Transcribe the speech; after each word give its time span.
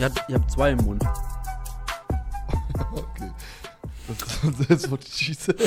Ihr 0.00 0.06
habt, 0.06 0.24
ihr 0.30 0.34
habt 0.36 0.50
zwei 0.50 0.70
im 0.70 0.78
Mund. 0.78 1.04
Okay. 2.90 3.30
Das, 4.08 4.66
that's 4.66 4.90
what 4.90 5.04
she 5.04 5.34
said. 5.34 5.58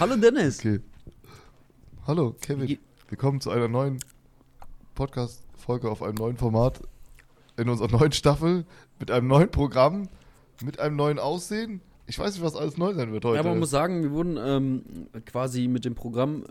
Hallo 0.00 0.16
Dennis. 0.16 0.60
Okay. 0.60 0.80
Hallo, 2.06 2.34
Kevin. 2.40 2.68
Wie- 2.68 2.80
Willkommen 3.10 3.42
zu 3.42 3.50
einer 3.50 3.68
neuen 3.68 3.98
Podcast-Folge 4.94 5.90
auf 5.90 6.02
einem 6.02 6.14
neuen 6.14 6.38
Format 6.38 6.80
in 7.58 7.68
unserer 7.68 7.88
neuen 7.92 8.12
Staffel 8.12 8.64
mit 8.98 9.10
einem 9.10 9.26
neuen 9.28 9.50
Programm, 9.50 10.08
mit 10.64 10.80
einem 10.80 10.96
neuen 10.96 11.18
Aussehen. 11.18 11.82
Ich 12.06 12.18
weiß 12.18 12.32
nicht, 12.32 12.42
was 12.42 12.56
alles 12.56 12.78
neu 12.78 12.94
sein 12.94 13.12
wird 13.12 13.26
heute. 13.26 13.34
Ja, 13.34 13.40
aber 13.40 13.50
man 13.50 13.58
muss 13.58 13.70
sagen, 13.70 14.02
wir 14.02 14.10
wurden 14.12 14.38
ähm, 14.38 14.82
quasi 15.26 15.68
mit 15.68 15.84
dem 15.84 15.94
Programm, 15.94 16.44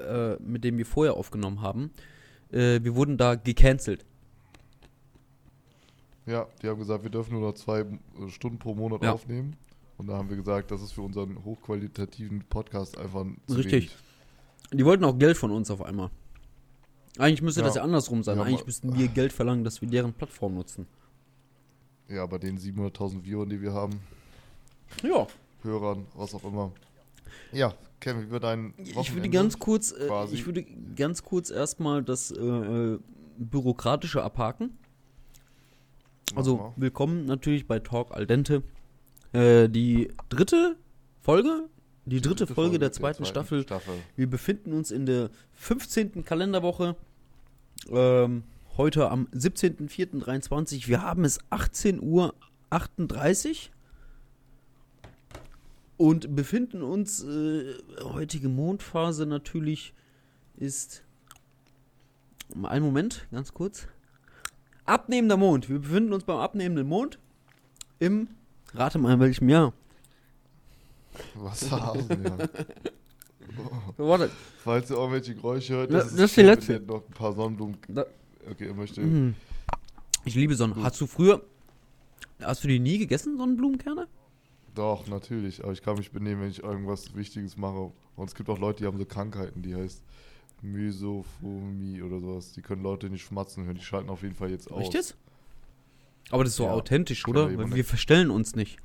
äh, 0.00 0.36
mit 0.36 0.64
dem 0.64 0.78
wir 0.78 0.86
vorher 0.86 1.12
aufgenommen 1.14 1.60
haben, 1.60 1.90
äh, 2.50 2.80
wir 2.82 2.96
wurden 2.96 3.18
da 3.18 3.34
gecancelt. 3.34 4.06
Ja, 6.28 6.46
die 6.62 6.68
haben 6.68 6.78
gesagt, 6.78 7.02
wir 7.04 7.10
dürfen 7.10 7.32
nur 7.32 7.40
noch 7.48 7.54
zwei 7.54 7.80
äh, 7.80 7.86
Stunden 8.28 8.58
pro 8.58 8.74
Monat 8.74 9.02
Ja. 9.02 9.12
aufnehmen. 9.12 9.56
Und 9.96 10.06
da 10.08 10.16
haben 10.18 10.28
wir 10.28 10.36
gesagt, 10.36 10.70
das 10.70 10.82
ist 10.82 10.92
für 10.92 11.02
unseren 11.02 11.42
hochqualitativen 11.44 12.44
Podcast 12.48 12.98
einfach 12.98 13.24
zu 13.46 13.54
Richtig. 13.56 13.72
wenig. 13.72 13.96
Die 14.72 14.84
wollten 14.84 15.04
auch 15.04 15.18
Geld 15.18 15.36
von 15.36 15.50
uns 15.50 15.70
auf 15.70 15.82
einmal. 15.82 16.10
Eigentlich 17.18 17.42
müsste 17.42 17.60
Ja. 17.62 17.66
das 17.66 17.76
ja 17.76 17.82
andersrum 17.82 18.22
sein. 18.22 18.36
Ja, 18.36 18.44
Eigentlich 18.44 18.66
müssten 18.66 18.96
wir 18.96 19.08
Geld 19.08 19.32
verlangen, 19.32 19.64
dass 19.64 19.80
wir 19.80 19.88
deren 19.88 20.12
Plattform 20.12 20.54
nutzen. 20.54 20.86
Ja, 22.08 22.26
bei 22.26 22.38
den 22.38 22.58
700.000 22.58 23.24
Viewern, 23.24 23.48
die 23.48 23.60
wir 23.60 23.72
haben, 23.72 24.00
Ja. 25.02 25.26
Hörern, 25.62 26.06
was 26.14 26.34
auch 26.34 26.44
immer. 26.44 26.70
Ja, 27.52 27.74
Kevin, 28.00 28.26
wie 28.26 28.30
wird 28.30 28.44
dein 28.44 28.74
Ich 28.78 28.88
würde 28.90 28.96
Wochenende? 28.96 29.30
ganz 29.30 29.58
kurz, 29.58 29.92
äh, 29.92 30.08
ich 30.32 30.46
würde 30.46 30.64
ganz 30.94 31.22
kurz 31.24 31.50
erstmal 31.50 32.02
das 32.04 32.30
äh, 32.30 32.36
äh, 32.40 32.98
Bürokratische 33.38 34.22
abhaken. 34.22 34.78
Also, 36.34 36.72
willkommen 36.76 37.26
natürlich 37.26 37.66
bei 37.66 37.78
Talk 37.78 38.12
Al 38.12 38.26
Dente. 38.26 38.62
Äh, 39.32 39.68
die 39.68 40.08
dritte 40.28 40.76
Folge, 41.20 41.68
die, 42.04 42.20
dritte, 42.20 42.46
Folge, 42.46 42.78
der 42.78 42.92
zweiten, 42.92 43.24
Staffel. 43.24 43.64
Wir 44.16 44.28
befinden 44.28 44.72
uns 44.72 44.90
in 44.90 45.06
der 45.06 45.30
15. 45.54 46.24
Kalenderwoche. 46.24 46.96
Ähm, 47.90 48.44
heute 48.76 49.10
am 49.10 49.26
17.04.23. 49.34 50.88
Wir 50.88 51.02
haben 51.02 51.24
es 51.24 51.38
18 51.50 52.00
Uhr 52.02 52.34
38 52.70 53.70
und 55.96 56.34
befinden 56.34 56.82
uns, 56.82 57.22
äh, 57.24 57.74
heutige 58.02 58.48
Mondphase 58.48 59.26
natürlich 59.26 59.94
ist, 60.56 61.02
einen 62.62 62.84
Moment, 62.84 63.26
ganz 63.30 63.52
kurz, 63.52 63.88
abnehmender 64.88 65.36
Mond. 65.36 65.68
Wir 65.68 65.78
befinden 65.78 66.12
uns 66.12 66.24
beim 66.24 66.38
abnehmenden 66.38 66.86
Mond 66.88 67.18
im, 67.98 68.28
rate 68.74 68.98
mal 68.98 69.14
in 69.14 69.20
welchem 69.20 69.48
Jahr. 69.48 69.72
Was 71.34 71.70
haben 71.70 72.08
wir? 72.08 72.48
Warte, 73.96 74.30
Falls 74.62 74.90
ihr 74.90 74.96
irgendwelche 74.96 75.34
Geräusche 75.34 75.74
hört, 75.74 75.92
Das- 75.92 76.06
ist 76.06 76.12
das 76.18 76.20
ist 76.30 76.36
die 76.36 76.40
Kevin, 76.42 76.54
letzte. 76.54 76.80
noch 76.80 77.02
ein 77.08 77.14
paar 77.14 77.32
Sonnenblumen. 77.32 77.76
Da- 77.88 78.06
Okay, 78.50 78.66
er 78.68 78.74
möchte. 78.74 79.02
Mhm. 79.02 79.34
Ich 80.24 80.34
liebe 80.34 80.54
Sonnen. 80.54 80.82
Hast 80.82 81.00
du 81.00 81.06
früher. 81.06 81.42
Hast 82.40 82.62
du 82.64 82.68
die 82.68 82.78
nie 82.78 82.98
gegessen, 82.98 83.36
Sonnenblumenkerne? 83.36 84.06
Doch, 84.74 85.06
natürlich. 85.08 85.62
Aber 85.62 85.72
ich 85.72 85.82
kann 85.82 85.96
mich 85.98 86.12
benehmen, 86.12 86.40
wenn 86.42 86.50
ich 86.50 86.62
irgendwas 86.62 87.14
Wichtiges 87.14 87.56
mache. 87.56 87.90
Und 88.16 88.28
es 88.28 88.34
gibt 88.34 88.48
auch 88.48 88.58
Leute, 88.58 88.78
die 88.82 88.86
haben 88.86 88.96
so 88.98 89.04
Krankheiten, 89.04 89.60
die 89.62 89.74
heißt 89.74 90.02
Mysophomie 90.62 92.02
oder 92.02 92.20
sowas. 92.20 92.52
Die 92.52 92.62
können 92.62 92.82
Leute 92.82 93.08
nicht 93.10 93.24
schmatzen 93.24 93.64
hören. 93.64 93.76
Die 93.76 93.84
schalten 93.84 94.10
auf 94.10 94.22
jeden 94.22 94.34
Fall 94.34 94.50
jetzt 94.50 94.70
aus. 94.70 94.82
Echt 94.82 94.94
jetzt? 94.94 95.16
Aber 96.30 96.44
das 96.44 96.52
ist 96.52 96.56
so 96.56 96.64
Ja. 96.64 96.72
authentisch, 96.72 97.26
oder? 97.26 97.56
Weil 97.56 97.74
wir 97.74 97.84
verstellen 97.84 98.30
uns 98.30 98.54
nicht. 98.54 98.78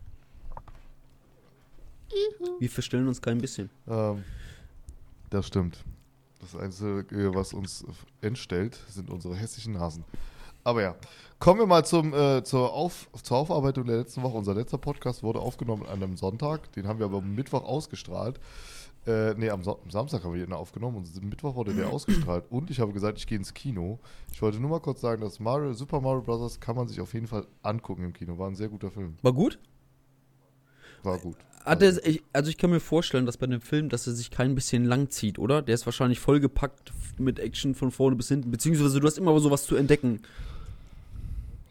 Wir 2.59 2.69
verstellen 2.69 3.07
uns 3.07 3.21
kein 3.21 3.39
bisschen. 3.39 3.69
Ähm, 3.87 4.23
das 5.29 5.47
stimmt. 5.47 5.83
Das 6.39 6.55
Einzige, 6.55 7.33
was 7.33 7.53
uns 7.53 7.85
entstellt, 8.21 8.77
sind 8.89 9.09
unsere 9.09 9.35
hässlichen 9.35 9.73
Nasen. 9.73 10.03
Aber 10.65 10.81
ja, 10.81 10.95
kommen 11.39 11.59
wir 11.59 11.65
mal 11.65 11.83
zum, 11.85 12.13
äh, 12.13 12.43
zur, 12.43 12.71
Auf, 12.73 13.09
zur 13.21 13.37
Aufarbeitung 13.37 13.85
der 13.85 13.97
letzten 13.97 14.21
Woche. 14.23 14.37
Unser 14.37 14.53
letzter 14.53 14.77
Podcast 14.77 15.23
wurde 15.23 15.39
aufgenommen 15.39 15.83
an 15.85 16.01
einem 16.03 16.15
Sonntag. 16.15 16.71
Den 16.73 16.87
haben 16.87 16.99
wir 16.99 17.05
aber 17.07 17.17
am 17.17 17.33
Mittwoch 17.35 17.63
ausgestrahlt. 17.63 18.39
Äh, 19.05 19.33
nee, 19.33 19.49
am, 19.49 19.63
so 19.63 19.79
am 19.83 19.89
Samstag 19.89 20.23
haben 20.23 20.33
wir 20.33 20.45
den 20.45 20.53
aufgenommen 20.53 20.97
und 20.97 21.09
am 21.21 21.27
Mittwoch 21.27 21.55
wurde 21.55 21.73
der 21.73 21.89
ausgestrahlt. 21.93 22.45
Und 22.49 22.69
ich 22.69 22.79
habe 22.79 22.93
gesagt, 22.93 23.17
ich 23.17 23.27
gehe 23.27 23.37
ins 23.37 23.53
Kino. 23.53 23.99
Ich 24.31 24.41
wollte 24.41 24.59
nur 24.59 24.69
mal 24.69 24.79
kurz 24.79 25.01
sagen, 25.01 25.21
dass 25.21 25.39
Mario, 25.39 25.73
Super 25.73 25.99
Mario 25.99 26.21
Bros. 26.21 26.59
kann 26.59 26.75
man 26.75 26.87
sich 26.87 27.01
auf 27.01 27.13
jeden 27.13 27.27
Fall 27.27 27.45
angucken 27.61 28.05
im 28.05 28.13
Kino. 28.13 28.37
War 28.37 28.47
ein 28.47 28.55
sehr 28.55 28.69
guter 28.69 28.91
Film. 28.91 29.17
War 29.21 29.33
gut? 29.33 29.59
War 31.03 31.17
gut. 31.17 31.35
Hat 31.65 31.81
er, 31.81 32.05
ich, 32.05 32.23
also 32.31 32.49
ich 32.49 32.57
kann 32.57 32.69
mir 32.69 32.79
vorstellen, 32.79 33.25
dass 33.25 33.37
bei 33.37 33.47
dem 33.47 33.61
Film, 33.61 33.89
dass 33.89 34.07
er 34.07 34.13
sich 34.13 34.31
kein 34.31 34.55
bisschen 34.55 34.85
lang 34.85 35.09
zieht, 35.09 35.37
oder? 35.37 35.61
Der 35.61 35.75
ist 35.75 35.85
wahrscheinlich 35.85 36.19
vollgepackt 36.19 36.93
mit 37.17 37.39
Action 37.39 37.75
von 37.75 37.91
vorne 37.91 38.15
bis 38.15 38.29
hinten. 38.29 38.51
Beziehungsweise 38.51 38.99
du 38.99 39.07
hast 39.07 39.17
immer 39.17 39.37
sowas 39.39 39.65
zu 39.65 39.75
entdecken. 39.75 40.21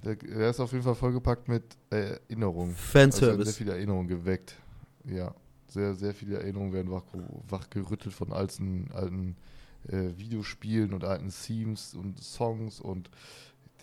Der, 0.05 0.17
der 0.17 0.51
ist 0.51 0.61
auf 0.61 0.73
jeden 0.73 0.85
Fall 0.85 0.95
vollgepackt 0.95 1.49
mit 1.49 1.63
äh, 1.91 2.19
Erinnerungen. 2.29 2.71
Also 2.71 2.83
Fanservice. 2.83 3.45
sehr 3.45 3.55
viele 3.55 3.73
Erinnerungen 3.73 4.09
geweckt. 4.09 4.57
Ja, 5.05 5.35
sehr, 5.73 5.95
sehr 5.95 6.15
viele 6.15 6.39
Erinnerungen 6.39 6.73
werden 6.73 6.91
wach, 6.91 7.05
wachgerüttelt 7.49 8.15
von 8.15 8.33
alten, 8.33 8.91
alten 8.93 9.37
äh, 9.89 10.11
Videospielen 10.17 10.93
und 10.95 11.05
alten 11.05 11.31
Themes 11.31 11.95
und 11.95 12.23
Songs 12.23 12.81
und 12.81 13.11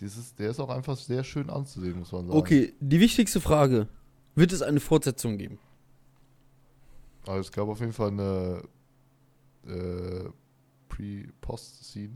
dieses, 0.00 0.34
der 0.34 0.50
ist 0.50 0.60
auch 0.60 0.70
einfach 0.70 0.96
sehr 0.96 1.24
schön 1.24 1.50
anzusehen, 1.50 1.98
muss 1.98 2.12
man 2.12 2.26
sagen. 2.26 2.38
Okay, 2.38 2.72
die 2.80 3.00
wichtigste 3.00 3.40
Frage. 3.40 3.88
Wird 4.34 4.52
es 4.52 4.62
eine 4.62 4.80
Fortsetzung 4.80 5.36
geben? 5.36 5.58
Also 7.26 7.40
es 7.40 7.52
gab 7.52 7.68
auf 7.68 7.80
jeden 7.80 7.92
Fall 7.92 8.08
eine 8.08 8.62
äh, 9.66 10.30
Pre-Post-Scene? 10.88 12.14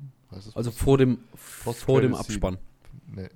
Also 0.55 0.71
vor 0.71 0.99
dem, 0.99 1.19
vor 1.35 2.01
dem. 2.01 2.15
Abspann. 2.15 2.59
Nee, 3.07 3.29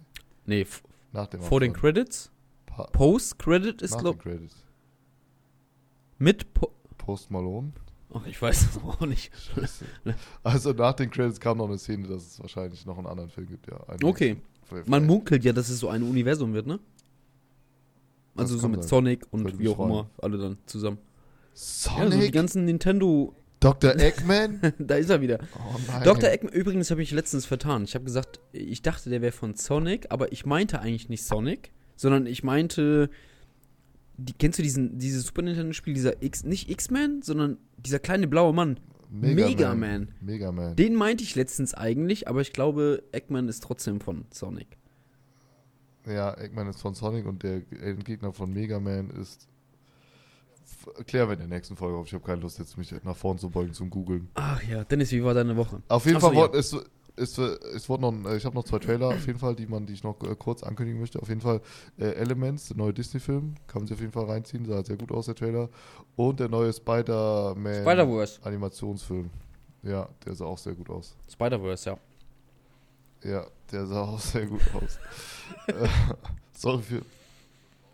Nee, 0.47 0.67
nach 1.13 1.27
dem 1.27 1.43
vor 1.43 1.61
den 1.61 1.73
Abspann. 1.73 1.93
Credits. 1.95 2.31
Pa 2.65 2.85
Post-Credit 2.85 3.83
ist, 3.83 3.91
nach 3.93 4.01
glaub 4.01 4.23
den 4.23 4.33
Credits. 4.33 4.65
Mit. 6.19 6.53
Po 6.55 6.73
Post 6.97 7.31
Malone. 7.31 7.73
Ach, 8.13 8.27
ich 8.27 8.41
weiß 8.41 8.71
es 8.71 8.77
auch 8.83 9.01
nicht. 9.01 9.31
Scheiße. 9.55 9.85
Also 10.43 10.73
nach 10.73 10.95
den 10.95 11.11
Credits 11.11 11.41
kam 11.41 11.59
noch 11.59 11.69
eine 11.69 11.79
Szene, 11.79 12.09
dass 12.09 12.27
es 12.27 12.41
wahrscheinlich 12.41 12.85
noch 12.87 12.97
einen 12.99 13.07
anderen 13.07 13.31
Film 13.31 13.47
gibt, 13.47 13.67
ja. 13.67 13.79
Okay. 14.03 14.37
Film. 14.65 14.85
Man 14.87 15.07
munkelt 15.07 15.45
ja, 15.45 15.53
dass 15.53 15.69
es 15.69 15.79
so 15.81 15.89
ein 15.89 16.03
Universum 16.03 16.53
wird, 16.53 16.67
ne? 16.67 16.79
Also 18.37 18.55
Das 18.55 18.63
so 18.63 18.69
mit 18.69 18.83
sein. 18.83 18.89
Sonic 18.89 19.27
und 19.31 19.45
Würde 19.45 19.59
wie 19.59 19.69
auch 19.69 19.77
freuen. 19.77 19.91
immer, 19.91 20.11
alle 20.21 20.39
dann 20.39 20.59
zusammen. 20.67 20.99
Sonic? 21.55 21.99
Ja, 21.99 22.11
so 22.11 22.21
die 22.21 22.31
ganzen 22.31 22.65
Nintendo. 22.65 23.35
Dr. 23.61 23.97
Eggman? 23.99 24.61
da 24.79 24.95
ist 24.97 25.11
er 25.11 25.21
wieder. 25.21 25.41
Oh 25.59 25.77
nein. 25.89 26.05
Dr. 26.05 26.31
Eggman, 26.31 26.53
übrigens 26.53 26.91
habe 26.91 27.03
ich 27.03 27.11
letztens 27.11 27.47
vertan. 27.47 27.85
Ich 27.85 27.95
habe 27.95 28.05
gesagt, 28.05 28.41
ich 28.53 28.83
dachte, 28.83 29.11
der 29.11 29.21
wäre 29.23 29.33
von 29.33 29.55
Sonic, 29.55 30.07
aber 30.11 30.31
ich 30.33 30.47
meinte 30.47 30.81
eigentlich 30.81 31.09
nicht 31.09 31.25
Sonic, 31.25 31.73
sondern 31.97 32.27
ich 32.27 32.43
meinte. 32.43 33.11
Die, 34.19 34.33
kennst 34.33 34.59
du 34.59 34.63
diesen, 34.65 34.99
dieses 34.99 35.25
Super 35.27 35.43
Nintendo-Spiel, 35.43 35.95
dieser 35.95 36.23
X, 36.23 36.43
nicht 36.45 36.69
X-Men, 36.69 37.23
sondern 37.23 37.57
dieser 37.79 38.01
kleine 38.01 38.27
blaue 38.27 38.53
Mann? 38.53 38.79
Mega 39.11 39.75
Man. 39.75 40.09
Mega 40.21 40.53
Man. 40.53 40.77
Den 40.77 40.95
meinte 40.95 41.23
ich 41.25 41.35
letztens 41.35 41.73
eigentlich, 41.73 42.29
aber 42.29 42.41
ich 42.43 42.53
glaube, 42.53 43.03
Eggman 43.13 43.49
ist 43.49 43.63
trotzdem 43.63 44.01
von 44.01 44.25
Sonic. 44.31 44.77
Ja, 46.07 46.35
Eggman 46.37 46.69
ist 46.69 46.81
von 46.81 46.95
Sonic 46.95 47.27
und 47.27 47.43
der 47.43 47.63
Endgegner 47.81 48.33
von 48.33 48.53
Mega 48.53 48.81
Man 48.81 49.11
ist. 49.11 49.47
Klären 51.07 51.29
wir 51.29 51.35
in 51.35 51.39
der 51.41 51.49
nächsten 51.49 51.77
Folge 51.77 51.97
auf. 51.97 52.07
Ich 52.07 52.15
habe 52.15 52.25
keine 52.25 52.41
Lust, 52.43 52.59
jetzt 52.59 52.77
mich 52.77 52.93
nach 53.05 53.17
vorn 53.17 53.39
zu 53.39 53.49
beugen 53.51 53.73
zum 53.73 53.89
Googeln. 53.89 54.29
Ach 54.35 54.63
ja, 54.63 54.85
Dennis, 54.85 55.13
wie 55.13 55.23
war 55.25 55.33
deine 55.35 55.57
Woche? 55.57 55.83
Auf 55.89 56.05
jeden 56.05 56.17
Ach 56.19 56.21
so, 56.23 56.27
Fall, 56.29 56.37
ja. 56.37 56.43
wurde- 56.43 56.59
es, 57.19 57.37
es, 57.39 57.59
es 57.75 57.89
wurde 57.89 58.03
noch, 58.03 58.13
ein- 58.13 58.37
ich 58.37 58.45
habe 58.45 58.55
noch 58.55 58.65
zwei 58.65 58.79
Trailer, 58.79 59.09
auf 59.09 59.27
jeden 59.27 59.39
Fall, 59.39 59.55
die 59.55 59.67
man, 59.67 59.87
die 59.87 59.93
ich 59.95 60.03
noch 60.03 60.21
äh, 60.23 60.35
kurz 60.37 60.63
ankündigen 60.63 61.01
möchte. 61.01 61.21
Auf 61.21 61.29
jeden 61.29 61.41
Fall 61.41 61.61
äh, 61.99 62.05
Elements, 62.15 62.69
der 62.69 62.77
neue 62.77 62.93
Disney-Film, 62.95 63.55
kann 63.67 63.83
man 63.83 63.87
sich 63.87 63.95
auf 63.97 64.01
jeden 64.01 64.13
Fall 64.13 64.25
reinziehen, 64.27 64.65
sah 64.65 64.85
sehr 64.85 64.97
gut 64.97 65.13
aus, 65.13 65.27
der 65.27 65.35
Trailer. 65.35 65.69
Und 66.17 66.41
der 66.41 66.49
neue 66.49 66.73
Spider-Man 66.73 67.83
Spider-Verse. 67.83 68.41
Animationsfilm. 68.45 69.31
Ja, 69.83 70.09
der 70.27 70.35
sah 70.35 70.45
auch 70.47 70.59
sehr 70.59 70.75
gut 70.75 70.91
aus. 70.91 71.15
Spider-Verse, 71.31 71.91
ja. 71.91 71.99
Ja, 73.31 73.47
der 73.73 73.87
sah 73.87 74.03
auch 74.03 74.21
sehr 74.21 74.47
gut 74.47 74.63
aus. 74.75 74.99
Äh, 75.67 75.89
sorry, 76.53 76.83
für, 76.83 77.03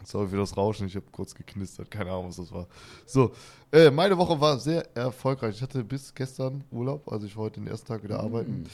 sorry 0.04 0.28
für 0.28 0.36
das 0.38 0.56
Rauschen, 0.56 0.86
ich 0.88 0.96
habe 0.96 1.06
kurz 1.12 1.34
geknistert, 1.34 1.88
keine 1.90 2.10
Ahnung, 2.10 2.28
was 2.28 2.36
das 2.36 2.50
war. 2.52 2.66
So, 3.06 3.32
äh, 3.72 3.90
meine 3.90 4.18
Woche 4.18 4.40
war 4.40 4.58
sehr 4.58 4.84
erfolgreich. 4.96 5.56
Ich 5.56 5.62
hatte 5.62 5.82
bis 5.84 6.12
gestern 6.14 6.64
Urlaub, 6.72 7.10
also 7.12 7.26
ich 7.26 7.36
war 7.36 7.44
heute 7.44 7.60
den 7.60 7.68
ersten 7.68 7.86
Tag 7.86 8.02
wieder 8.02 8.18
arbeiten. 8.20 8.64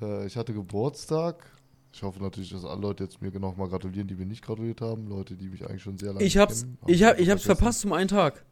Äh, 0.00 0.26
ich 0.26 0.36
hatte 0.36 0.52
Geburtstag. 0.52 1.44
Ich 1.92 2.02
hoffe 2.02 2.22
natürlich, 2.22 2.50
dass 2.50 2.64
alle 2.64 2.80
Leute 2.80 3.04
jetzt 3.04 3.20
mir 3.22 3.30
noch 3.40 3.56
mal 3.56 3.68
gratulieren, 3.68 4.06
die 4.06 4.14
mir 4.14 4.26
nicht 4.26 4.44
gratuliert 4.44 4.80
haben. 4.80 5.08
Leute, 5.08 5.36
die 5.36 5.48
mich 5.48 5.64
eigentlich 5.66 5.82
schon 5.82 5.98
sehr 5.98 6.12
lange 6.12 6.24
Ich 6.24 6.36
hab's, 6.36 6.62
kennen. 6.62 6.78
ich 6.86 7.02
hab, 7.02 7.18
ich 7.18 7.30
hab's 7.30 7.42
verpasst 7.44 7.84
um 7.84 7.92
einen 7.92 8.08
Tag. 8.08 8.44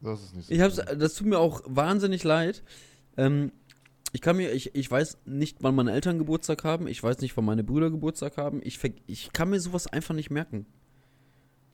Das 0.00 0.22
ist 0.22 0.34
nicht 0.36 0.46
so 0.48 0.54
Ich 0.54 0.60
hab's, 0.60 0.76
das 0.76 1.14
tut 1.14 1.26
mir 1.26 1.38
auch 1.38 1.62
wahnsinnig 1.66 2.24
leid. 2.24 2.62
Ähm, 3.16 3.52
Ich 4.12 4.20
kann 4.20 4.36
mir, 4.36 4.52
ich, 4.52 4.74
ich 4.74 4.90
weiß 4.90 5.18
nicht, 5.26 5.58
wann 5.60 5.74
meine 5.74 5.92
Eltern 5.92 6.18
Geburtstag 6.18 6.62
haben. 6.64 6.86
Ich 6.88 7.02
weiß 7.02 7.20
nicht, 7.20 7.36
wann 7.36 7.44
meine 7.44 7.64
Brüder 7.64 7.90
Geburtstag 7.90 8.36
haben. 8.36 8.60
Ich, 8.62 8.78
ich 9.06 9.32
kann 9.32 9.50
mir 9.50 9.60
sowas 9.60 9.86
einfach 9.86 10.14
nicht 10.14 10.30
merken. 10.30 10.66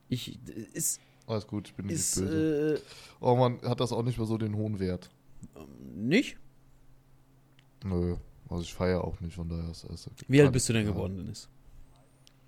Ich, 0.09 0.38
ist. 0.73 1.00
Alles 1.26 1.47
gut, 1.47 1.69
ich 1.69 1.75
bin 1.75 1.88
ist, 1.88 2.17
nicht 2.19 2.29
böse. 2.29 2.75
Äh, 2.76 2.81
oh 3.21 3.37
man, 3.37 3.61
hat 3.62 3.81
das 3.81 3.93
auch 3.93 4.03
nicht 4.03 4.19
mehr 4.19 4.26
so 4.26 4.38
den 4.38 4.56
hohen 4.56 4.79
Wert? 4.79 5.11
Nicht? 5.94 6.37
Nö, 7.85 8.17
also 8.49 8.63
ich 8.63 8.75
feiere 8.75 9.05
auch 9.05 9.21
nicht, 9.21 9.35
von 9.35 9.49
daher 9.49 9.71
ist 9.71 9.85
es. 9.85 10.11
Wie 10.27 10.41
alt 10.41 10.53
bist 10.53 10.69
du 10.69 10.73
denn 10.73 10.87
geworden, 10.87 11.17
Dennis? 11.17 11.49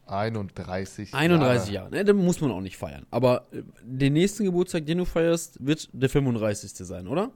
31 0.06 1.12
31 1.12 1.72
Jahre. 1.72 1.72
Jahre. 1.72 1.90
Ne, 1.90 2.04
dann 2.04 2.16
muss 2.16 2.40
man 2.40 2.50
auch 2.52 2.60
nicht 2.60 2.76
feiern. 2.76 3.06
Aber 3.10 3.46
äh, 3.52 3.62
den 3.82 4.12
nächsten 4.12 4.44
Geburtstag, 4.44 4.86
den 4.86 4.98
du 4.98 5.04
feierst, 5.04 5.64
wird 5.64 5.88
der 5.92 6.08
35. 6.08 6.72
sein, 6.86 7.08
oder? 7.08 7.32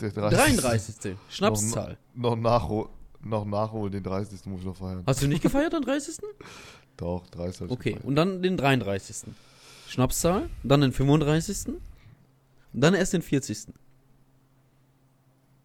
Der 0.00 0.10
30. 0.10 0.38
33. 0.38 1.16
Schnapszahl. 1.30 1.98
Noch, 2.14 2.36
noch, 2.36 2.90
noch 3.22 3.44
nachholen, 3.44 3.92
den 3.92 4.02
30. 4.02 4.44
muss 4.46 4.60
ich 4.60 4.66
noch 4.66 4.76
feiern. 4.76 5.02
Hast 5.06 5.22
du 5.22 5.26
nicht 5.26 5.42
gefeiert, 5.42 5.72
den 5.72 5.82
30.? 5.82 6.18
Doch, 6.98 7.26
30. 7.28 7.70
Okay, 7.70 7.98
und 8.02 8.16
dann 8.16 8.42
den 8.42 8.56
33. 8.56 9.32
Schnapszahl, 9.88 10.50
dann 10.62 10.82
den 10.82 10.92
35. 10.92 11.68
Und 11.68 11.80
dann 12.72 12.94
erst 12.94 13.14
den 13.14 13.22
40. 13.22 13.68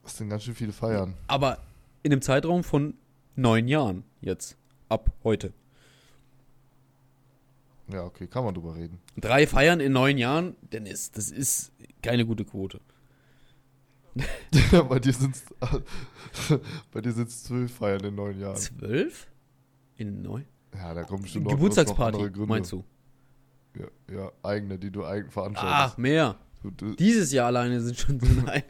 Das 0.07 0.15
sind 0.15 0.29
ganz 0.29 0.43
schön 0.43 0.55
viele 0.55 0.71
Feiern. 0.71 1.15
Aber 1.27 1.57
in 2.01 2.11
dem 2.11 2.21
Zeitraum 2.21 2.63
von 2.63 2.93
neun 3.35 3.67
Jahren 3.67 4.05
jetzt. 4.21 4.55
Ab 4.87 5.11
heute. 5.25 5.51
Ja, 7.91 8.05
okay, 8.05 8.25
kann 8.25 8.45
man 8.45 8.53
drüber 8.53 8.73
reden. 8.75 9.01
Drei 9.17 9.45
Feiern 9.45 9.81
in 9.81 9.91
neun 9.91 10.17
Jahren, 10.17 10.55
denn 10.61 10.85
ist, 10.85 11.17
das 11.17 11.29
ist 11.29 11.73
keine 12.01 12.25
gute 12.25 12.45
Quote. 12.45 12.79
ja, 14.71 14.81
bei 14.89 14.99
dir 14.99 15.11
sind 15.11 15.35
sind 17.03 17.29
zwölf 17.29 17.73
Feiern 17.73 18.05
in 18.05 18.15
neun 18.15 18.39
Jahren. 18.39 18.55
Zwölf? 18.55 19.27
In 19.97 20.21
neun? 20.21 20.45
Ja, 20.73 20.93
da 20.93 21.03
kommen 21.03 21.23
bestimmt 21.23 21.45
noch, 21.47 21.51
Geburtstagsparty, 21.51 22.17
noch 22.17 22.31
Gründe. 22.31 22.47
meinst 22.47 22.71
du? 22.71 22.85
Ja, 23.77 23.87
ja, 24.15 24.31
eigene, 24.41 24.79
die 24.79 24.89
du 24.89 25.03
eigen 25.03 25.29
veranstaltest. 25.29 25.95
Ach, 25.95 25.97
mehr. 25.97 26.37
Du, 26.63 26.71
du 26.71 26.95
Dieses 26.95 27.33
Jahr 27.33 27.47
alleine 27.47 27.81
sind 27.81 27.97
schon 27.97 28.19
so 28.21 28.27
nein. 28.45 28.63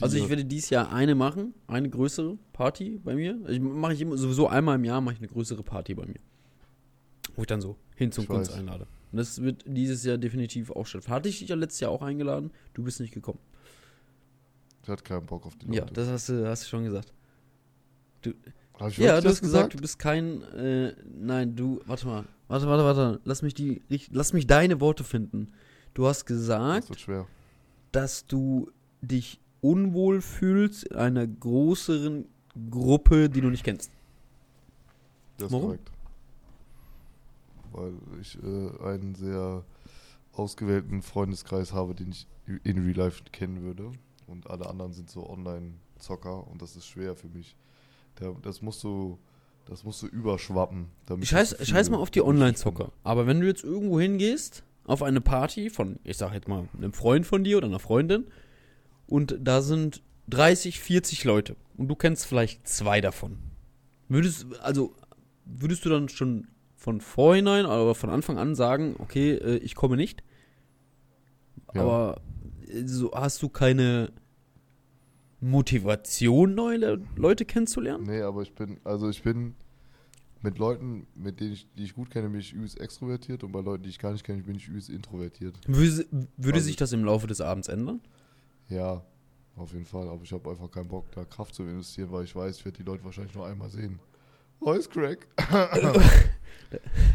Also 0.00 0.16
ich 0.16 0.28
werde 0.28 0.44
dieses 0.44 0.70
Jahr 0.70 0.92
eine 0.92 1.14
machen, 1.14 1.54
eine 1.66 1.88
größere 1.88 2.38
Party 2.52 3.00
bei 3.02 3.14
mir. 3.14 3.38
Ich 3.48 3.60
mache 3.60 3.94
ich 3.94 4.00
immer 4.00 4.16
sowieso 4.16 4.48
einmal 4.48 4.76
im 4.76 4.84
Jahr 4.84 5.00
mache 5.00 5.14
ich 5.14 5.20
eine 5.20 5.28
größere 5.28 5.62
Party 5.62 5.94
bei 5.94 6.06
mir. 6.06 6.20
Wo 7.34 7.42
ich 7.42 7.48
dann 7.48 7.60
so 7.60 7.76
hin 7.96 8.12
zum 8.12 8.26
Kunst 8.26 8.52
einlade. 8.52 8.86
Und 9.12 9.18
das 9.18 9.42
wird 9.42 9.64
dieses 9.66 10.04
Jahr 10.04 10.18
definitiv 10.18 10.70
auch 10.70 10.86
stattfinden. 10.86 11.14
Hatte 11.14 11.28
ich 11.28 11.40
dich 11.40 11.48
ja 11.48 11.56
letztes 11.56 11.80
Jahr 11.80 11.90
auch 11.90 12.02
eingeladen, 12.02 12.52
du 12.74 12.84
bist 12.84 13.00
nicht 13.00 13.12
gekommen. 13.12 13.40
Ich 14.82 14.88
hatte 14.88 15.02
keinen 15.02 15.26
Bock 15.26 15.46
auf 15.46 15.56
die 15.56 15.66
Leute. 15.66 15.78
Ja, 15.78 15.84
das 15.84 16.08
hast 16.08 16.28
du, 16.28 16.48
hast 16.48 16.64
du 16.64 16.68
schon 16.68 16.84
gesagt. 16.84 17.12
Du, 18.22 18.30
ja, 18.96 19.20
du 19.20 19.28
hast 19.28 19.40
gesagt, 19.40 19.40
gesagt, 19.40 19.74
du 19.74 19.78
bist 19.78 19.98
kein, 19.98 20.42
äh, 20.42 20.94
nein, 21.18 21.54
du, 21.54 21.80
warte 21.86 22.06
mal, 22.06 22.24
warte, 22.48 22.66
warte, 22.66 22.84
warte, 22.84 23.20
lass 23.24 23.42
mich 23.42 23.54
die, 23.54 23.82
ich, 23.88 24.10
lass 24.12 24.32
mich 24.32 24.46
deine 24.46 24.80
Worte 24.80 25.04
finden. 25.04 25.52
Du 25.92 26.06
hast 26.06 26.24
gesagt, 26.24 26.88
das 26.90 27.34
dass 27.92 28.26
du 28.26 28.70
dich 29.00 29.40
unwohl 29.60 30.20
fühlst 30.20 30.84
in 30.84 30.96
einer 30.96 31.26
größeren 31.26 32.26
Gruppe, 32.70 33.28
die 33.28 33.40
du 33.40 33.50
nicht 33.50 33.64
kennst. 33.64 33.90
Das 35.36 35.46
ist 35.46 35.52
Warum? 35.52 35.66
korrekt 35.66 35.90
weil 37.72 37.92
ich 38.20 38.38
äh, 38.42 38.84
einen 38.84 39.14
sehr 39.14 39.64
ausgewählten 40.32 41.02
Freundeskreis 41.02 41.72
habe, 41.72 41.94
den 41.94 42.10
ich 42.10 42.26
in 42.64 42.78
Real 42.78 42.96
Life 42.96 43.22
kennen 43.32 43.62
würde. 43.62 43.92
Und 44.26 44.48
alle 44.48 44.68
anderen 44.68 44.92
sind 44.92 45.10
so 45.10 45.28
Online-Zocker 45.28 46.46
und 46.46 46.62
das 46.62 46.76
ist 46.76 46.86
schwer 46.86 47.16
für 47.16 47.28
mich. 47.28 47.56
Das 48.42 48.62
musst 48.62 48.84
du, 48.84 49.18
das 49.66 49.82
musst 49.84 50.02
du 50.02 50.06
überschwappen. 50.06 50.86
scheiß, 51.22 51.56
scheiß 51.66 51.90
mal 51.90 51.96
auf 51.98 52.10
die 52.10 52.22
Online-Zocker. 52.22 52.92
Aber 53.02 53.26
wenn 53.26 53.40
du 53.40 53.46
jetzt 53.46 53.64
irgendwo 53.64 53.98
hingehst, 53.98 54.62
auf 54.84 55.02
eine 55.02 55.20
Party 55.20 55.70
von, 55.70 55.98
ich 56.04 56.16
sag 56.16 56.32
jetzt 56.32 56.48
mal, 56.48 56.68
einem 56.76 56.92
Freund 56.92 57.26
von 57.26 57.44
dir 57.44 57.56
oder 57.56 57.66
einer 57.66 57.78
Freundin, 57.78 58.26
und 59.10 59.36
da 59.40 59.60
sind 59.60 60.02
30, 60.28 60.80
40 60.80 61.24
Leute 61.24 61.56
und 61.76 61.88
du 61.88 61.94
kennst 61.94 62.26
vielleicht 62.26 62.66
zwei 62.66 63.00
davon. 63.00 63.38
Würdest, 64.08 64.46
also, 64.60 64.94
würdest 65.44 65.84
du 65.84 65.90
dann 65.90 66.08
schon 66.08 66.48
von 66.76 67.00
vorhinein, 67.00 67.66
aber 67.66 67.94
von 67.94 68.08
Anfang 68.08 68.38
an 68.38 68.54
sagen, 68.54 68.94
okay, 68.98 69.32
äh, 69.32 69.56
ich 69.58 69.74
komme 69.74 69.96
nicht. 69.96 70.22
Ja. 71.74 71.82
Aber 71.82 72.20
äh, 72.66 72.86
so 72.86 73.12
hast 73.12 73.42
du 73.42 73.48
keine 73.48 74.12
Motivation, 75.40 76.54
neue 76.54 77.00
Leute 77.16 77.44
kennenzulernen? 77.44 78.04
Nee, 78.04 78.22
aber 78.22 78.42
ich 78.42 78.54
bin, 78.54 78.78
also 78.84 79.08
ich 79.08 79.22
bin 79.22 79.54
mit 80.42 80.58
Leuten, 80.58 81.06
mit 81.14 81.40
denen 81.40 81.52
ich, 81.52 81.66
die 81.76 81.84
ich 81.84 81.94
gut 81.94 82.10
kenne, 82.10 82.30
bin 82.30 82.40
ich 82.40 82.52
übelst 82.52 82.80
extrovertiert 82.80 83.44
und 83.44 83.52
bei 83.52 83.60
Leuten, 83.60 83.82
die 83.82 83.90
ich 83.90 83.98
gar 83.98 84.12
nicht 84.12 84.24
kenne, 84.24 84.42
bin 84.42 84.56
ich 84.56 84.68
übelst 84.68 84.88
introvertiert. 84.88 85.58
Würde, 85.66 86.06
würde 86.36 86.54
also, 86.54 86.66
sich 86.66 86.76
das 86.76 86.92
im 86.92 87.04
Laufe 87.04 87.26
des 87.26 87.40
Abends 87.40 87.68
ändern? 87.68 88.00
Ja, 88.70 89.02
auf 89.56 89.72
jeden 89.72 89.84
Fall. 89.84 90.08
Aber 90.08 90.22
ich 90.22 90.32
habe 90.32 90.48
einfach 90.48 90.70
keinen 90.70 90.88
Bock, 90.88 91.10
da 91.12 91.24
Kraft 91.24 91.54
zu 91.54 91.64
investieren, 91.64 92.10
weil 92.10 92.24
ich 92.24 92.34
weiß, 92.34 92.56
ich 92.56 92.64
werde 92.64 92.78
die 92.78 92.84
Leute 92.84 93.04
wahrscheinlich 93.04 93.34
nur 93.34 93.46
einmal 93.46 93.68
sehen. 93.68 93.98
Voice 94.60 94.88
Crack. 94.88 95.26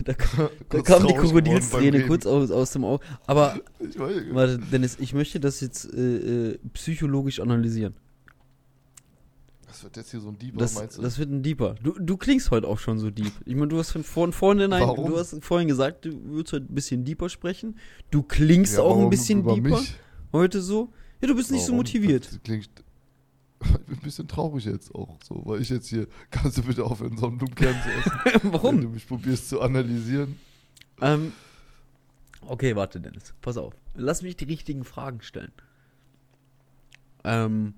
Da, 0.04 0.14
da, 0.14 0.14
da 0.70 0.82
kam 0.82 1.08
die 1.08 1.14
Krokodilsträne 1.14 2.06
kurz 2.08 2.26
aus, 2.26 2.52
aus 2.52 2.72
dem 2.72 2.84
Auge. 2.84 3.06
Aber, 3.26 3.58
ich 3.80 3.98
warte, 3.98 4.60
Dennis, 4.60 4.98
ich 5.00 5.14
möchte 5.14 5.40
das 5.40 5.62
jetzt 5.62 5.86
äh, 5.94 6.50
äh, 6.50 6.60
psychologisch 6.74 7.40
analysieren. 7.40 7.94
Das 9.66 9.82
wird 9.82 9.96
jetzt 9.96 10.12
hier 10.12 10.20
so 10.20 10.28
ein 10.28 10.38
Deeper, 10.38 10.58
das, 10.58 10.76
meinst 10.76 10.98
du? 10.98 11.02
Das 11.02 11.18
wird 11.18 11.32
ein 11.32 11.42
Deeper. 11.42 11.76
Du, 11.82 11.94
du 11.98 12.18
klingst 12.18 12.52
heute 12.52 12.68
auch 12.68 12.80
schon 12.80 13.00
so 13.00 13.10
deep. 13.10 13.32
Ich 13.46 13.56
meine, 13.56 13.70
du 13.70 13.78
hast 13.78 13.92
von 13.92 14.34
vorne, 14.34 14.68
nein, 14.68 14.86
du 14.96 15.18
hast 15.18 15.42
vorhin 15.44 15.70
gesagt, 15.70 16.04
du 16.04 16.12
würdest 16.26 16.54
heute 16.54 16.66
ein 16.66 16.76
bisschen 16.76 17.06
deeper 17.06 17.30
sprechen. 17.30 17.78
Du 18.12 18.24
klingst 18.24 18.76
ja, 18.76 18.82
auch 18.82 19.02
ein 19.02 19.10
bisschen 19.10 19.46
deeper 19.48 19.78
mich? 19.78 19.96
heute 20.34 20.62
so. 20.62 20.92
Ja, 21.26 21.30
du 21.30 21.36
bist 21.38 21.50
warum? 21.50 21.58
nicht 21.58 21.66
so 21.66 21.74
motiviert. 21.74 22.28
Das 22.28 22.44
klingt, 22.44 22.70
ich 23.64 23.72
bin 23.88 23.96
ein 23.96 24.02
bisschen 24.02 24.28
traurig 24.28 24.66
jetzt 24.66 24.94
auch, 24.94 25.18
so, 25.24 25.42
weil 25.44 25.60
ich 25.60 25.70
jetzt 25.70 25.88
hier, 25.88 26.08
kannst 26.30 26.60
du 26.60 26.62
bitte 26.62 26.84
aufhören, 26.84 27.18
Sonnenblumenkern 27.18 27.76
zu 27.82 27.90
essen? 27.90 28.40
Warum? 28.54 28.76
Wenn 28.76 28.84
du 28.84 28.90
mich 28.90 29.08
probierst 29.08 29.50
zu 29.50 29.60
analysieren. 29.60 30.38
Ähm, 31.02 31.34
okay, 32.42 32.76
warte, 32.76 33.02
Dennis, 33.02 33.34
pass 33.42 33.58
auf. 33.58 33.74
Lass 33.96 34.22
mich 34.22 34.38
die 34.38 34.46
richtigen 34.46 34.84
Fragen 34.84 35.22
stellen. 35.22 35.52
Ähm, 37.24 37.74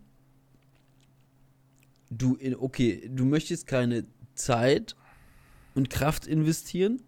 du, 2.09 2.37
okay, 2.59 3.09
du 3.09 3.23
möchtest 3.23 3.65
keine 3.65 4.03
Zeit 4.35 4.97
und 5.73 5.89
Kraft 5.89 6.27
investieren, 6.27 7.01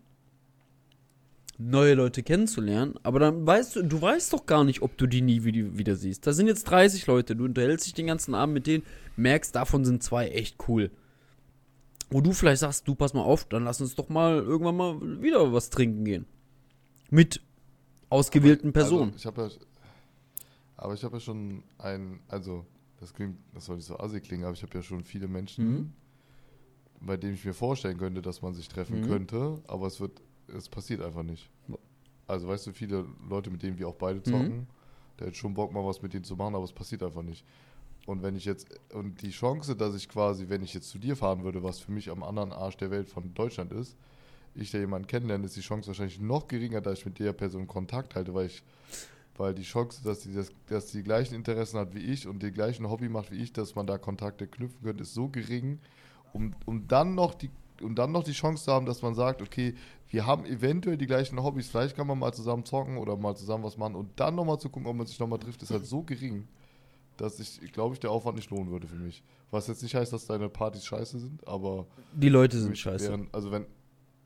neue 1.60 1.94
Leute 1.94 2.24
kennenzulernen, 2.24 2.96
aber 3.04 3.20
dann 3.20 3.46
weißt 3.46 3.76
du, 3.76 3.84
du 3.84 4.02
weißt 4.02 4.32
doch 4.32 4.46
gar 4.46 4.64
nicht, 4.64 4.82
ob 4.82 4.98
du 4.98 5.08
die 5.08 5.22
nie 5.22 5.44
wieder 5.44 5.96
siehst. 5.98 6.26
Da 6.26 6.32
sind 6.32 6.48
jetzt 6.48 6.64
30 6.64 7.06
Leute, 7.06 7.36
du 7.36 7.44
unterhältst 7.44 7.86
dich 7.86 7.94
den 7.94 8.08
ganzen 8.08 8.34
Abend 8.34 8.54
mit 8.54 8.66
denen, 8.66 8.86
merkst, 9.18 9.54
davon 9.54 9.84
sind 9.84 10.02
zwei 10.02 10.30
echt 10.30 10.70
cool. 10.70 10.90
Wo 12.10 12.22
du 12.22 12.32
vielleicht 12.32 12.62
sagst, 12.62 12.88
du 12.88 12.96
pass 12.96 13.14
mal 13.14 13.24
auf, 13.24 13.44
dann 13.44 13.66
lass 13.66 13.82
uns 13.82 13.94
doch 13.94 14.08
mal 14.08 14.38
irgendwann 14.38 14.78
mal 14.78 15.22
wieder 15.22 15.52
was 15.52 15.70
trinken 15.70 16.06
gehen. 16.06 16.26
Mit 17.10 17.42
ausgewählten 18.10 18.68
also, 18.68 18.74
Personen. 18.74 19.12
Also, 19.12 19.18
ich 19.18 19.26
habe 19.26 19.42
ja, 19.42 19.50
aber 20.78 20.94
ich 20.94 21.04
habe 21.04 21.18
ja 21.18 21.20
schon 21.20 21.64
ein, 21.78 22.22
also 22.30 22.66
das 23.02 23.14
klingt, 23.14 23.38
das 23.54 23.66
soll 23.66 23.76
nicht 23.76 23.86
so 23.86 24.00
assi 24.00 24.22
klingen, 24.22 24.46
aber 24.46 24.54
ich 24.54 24.64
habe 24.64 24.74
ja 24.76 24.82
schon 24.82 25.04
viele 25.04 25.28
Menschen, 25.28 25.72
mhm. 25.72 25.94
bei 27.02 27.18
denen 27.18 27.34
ich 27.34 27.44
mir 27.44 27.54
vorstellen 27.54 27.98
könnte, 27.98 28.22
dass 28.22 28.42
man 28.42 28.54
sich 28.54 28.70
treffen 28.70 29.02
mhm. 29.02 29.08
könnte, 29.08 29.62
aber 29.68 29.88
es 29.88 30.00
wird 30.00 30.22
es 30.56 30.70
passiert 30.70 31.02
einfach 31.02 31.24
nicht. 31.24 31.50
Also 32.28 32.48
weißt 32.48 32.68
du, 32.68 32.74
viele 32.74 33.06
Leute, 33.28 33.50
mit 33.50 33.64
denen 33.64 33.78
wir 33.78 33.88
auch 33.88 33.96
beide 33.96 34.22
zocken, 34.22 34.58
mhm. 34.58 34.68
der 35.20 35.28
hat 35.28 35.36
schon 35.36 35.54
Bock, 35.54 35.74
mal 35.74 35.86
was 35.86 36.02
mit 36.02 36.14
denen 36.14 36.24
zu 36.24 36.36
machen, 36.36 36.56
aber 36.56 36.64
es 36.64 36.74
passiert 36.74 37.04
einfach 37.04 37.24
nicht. 37.24 37.44
Und 38.06 38.24
wenn 38.24 38.36
ich 38.36 38.46
jetzt, 38.46 38.68
und 38.94 39.22
die 39.22 39.32
Chance, 39.32 39.76
dass 39.76 39.96
ich 39.96 40.10
quasi, 40.10 40.50
wenn 40.50 40.64
ich 40.64 40.74
jetzt 40.74 40.90
zu 40.90 40.98
dir 40.98 41.16
fahren 41.16 41.44
würde, 41.44 41.64
was 41.64 41.80
für 41.80 41.92
mich 41.92 42.10
am 42.10 42.24
anderen 42.24 42.52
Arsch 42.52 42.78
der 42.78 42.92
Welt 42.92 43.10
von 43.10 43.34
Deutschland 43.34 43.72
ist, 43.72 43.96
ich 44.56 44.72
da 44.72 44.80
jemanden 44.80 45.08
kennenlerne, 45.08 45.46
ist 45.46 45.56
die 45.56 45.62
Chance 45.62 45.88
wahrscheinlich 45.88 46.20
noch 46.20 46.48
geringer, 46.48 46.82
da 46.82 46.92
ich 46.92 47.06
mit 47.06 47.20
der 47.20 47.34
Person 47.34 47.68
Kontakt 47.68 48.16
halte, 48.16 48.34
weil 48.34 48.48
ich, 48.48 48.64
weil 49.38 49.54
die 49.54 49.64
Chance, 49.64 50.02
dass 50.04 50.22
die, 50.22 50.34
das, 50.34 50.52
dass 50.68 50.88
die 50.88 51.04
gleichen 51.04 51.36
Interessen 51.36 51.80
hat 51.80 51.94
wie 51.94 52.00
ich 52.00 52.28
und 52.28 52.42
die 52.42 52.52
gleichen 52.52 52.90
Hobby 52.90 53.10
macht 53.10 53.32
wie 53.32 53.38
ich, 53.38 53.54
dass 53.54 53.76
man 53.76 53.88
da 53.88 53.98
Kontakte 53.98 54.48
knüpfen 54.48 54.82
könnte, 54.84 55.04
ist 55.04 55.14
so 55.14 55.28
gering, 55.28 55.80
um, 56.34 56.54
um 56.66 56.88
dann 56.88 57.16
noch 57.16 57.34
die 57.36 57.50
und 57.82 57.96
dann 57.96 58.12
noch 58.12 58.24
die 58.24 58.34
Chance 58.34 58.66
zu 58.66 58.74
haben, 58.74 58.86
dass 58.86 59.02
man 59.02 59.16
sagt, 59.16 59.42
okay, 59.42 59.74
wir 60.10 60.26
haben 60.26 60.46
eventuell 60.46 60.98
die 60.98 61.06
gleichen 61.06 61.42
Hobbys, 61.42 61.70
vielleicht 61.70 61.96
kann 61.96 62.08
man 62.08 62.18
mal 62.18 62.34
zusammen 62.34 62.66
zocken 62.66 62.98
oder 62.98 63.16
mal 63.16 63.36
zusammen 63.36 63.64
was 63.64 63.78
machen 63.78 63.96
und 63.96 64.20
dann 64.20 64.36
nochmal 64.36 64.60
zu 64.60 64.70
gucken, 64.70 64.88
ob 64.88 64.96
man 64.96 65.06
sich 65.06 65.20
nochmal 65.20 65.40
trifft, 65.40 65.62
ist 65.62 65.72
halt 65.72 65.86
so 65.86 66.02
gering, 66.02 66.48
dass 67.18 67.40
ich, 67.40 67.72
glaube 67.72 67.94
ich, 67.94 68.00
der 68.00 68.12
Aufwand 68.12 68.38
nicht 68.38 68.50
lohnen 68.50 68.72
würde 68.72 68.88
für 68.88 68.96
mich. 68.96 69.24
Was 69.52 69.68
jetzt 69.68 69.84
nicht 69.84 69.96
heißt, 69.96 70.12
dass 70.14 70.26
deine 70.26 70.50
Partys 70.50 70.86
scheiße 70.86 71.20
sind, 71.20 71.48
aber. 71.48 71.86
Die 72.14 72.30
Leute 72.30 72.60
sind 72.60 72.78
scheiße. 72.78 73.10
Wären, 73.10 73.28
also 73.32 73.52
wenn. 73.52 73.66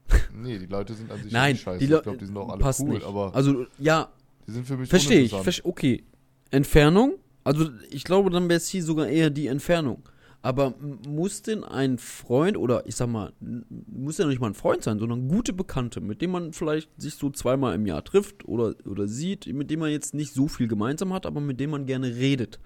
Nee, 0.35 0.57
die 0.59 0.65
Leute 0.65 0.93
sind 0.93 1.11
an 1.11 1.21
sich 1.21 1.31
Nein, 1.31 1.55
scheiße. 1.55 1.79
Die 1.79 1.85
ich 1.85 2.01
glaube, 2.01 2.17
die 2.17 2.25
sind 2.25 2.37
auch 2.37 2.49
alle 2.49 2.73
cool, 2.79 2.89
nicht. 2.95 3.05
aber. 3.05 3.33
Also, 3.33 3.65
ja. 3.77 4.11
Die 4.47 4.51
sind 4.51 4.67
für 4.67 4.77
mich 4.77 4.89
Verstehe 4.89 5.21
ich. 5.21 5.65
Okay. 5.65 6.03
Entfernung 6.51 7.13
Also 7.43 7.69
ich 7.89 8.03
glaube, 8.03 8.29
dann 8.29 8.49
wäre 8.49 8.57
es 8.57 8.67
hier 8.67 8.83
sogar 8.83 9.07
eher 9.07 9.29
die 9.29 9.47
Entfernung. 9.47 10.03
Aber 10.43 10.73
muss 11.07 11.41
denn 11.41 11.63
ein 11.63 11.97
Freund 11.97 12.57
oder 12.57 12.85
ich 12.85 12.97
sag 12.97 13.07
mal, 13.07 13.31
muss 13.39 14.17
ja 14.17 14.25
nicht 14.25 14.41
mal 14.41 14.47
ein 14.47 14.53
Freund 14.53 14.83
sein, 14.83 15.00
sondern 15.00 15.29
gute 15.29 15.53
Bekannte, 15.53 16.01
mit 16.01 16.21
dem 16.21 16.31
man 16.31 16.51
vielleicht 16.51 16.89
sich 17.01 17.15
so 17.15 17.29
zweimal 17.29 17.73
im 17.75 17.85
Jahr 17.85 18.03
trifft 18.03 18.45
oder, 18.45 18.75
oder 18.85 19.07
sieht, 19.07 19.47
mit 19.47 19.71
dem 19.71 19.79
man 19.79 19.89
jetzt 19.89 20.13
nicht 20.13 20.33
so 20.33 20.50
viel 20.50 20.67
gemeinsam 20.67 21.13
hat, 21.13 21.25
aber 21.25 21.39
mit 21.39 21.62
dem 21.62 21.69
man 21.69 21.85
gerne 21.85 22.17
redet. 22.17 22.59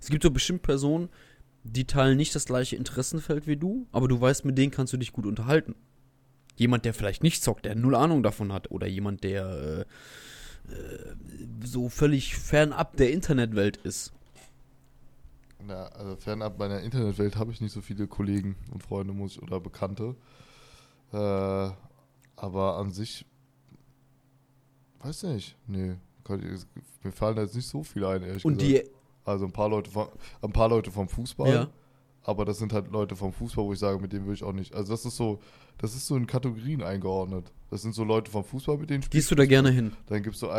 Es 0.00 0.08
gibt 0.08 0.24
so 0.24 0.32
bestimmt 0.32 0.62
Personen, 0.62 1.08
die 1.62 1.86
teilen 1.86 2.16
nicht 2.16 2.34
das 2.34 2.46
gleiche 2.46 2.74
Interessenfeld 2.74 3.46
wie 3.46 3.56
du, 3.56 3.86
aber 3.92 4.08
du 4.08 4.20
weißt, 4.20 4.44
mit 4.44 4.58
denen 4.58 4.72
kannst 4.72 4.92
du 4.92 4.96
dich 4.96 5.12
gut 5.12 5.24
unterhalten. 5.24 5.76
Jemand, 6.56 6.84
der 6.84 6.94
vielleicht 6.94 7.22
nicht 7.22 7.44
zockt, 7.44 7.64
der 7.64 7.76
null 7.76 7.94
Ahnung 7.94 8.24
davon 8.24 8.52
hat, 8.52 8.72
oder 8.72 8.88
jemand, 8.88 9.22
der 9.22 9.86
äh, 10.68 10.72
äh 10.72 11.14
so 11.64 11.88
völlig 11.88 12.34
fernab 12.34 12.96
der 12.96 13.12
Internetwelt 13.12 13.76
ist 13.76 14.12
na, 15.66 15.86
also 15.86 16.16
fernab 16.16 16.58
meiner 16.58 16.80
Internetwelt 16.80 17.36
habe 17.36 17.52
ich 17.52 17.60
nicht 17.60 17.72
so 17.72 17.80
viele 17.80 18.06
Kollegen 18.06 18.56
und 18.72 18.82
Freunde 18.82 19.12
muss 19.12 19.36
ich, 19.36 19.42
oder 19.42 19.60
Bekannte. 19.60 20.16
Äh, 21.12 21.70
aber 22.36 22.76
an 22.76 22.90
sich, 22.92 23.26
weiß 25.00 25.24
nicht, 25.24 25.56
nee, 25.66 25.96
mir 27.02 27.12
fallen 27.12 27.36
da 27.36 27.42
jetzt 27.42 27.54
nicht 27.54 27.68
so 27.68 27.82
viele 27.82 28.08
ein, 28.08 28.22
ehrlich 28.22 28.44
und 28.44 28.58
gesagt. 28.58 28.86
Die 28.86 29.00
also 29.24 29.46
ein 29.46 29.52
paar 29.52 29.68
Leute 29.68 29.90
vom, 29.90 30.08
ein 30.42 30.52
paar 30.52 30.68
Leute 30.68 30.90
vom 30.90 31.08
Fußball. 31.08 31.52
Ja. 31.52 31.68
Aber 32.22 32.44
das 32.44 32.58
sind 32.58 32.72
halt 32.72 32.90
Leute 32.90 33.16
vom 33.16 33.32
Fußball, 33.32 33.64
wo 33.64 33.72
ich 33.72 33.78
sage, 33.78 33.98
mit 33.98 34.12
denen 34.12 34.26
würde 34.26 34.34
ich 34.34 34.42
auch 34.42 34.52
nicht. 34.52 34.74
Also 34.74 34.92
das 34.92 35.04
ist 35.06 35.16
so, 35.16 35.40
das 35.78 35.94
ist 35.94 36.06
so 36.06 36.16
in 36.16 36.26
Kategorien 36.26 36.82
eingeordnet. 36.82 37.50
Das 37.70 37.82
sind 37.82 37.94
so 37.94 38.04
Leute 38.04 38.30
vom 38.30 38.44
Fußball, 38.44 38.76
mit 38.76 38.90
denen 38.90 39.02
spielst 39.02 39.12
Gehst 39.12 39.30
du 39.30 39.34
da 39.34 39.46
gerne 39.46 39.70
hin? 39.70 39.92
Dann 40.06 40.22
gibt 40.22 40.34
es 40.34 40.40
so 40.40 40.50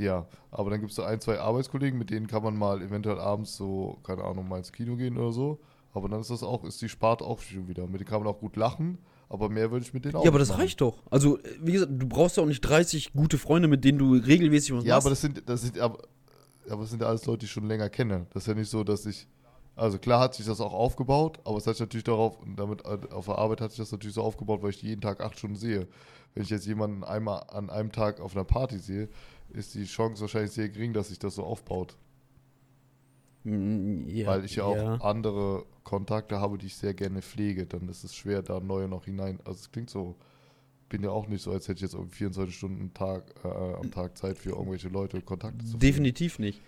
ja, 0.00 0.26
aber 0.50 0.70
dann 0.70 0.80
gibt 0.80 0.90
es 0.90 0.96
so 0.96 1.02
ein, 1.02 1.20
zwei 1.20 1.38
Arbeitskollegen, 1.38 1.98
mit 1.98 2.10
denen 2.10 2.26
kann 2.26 2.42
man 2.42 2.56
mal 2.56 2.80
eventuell 2.82 3.18
abends 3.18 3.56
so, 3.56 3.98
keine 4.02 4.24
Ahnung, 4.24 4.48
mal 4.48 4.58
ins 4.58 4.72
Kino 4.72 4.96
gehen 4.96 5.16
oder 5.18 5.32
so. 5.32 5.60
Aber 5.92 6.08
dann 6.08 6.20
ist 6.20 6.30
das 6.30 6.42
auch, 6.42 6.64
ist 6.64 6.80
die 6.82 6.88
Spart 6.88 7.20
auch 7.20 7.40
schon 7.40 7.66
wieder. 7.68 7.86
Mit 7.86 8.00
denen 8.00 8.08
kann 8.08 8.22
man 8.22 8.32
auch 8.32 8.38
gut 8.38 8.56
lachen, 8.56 8.98
aber 9.28 9.48
mehr 9.48 9.70
würde 9.72 9.84
ich 9.84 9.92
mit 9.92 10.04
denen 10.04 10.14
auch 10.16 10.24
Ja, 10.24 10.30
aber 10.30 10.38
das 10.38 10.50
machen. 10.50 10.60
reicht 10.60 10.80
doch. 10.80 11.02
Also, 11.10 11.38
wie 11.60 11.72
gesagt, 11.72 11.90
du 11.94 12.06
brauchst 12.08 12.36
ja 12.36 12.42
auch 12.44 12.46
nicht 12.48 12.60
30 12.60 13.12
gute 13.12 13.38
Freunde, 13.38 13.66
mit 13.68 13.84
denen 13.84 13.98
du 13.98 14.12
regelmäßig 14.14 14.72
was 14.74 14.84
Ja, 14.84 14.94
machst. 14.94 15.06
aber 15.06 15.10
das 15.10 15.20
sind, 15.20 15.42
das 15.48 15.62
sind, 15.62 15.78
aber, 15.80 15.98
aber 16.68 16.82
das 16.82 16.90
sind 16.90 17.02
ja 17.02 17.08
alles 17.08 17.26
Leute, 17.26 17.38
die 17.40 17.46
ich 17.46 17.52
schon 17.52 17.66
länger 17.66 17.88
kenne. 17.90 18.26
Das 18.32 18.44
ist 18.44 18.46
ja 18.46 18.54
nicht 18.54 18.70
so, 18.70 18.84
dass 18.84 19.04
ich. 19.06 19.26
Also 19.76 19.98
klar 19.98 20.20
hat 20.20 20.34
sich 20.34 20.44
das 20.44 20.60
auch 20.60 20.74
aufgebaut, 20.74 21.38
aber 21.44 21.56
es 21.56 21.66
hat 21.66 21.74
sich 21.76 21.80
natürlich 21.80 22.04
darauf, 22.04 22.38
und 22.40 22.56
damit 22.58 22.84
auf 22.84 23.24
der 23.26 23.38
Arbeit 23.38 23.62
hat 23.62 23.70
sich 23.70 23.78
das 23.78 23.90
natürlich 23.92 24.14
so 24.14 24.22
aufgebaut, 24.22 24.62
weil 24.62 24.70
ich 24.70 24.82
jeden 24.82 25.00
Tag 25.00 25.22
acht 25.22 25.38
Stunden 25.38 25.56
sehe. 25.56 25.88
Wenn 26.34 26.42
ich 26.42 26.50
jetzt 26.50 26.66
jemanden 26.66 27.02
einmal 27.02 27.44
an 27.48 27.70
einem 27.70 27.90
Tag 27.90 28.20
auf 28.20 28.36
einer 28.36 28.44
Party 28.44 28.78
sehe, 28.78 29.08
ist 29.52 29.74
die 29.74 29.84
Chance 29.84 30.22
wahrscheinlich 30.22 30.52
sehr 30.52 30.68
gering, 30.68 30.92
dass 30.92 31.08
sich 31.08 31.18
das 31.18 31.34
so 31.34 31.44
aufbaut. 31.44 31.96
Mm, 33.44 34.06
ja, 34.08 34.26
Weil 34.26 34.44
ich 34.44 34.56
ja, 34.56 34.74
ja, 34.74 34.94
auch 34.94 35.00
andere 35.00 35.64
Kontakte 35.84 36.40
habe, 36.40 36.58
die 36.58 36.66
ich 36.66 36.76
sehr 36.76 36.94
gerne 36.94 37.22
pflege. 37.22 37.66
Dann 37.66 37.88
ist 37.88 38.04
es 38.04 38.14
schwer, 38.14 38.42
da 38.42 38.60
neue 38.60 38.88
noch 38.88 39.04
hinein. 39.04 39.38
Also 39.44 39.60
es 39.60 39.72
klingt 39.72 39.90
so, 39.90 40.16
bin 40.88 41.02
ja 41.02 41.10
auch 41.10 41.28
nicht 41.28 41.42
so, 41.42 41.52
als 41.52 41.68
hätte 41.68 41.76
ich 41.76 41.82
jetzt 41.82 41.94
irgendwie 41.94 42.16
24 42.16 42.54
Stunden 42.56 42.94
Tag, 42.94 43.34
äh, 43.44 43.48
am 43.48 43.90
Tag 43.90 44.18
Zeit 44.18 44.38
für 44.38 44.50
irgendwelche 44.50 44.88
Leute 44.88 45.20
Kontakte 45.22 45.58
zu 45.64 45.78
pflegen. 45.78 45.80
Definitiv 45.80 46.38
nicht. 46.38 46.60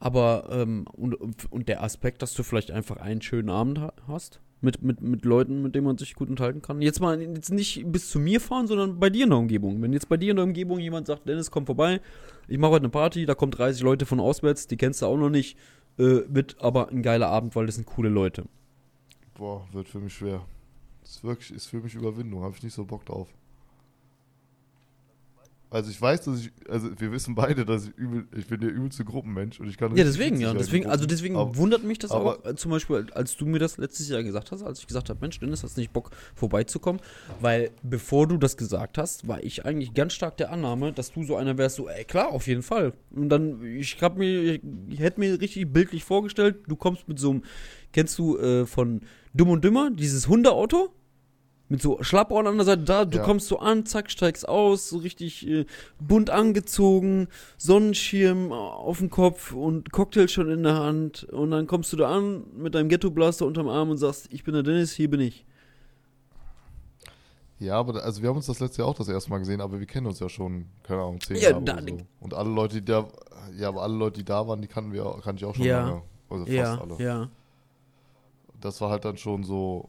Aber 0.00 0.48
ähm, 0.50 0.86
und, 0.92 1.50
und 1.50 1.68
der 1.68 1.82
Aspekt, 1.82 2.22
dass 2.22 2.34
du 2.34 2.42
vielleicht 2.42 2.70
einfach 2.70 2.96
einen 2.96 3.22
schönen 3.22 3.50
Abend 3.50 3.80
hast, 4.06 4.40
mit, 4.64 4.82
mit, 4.82 5.00
mit 5.00 5.24
Leuten, 5.24 5.62
mit 5.62 5.74
denen 5.74 5.86
man 5.86 5.98
sich 5.98 6.14
gut 6.14 6.28
unterhalten 6.28 6.62
kann. 6.62 6.82
Jetzt 6.82 7.00
mal 7.00 7.20
jetzt 7.20 7.52
nicht 7.52 7.84
bis 7.92 8.10
zu 8.10 8.18
mir 8.18 8.40
fahren, 8.40 8.66
sondern 8.66 8.98
bei 8.98 9.10
dir 9.10 9.24
in 9.24 9.30
der 9.30 9.38
Umgebung. 9.38 9.80
Wenn 9.82 9.92
jetzt 9.92 10.08
bei 10.08 10.16
dir 10.16 10.30
in 10.30 10.36
der 10.36 10.44
Umgebung 10.44 10.80
jemand 10.80 11.06
sagt, 11.06 11.28
Dennis, 11.28 11.50
komm 11.50 11.66
vorbei, 11.66 12.00
ich 12.48 12.58
mache 12.58 12.72
heute 12.72 12.84
eine 12.84 12.90
Party, 12.90 13.26
da 13.26 13.34
kommen 13.34 13.52
30 13.52 13.82
Leute 13.82 14.06
von 14.06 14.18
auswärts, 14.18 14.66
die 14.66 14.76
kennst 14.76 15.02
du 15.02 15.06
auch 15.06 15.16
noch 15.16 15.30
nicht, 15.30 15.56
äh, 15.98 16.22
wird 16.26 16.56
aber 16.60 16.88
ein 16.88 17.02
geiler 17.02 17.28
Abend, 17.28 17.54
weil 17.54 17.66
das 17.66 17.76
sind 17.76 17.86
coole 17.86 18.08
Leute. 18.08 18.44
Boah, 19.34 19.66
wird 19.72 19.88
für 19.88 20.00
mich 20.00 20.14
schwer. 20.14 20.44
Das 21.02 21.16
ist 21.16 21.24
wirklich, 21.24 21.50
ist 21.52 21.66
für 21.66 21.80
mich 21.80 21.94
Überwindung, 21.94 22.42
habe 22.42 22.54
ich 22.56 22.62
nicht 22.62 22.74
so 22.74 22.84
Bock 22.84 23.04
drauf. 23.04 23.28
Also 25.74 25.90
ich 25.90 26.00
weiß, 26.00 26.20
dass 26.20 26.38
ich, 26.38 26.52
also 26.68 26.88
wir 27.00 27.10
wissen 27.10 27.34
beide, 27.34 27.64
dass 27.64 27.86
ich 27.88 27.94
übel, 27.96 28.28
ich 28.36 28.46
bin 28.46 28.60
der 28.60 28.70
übelste 28.70 29.04
Gruppenmensch 29.04 29.58
und 29.58 29.68
ich 29.68 29.76
kann 29.76 29.96
Ja, 29.96 30.04
deswegen, 30.04 30.40
ja. 30.40 30.54
Deswegen, 30.54 30.86
also 30.86 31.04
deswegen 31.04 31.34
aber, 31.34 31.56
wundert 31.56 31.82
mich 31.82 31.98
das 31.98 32.12
auch, 32.12 32.44
äh, 32.44 32.54
zum 32.54 32.70
Beispiel, 32.70 33.08
als 33.12 33.36
du 33.36 33.44
mir 33.44 33.58
das 33.58 33.76
letztes 33.76 34.08
Jahr 34.08 34.22
gesagt 34.22 34.52
hast, 34.52 34.62
als 34.62 34.78
ich 34.78 34.86
gesagt 34.86 35.10
habe, 35.10 35.18
Mensch, 35.20 35.40
Dennis, 35.40 35.64
hast 35.64 35.76
du 35.76 35.80
nicht 35.80 35.92
Bock 35.92 36.12
vorbeizukommen? 36.36 37.02
Weil 37.40 37.72
bevor 37.82 38.28
du 38.28 38.36
das 38.36 38.56
gesagt 38.56 38.98
hast, 38.98 39.26
war 39.26 39.42
ich 39.42 39.64
eigentlich 39.64 39.94
ganz 39.94 40.12
stark 40.12 40.36
der 40.36 40.52
Annahme, 40.52 40.92
dass 40.92 41.10
du 41.10 41.24
so 41.24 41.34
einer 41.34 41.58
wärst, 41.58 41.74
so, 41.74 41.88
ey, 41.88 42.04
klar, 42.04 42.28
auf 42.28 42.46
jeden 42.46 42.62
Fall. 42.62 42.92
Und 43.10 43.28
dann, 43.28 43.60
ich 43.64 44.00
hab 44.00 44.16
mir, 44.16 44.60
ich 44.88 45.00
hätte 45.00 45.18
mir 45.18 45.40
richtig 45.40 45.72
bildlich 45.72 46.04
vorgestellt, 46.04 46.58
du 46.68 46.76
kommst 46.76 47.08
mit 47.08 47.18
so 47.18 47.30
einem, 47.30 47.42
kennst 47.92 48.16
du 48.20 48.38
äh, 48.38 48.64
von 48.64 49.00
Dumm 49.32 49.50
und 49.50 49.64
Dümmer, 49.64 49.90
dieses 49.90 50.28
Hundeauto? 50.28 50.94
Mit 51.68 51.80
so 51.80 52.02
Schlappohren 52.02 52.46
an 52.46 52.56
der 52.56 52.66
Seite 52.66 52.82
da, 52.82 53.04
du 53.06 53.18
ja. 53.18 53.24
kommst 53.24 53.48
so 53.48 53.58
an, 53.58 53.86
zack, 53.86 54.10
steigst 54.10 54.46
aus, 54.46 54.90
so 54.90 54.98
richtig 54.98 55.48
äh, 55.48 55.64
bunt 55.98 56.28
angezogen, 56.28 57.28
Sonnenschirm 57.56 58.52
auf 58.52 58.98
dem 58.98 59.08
Kopf 59.08 59.52
und 59.52 59.90
Cocktail 59.90 60.28
schon 60.28 60.50
in 60.50 60.62
der 60.62 60.74
Hand. 60.74 61.24
Und 61.24 61.52
dann 61.52 61.66
kommst 61.66 61.92
du 61.92 61.96
da 61.96 62.14
an 62.14 62.44
mit 62.54 62.74
deinem 62.74 62.90
Ghetto-Blaster 62.90 63.46
unterm 63.46 63.68
Arm 63.68 63.88
und 63.88 63.96
sagst, 63.96 64.28
ich 64.30 64.44
bin 64.44 64.52
der 64.52 64.62
Dennis, 64.62 64.92
hier 64.92 65.08
bin 65.08 65.20
ich. 65.20 65.46
Ja, 67.58 67.78
aber 67.78 68.02
also 68.02 68.20
wir 68.20 68.28
haben 68.28 68.36
uns 68.36 68.46
das 68.46 68.60
letzte 68.60 68.82
Jahr 68.82 68.88
auch 68.88 68.96
das 68.96 69.08
erste 69.08 69.30
Mal 69.30 69.38
gesehen, 69.38 69.60
aber 69.60 69.78
wir 69.78 69.86
kennen 69.86 70.06
uns 70.06 70.20
ja 70.20 70.28
schon, 70.28 70.66
keine 70.82 71.00
Ahnung, 71.00 71.20
zehn 71.20 71.36
ja, 71.36 71.50
Jahre 71.50 71.62
da, 71.62 71.80
so. 71.80 71.98
Und 72.20 72.34
alle 72.34 72.50
Leute, 72.50 72.74
die 72.80 72.84
da, 72.84 73.08
ja, 73.56 73.68
aber 73.68 73.82
alle 73.82 73.94
Leute, 73.94 74.18
die 74.18 74.24
da 74.24 74.46
waren, 74.46 74.60
die 74.60 74.68
kannten 74.68 74.92
wir, 74.92 75.04
kannte 75.22 75.42
ich 75.42 75.44
auch 75.46 75.54
schon 75.54 75.64
ja. 75.64 75.86
lange. 75.86 76.02
Also 76.28 76.44
fast 76.44 76.56
ja, 76.56 76.78
alle. 76.78 77.02
Ja. 77.02 77.28
Das 78.60 78.80
war 78.80 78.90
halt 78.90 79.04
dann 79.04 79.16
schon 79.16 79.44
so, 79.44 79.88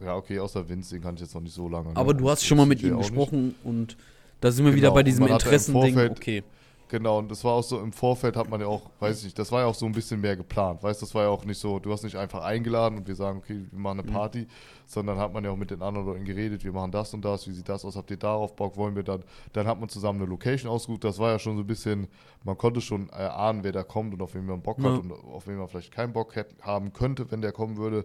ja, 0.00 0.14
okay, 0.14 0.38
außer 0.38 0.68
Vince, 0.68 0.94
den 0.94 1.02
kann 1.02 1.14
ich 1.14 1.22
jetzt 1.22 1.34
noch 1.34 1.42
nicht 1.42 1.54
so 1.54 1.68
lange. 1.68 1.90
Aber 1.94 2.12
ne? 2.12 2.20
du 2.20 2.30
hast 2.30 2.44
schon 2.44 2.58
mal 2.58 2.66
mit 2.66 2.82
ihm 2.82 2.98
gesprochen 2.98 3.54
und 3.64 3.96
da 4.40 4.50
sind 4.50 4.64
wir 4.64 4.72
genau, 4.72 4.82
wieder 4.82 4.92
bei 4.92 5.02
diesem 5.02 5.26
Interessending. 5.26 5.98
Okay. 6.10 6.42
Genau, 6.88 7.18
und 7.18 7.28
das 7.28 7.42
war 7.42 7.54
auch 7.54 7.64
so, 7.64 7.80
im 7.80 7.92
Vorfeld 7.92 8.36
hat 8.36 8.48
man 8.48 8.60
ja 8.60 8.68
auch, 8.68 8.90
weiß 9.00 9.18
ich 9.18 9.24
nicht, 9.24 9.38
das 9.38 9.50
war 9.50 9.62
ja 9.62 9.66
auch 9.66 9.74
so 9.74 9.86
ein 9.86 9.92
bisschen 9.92 10.20
mehr 10.20 10.36
geplant, 10.36 10.84
weißt 10.84 11.02
du, 11.02 11.06
das 11.06 11.14
war 11.16 11.24
ja 11.24 11.30
auch 11.30 11.44
nicht 11.44 11.58
so, 11.58 11.80
du 11.80 11.92
hast 11.92 12.04
nicht 12.04 12.14
einfach 12.14 12.44
eingeladen 12.44 12.98
und 12.98 13.08
wir 13.08 13.16
sagen, 13.16 13.38
okay, 13.38 13.66
wir 13.72 13.78
machen 13.78 13.98
eine 13.98 14.08
mhm. 14.08 14.14
Party, 14.14 14.38
mhm. 14.42 14.46
sondern 14.86 15.18
hat 15.18 15.32
man 15.32 15.42
ja 15.42 15.50
auch 15.50 15.56
mit 15.56 15.72
den 15.72 15.82
anderen 15.82 16.06
Leuten 16.06 16.24
geredet, 16.24 16.62
wir 16.62 16.70
machen 16.70 16.92
das 16.92 17.12
und 17.12 17.24
das, 17.24 17.48
wie 17.48 17.52
sieht 17.52 17.68
das 17.68 17.84
aus, 17.84 17.96
habt 17.96 18.08
ihr 18.12 18.16
darauf 18.16 18.54
Bock, 18.54 18.76
wollen 18.76 18.94
wir 18.94 19.02
dann, 19.02 19.24
dann 19.52 19.66
hat 19.66 19.80
man 19.80 19.88
zusammen 19.88 20.20
eine 20.20 20.30
Location 20.30 20.70
ausgesucht, 20.70 21.02
das 21.02 21.18
war 21.18 21.32
ja 21.32 21.40
schon 21.40 21.56
so 21.56 21.64
ein 21.64 21.66
bisschen, 21.66 22.06
man 22.44 22.56
konnte 22.56 22.80
schon 22.80 23.08
erahnen, 23.08 23.64
wer 23.64 23.72
da 23.72 23.82
kommt 23.82 24.14
und 24.14 24.22
auf 24.22 24.36
wen 24.36 24.46
man 24.46 24.62
Bock 24.62 24.78
ja. 24.78 24.92
hat 24.92 25.00
und 25.00 25.10
auf 25.10 25.48
wen 25.48 25.56
man 25.56 25.66
vielleicht 25.66 25.90
keinen 25.90 26.12
Bock 26.12 26.36
haben 26.62 26.92
könnte, 26.92 27.28
wenn 27.32 27.40
der 27.40 27.50
kommen 27.50 27.78
würde, 27.78 28.04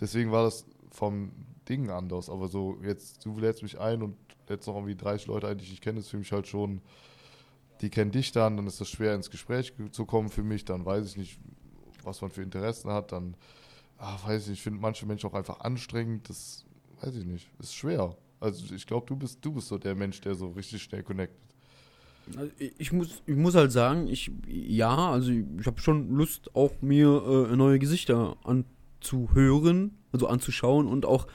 deswegen 0.00 0.30
war 0.30 0.44
das 0.44 0.66
vom 0.90 1.32
Ding 1.68 1.90
anders. 1.90 2.28
Aber 2.28 2.48
so, 2.48 2.78
jetzt, 2.82 3.24
du 3.24 3.38
lädst 3.38 3.62
mich 3.62 3.78
ein 3.78 4.02
und 4.02 4.16
lädst 4.48 4.66
noch 4.66 4.74
irgendwie 4.74 4.96
30 4.96 5.28
Leute 5.28 5.48
ein, 5.48 5.58
die 5.58 5.64
ich 5.64 5.80
kenne, 5.80 6.00
ist 6.00 6.08
für 6.08 6.18
mich 6.18 6.32
halt 6.32 6.46
schon, 6.46 6.82
die 7.80 7.88
kennen 7.88 8.10
dich 8.10 8.32
dann, 8.32 8.56
dann 8.56 8.66
ist 8.66 8.80
das 8.80 8.88
schwer 8.90 9.14
ins 9.14 9.30
Gespräch 9.30 9.72
zu 9.92 10.04
kommen 10.04 10.28
für 10.28 10.42
mich, 10.42 10.64
dann 10.64 10.84
weiß 10.84 11.06
ich 11.06 11.16
nicht, 11.16 11.38
was 12.02 12.20
man 12.20 12.30
für 12.30 12.42
Interessen 12.42 12.90
hat, 12.90 13.12
dann, 13.12 13.36
ach, 13.98 14.26
weiß 14.26 14.42
ich 14.42 14.48
nicht, 14.48 14.58
ich 14.58 14.62
finde 14.62 14.80
manche 14.80 15.06
Menschen 15.06 15.30
auch 15.30 15.34
einfach 15.34 15.60
anstrengend, 15.60 16.28
das 16.28 16.66
weiß 17.00 17.14
ich 17.16 17.24
nicht, 17.24 17.48
ist 17.58 17.74
schwer. 17.74 18.16
Also 18.40 18.74
ich 18.74 18.86
glaube, 18.86 19.06
du 19.06 19.16
bist, 19.16 19.38
du 19.42 19.52
bist 19.52 19.68
so 19.68 19.78
der 19.78 19.94
Mensch, 19.94 20.20
der 20.20 20.34
so 20.34 20.48
richtig 20.48 20.82
schnell 20.82 21.02
connectet. 21.02 21.38
Also 22.36 22.50
ich 22.58 22.92
muss, 22.92 23.22
ich 23.26 23.36
muss 23.36 23.54
halt 23.54 23.72
sagen, 23.72 24.06
ich, 24.06 24.30
ja, 24.46 25.10
also 25.10 25.30
ich 25.30 25.66
habe 25.66 25.80
schon 25.80 26.10
Lust, 26.10 26.54
auch 26.54 26.72
mir 26.80 27.48
äh, 27.50 27.56
neue 27.56 27.78
Gesichter 27.78 28.36
anzuhören 28.44 29.99
also 30.12 30.26
anzuschauen 30.26 30.88
und 30.88 31.06
auch 31.06 31.26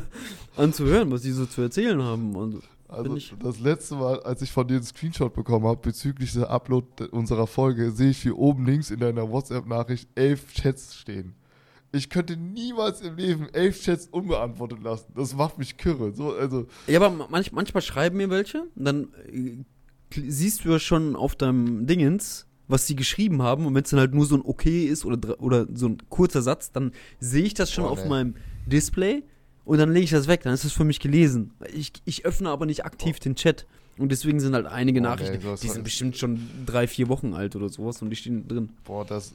anzuhören, 0.56 1.10
was 1.10 1.22
die 1.22 1.32
so 1.32 1.46
zu 1.46 1.62
erzählen 1.62 2.02
haben. 2.02 2.36
Und 2.36 2.62
also 2.88 3.18
das 3.42 3.60
letzte 3.60 3.96
Mal, 3.96 4.20
als 4.20 4.42
ich 4.42 4.52
von 4.52 4.66
dir 4.68 4.74
einen 4.74 4.84
Screenshot 4.84 5.34
bekommen 5.34 5.66
habe 5.66 5.80
bezüglich 5.80 6.32
der 6.32 6.50
Upload 6.50 7.04
unserer 7.10 7.46
Folge, 7.46 7.90
sehe 7.90 8.10
ich 8.10 8.22
hier 8.22 8.38
oben 8.38 8.66
links 8.66 8.90
in 8.90 9.00
deiner 9.00 9.30
WhatsApp-Nachricht 9.30 10.08
elf 10.14 10.52
Chats 10.54 10.96
stehen. 10.96 11.34
Ich 11.92 12.10
könnte 12.10 12.36
niemals 12.36 13.02
im 13.02 13.16
Leben 13.16 13.48
elf 13.52 13.80
Chats 13.80 14.08
unbeantwortet 14.08 14.82
lassen. 14.82 15.12
Das 15.14 15.34
macht 15.34 15.58
mich 15.58 15.76
kirre. 15.76 16.12
So, 16.12 16.34
also 16.34 16.66
ja, 16.86 17.00
aber 17.00 17.28
manch, 17.28 17.52
manchmal 17.52 17.82
schreiben 17.82 18.16
mir 18.16 18.30
welche, 18.30 18.64
dann 18.74 19.08
äh, 19.32 19.64
siehst 20.10 20.64
du 20.64 20.70
ja 20.70 20.78
schon 20.78 21.14
auf 21.14 21.36
deinem 21.36 21.86
Dingens, 21.86 22.46
was 22.68 22.86
sie 22.86 22.96
geschrieben 22.96 23.42
haben. 23.42 23.66
Und 23.66 23.74
wenn 23.74 23.84
es 23.84 23.90
dann 23.90 24.00
halt 24.00 24.14
nur 24.14 24.26
so 24.26 24.36
ein 24.36 24.42
Okay 24.44 24.84
ist 24.84 25.04
oder, 25.04 25.40
oder 25.40 25.66
so 25.74 25.88
ein 25.88 25.98
kurzer 26.08 26.42
Satz, 26.42 26.72
dann 26.72 26.92
sehe 27.20 27.44
ich 27.44 27.54
das 27.54 27.72
schon 27.72 27.84
oh, 27.84 27.88
auf 27.88 28.02
nee. 28.04 28.08
meinem 28.08 28.34
Display 28.66 29.22
und 29.64 29.78
dann 29.78 29.92
lege 29.92 30.04
ich 30.04 30.10
das 30.10 30.28
weg. 30.28 30.42
Dann 30.42 30.54
ist 30.54 30.64
es 30.64 30.72
für 30.72 30.84
mich 30.84 31.00
gelesen. 31.00 31.52
Ich, 31.72 31.92
ich 32.04 32.24
öffne 32.24 32.50
aber 32.50 32.66
nicht 32.66 32.84
aktiv 32.84 33.16
oh. 33.18 33.22
den 33.22 33.36
Chat. 33.36 33.66
Und 33.96 34.10
deswegen 34.10 34.40
sind 34.40 34.54
halt 34.54 34.66
einige 34.66 35.00
oh, 35.00 35.04
Nachrichten, 35.04 35.38
nee, 35.42 35.56
die 35.62 35.68
sind 35.68 35.84
bestimmt 35.84 36.16
schon 36.16 36.40
drei, 36.66 36.88
vier 36.88 37.08
Wochen 37.08 37.32
alt 37.32 37.54
oder 37.54 37.68
sowas 37.68 38.02
und 38.02 38.10
die 38.10 38.16
stehen 38.16 38.48
drin. 38.48 38.70
Boah, 38.82 39.04
das, 39.04 39.34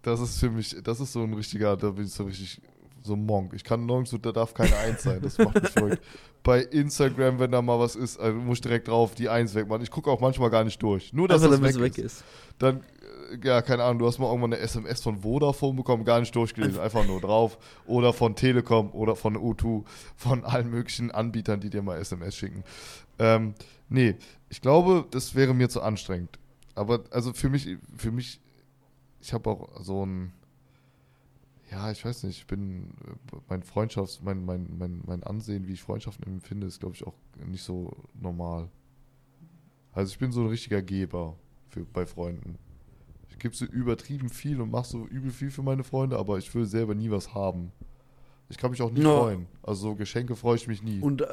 das 0.00 0.20
ist 0.20 0.38
für 0.38 0.50
mich, 0.50 0.74
das 0.82 1.00
ist 1.00 1.12
so 1.12 1.22
ein 1.22 1.34
richtiger, 1.34 1.76
da 1.76 1.90
bin 1.90 2.06
ich 2.06 2.12
so 2.12 2.24
richtig 2.24 2.62
so 3.04 3.16
Monk. 3.16 3.52
Ich 3.54 3.62
kann 3.62 3.84
nirgends, 3.84 4.16
da 4.20 4.32
darf 4.32 4.54
keine 4.54 4.76
Eins 4.76 5.02
sein. 5.02 5.20
Das 5.22 5.36
macht 5.38 5.62
mich 5.62 5.70
verrückt. 5.70 6.02
Bei 6.42 6.60
Instagram, 6.60 7.38
wenn 7.38 7.52
da 7.52 7.62
mal 7.62 7.78
was 7.78 7.96
ist, 7.96 8.18
also 8.18 8.38
muss 8.38 8.58
ich 8.58 8.62
direkt 8.62 8.88
drauf 8.88 9.14
die 9.14 9.28
Eins 9.28 9.54
wegmachen. 9.54 9.82
Ich 9.82 9.90
gucke 9.90 10.10
auch 10.10 10.20
manchmal 10.20 10.50
gar 10.50 10.64
nicht 10.64 10.82
durch. 10.82 11.12
Nur, 11.12 11.28
dass 11.28 11.42
Einfach, 11.42 11.58
das 11.58 11.62
weg, 11.62 11.70
es 11.70 11.80
weg 11.80 11.98
ist. 11.98 12.04
ist. 12.04 12.24
Dann, 12.58 12.80
äh, 12.80 13.46
ja, 13.46 13.62
keine 13.62 13.84
Ahnung, 13.84 13.98
du 13.98 14.06
hast 14.06 14.18
mal 14.18 14.26
irgendwann 14.26 14.54
eine 14.54 14.62
SMS 14.62 15.02
von 15.02 15.18
Vodafone 15.18 15.76
bekommen, 15.76 16.04
gar 16.04 16.20
nicht 16.20 16.34
durchgelesen, 16.34 16.80
einfach 16.80 17.06
nur 17.06 17.20
drauf. 17.20 17.58
Oder 17.86 18.12
von 18.12 18.36
Telekom 18.36 18.90
oder 18.92 19.16
von 19.16 19.36
O2, 19.36 19.84
von 20.16 20.44
allen 20.44 20.70
möglichen 20.70 21.10
Anbietern, 21.10 21.60
die 21.60 21.70
dir 21.70 21.82
mal 21.82 21.98
SMS 21.98 22.36
schicken. 22.36 22.64
Ähm, 23.18 23.54
nee, 23.88 24.16
ich 24.48 24.60
glaube, 24.62 25.06
das 25.10 25.34
wäre 25.34 25.54
mir 25.54 25.68
zu 25.68 25.82
anstrengend. 25.82 26.38
Aber 26.74 27.04
also 27.10 27.32
für 27.32 27.50
mich, 27.50 27.76
für 27.96 28.10
mich, 28.10 28.40
ich 29.20 29.32
habe 29.32 29.50
auch 29.50 29.80
so 29.82 30.04
ein, 30.04 30.32
ja, 31.70 31.90
ich 31.90 32.04
weiß 32.04 32.24
nicht, 32.24 32.38
ich 32.38 32.46
bin, 32.46 32.90
mein 33.48 33.62
Freundschafts-, 33.62 34.20
mein, 34.22 34.44
mein, 34.44 34.68
mein, 34.78 35.02
mein 35.06 35.22
Ansehen, 35.22 35.66
wie 35.66 35.72
ich 35.72 35.82
Freundschaften 35.82 36.26
empfinde, 36.26 36.66
ist, 36.66 36.80
glaube 36.80 36.94
ich, 36.94 37.06
auch 37.06 37.14
nicht 37.46 37.62
so 37.62 37.96
normal. 38.20 38.68
Also 39.92 40.10
ich 40.12 40.18
bin 40.18 40.32
so 40.32 40.40
ein 40.42 40.48
richtiger 40.48 40.82
Geber 40.82 41.36
für, 41.68 41.84
bei 41.84 42.06
Freunden. 42.06 42.58
Ich 43.28 43.38
gebe 43.38 43.54
so 43.54 43.64
übertrieben 43.64 44.28
viel 44.28 44.60
und 44.60 44.70
mache 44.70 44.88
so 44.88 45.06
übel 45.06 45.30
viel 45.30 45.50
für 45.50 45.62
meine 45.62 45.84
Freunde, 45.84 46.18
aber 46.18 46.38
ich 46.38 46.54
will 46.54 46.64
selber 46.66 46.94
nie 46.94 47.10
was 47.10 47.34
haben. 47.34 47.72
Ich 48.48 48.58
kann 48.58 48.70
mich 48.70 48.82
auch 48.82 48.90
nie 48.90 49.00
No. 49.00 49.22
freuen. 49.22 49.46
Also 49.62 49.88
so 49.88 49.94
Geschenke 49.94 50.36
freue 50.36 50.56
ich 50.56 50.68
mich 50.68 50.82
nie. 50.82 51.00
Und 51.00 51.22
äh, 51.22 51.26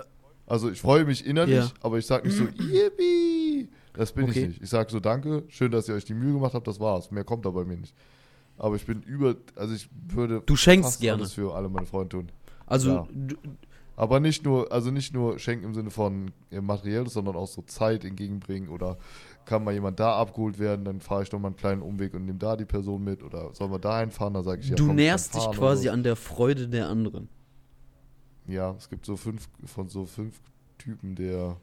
Also 0.47 0.69
ich 0.71 0.79
freue 0.81 1.05
mich 1.05 1.25
innerlich, 1.25 1.55
Ja. 1.55 1.71
aber 1.81 1.97
ich 1.97 2.05
sage 2.05 2.27
nicht 2.27 2.37
so, 2.37 2.45
yippie. 2.63 3.69
Das 3.93 4.13
bin 4.13 4.25
Okay. 4.29 4.39
ich 4.41 4.47
nicht. 4.47 4.61
Ich 4.63 4.69
sage 4.69 4.89
so, 4.91 4.99
danke, 4.99 5.43
schön, 5.49 5.71
dass 5.71 5.87
ihr 5.89 5.95
euch 5.95 6.05
die 6.05 6.13
Mühe 6.13 6.33
gemacht 6.33 6.53
habt, 6.53 6.67
das 6.67 6.79
war's. 6.79 7.11
Mehr 7.11 7.23
kommt 7.23 7.45
da 7.45 7.49
bei 7.51 7.65
mir 7.65 7.77
nicht. 7.77 7.95
Aber 8.61 8.75
ich 8.75 8.85
bin 8.85 9.01
über, 9.01 9.35
also 9.55 9.73
ich 9.73 9.89
würde 10.07 10.43
Du 10.45 10.55
schenkst 10.55 11.01
gerne. 11.01 11.23
alles 11.23 11.33
für 11.33 11.55
alle 11.55 11.67
meine 11.67 11.87
Freunde 11.87 12.09
tun. 12.09 12.31
also, 12.67 12.91
Ja. 12.91 13.07
du, 13.11 13.35
Aber 13.95 14.19
nicht 14.19 14.45
nur, 14.45 14.71
also 14.71 14.91
nicht 14.91 15.15
nur 15.15 15.39
schenken 15.39 15.65
im 15.65 15.73
Sinne 15.73 15.89
von 15.89 16.29
äh, 16.51 16.61
materielles, 16.61 17.13
sondern 17.13 17.35
auch 17.35 17.47
so 17.47 17.63
Zeit 17.63 18.05
entgegenbringen 18.05 18.69
oder 18.69 18.99
kann 19.45 19.63
mal 19.63 19.73
jemand 19.73 19.99
da 19.99 20.15
abgeholt 20.15 20.59
werden, 20.59 20.85
dann 20.85 21.01
fahre 21.01 21.23
ich 21.23 21.31
noch 21.31 21.39
mal 21.39 21.47
einen 21.47 21.55
kleinen 21.57 21.81
Umweg 21.81 22.13
und 22.13 22.25
nehme 22.25 22.37
da 22.37 22.55
die 22.55 22.65
Person 22.65 23.03
mit 23.03 23.23
oder 23.23 23.51
soll 23.55 23.67
man 23.67 23.81
dahin 23.81 24.11
fahren, 24.11 24.35
dann 24.35 24.43
sage 24.43 24.61
ich 24.61 24.69
ja. 24.69 24.75
du 24.75 24.85
komm, 24.85 24.95
nährst 24.95 25.33
dich 25.33 25.49
quasi 25.51 25.87
oder 25.87 25.93
an 25.93 26.03
der 26.03 26.15
Freude 26.15 26.67
der 26.67 26.87
anderen. 26.87 27.29
so. 28.45 28.53
Ja, 28.53 28.75
es 28.77 28.89
gibt 28.89 29.07
so 29.07 29.17
fünf 29.17 29.49
von 29.65 29.87
so 29.89 30.05
fünf 30.05 30.39
Typen 30.77 31.15
der 31.15 31.57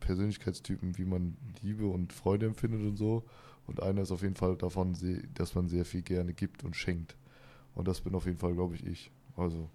Persönlichkeitstypen, 0.00 0.98
wie 0.98 1.04
man 1.06 1.36
Liebe 1.62 1.86
und 1.86 2.12
Freude 2.12 2.44
empfindet 2.46 2.82
und 2.82 2.96
so. 2.96 3.24
Und 3.68 3.82
einer 3.82 4.02
ist 4.02 4.10
auf 4.10 4.22
jeden 4.22 4.34
Fall 4.34 4.56
davon, 4.56 4.96
dass 5.34 5.54
man 5.54 5.68
sehr 5.68 5.84
viel 5.84 6.02
gerne 6.02 6.32
gibt 6.32 6.64
und 6.64 6.74
schenkt. 6.74 7.16
Und 7.74 7.86
das 7.86 8.00
bin 8.00 8.14
auf 8.14 8.26
jeden 8.26 8.38
Fall, 8.38 8.54
glaube 8.54 8.74
ich, 8.74 8.84
ich. 8.84 9.10
Also, 9.36 9.68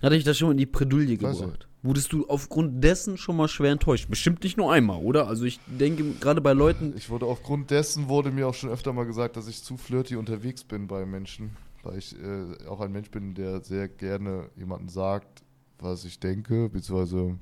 Hatte 0.00 0.14
ich 0.14 0.24
das 0.24 0.38
schon 0.38 0.48
mal 0.48 0.52
in 0.52 0.58
die 0.58 0.72
Weiß 0.72 1.38
gebracht? 1.38 1.66
Wurdest 1.82 2.12
du 2.12 2.26
aufgrund 2.28 2.82
dessen 2.82 3.18
schon 3.18 3.36
mal 3.36 3.48
schwer 3.48 3.72
enttäuscht? 3.72 4.08
Bestimmt 4.08 4.42
nicht 4.42 4.56
nur 4.56 4.72
einmal, 4.72 5.02
oder? 5.02 5.26
Also 5.26 5.44
ich 5.44 5.60
denke, 5.66 6.04
gerade 6.20 6.40
bei 6.40 6.52
Leuten, 6.52 6.94
Ich 6.96 7.10
wurde 7.10 7.26
aufgrund 7.26 7.70
dessen 7.70 8.08
wurde 8.08 8.30
mir 8.30 8.48
auch 8.48 8.54
schon 8.54 8.70
öfter 8.70 8.92
mal 8.92 9.04
gesagt, 9.04 9.36
dass 9.36 9.48
ich 9.48 9.62
zu 9.62 9.76
flirty 9.76 10.16
unterwegs 10.16 10.64
bin 10.64 10.86
bei 10.86 11.04
Menschen, 11.04 11.56
weil 11.82 11.98
ich 11.98 12.16
äh, 12.18 12.66
auch 12.68 12.80
ein 12.80 12.92
Mensch 12.92 13.10
bin, 13.10 13.34
der 13.34 13.62
sehr 13.62 13.88
gerne 13.88 14.48
jemandem 14.56 14.88
sagt, 14.88 15.42
was 15.78 16.04
ich 16.06 16.20
denke, 16.20 16.70
beziehungsweise 16.70 17.38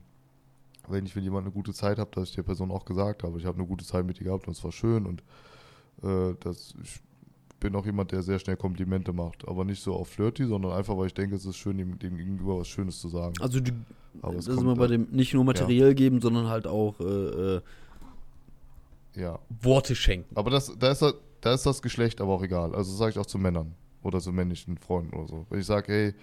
wenn 0.89 1.07
ich 1.07 1.15
mit 1.15 1.23
jemandem 1.23 1.53
eine 1.53 1.55
gute 1.55 1.73
Zeit 1.73 1.99
habe, 1.99 2.11
dass 2.13 2.31
ich 2.31 2.35
der 2.35 2.43
Person 2.43 2.73
auch 2.73 2.85
gesagt 2.85 3.23
habe, 3.23 3.39
ich 3.39 3.47
habe 3.47 3.59
eine 3.59 3.67
gute 3.67 3.85
Zeit 3.85 4.05
mit 4.05 4.19
dir 4.19 4.25
gehabt 4.25 4.49
und 4.49 4.57
es 4.57 4.65
war 4.65 4.73
schön 4.73 5.07
und 5.07 5.23
äh, 6.03 6.35
das, 6.41 6.75
ich 6.83 7.01
bin 7.61 7.75
auch 7.77 7.87
jemand, 7.87 8.11
der 8.13 8.23
sehr 8.23 8.39
schnell 8.39 8.57
Komplimente 8.57 9.13
macht, 9.13 9.47
aber 9.47 9.65
nicht 9.65 9.83
so 9.83 9.95
auf 9.95 10.09
flirty, 10.09 10.47
sondern 10.47 10.73
einfach, 10.73 10.97
weil 10.97 11.07
ich 11.07 11.15
denke, 11.15 11.37
es 11.37 11.47
ist 11.47 11.57
schön, 11.57 11.79
dem, 11.79 11.99
dem 11.99 12.17
Gegenüber 12.17 12.59
was 12.59 12.69
Schönes 12.69 13.01
zu 13.01 13.09
sagen. 13.09 13.35
also 13.41 13.61
du, 13.61 13.71
Aber 14.21 14.35
das 14.35 14.49
ist 14.49 14.59
immer 14.61 14.75
bei 14.75 14.89
dem 14.89 15.09
nicht 15.13 15.33
nur 15.35 15.45
materiell 15.45 15.95
geben, 15.95 16.21
sondern 16.21 16.49
halt 16.49 16.67
auch 16.67 16.99
äh, 17.01 17.05
äh, 17.57 17.61
Ja, 19.15 19.39
Worte 19.61 19.95
schenken. 19.95 20.35
Aber 20.37 20.51
das, 20.51 20.73
da, 20.79 20.91
ist, 20.91 21.03
das- 21.03 21.15
da 21.41 21.55
ist 21.55 21.67
das 21.67 21.83
Geschlecht 21.83 22.21
aber 22.21 22.33
auch 22.33 22.43
egal. 22.43 22.75
Also 22.75 22.91
das 22.91 22.99
sage 22.99 23.11
ich 23.13 23.19
auch 23.19 23.27
zu 23.27 23.39
Männern 23.39 23.75
oder 24.03 24.21
zu 24.21 24.33
männlichen 24.33 24.79
Freunden 24.79 25.15
oder 25.15 25.29
so. 25.29 25.47
Wenn 25.51 25.61
ich 25.61 25.67
sage, 25.67 25.93
hey, 25.93 26.15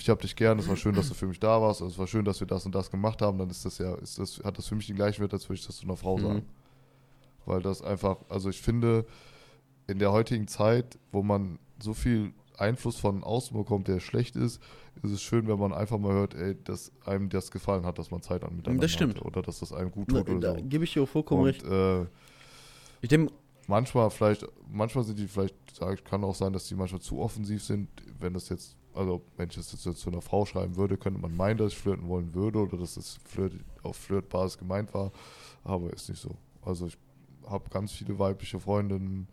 ich 0.00 0.08
habe 0.08 0.20
dich 0.20 0.34
gern, 0.36 0.58
es 0.58 0.68
war 0.68 0.76
schön, 0.76 0.94
dass 0.94 1.08
du 1.08 1.14
für 1.14 1.26
mich 1.26 1.38
da 1.40 1.60
warst, 1.60 1.80
es 1.80 1.98
war 1.98 2.06
schön, 2.06 2.24
dass 2.24 2.40
wir 2.40 2.46
das 2.46 2.64
und 2.66 2.74
das 2.74 2.90
gemacht 2.90 3.20
haben, 3.22 3.38
dann 3.38 3.50
ist 3.50 3.64
das 3.64 3.78
ja, 3.78 3.94
ist 3.96 4.18
das, 4.18 4.40
hat 4.44 4.58
das 4.58 4.66
für 4.66 4.74
mich 4.74 4.86
den 4.86 4.96
gleichen 4.96 5.20
Wert, 5.22 5.32
als 5.32 5.48
würde 5.48 5.60
ich 5.60 5.66
das 5.66 5.76
zu 5.76 5.84
einer 5.86 5.96
Frau 5.96 6.18
Mhm. 6.18 6.22
sagen. 6.22 6.42
Weil 7.48 7.62
das 7.62 7.82
einfach, 7.82 8.18
also 8.28 8.50
ich 8.50 8.60
finde, 8.60 9.06
in 9.86 9.98
der 9.98 10.12
heutigen 10.12 10.46
Zeit, 10.48 10.98
wo 11.12 11.22
man 11.22 11.58
so 11.82 11.94
viel 11.94 12.32
Einfluss 12.58 12.96
von 12.98 13.22
außen 13.24 13.56
bekommt, 13.56 13.88
der 13.88 14.00
schlecht 14.00 14.36
ist, 14.36 14.60
ist 15.02 15.12
es 15.12 15.22
schön, 15.22 15.46
wenn 15.48 15.58
man 15.58 15.72
einfach 15.72 15.98
mal 15.98 16.12
hört, 16.12 16.34
ey, 16.34 16.56
dass 16.64 16.92
einem 17.06 17.28
das 17.28 17.50
gefallen 17.50 17.86
hat, 17.86 17.98
dass 17.98 18.10
man 18.10 18.20
Zeit 18.20 18.44
an 18.44 18.56
miteinander 18.56 18.82
Das 18.82 18.90
stimmt. 18.90 19.14
hatte 19.16 19.24
oder 19.24 19.42
dass 19.42 19.60
das 19.60 19.72
einem 19.72 19.90
gut 19.90 20.08
tut 20.08 20.28
oder 20.28 20.40
da 20.40 20.54
so. 20.58 20.64
gebe 20.64 20.84
ich 20.84 20.92
dir 20.92 21.04
auch 21.04 21.08
vollkommen 21.08 21.44
recht. 21.44 21.62
Und 21.62 21.72
äh, 21.72 22.06
Ich 23.00 23.08
denke, 23.08 23.32
manchmal 23.66 24.10
vielleicht, 24.10 24.44
manchmal 24.70 25.04
sind 25.04 25.18
die 25.18 25.28
vielleicht, 25.28 25.54
sag 25.72 25.94
ich, 25.94 26.04
kann 26.04 26.24
auch 26.24 26.34
sein, 26.34 26.52
dass 26.52 26.66
die 26.66 26.74
manchmal 26.74 27.00
zu 27.00 27.18
offensiv 27.20 27.62
sind, 27.62 27.88
wenn 28.18 28.34
das 28.34 28.48
jetzt, 28.48 28.76
also 28.92 29.22
wenn 29.36 29.48
ich 29.48 29.54
das 29.54 29.72
jetzt 29.72 29.84
zu 30.00 30.10
einer 30.10 30.20
Frau 30.20 30.44
schreiben 30.44 30.76
würde, 30.76 30.96
könnte 30.98 31.20
man 31.20 31.34
meinen, 31.36 31.58
dass 31.58 31.72
ich 31.72 31.78
flirten 31.78 32.08
wollen 32.08 32.34
würde 32.34 32.58
oder 32.58 32.76
dass 32.76 32.94
das 32.94 33.18
Flirt 33.24 33.54
auf 33.84 33.96
Flirtbasis 33.96 34.58
gemeint 34.58 34.92
war, 34.92 35.12
aber 35.62 35.92
ist 35.92 36.08
nicht 36.08 36.20
so. 36.20 36.30
Also 36.62 36.86
ich 36.88 36.98
habe 37.48 37.70
ganz 37.70 37.92
viele 37.92 38.18
weibliche 38.18 38.60
Freundinnen 38.60 39.28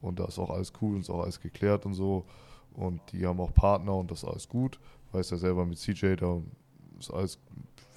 und 0.00 0.18
da 0.18 0.26
ist 0.26 0.38
auch 0.38 0.50
alles 0.50 0.72
cool 0.80 0.94
und 0.94 1.00
ist 1.00 1.10
auch 1.10 1.22
alles 1.22 1.40
geklärt 1.40 1.86
und 1.86 1.94
so 1.94 2.24
und 2.72 3.00
die 3.12 3.26
haben 3.26 3.40
auch 3.40 3.52
Partner 3.52 3.94
und 3.94 4.10
das 4.10 4.22
ist 4.22 4.28
alles 4.28 4.48
gut. 4.48 4.78
Weiß 5.12 5.30
ja 5.30 5.36
selber 5.36 5.64
mit 5.64 5.78
CJ, 5.78 6.16
da 6.16 6.40
ist 6.98 7.10
alles, 7.10 7.38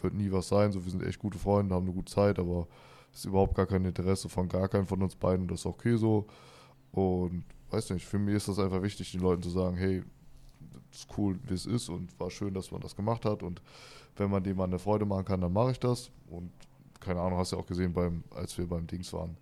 wird 0.01 0.13
nie 0.13 0.31
was 0.31 0.47
sein, 0.47 0.71
so 0.71 0.83
wir 0.83 0.91
sind 0.91 1.03
echt 1.03 1.19
gute 1.19 1.37
Freunde, 1.37 1.75
haben 1.75 1.85
eine 1.85 1.93
gute 1.93 2.11
Zeit, 2.11 2.39
aber 2.39 2.67
ist 3.13 3.25
überhaupt 3.25 3.55
gar 3.55 3.65
kein 3.65 3.85
Interesse 3.85 4.29
von 4.29 4.47
gar 4.47 4.67
keinem 4.69 4.87
von 4.87 5.01
uns 5.01 5.15
beiden. 5.15 5.47
Das 5.47 5.61
ist 5.61 5.65
okay 5.65 5.97
so. 5.97 6.25
Und 6.91 7.43
weiß 7.69 7.89
nicht, 7.91 8.05
für 8.05 8.19
mich 8.19 8.35
ist 8.35 8.47
das 8.47 8.59
einfach 8.59 8.81
wichtig, 8.81 9.11
den 9.11 9.21
Leuten 9.21 9.43
zu 9.43 9.49
sagen, 9.49 9.77
hey, 9.77 10.03
ist 10.91 11.07
cool, 11.17 11.39
wie 11.47 11.53
es 11.53 11.65
ist 11.65 11.89
und 11.89 12.17
war 12.19 12.29
schön, 12.29 12.53
dass 12.53 12.71
man 12.71 12.81
das 12.81 12.95
gemacht 12.95 13.25
hat. 13.25 13.43
Und 13.43 13.61
wenn 14.17 14.29
man 14.29 14.43
dem 14.43 14.59
eine 14.59 14.79
Freude 14.79 15.05
machen 15.05 15.25
kann, 15.25 15.41
dann 15.41 15.53
mache 15.53 15.71
ich 15.71 15.79
das. 15.79 16.11
Und 16.29 16.51
keine 16.99 17.21
Ahnung, 17.21 17.39
hast 17.39 17.51
du 17.51 17.55
ja 17.55 17.61
auch 17.61 17.67
gesehen, 17.67 17.93
beim, 17.93 18.23
als 18.35 18.57
wir 18.57 18.67
beim 18.67 18.87
Dings 18.87 19.11
waren. 19.13 19.37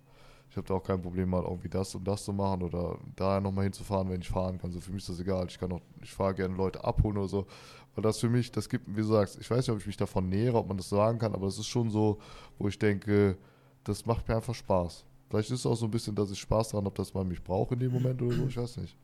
Ich 0.50 0.56
habe 0.56 0.66
da 0.66 0.74
auch 0.74 0.82
kein 0.82 1.00
Problem, 1.00 1.30
mal 1.30 1.44
irgendwie 1.44 1.68
das 1.68 1.94
und 1.94 2.04
das 2.06 2.24
zu 2.24 2.32
machen 2.32 2.62
oder 2.64 2.98
da 3.14 3.40
nochmal 3.40 3.64
hinzufahren, 3.64 4.10
wenn 4.10 4.20
ich 4.20 4.28
fahren 4.28 4.58
kann. 4.58 4.72
So 4.72 4.80
für 4.80 4.90
mich 4.90 5.02
ist 5.02 5.08
das 5.08 5.20
egal. 5.20 5.46
Ich 5.48 5.58
kann 5.58 5.70
auch, 5.70 5.80
ich 6.02 6.12
fahre 6.12 6.34
gerne 6.34 6.56
Leute 6.56 6.82
abholen 6.82 7.16
oder 7.18 7.28
so. 7.28 7.46
Weil 7.94 8.02
das 8.02 8.18
für 8.18 8.28
mich, 8.28 8.50
das 8.50 8.68
gibt, 8.68 8.88
wie 8.88 9.00
du 9.00 9.04
sagst, 9.06 9.38
ich 9.40 9.48
weiß 9.48 9.58
nicht, 9.58 9.70
ob 9.70 9.78
ich 9.78 9.86
mich 9.86 9.96
davon 9.96 10.28
nähere, 10.28 10.58
ob 10.58 10.66
man 10.66 10.76
das 10.76 10.88
sagen 10.88 11.18
kann, 11.20 11.34
aber 11.34 11.46
es 11.46 11.56
ist 11.58 11.66
schon 11.68 11.88
so, 11.90 12.18
wo 12.58 12.66
ich 12.66 12.78
denke, 12.78 13.36
das 13.84 14.06
macht 14.06 14.26
mir 14.28 14.36
einfach 14.36 14.54
Spaß. 14.54 15.04
Vielleicht 15.28 15.50
ist 15.52 15.60
es 15.60 15.66
auch 15.66 15.76
so 15.76 15.84
ein 15.86 15.90
bisschen, 15.92 16.16
dass 16.16 16.32
ich 16.32 16.40
Spaß 16.40 16.70
daran 16.70 16.84
habe, 16.86 16.96
dass 16.96 17.14
man 17.14 17.28
mich 17.28 17.42
braucht 17.42 17.70
in 17.72 17.78
dem 17.78 17.92
Moment 17.92 18.20
oder 18.20 18.34
so, 18.34 18.46
ich 18.46 18.56
weiß 18.56 18.78
nicht. 18.78 18.96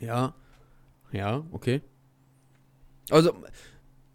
ja, 0.00 0.32
ja, 1.10 1.42
okay. 1.50 1.80
Also, 3.10 3.32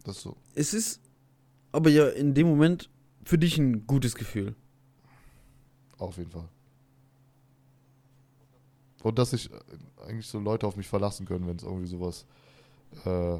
Das 0.04 0.16
ist 0.16 0.22
so. 0.22 0.36
es 0.54 0.72
ist 0.72 1.00
aber 1.72 1.90
ja 1.90 2.08
in 2.08 2.32
dem 2.34 2.46
Moment 2.46 2.88
für 3.24 3.36
dich 3.36 3.58
ein 3.58 3.86
gutes 3.86 4.14
Gefühl. 4.14 4.54
Auf 5.98 6.16
jeden 6.16 6.30
Fall. 6.30 6.48
Und 9.04 9.18
dass 9.18 9.30
sich 9.30 9.52
äh, 9.52 9.56
eigentlich 10.08 10.26
so 10.26 10.40
Leute 10.40 10.66
auf 10.66 10.76
mich 10.76 10.88
verlassen 10.88 11.26
können, 11.26 11.46
wenn 11.46 11.56
es 11.56 11.62
irgendwie 11.62 11.86
sowas. 11.86 12.26
Äh, 13.04 13.38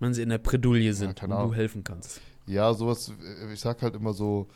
Wenn 0.00 0.14
sie 0.14 0.22
in 0.22 0.30
der 0.30 0.38
Bredouille 0.38 0.92
sind 0.94 1.14
keine 1.14 1.36
und 1.36 1.50
du 1.50 1.54
helfen 1.54 1.84
kannst. 1.84 2.20
ja, 2.46 2.72
sowas, 2.74 3.12
äh, 3.22 3.52
ich 3.52 3.60
sag 3.60 3.82
halt 3.82 3.94
immer 3.94 4.14
so, 4.14 4.48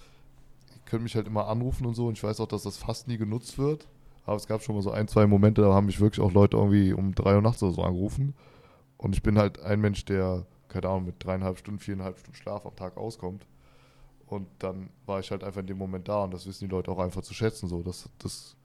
könnt 0.87 1.03
mich 1.03 1.15
halt 1.15 1.27
immer 1.27 1.47
anrufen 1.49 1.87
und 1.87 1.95
so 1.95 2.07
und 2.07 2.15
ich 2.17 2.25
weiß 2.25 2.41
auch, 2.41 2.49
dass 2.49 2.63
das 2.63 2.79
fast 2.79 3.09
nie 3.09 3.19
genutzt 3.19 3.59
wird. 3.59 3.87
Aber 4.25 4.37
es 4.37 4.47
gab 4.47 4.63
schon 4.63 4.75
mal 4.75 4.83
so 4.83 4.91
ein, 4.91 5.07
zwei 5.07 5.27
Momente, 5.27 5.61
da 5.63 5.73
haben 5.73 5.87
mich 5.87 6.01
wirklich 6.01 6.25
auch 6.25 6.33
Leute 6.33 6.57
irgendwie 6.57 6.93
um 6.95 7.15
drei 7.15 7.35
Uhr 7.37 7.43
nachts 7.43 7.63
oder 7.63 7.73
so 7.73 7.83
angerufen. 7.83 8.35
Und 8.97 9.15
ich 9.15 9.23
bin 9.23 9.39
halt 9.39 9.61
ein 9.61 9.81
Mensch, 9.81 10.05
der, 10.07 10.47
keine 10.69 10.89
Ahnung, 10.89 11.05
mit 11.07 11.23
dreieinhalb 11.23 11.59
Stunden, 11.59 11.79
viereinhalb 11.79 12.19
Stunden 12.19 12.37
Schlaf 12.37 12.65
am 12.67 12.75
Tag 12.75 12.97
auskommt. 12.97 13.47
Und 14.27 14.47
dann 14.59 14.91
war 15.07 15.21
ich 15.21 15.31
halt 15.31 15.45
einfach 15.45 15.61
in 15.61 15.67
dem 15.67 15.79
Moment 15.79 16.09
da 16.09 16.25
und 16.25 16.33
das 16.35 16.47
wissen 16.47 16.65
die 16.69 16.71
Leute 16.75 16.91
auch 16.91 16.99
einfach 16.99 17.23
zu 17.23 17.33
schätzen. 17.35 17.69
So, 17.69 17.83
das, 17.83 18.09
das 18.19 18.57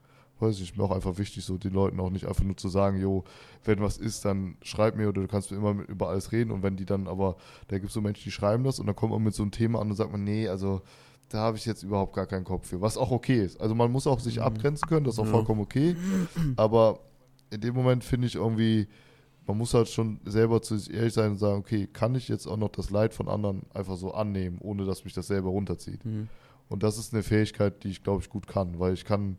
weiß 0.43 0.55
ich, 0.57 0.61
ist 0.69 0.77
mir 0.77 0.83
auch 0.83 0.91
einfach 0.91 1.17
wichtig, 1.17 1.43
so 1.43 1.57
den 1.57 1.73
Leuten 1.73 1.99
auch 1.99 2.11
nicht 2.11 2.27
einfach 2.27 2.43
nur 2.43 2.55
zu 2.57 2.69
sagen, 2.69 2.99
jo, 3.01 3.23
wenn 3.63 3.81
was 3.81 3.97
ist, 3.97 4.23
dann 4.25 4.55
schreib 4.61 4.95
mir 4.95 5.09
oder 5.09 5.21
du 5.21 5.27
kannst 5.27 5.49
mir 5.49 5.57
immer 5.57 5.73
mit, 5.73 5.89
über 5.89 6.09
alles 6.09 6.31
reden. 6.31 6.51
Und 6.51 6.61
wenn 6.61 6.75
die 6.75 6.85
dann 6.85 7.07
aber, 7.07 7.37
da 7.69 7.77
gibt 7.77 7.87
es 7.87 7.93
so 7.93 8.01
Menschen, 8.01 8.23
die 8.25 8.31
schreiben 8.31 8.63
das 8.63 8.79
und 8.79 8.85
dann 8.85 8.95
kommt 8.95 9.11
man 9.13 9.23
mit 9.23 9.33
so 9.33 9.41
einem 9.41 9.51
Thema 9.51 9.79
an 9.81 9.89
und 9.89 9.95
sagt 9.95 10.11
man, 10.11 10.23
nee, 10.23 10.47
also 10.47 10.81
da 11.29 11.39
habe 11.39 11.57
ich 11.57 11.65
jetzt 11.65 11.81
überhaupt 11.81 12.13
gar 12.13 12.27
keinen 12.27 12.43
Kopf 12.43 12.67
für. 12.67 12.81
Was 12.81 12.95
auch 12.97 13.09
okay 13.09 13.43
ist. 13.43 13.59
Also 13.59 13.73
man 13.73 13.91
muss 13.91 14.05
auch 14.05 14.19
sich 14.19 14.35
Mhm. 14.37 14.43
abgrenzen 14.43 14.87
können, 14.87 15.05
das 15.05 15.15
ist 15.15 15.19
auch 15.19 15.25
Ja. 15.25 15.31
vollkommen 15.31 15.61
okay. 15.61 15.95
Aber 16.57 16.99
in 17.49 17.61
dem 17.61 17.73
Moment 17.73 18.03
finde 18.03 18.27
ich 18.27 18.35
irgendwie, 18.35 18.87
man 19.47 19.57
muss 19.57 19.73
halt 19.73 19.89
schon 19.89 20.19
selber 20.25 20.61
zu 20.61 20.77
sich 20.77 20.93
ehrlich 20.93 21.13
sein 21.13 21.31
und 21.31 21.37
sagen, 21.37 21.57
okay, 21.59 21.87
kann 21.91 22.15
ich 22.15 22.27
jetzt 22.27 22.47
auch 22.47 22.57
noch 22.57 22.69
das 22.69 22.89
Leid 22.91 23.13
von 23.13 23.27
anderen 23.27 23.63
einfach 23.73 23.97
so 23.97 24.13
annehmen, 24.13 24.57
ohne 24.61 24.85
dass 24.85 25.03
mich 25.05 25.13
das 25.13 25.27
selber 25.27 25.49
runterzieht. 25.49 26.03
Mhm. 26.05 26.29
Und 26.69 26.81
das 26.83 26.97
ist 26.97 27.13
eine 27.13 27.23
Fähigkeit, 27.23 27.83
die 27.83 27.89
ich 27.89 28.03
glaube 28.03 28.21
ich 28.21 28.29
gut 28.29 28.47
kann, 28.47 28.79
weil 28.79 28.93
ich 28.93 29.03
kann, 29.05 29.37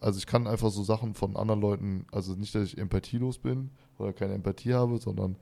also 0.00 0.18
ich 0.18 0.26
kann 0.26 0.46
einfach 0.46 0.70
so 0.70 0.82
Sachen 0.82 1.14
von 1.14 1.36
anderen 1.36 1.60
Leuten, 1.60 2.06
also 2.12 2.34
nicht, 2.34 2.54
dass 2.54 2.64
ich 2.64 2.78
empathielos 2.78 3.38
bin 3.38 3.70
oder 3.98 4.12
keine 4.12 4.34
Empathie 4.34 4.74
habe, 4.74 4.98
sondern 4.98 5.36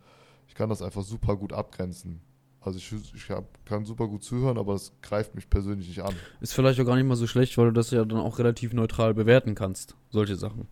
ich 0.49 0.55
kann 0.55 0.69
das 0.69 0.83
einfach 0.83 1.03
super 1.03 1.37
gut 1.37 1.53
abgrenzen. 1.53 2.21
Also 2.61 2.79
ich, 2.79 3.15
ich 3.15 3.31
hab, 3.31 3.45
kann 3.67 3.85
super 3.85 4.09
gut 4.09 4.23
zuhören, 4.23 4.57
aber 4.57 4.75
es 4.75 4.93
greift 5.03 5.35
mich 5.35 5.51
persönlich 5.51 5.89
nicht 5.89 6.03
an. 6.03 6.15
Ist 6.41 6.55
vielleicht 6.55 6.81
auch 6.81 6.87
gar 6.87 6.97
nicht 6.97 7.07
mal 7.07 7.17
so 7.17 7.27
schlecht, 7.27 7.59
weil 7.59 7.67
du 7.67 7.73
das 7.73 7.91
ja 7.91 8.05
dann 8.05 8.19
auch 8.19 8.39
relativ 8.39 8.73
neutral 8.73 9.13
bewerten 9.13 9.55
kannst, 9.55 9.97
solche 10.11 10.37
Sachen. 10.37 10.67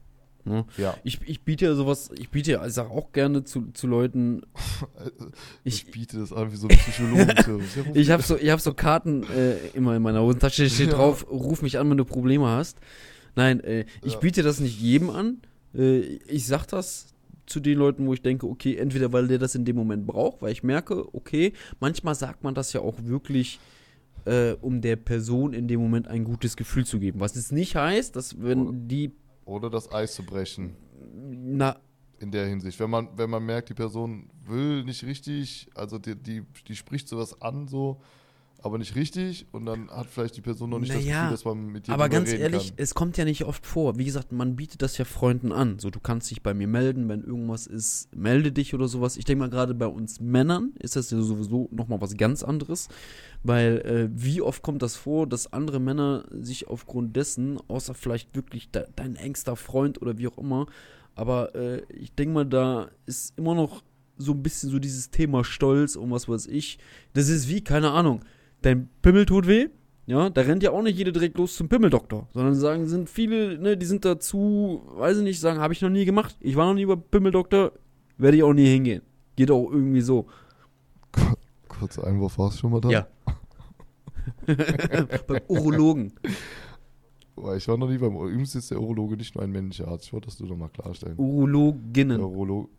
Ne? 0.44 0.64
Ja. 0.76 0.96
Ich, 1.04 1.20
ich 1.26 1.44
biete 1.44 1.66
ja 1.66 1.74
sowas, 1.74 2.10
ich 2.18 2.30
biete 2.30 2.52
ja, 2.52 2.66
ich 2.66 2.72
sag 2.72 2.90
auch 2.90 3.12
gerne 3.12 3.44
zu, 3.44 3.70
zu 3.72 3.86
Leuten. 3.86 4.42
ich, 5.64 5.86
ich 5.86 5.90
biete 5.92 6.18
das 6.18 6.32
an 6.32 6.50
wie 6.50 6.56
so 6.56 6.66
ein 6.66 6.76
Psychologe. 6.76 7.34
ich 7.94 8.10
habe 8.10 8.22
so, 8.22 8.36
ich 8.36 8.50
hab 8.50 8.60
so 8.60 8.74
Karten 8.74 9.24
äh, 9.24 9.56
immer 9.74 9.94
in 9.94 10.02
meiner 10.02 10.22
Hosentasche, 10.22 10.68
steht 10.68 10.88
ja. 10.88 10.94
drauf, 10.94 11.26
ruf 11.30 11.62
mich 11.62 11.78
an, 11.78 11.90
wenn 11.90 11.98
du 11.98 12.04
Probleme 12.04 12.46
hast. 12.46 12.78
Nein, 13.34 13.60
äh, 13.60 13.86
ich 14.02 14.14
ja. 14.14 14.18
biete 14.18 14.42
das 14.42 14.60
nicht 14.60 14.80
jedem 14.80 15.10
an. 15.10 15.42
Äh, 15.74 16.00
ich 16.00 16.46
sag 16.46 16.66
das 16.66 17.14
zu 17.46 17.60
den 17.60 17.78
Leuten, 17.78 18.06
wo 18.06 18.14
ich 18.14 18.22
denke, 18.22 18.46
okay, 18.46 18.76
entweder 18.76 19.12
weil 19.12 19.28
der 19.28 19.38
das 19.38 19.54
in 19.54 19.64
dem 19.64 19.76
Moment 19.76 20.06
braucht, 20.06 20.42
weil 20.42 20.52
ich 20.52 20.62
merke, 20.62 21.14
okay, 21.14 21.52
manchmal 21.80 22.14
sagt 22.14 22.44
man 22.44 22.54
das 22.54 22.72
ja 22.72 22.80
auch 22.80 22.96
wirklich, 23.04 23.58
äh, 24.24 24.52
um 24.60 24.80
der 24.80 24.96
Person 24.96 25.52
in 25.52 25.68
dem 25.68 25.80
Moment 25.80 26.08
ein 26.08 26.24
gutes 26.24 26.56
Gefühl 26.56 26.86
zu 26.86 27.00
geben. 27.00 27.20
Was 27.20 27.36
es 27.36 27.52
nicht 27.52 27.76
heißt, 27.76 28.14
dass 28.16 28.40
wenn 28.40 28.68
oder, 28.68 28.78
die. 28.78 29.12
Oder 29.44 29.70
das 29.70 29.90
Eis 29.90 30.14
zu 30.14 30.24
brechen. 30.24 30.76
Na. 31.20 31.78
In 32.20 32.30
der 32.30 32.46
Hinsicht. 32.46 32.78
Wenn 32.78 32.90
man, 32.90 33.08
wenn 33.16 33.30
man 33.30 33.44
merkt, 33.44 33.68
die 33.68 33.74
Person 33.74 34.30
will 34.46 34.84
nicht 34.84 35.04
richtig, 35.04 35.68
also 35.74 35.98
die, 35.98 36.14
die, 36.14 36.42
die 36.68 36.76
spricht 36.76 37.08
sowas 37.08 37.42
an, 37.42 37.66
so, 37.66 38.00
aber 38.62 38.78
nicht 38.78 38.94
richtig 38.94 39.46
und 39.52 39.66
dann 39.66 39.90
hat 39.90 40.06
vielleicht 40.06 40.36
die 40.36 40.40
Person 40.40 40.70
noch 40.70 40.78
nicht 40.78 40.90
naja, 40.90 41.00
das 41.00 41.14
Gefühl, 41.14 41.30
dass 41.30 41.44
man 41.44 41.66
mit 41.72 41.86
dir 41.86 41.92
Aber 41.92 42.08
ganz 42.08 42.32
ehrlich, 42.32 42.68
kann. 42.68 42.76
es 42.78 42.94
kommt 42.94 43.16
ja 43.16 43.24
nicht 43.24 43.44
oft 43.44 43.66
vor. 43.66 43.98
Wie 43.98 44.04
gesagt, 44.04 44.32
man 44.32 44.56
bietet 44.56 44.82
das 44.82 44.98
ja 44.98 45.04
Freunden 45.04 45.52
an. 45.52 45.78
So, 45.78 45.90
du 45.90 46.00
kannst 46.00 46.30
dich 46.30 46.42
bei 46.42 46.54
mir 46.54 46.68
melden, 46.68 47.08
wenn 47.08 47.22
irgendwas 47.22 47.66
ist, 47.66 48.14
melde 48.14 48.52
dich 48.52 48.74
oder 48.74 48.88
sowas. 48.88 49.16
Ich 49.16 49.24
denke 49.24 49.40
mal, 49.40 49.50
gerade 49.50 49.74
bei 49.74 49.86
uns 49.86 50.20
Männern 50.20 50.72
ist 50.78 50.96
das 50.96 51.10
ja 51.10 51.20
sowieso 51.20 51.68
nochmal 51.72 52.00
was 52.00 52.16
ganz 52.16 52.42
anderes, 52.42 52.88
weil 53.42 53.78
äh, 53.80 54.08
wie 54.12 54.40
oft 54.40 54.62
kommt 54.62 54.82
das 54.82 54.96
vor, 54.96 55.26
dass 55.26 55.52
andere 55.52 55.80
Männer 55.80 56.24
sich 56.30 56.68
aufgrund 56.68 57.16
dessen, 57.16 57.58
außer 57.68 57.94
vielleicht 57.94 58.34
wirklich 58.36 58.70
de 58.70 58.84
dein 58.96 59.16
engster 59.16 59.56
Freund 59.56 60.00
oder 60.00 60.18
wie 60.18 60.28
auch 60.28 60.38
immer, 60.38 60.66
aber 61.14 61.54
äh, 61.54 61.82
ich 61.92 62.14
denke 62.14 62.34
mal, 62.34 62.46
da 62.46 62.88
ist 63.06 63.36
immer 63.38 63.54
noch 63.54 63.82
so 64.18 64.32
ein 64.32 64.42
bisschen 64.42 64.70
so 64.70 64.78
dieses 64.78 65.10
Thema 65.10 65.44
Stolz 65.44 65.96
und 65.96 66.10
was 66.10 66.28
weiß 66.28 66.46
ich. 66.46 66.78
Das 67.12 67.28
ist 67.28 67.48
wie, 67.48 67.62
keine 67.62 67.90
Ahnung, 67.90 68.20
dein 68.62 68.88
Pimmel 69.02 69.26
tut 69.26 69.46
weh. 69.46 69.68
Ja, 70.06 70.30
da 70.30 70.40
rennt 70.40 70.62
ja 70.62 70.72
auch 70.72 70.82
nicht 70.82 70.98
jeder 70.98 71.12
direkt 71.12 71.38
los 71.38 71.54
zum 71.54 71.68
Pimmeldoktor, 71.68 72.28
sondern 72.34 72.54
sagen, 72.54 72.86
sind 72.86 73.08
viele, 73.08 73.56
ne, 73.58 73.76
die 73.76 73.86
sind 73.86 74.04
dazu, 74.04 74.82
weiß 74.96 75.18
ich 75.18 75.22
nicht, 75.22 75.38
sagen, 75.38 75.60
habe 75.60 75.72
ich 75.72 75.80
noch 75.80 75.90
nie 75.90 76.04
gemacht. 76.04 76.36
Ich 76.40 76.56
war 76.56 76.66
noch 76.66 76.74
nie 76.74 76.86
bei 76.86 76.96
Pimmeldoktor, 76.96 77.72
werde 78.18 78.36
ich 78.36 78.42
auch 78.42 78.52
nie 78.52 78.66
hingehen. 78.66 79.02
Geht 79.36 79.50
auch 79.50 79.70
irgendwie 79.70 80.00
so. 80.00 80.26
Kurzer 81.68 82.04
Einwurf, 82.04 82.36
warst 82.36 82.56
du 82.56 82.60
schon 82.62 82.72
mal 82.72 82.80
da? 82.80 82.90
Ja. 82.90 83.06
beim 85.26 85.40
Urologen. 85.46 86.12
Ich 87.56 87.66
war 87.66 87.76
noch 87.76 87.88
nie 87.88 87.98
beim 87.98 88.14
Übrigens 88.14 88.54
ist 88.54 88.70
der 88.70 88.80
Urologe 88.80 89.16
nicht 89.16 89.34
nur 89.34 89.42
ein 89.42 89.50
männlicher 89.50 89.88
Arzt. 89.88 90.06
Ich 90.06 90.12
wollte 90.12 90.26
das 90.26 90.38
nur 90.38 90.48
noch 90.48 90.56
mal 90.56 90.68
klarstellen. 90.68 91.16
Urologinnen. 91.16 92.20
Urolog 92.20 92.70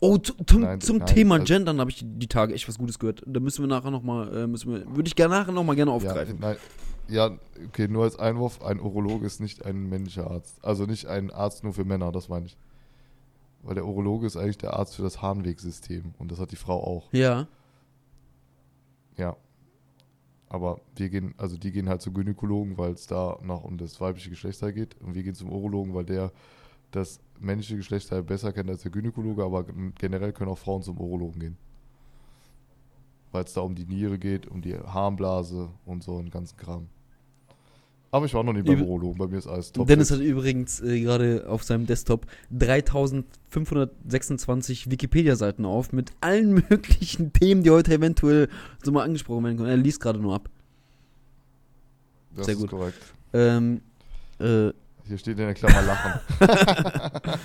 Oh, 0.00 0.18
zum, 0.18 0.60
nein, 0.60 0.80
zum 0.80 0.98
nein, 0.98 1.06
Thema 1.06 1.34
also, 1.36 1.46
Gendern 1.46 1.80
habe 1.80 1.90
ich 1.90 2.04
die 2.04 2.26
Tage 2.26 2.54
echt 2.54 2.68
was 2.68 2.78
Gutes 2.78 2.98
gehört. 2.98 3.22
Da 3.26 3.40
müssen 3.40 3.62
wir 3.62 3.68
nachher 3.68 3.90
nochmal, 3.90 4.34
äh, 4.36 4.46
müssen 4.46 4.72
wir, 4.72 4.94
würde 4.94 5.08
ich 5.08 5.16
gerne 5.16 5.34
nachher 5.34 5.52
nochmal 5.52 5.76
gerne 5.76 5.90
aufgreifen. 5.90 6.38
Ja, 6.40 6.48
nein, 6.48 6.56
ja, 7.08 7.30
okay, 7.66 7.88
nur 7.88 8.04
als 8.04 8.18
Einwurf, 8.18 8.62
ein 8.62 8.80
Urologe 8.80 9.26
ist 9.26 9.40
nicht 9.40 9.64
ein 9.64 9.88
männlicher 9.88 10.30
Arzt. 10.30 10.62
Also 10.62 10.86
nicht 10.86 11.06
ein 11.06 11.30
Arzt 11.30 11.64
nur 11.64 11.72
für 11.72 11.84
Männer, 11.84 12.12
das 12.12 12.28
meine 12.28 12.46
ich. 12.46 12.56
Weil 13.62 13.74
der 13.74 13.86
Urologe 13.86 14.26
ist 14.26 14.36
eigentlich 14.36 14.58
der 14.58 14.74
Arzt 14.74 14.96
für 14.96 15.02
das 15.02 15.22
Harnwegsystem 15.22 16.14
und 16.18 16.30
das 16.30 16.40
hat 16.40 16.52
die 16.52 16.56
Frau 16.56 16.82
auch. 16.82 17.12
Ja. 17.12 17.46
Ja. 19.16 19.36
Aber 20.48 20.80
wir 20.94 21.08
gehen, 21.08 21.34
also 21.38 21.56
die 21.56 21.72
gehen 21.72 21.88
halt 21.88 22.02
zu 22.02 22.12
Gynäkologen, 22.12 22.78
weil 22.78 22.92
es 22.92 23.06
da 23.06 23.38
noch 23.42 23.64
um 23.64 23.78
das 23.78 24.00
weibliche 24.00 24.30
Geschlechtsteil 24.30 24.72
geht. 24.72 25.00
Und 25.00 25.14
wir 25.14 25.22
gehen 25.22 25.34
zum 25.34 25.50
Urologen, 25.50 25.94
weil 25.94 26.04
der 26.04 26.32
das 26.96 27.20
männliche 27.38 27.76
Geschlechtsteil 27.76 28.22
besser 28.22 28.52
kennt 28.52 28.70
als 28.70 28.82
der 28.82 28.90
Gynäkologe, 28.90 29.44
aber 29.44 29.66
generell 29.98 30.32
können 30.32 30.50
auch 30.50 30.58
Frauen 30.58 30.82
zum 30.82 30.98
Urologen 30.98 31.40
gehen. 31.40 31.56
Weil 33.32 33.44
es 33.44 33.52
da 33.52 33.60
um 33.60 33.74
die 33.74 33.84
Niere 33.84 34.18
geht, 34.18 34.46
um 34.46 34.62
die 34.62 34.76
Harnblase 34.76 35.68
und 35.84 36.02
so 36.02 36.16
einen 36.16 36.30
ganzen 36.30 36.56
Kram. 36.56 36.86
Aber 38.12 38.24
ich 38.24 38.34
war 38.34 38.44
noch 38.44 38.52
nie 38.54 38.62
beim 38.62 38.82
Urologen, 38.82 39.18
bei 39.18 39.26
mir 39.26 39.36
ist 39.36 39.46
alles 39.46 39.72
top. 39.72 39.86
Dennis 39.88 40.10
hat 40.10 40.20
übrigens 40.20 40.80
äh, 40.80 40.98
gerade 41.00 41.46
auf 41.48 41.64
seinem 41.64 41.86
Desktop 41.86 42.26
3526 42.50 44.90
Wikipedia-Seiten 44.90 45.66
auf 45.66 45.92
mit 45.92 46.12
allen 46.20 46.54
möglichen 46.70 47.34
Themen, 47.34 47.62
die 47.62 47.70
heute 47.70 47.92
eventuell 47.92 48.48
so 48.82 48.90
mal 48.92 49.02
angesprochen 49.02 49.44
werden 49.44 49.58
können. 49.58 49.68
Er 49.68 49.76
liest 49.76 50.00
gerade 50.00 50.18
nur 50.18 50.34
ab. 50.34 50.48
Das 52.34 52.46
Sehr 52.46 52.54
gut. 52.54 52.70
korrekt. 52.70 52.96
Ähm, 53.34 53.82
äh, 54.38 54.72
hier 55.06 55.18
steht 55.18 55.38
in 55.38 55.44
der 55.44 55.54
Klammer 55.54 55.82
Lachen. 55.82 56.20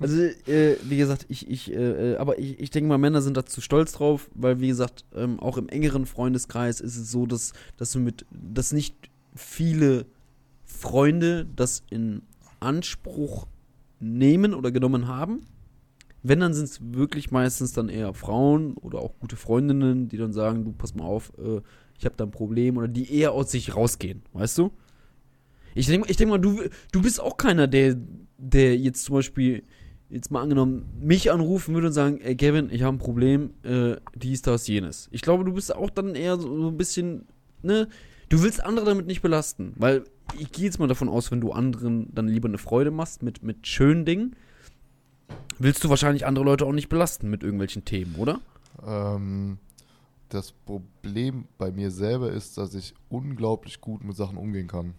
also, 0.00 0.22
äh, 0.22 0.76
wie 0.82 0.96
gesagt, 0.96 1.26
ich, 1.28 1.48
ich, 1.48 1.72
äh, 1.72 2.16
aber 2.16 2.38
ich, 2.38 2.58
ich 2.58 2.70
denke 2.70 2.88
mal, 2.88 2.98
Männer 2.98 3.22
sind 3.22 3.36
dazu 3.36 3.60
stolz 3.60 3.92
drauf, 3.92 4.30
weil, 4.34 4.60
wie 4.60 4.68
gesagt, 4.68 5.04
ähm, 5.14 5.40
auch 5.40 5.58
im 5.58 5.68
engeren 5.68 6.06
Freundeskreis 6.06 6.80
ist 6.80 6.96
es 6.96 7.10
so, 7.10 7.26
dass, 7.26 7.52
dass 7.76 7.92
du 7.92 8.00
mit, 8.00 8.24
dass 8.30 8.72
nicht 8.72 8.94
viele 9.34 10.06
Freunde 10.64 11.46
das 11.54 11.82
in 11.90 12.22
Anspruch 12.60 13.46
nehmen 13.98 14.54
oder 14.54 14.70
genommen 14.70 15.08
haben. 15.08 15.46
Wenn, 16.22 16.40
dann 16.40 16.54
sind 16.54 16.64
es 16.64 16.80
wirklich 16.92 17.30
meistens 17.30 17.72
dann 17.72 17.88
eher 17.88 18.12
Frauen 18.12 18.74
oder 18.74 18.98
auch 18.98 19.12
gute 19.20 19.36
Freundinnen, 19.36 20.08
die 20.08 20.18
dann 20.18 20.32
sagen, 20.32 20.64
du 20.64 20.72
pass 20.72 20.94
mal 20.94 21.04
auf, 21.04 21.32
äh, 21.38 21.60
ich 21.98 22.04
habe 22.04 22.14
da 22.16 22.24
ein 22.24 22.30
Problem 22.30 22.76
oder 22.78 22.88
die 22.88 23.14
eher 23.14 23.32
aus 23.32 23.50
sich 23.50 23.74
rausgehen, 23.74 24.22
weißt 24.32 24.58
du? 24.58 24.70
Ich 25.74 25.86
denke 25.86 26.10
ich 26.10 26.16
denk 26.16 26.30
mal, 26.30 26.38
du, 26.38 26.62
du 26.92 27.02
bist 27.02 27.20
auch 27.20 27.36
keiner, 27.36 27.66
der, 27.66 27.96
der 28.38 28.76
jetzt 28.76 29.04
zum 29.04 29.16
Beispiel, 29.16 29.62
jetzt 30.08 30.30
mal 30.30 30.42
angenommen, 30.42 30.86
mich 31.00 31.30
anrufen 31.30 31.74
würde 31.74 31.88
und 31.88 31.92
sagen, 31.92 32.20
ey 32.20 32.36
Kevin, 32.36 32.70
ich 32.70 32.82
habe 32.82 32.96
ein 32.96 32.98
Problem, 32.98 33.50
äh, 33.62 33.96
dies, 34.14 34.42
das, 34.42 34.66
jenes. 34.66 35.08
Ich 35.12 35.22
glaube, 35.22 35.44
du 35.44 35.52
bist 35.52 35.74
auch 35.74 35.90
dann 35.90 36.14
eher 36.14 36.36
so, 36.36 36.62
so 36.62 36.68
ein 36.68 36.76
bisschen, 36.76 37.26
ne, 37.62 37.88
du 38.28 38.42
willst 38.42 38.64
andere 38.64 38.86
damit 38.86 39.06
nicht 39.06 39.22
belasten. 39.22 39.74
Weil 39.76 40.04
ich 40.38 40.50
gehe 40.52 40.64
jetzt 40.64 40.78
mal 40.78 40.88
davon 40.88 41.08
aus, 41.08 41.30
wenn 41.30 41.40
du 41.40 41.52
anderen 41.52 42.12
dann 42.14 42.28
lieber 42.28 42.48
eine 42.48 42.58
Freude 42.58 42.90
machst 42.90 43.22
mit, 43.22 43.42
mit 43.42 43.66
schönen 43.66 44.04
Dingen, 44.04 44.36
willst 45.58 45.84
du 45.84 45.88
wahrscheinlich 45.88 46.26
andere 46.26 46.44
Leute 46.44 46.66
auch 46.66 46.72
nicht 46.72 46.88
belasten 46.88 47.30
mit 47.30 47.42
irgendwelchen 47.42 47.84
Themen, 47.84 48.16
oder? 48.16 48.40
Ähm, 48.84 49.58
das 50.28 50.52
Problem 50.52 51.46
bei 51.58 51.70
mir 51.70 51.90
selber 51.90 52.32
ist, 52.32 52.58
dass 52.58 52.74
ich 52.74 52.94
unglaublich 53.08 53.80
gut 53.80 54.04
mit 54.04 54.16
Sachen 54.16 54.36
umgehen 54.36 54.68
kann. 54.68 54.94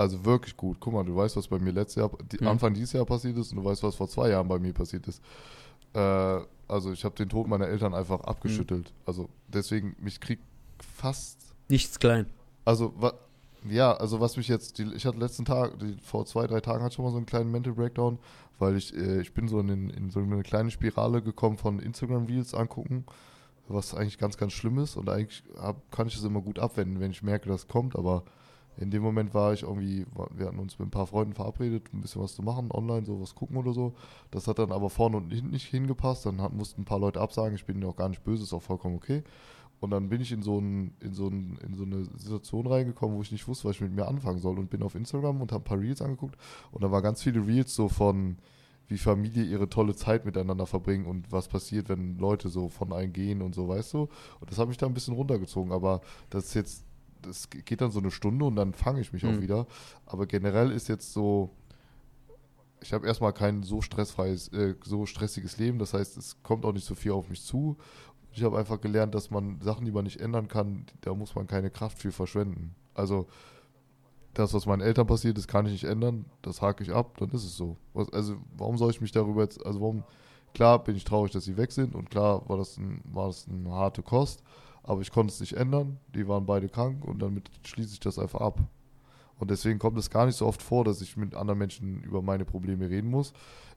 Also 0.00 0.24
wirklich 0.24 0.56
gut. 0.56 0.78
Guck 0.80 0.94
mal, 0.94 1.04
du 1.04 1.14
weißt, 1.14 1.36
was 1.36 1.48
bei 1.48 1.58
mir 1.58 1.72
letztes 1.72 1.96
Jahr, 1.96 2.10
die, 2.32 2.42
mhm. 2.42 2.48
Anfang 2.48 2.72
dieses 2.72 2.94
Jahr 2.94 3.04
passiert 3.04 3.36
ist 3.36 3.52
und 3.52 3.58
du 3.58 3.64
weißt, 3.66 3.82
was 3.82 3.96
vor 3.96 4.08
zwei 4.08 4.30
Jahren 4.30 4.48
bei 4.48 4.58
mir 4.58 4.72
passiert 4.72 5.06
ist. 5.06 5.22
Äh, 5.92 6.40
also 6.68 6.90
ich 6.90 7.04
habe 7.04 7.14
den 7.16 7.28
Tod 7.28 7.46
meiner 7.48 7.68
Eltern 7.68 7.92
einfach 7.92 8.22
abgeschüttelt. 8.22 8.88
Mhm. 8.88 9.02
Also 9.04 9.28
deswegen, 9.48 9.94
mich 10.00 10.18
kriegt 10.18 10.42
fast... 10.78 11.54
Nichts 11.68 11.98
klein. 11.98 12.24
Also, 12.64 12.94
wa, 12.96 13.12
ja, 13.68 13.92
also 13.92 14.20
was 14.20 14.38
mich 14.38 14.48
jetzt, 14.48 14.78
die, 14.78 14.84
ich 14.94 15.04
hatte 15.04 15.18
letzten 15.18 15.44
Tag, 15.44 15.78
die, 15.78 15.98
vor 16.02 16.24
zwei, 16.24 16.46
drei 16.46 16.62
Tagen 16.62 16.82
hatte 16.82 16.92
ich 16.92 16.96
schon 16.96 17.04
mal 17.04 17.10
so 17.10 17.18
einen 17.18 17.26
kleinen 17.26 17.50
Mental 17.50 17.74
Breakdown, 17.74 18.18
weil 18.58 18.78
ich, 18.78 18.96
äh, 18.96 19.20
ich 19.20 19.34
bin 19.34 19.48
so 19.48 19.60
in, 19.60 19.90
in 19.90 20.08
so 20.08 20.20
eine 20.20 20.42
kleine 20.42 20.70
Spirale 20.70 21.20
gekommen 21.20 21.58
von 21.58 21.78
Instagram 21.78 22.24
Reels 22.24 22.54
angucken, 22.54 23.04
was 23.68 23.94
eigentlich 23.94 24.16
ganz, 24.16 24.38
ganz 24.38 24.54
schlimm 24.54 24.78
ist 24.78 24.96
und 24.96 25.10
eigentlich 25.10 25.42
hab, 25.58 25.92
kann 25.92 26.06
ich 26.06 26.14
das 26.14 26.24
immer 26.24 26.40
gut 26.40 26.58
abwenden, 26.58 27.00
wenn 27.00 27.10
ich 27.10 27.22
merke, 27.22 27.50
das 27.50 27.68
kommt, 27.68 27.96
aber 27.96 28.24
in 28.80 28.90
dem 28.90 29.02
Moment 29.02 29.34
war 29.34 29.52
ich 29.52 29.62
irgendwie, 29.62 30.06
wir 30.34 30.46
hatten 30.46 30.58
uns 30.58 30.78
mit 30.78 30.88
ein 30.88 30.90
paar 30.90 31.06
Freunden 31.06 31.34
verabredet, 31.34 31.92
ein 31.92 32.00
bisschen 32.00 32.22
was 32.22 32.34
zu 32.34 32.42
machen, 32.42 32.70
online, 32.70 33.04
so 33.04 33.20
was 33.20 33.34
gucken 33.34 33.58
oder 33.58 33.74
so. 33.74 33.92
Das 34.30 34.48
hat 34.48 34.58
dann 34.58 34.72
aber 34.72 34.88
vorne 34.88 35.18
und 35.18 35.30
hinten 35.30 35.50
nicht 35.50 35.66
hingepasst. 35.66 36.24
Dann 36.24 36.40
hat, 36.40 36.54
mussten 36.54 36.80
ein 36.80 36.86
paar 36.86 36.98
Leute 36.98 37.20
absagen. 37.20 37.54
Ich 37.54 37.66
bin 37.66 37.76
ihnen 37.76 37.84
auch 37.84 37.96
gar 37.96 38.08
nicht 38.08 38.24
böse, 38.24 38.42
ist 38.42 38.54
auch 38.54 38.62
vollkommen 38.62 38.96
okay. 38.96 39.22
Und 39.80 39.90
dann 39.90 40.08
bin 40.08 40.22
ich 40.22 40.32
in 40.32 40.42
so, 40.42 40.58
ein, 40.58 40.94
in, 41.00 41.12
so 41.12 41.28
ein, 41.28 41.58
in 41.62 41.74
so 41.74 41.84
eine 41.84 42.06
Situation 42.16 42.66
reingekommen, 42.66 43.16
wo 43.16 43.20
ich 43.20 43.32
nicht 43.32 43.46
wusste, 43.46 43.68
was 43.68 43.76
ich 43.76 43.82
mit 43.82 43.94
mir 43.94 44.08
anfangen 44.08 44.38
soll. 44.38 44.58
Und 44.58 44.70
bin 44.70 44.82
auf 44.82 44.94
Instagram 44.94 45.42
und 45.42 45.52
habe 45.52 45.62
ein 45.62 45.64
paar 45.64 45.78
Reels 45.80 46.00
angeguckt. 46.00 46.38
Und 46.72 46.82
da 46.82 46.90
waren 46.90 47.02
ganz 47.02 47.22
viele 47.22 47.46
Reels 47.46 47.74
so 47.74 47.90
von, 47.90 48.38
wie 48.88 48.96
Familie 48.96 49.44
ihre 49.44 49.68
tolle 49.68 49.94
Zeit 49.94 50.24
miteinander 50.24 50.66
verbringen 50.66 51.04
und 51.04 51.30
was 51.30 51.48
passiert, 51.48 51.90
wenn 51.90 52.16
Leute 52.16 52.48
so 52.48 52.70
von 52.70 52.94
einem 52.94 53.12
gehen 53.12 53.42
und 53.42 53.54
so, 53.54 53.68
weißt 53.68 53.92
du? 53.92 54.08
Und 54.40 54.50
das 54.50 54.58
hat 54.58 54.68
mich 54.68 54.78
da 54.78 54.86
ein 54.86 54.94
bisschen 54.94 55.14
runtergezogen. 55.14 55.70
Aber 55.70 56.00
das 56.30 56.46
ist 56.46 56.54
jetzt 56.54 56.84
das 57.22 57.50
geht 57.50 57.80
dann 57.80 57.90
so 57.90 58.00
eine 58.00 58.10
Stunde 58.10 58.44
und 58.44 58.56
dann 58.56 58.74
fange 58.74 59.00
ich 59.00 59.12
mich 59.12 59.22
mhm. 59.22 59.30
auch 59.30 59.40
wieder. 59.40 59.66
Aber 60.06 60.26
generell 60.26 60.70
ist 60.70 60.88
jetzt 60.88 61.12
so, 61.12 61.50
ich 62.82 62.92
habe 62.92 63.06
erstmal 63.06 63.32
kein 63.32 63.62
so 63.62 63.80
stressfreies, 63.80 64.48
äh, 64.48 64.74
so 64.84 65.06
stressiges 65.06 65.58
Leben. 65.58 65.78
Das 65.78 65.94
heißt, 65.94 66.16
es 66.16 66.42
kommt 66.42 66.64
auch 66.64 66.72
nicht 66.72 66.86
so 66.86 66.94
viel 66.94 67.12
auf 67.12 67.28
mich 67.28 67.42
zu. 67.42 67.76
Ich 68.32 68.42
habe 68.44 68.58
einfach 68.58 68.80
gelernt, 68.80 69.14
dass 69.14 69.30
man 69.30 69.60
Sachen, 69.60 69.84
die 69.84 69.92
man 69.92 70.04
nicht 70.04 70.20
ändern 70.20 70.48
kann, 70.48 70.86
da 71.00 71.14
muss 71.14 71.34
man 71.34 71.46
keine 71.46 71.70
Kraft 71.70 71.98
für 71.98 72.12
verschwenden. 72.12 72.74
Also 72.94 73.26
das, 74.34 74.54
was 74.54 74.66
meinen 74.66 74.82
Eltern 74.82 75.06
passiert 75.06 75.36
ist, 75.38 75.48
kann 75.48 75.66
ich 75.66 75.72
nicht 75.72 75.84
ändern. 75.84 76.26
Das 76.42 76.62
hake 76.62 76.84
ich 76.84 76.92
ab, 76.92 77.16
dann 77.18 77.30
ist 77.30 77.44
es 77.44 77.56
so. 77.56 77.76
Was, 77.92 78.12
also 78.12 78.36
warum 78.56 78.78
soll 78.78 78.90
ich 78.90 79.00
mich 79.00 79.12
darüber 79.12 79.42
jetzt, 79.42 79.64
also 79.66 79.80
warum 79.80 80.04
klar 80.54 80.82
bin 80.82 80.96
ich 80.96 81.04
traurig, 81.04 81.32
dass 81.32 81.44
sie 81.44 81.56
weg 81.56 81.72
sind 81.72 81.94
und 81.94 82.10
klar 82.10 82.48
war 82.48 82.56
das, 82.56 82.76
ein, 82.76 83.02
war 83.04 83.26
das 83.26 83.46
eine 83.48 83.70
harte 83.70 84.02
Kost, 84.02 84.42
aber 84.90 85.02
ich 85.02 85.12
konnte 85.12 85.32
es 85.32 85.38
nicht 85.38 85.52
ändern. 85.52 85.98
Die 86.16 86.26
waren 86.26 86.44
beide 86.46 86.68
krank 86.68 87.04
und 87.04 87.22
damit 87.22 87.48
schließe 87.64 87.92
ich 87.92 88.00
das 88.00 88.18
einfach 88.18 88.40
ab. 88.40 88.58
Und 89.38 89.48
deswegen 89.48 89.78
kommt 89.78 89.96
es 89.98 90.10
gar 90.10 90.26
nicht 90.26 90.34
so 90.34 90.46
oft 90.46 90.60
vor, 90.60 90.84
dass 90.84 91.00
ich 91.00 91.16
mit 91.16 91.36
anderen 91.36 91.60
Menschen 91.60 92.02
über 92.02 92.22
meine 92.22 92.44
Probleme 92.44 92.90
reden 92.90 93.08
muss. 93.08 93.32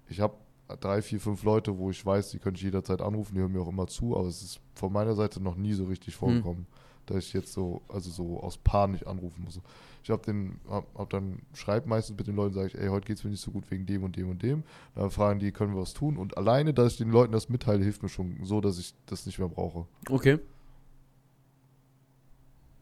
Ich 0.09 0.19
habe 0.19 0.33
drei, 0.79 1.03
vier, 1.03 1.19
fünf 1.19 1.43
Leute, 1.43 1.77
wo 1.77 1.91
ich 1.91 2.03
weiß, 2.03 2.31
die 2.31 2.39
könnte 2.39 2.57
ich 2.57 2.63
jederzeit 2.63 2.99
anrufen, 2.99 3.35
die 3.35 3.41
hören 3.41 3.51
mir 3.51 3.61
auch 3.61 3.67
immer 3.67 3.85
zu, 3.85 4.17
aber 4.17 4.27
es 4.27 4.41
ist 4.41 4.59
von 4.73 4.91
meiner 4.91 5.13
Seite 5.13 5.39
noch 5.39 5.55
nie 5.55 5.73
so 5.73 5.85
richtig 5.85 6.15
vorgekommen, 6.15 6.61
mhm. 6.61 7.05
dass 7.05 7.25
ich 7.25 7.33
jetzt 7.33 7.53
so, 7.53 7.83
also 7.89 8.09
so 8.09 8.39
aus 8.39 8.57
Panik 8.57 9.05
anrufen 9.05 9.43
muss. 9.43 9.61
Ich 10.01 10.09
habe 10.09 10.23
den, 10.23 10.59
hab, 10.67 10.85
hab 10.97 11.11
dann, 11.11 11.43
schreibe 11.53 11.87
meistens 11.87 12.17
mit 12.17 12.25
den 12.25 12.35
Leuten, 12.35 12.55
sage 12.55 12.69
ich, 12.69 12.75
ey, 12.75 12.87
heute 12.87 13.05
geht 13.05 13.17
es 13.17 13.23
mir 13.23 13.29
nicht 13.29 13.43
so 13.43 13.51
gut 13.51 13.69
wegen 13.69 13.85
dem 13.85 14.03
und 14.03 14.17
dem 14.17 14.31
und 14.31 14.41
dem. 14.41 14.63
Dann 14.95 15.11
fragen 15.11 15.39
die, 15.39 15.51
können 15.51 15.75
wir 15.75 15.81
was 15.81 15.93
tun? 15.93 16.17
Und 16.17 16.37
alleine, 16.37 16.73
dass 16.73 16.93
ich 16.93 16.97
den 16.97 17.11
Leuten 17.11 17.33
das 17.33 17.49
mitteile, 17.49 17.83
hilft 17.83 18.01
mir 18.01 18.09
schon 18.09 18.43
so, 18.43 18.61
dass 18.61 18.79
ich 18.79 18.95
das 19.05 19.27
nicht 19.27 19.37
mehr 19.37 19.47
brauche. 19.47 19.85
Okay. 20.09 20.39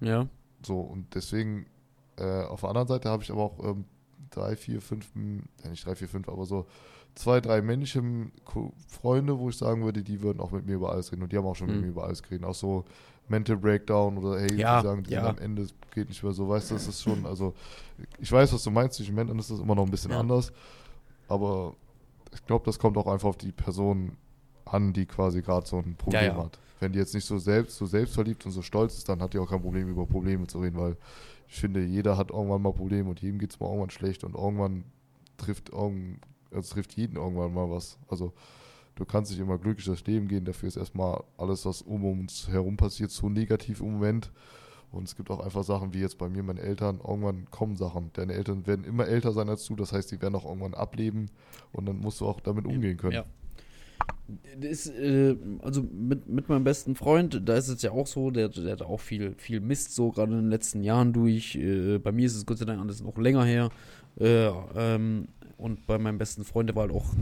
Ja. 0.02 0.28
So, 0.66 0.80
und 0.80 1.16
deswegen, 1.16 1.66
äh, 2.18 2.44
auf 2.44 2.62
der 2.62 2.70
anderen 2.70 2.88
Seite 2.88 3.10
habe 3.10 3.24
ich 3.24 3.32
aber 3.32 3.42
auch 3.42 3.64
ähm, 3.64 3.86
drei, 4.30 4.56
vier, 4.56 4.82
fünf, 4.82 5.12
ja 5.64 5.70
nicht 5.70 5.86
drei, 5.86 5.96
vier, 5.96 6.08
fünf, 6.08 6.28
aber 6.28 6.46
so 6.46 6.66
zwei, 7.16 7.42
drei 7.42 7.62
männliche 7.62 8.02
Freunde, 8.88 9.38
wo 9.38 9.50
ich 9.50 9.58
sagen 9.58 9.84
würde, 9.84 10.04
die 10.04 10.22
würden 10.22 10.40
auch 10.40 10.52
mit 10.52 10.66
mir 10.66 10.76
über 10.76 10.92
alles 10.92 11.12
reden. 11.12 11.24
Und 11.24 11.32
die 11.32 11.38
haben 11.38 11.46
auch 11.46 11.56
schon 11.56 11.68
mhm. 11.68 11.76
mit 11.76 11.82
mir 11.84 11.90
über 11.90 12.04
alles 12.06 12.24
geredet. 12.24 12.46
Auch 12.46 12.56
so 12.56 12.86
Mental 13.28 13.58
Breakdown 13.58 14.18
oder 14.18 14.40
hey, 14.40 14.56
ja, 14.56 14.82
die 14.82 14.88
sagen, 14.88 15.04
die 15.04 15.14
ja. 15.14 15.28
am 15.28 15.38
Ende 15.38 15.68
geht 15.94 16.10
nicht 16.10 16.24
mehr 16.24 16.34
so. 16.34 16.48
Weißt 16.48 16.72
du, 16.72 16.76
das 16.76 16.88
ist 16.88 17.02
schon, 17.02 17.26
also 17.26 17.54
ich 18.20 18.32
weiß, 18.32 18.54
was 18.54 18.64
du 18.64 18.72
meinst, 18.72 18.98
zwischen 18.98 19.16
Männern 19.16 19.40
ist 19.40 19.52
das 19.52 19.60
immer 19.60 19.76
noch 19.76 19.86
ein 19.86 19.92
bisschen 19.92 20.12
ja. 20.12 20.20
anders. 20.20 20.52
Aber 21.28 21.76
ich 22.34 22.46
glaube, 22.46 22.66
das 22.66 22.80
kommt 22.80 22.98
auch 22.98 23.08
einfach 23.08 23.30
auf 23.30 23.38
die 23.38 23.52
Person 23.52 24.18
an, 24.66 24.94
die 24.94 25.06
quasi 25.06 25.42
gerade 25.42 25.68
so 25.68 25.78
ein 25.78 25.96
Problem 25.96 26.24
ja, 26.24 26.38
hat. 26.38 26.60
Wenn 26.82 26.94
die 26.94 27.00
jetzt 27.00 27.14
nicht 27.14 27.26
so 27.26 27.38
selbst, 27.38 27.78
so 27.78 27.86
selbstverliebt 27.86 28.44
und 28.46 28.52
so 28.52 28.64
stolz 28.64 28.98
ist, 28.98 29.08
dann 29.08 29.22
hat 29.22 29.36
die 29.36 29.38
auch 29.38 29.50
kein 29.50 29.62
Problem, 29.62 29.88
über 29.88 30.08
Probleme 30.08 30.48
zu 30.48 30.60
reden, 30.60 30.78
weil 30.78 30.98
ich 31.48 31.60
finde, 31.60 31.84
jeder 31.84 32.18
hat 32.18 32.32
irgendwann 32.32 32.64
mal 32.64 32.74
Probleme 32.74 33.08
und 33.08 33.22
jedem 33.22 33.38
geht 33.38 33.52
es 33.52 33.60
mal 33.60 33.68
irgendwann 33.68 33.92
schlecht 33.92 34.24
und 34.24 34.34
irgendwann 34.34 34.84
trifft, 35.38 35.70
irgend, 35.70 36.20
es 36.50 36.70
trifft 36.70 36.94
jeden 36.94 37.18
irgendwann 37.18 37.54
mal 37.54 37.70
was. 37.70 38.00
Also 38.08 38.34
du 38.96 39.06
kannst 39.06 39.30
nicht 39.30 39.40
immer 39.40 39.60
glücklich 39.60 39.86
das 39.86 40.08
Leben 40.08 40.28
gehen, 40.28 40.44
dafür 40.44 40.70
ist 40.70 40.76
erstmal 40.76 41.24
alles, 41.38 41.68
was 41.68 41.84
um 41.84 42.04
uns 42.04 42.48
herum 42.48 42.78
passiert, 42.78 43.12
so 43.12 43.30
negativ 43.30 43.80
im 43.80 43.94
Moment. 43.94 44.32
Und 44.92 45.08
es 45.08 45.16
gibt 45.16 45.30
auch 45.30 45.40
einfach 45.40 45.64
Sachen 45.64 45.94
wie 45.94 46.00
jetzt 46.00 46.18
bei 46.18 46.30
mir, 46.30 46.42
meine 46.42 46.62
Eltern, 46.62 47.00
irgendwann 47.00 47.46
kommen 47.52 47.76
Sachen. 47.76 48.10
Deine 48.14 48.34
Eltern 48.34 48.66
werden 48.66 48.86
immer 48.86 49.08
älter 49.08 49.34
sein 49.34 49.50
als 49.50 49.66
du, 49.66 49.76
das 49.76 49.94
heißt, 49.94 50.12
die 50.12 50.20
werden 50.20 50.34
auch 50.34 50.46
irgendwann 50.46 50.74
ableben 50.74 51.30
und 51.74 51.86
dann 51.86 52.00
musst 52.00 52.22
du 52.22 52.26
auch 52.26 52.40
damit 52.40 52.66
umgehen 52.66 52.98
können. 52.98 53.14
Ja. 53.14 53.26
Das, 54.60 54.88
äh, 54.88 55.36
also 55.62 55.82
mit, 55.82 56.28
mit 56.28 56.48
meinem 56.48 56.64
besten 56.64 56.96
Freund, 56.96 57.42
da 57.46 57.56
ist 57.56 57.68
es 57.68 57.82
ja 57.82 57.92
auch 57.92 58.08
so, 58.08 58.32
der, 58.32 58.50
der 58.50 58.74
hat 58.74 58.82
auch 58.82 59.00
viel, 59.00 59.34
viel 59.38 59.60
Mist 59.60 59.94
so 59.96 60.12
gerade 60.12 60.32
in 60.32 60.40
den 60.40 60.50
letzten 60.50 60.84
Jahren 60.84 61.14
durch. 61.14 61.56
Äh, 61.56 61.98
bei 61.98 62.12
mir 62.12 62.26
ist 62.26 62.36
es 62.36 62.46
Gott 62.46 62.58
sei 62.58 62.66
Dank 62.66 62.80
alles 62.80 63.02
noch 63.02 63.18
länger 63.18 63.44
her. 63.44 63.70
Äh, 64.20 64.50
ähm, 64.76 65.28
und 65.58 65.86
bei 65.86 65.98
meinem 65.98 66.18
besten 66.18 66.44
Freund, 66.44 66.70
der 66.70 66.76
war 66.76 66.84
halt 66.84 66.94
auch 66.94 67.14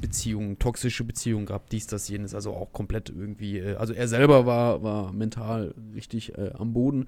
Beziehungen, 0.00 0.58
toxische 0.58 1.04
Beziehungen 1.04 1.46
gehabt, 1.46 1.72
dies, 1.72 1.86
das, 1.86 2.08
jenes, 2.08 2.34
also 2.34 2.52
auch 2.52 2.72
komplett 2.72 3.10
irgendwie, 3.10 3.58
äh, 3.58 3.76
also 3.76 3.92
er 3.92 4.08
selber 4.08 4.46
war, 4.46 4.82
war 4.82 5.12
mental 5.12 5.74
richtig 5.94 6.36
äh, 6.36 6.50
am 6.54 6.72
Boden 6.72 7.06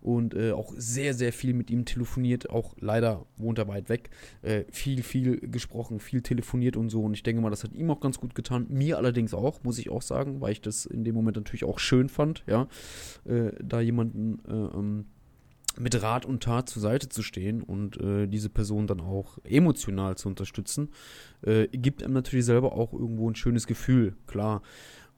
und 0.00 0.34
äh, 0.34 0.52
auch 0.52 0.72
sehr, 0.76 1.14
sehr 1.14 1.32
viel 1.32 1.54
mit 1.54 1.70
ihm 1.70 1.84
telefoniert, 1.84 2.50
auch 2.50 2.74
leider 2.78 3.26
wohnt 3.36 3.58
er 3.58 3.68
weit 3.68 3.88
weg, 3.88 4.10
äh, 4.42 4.64
viel, 4.70 5.02
viel 5.02 5.40
gesprochen, 5.40 6.00
viel 6.00 6.22
telefoniert 6.22 6.76
und 6.76 6.90
so 6.90 7.02
und 7.02 7.14
ich 7.14 7.22
denke 7.22 7.42
mal, 7.42 7.50
das 7.50 7.64
hat 7.64 7.72
ihm 7.72 7.90
auch 7.90 8.00
ganz 8.00 8.18
gut 8.20 8.34
getan, 8.34 8.66
mir 8.70 8.98
allerdings 8.98 9.34
auch, 9.34 9.62
muss 9.64 9.78
ich 9.78 9.90
auch 9.90 10.02
sagen, 10.02 10.40
weil 10.40 10.52
ich 10.52 10.60
das 10.60 10.86
in 10.86 11.04
dem 11.04 11.14
Moment 11.14 11.36
natürlich 11.36 11.64
auch 11.64 11.78
schön 11.78 12.08
fand, 12.08 12.44
ja, 12.46 12.68
äh, 13.24 13.52
da 13.62 13.80
jemanden 13.80 14.38
äh, 14.46 14.78
ähm, 14.78 15.06
mit 15.78 16.00
Rat 16.02 16.24
und 16.24 16.42
Tat 16.42 16.68
zur 16.68 16.82
Seite 16.82 17.08
zu 17.08 17.22
stehen 17.22 17.62
und 17.62 18.00
äh, 18.00 18.26
diese 18.26 18.48
Person 18.48 18.86
dann 18.86 19.00
auch 19.00 19.38
emotional 19.44 20.16
zu 20.16 20.28
unterstützen, 20.28 20.90
äh, 21.42 21.66
gibt 21.68 22.02
einem 22.02 22.14
natürlich 22.14 22.46
selber 22.46 22.72
auch 22.72 22.92
irgendwo 22.92 23.28
ein 23.30 23.34
schönes 23.34 23.66
Gefühl, 23.66 24.14
klar. 24.26 24.62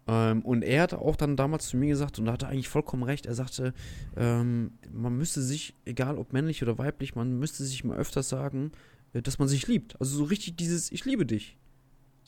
Ähm, 0.08 0.42
und 0.42 0.62
er 0.62 0.82
hat 0.82 0.94
auch 0.94 1.16
dann 1.16 1.36
damals 1.36 1.68
zu 1.68 1.76
mir 1.76 1.88
gesagt, 1.88 2.18
und 2.18 2.24
da 2.24 2.32
hat 2.32 2.42
er 2.42 2.48
eigentlich 2.48 2.68
vollkommen 2.68 3.02
recht, 3.02 3.26
er 3.26 3.34
sagte, 3.34 3.74
ähm, 4.16 4.72
man 4.90 5.16
müsste 5.16 5.42
sich, 5.42 5.74
egal 5.84 6.18
ob 6.18 6.32
männlich 6.32 6.62
oder 6.62 6.78
weiblich, 6.78 7.14
man 7.14 7.38
müsste 7.38 7.64
sich 7.64 7.84
mal 7.84 7.98
öfters 7.98 8.28
sagen, 8.28 8.72
äh, 9.12 9.22
dass 9.22 9.38
man 9.38 9.48
sich 9.48 9.66
liebt. 9.68 10.00
Also 10.00 10.16
so 10.16 10.24
richtig 10.24 10.56
dieses 10.56 10.90
Ich 10.90 11.04
liebe 11.04 11.26
dich. 11.26 11.58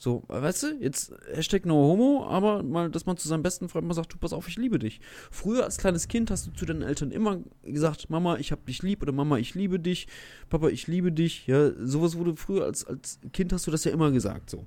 So, 0.03 0.23
weißt 0.29 0.63
du, 0.63 0.67
jetzt 0.79 1.13
Hashtag 1.31 1.67
no 1.67 1.75
homo, 1.75 2.25
aber 2.27 2.63
mal, 2.63 2.89
dass 2.89 3.05
man 3.05 3.17
zu 3.17 3.27
seinem 3.27 3.43
besten 3.43 3.69
Freund 3.69 3.85
mal 3.85 3.93
sagt, 3.93 4.11
du 4.11 4.17
pass 4.17 4.33
auf, 4.33 4.47
ich 4.47 4.57
liebe 4.57 4.79
dich. 4.79 4.99
Früher 5.29 5.63
als 5.63 5.77
kleines 5.77 6.07
Kind 6.07 6.31
hast 6.31 6.47
du 6.47 6.51
zu 6.53 6.65
deinen 6.65 6.81
Eltern 6.81 7.11
immer 7.11 7.37
gesagt, 7.61 8.09
Mama, 8.09 8.37
ich 8.37 8.51
hab 8.51 8.65
dich 8.65 8.81
lieb 8.81 9.03
oder 9.03 9.11
Mama, 9.11 9.37
ich 9.37 9.53
liebe 9.53 9.79
dich, 9.79 10.07
Papa, 10.49 10.69
ich 10.69 10.87
liebe 10.87 11.11
dich. 11.11 11.45
Ja, 11.45 11.69
sowas 11.85 12.17
wurde 12.17 12.35
früher 12.35 12.65
als, 12.65 12.83
als 12.83 13.19
Kind 13.31 13.53
hast 13.53 13.67
du 13.67 13.71
das 13.71 13.83
ja 13.83 13.91
immer 13.91 14.09
gesagt, 14.09 14.49
so. 14.49 14.65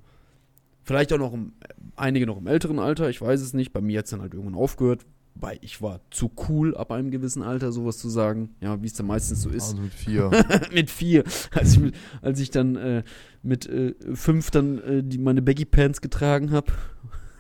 Vielleicht 0.85 1.13
auch 1.13 1.19
noch 1.19 1.33
im, 1.33 1.55
einige 1.97 2.27
noch 2.27 2.39
im 2.39 2.47
älteren 2.47 2.79
Alter, 2.79 3.11
ich 3.11 3.21
weiß 3.21 3.41
es 3.41 3.55
nicht. 3.55 3.73
Bei 3.73 3.81
mir 3.81 3.99
hat 3.99 4.05
es 4.05 4.13
dann 4.13 4.21
halt 4.21 4.35
irgendwann 4.35 4.55
aufgehört, 4.55 5.05
weil 5.35 5.59
ich 5.63 5.83
war 5.83 6.01
zu 6.11 6.31
cool 6.49 6.77
ab 6.77 6.93
einem 6.93 7.11
gewissen 7.11 7.43
Alter, 7.43 7.73
sowas 7.73 7.99
zu 7.99 8.09
sagen. 8.09 8.55
Ja, 8.61 8.81
wie 8.83 8.87
es 8.87 8.95
dann 8.95 9.07
meistens 9.07 9.43
so 9.43 9.51
ist. 9.51 9.71
Also 9.71 9.83
mit 9.83 9.93
vier. 9.93 10.31
mit 10.73 10.91
vier. 10.91 11.25
Als 11.53 11.77
ich, 11.77 11.93
als 12.23 12.41
ich 12.41 12.51
dann 12.51 12.77
äh, 12.77 13.03
mit 13.43 13.67
äh, 13.67 13.95
fünf 14.15 14.51
dann 14.51 14.79
äh, 14.79 15.03
die, 15.03 15.19
meine 15.19 15.43
Baggy 15.43 15.65
Pants 15.65 16.01
getragen 16.01 16.51
habe. 16.51 16.73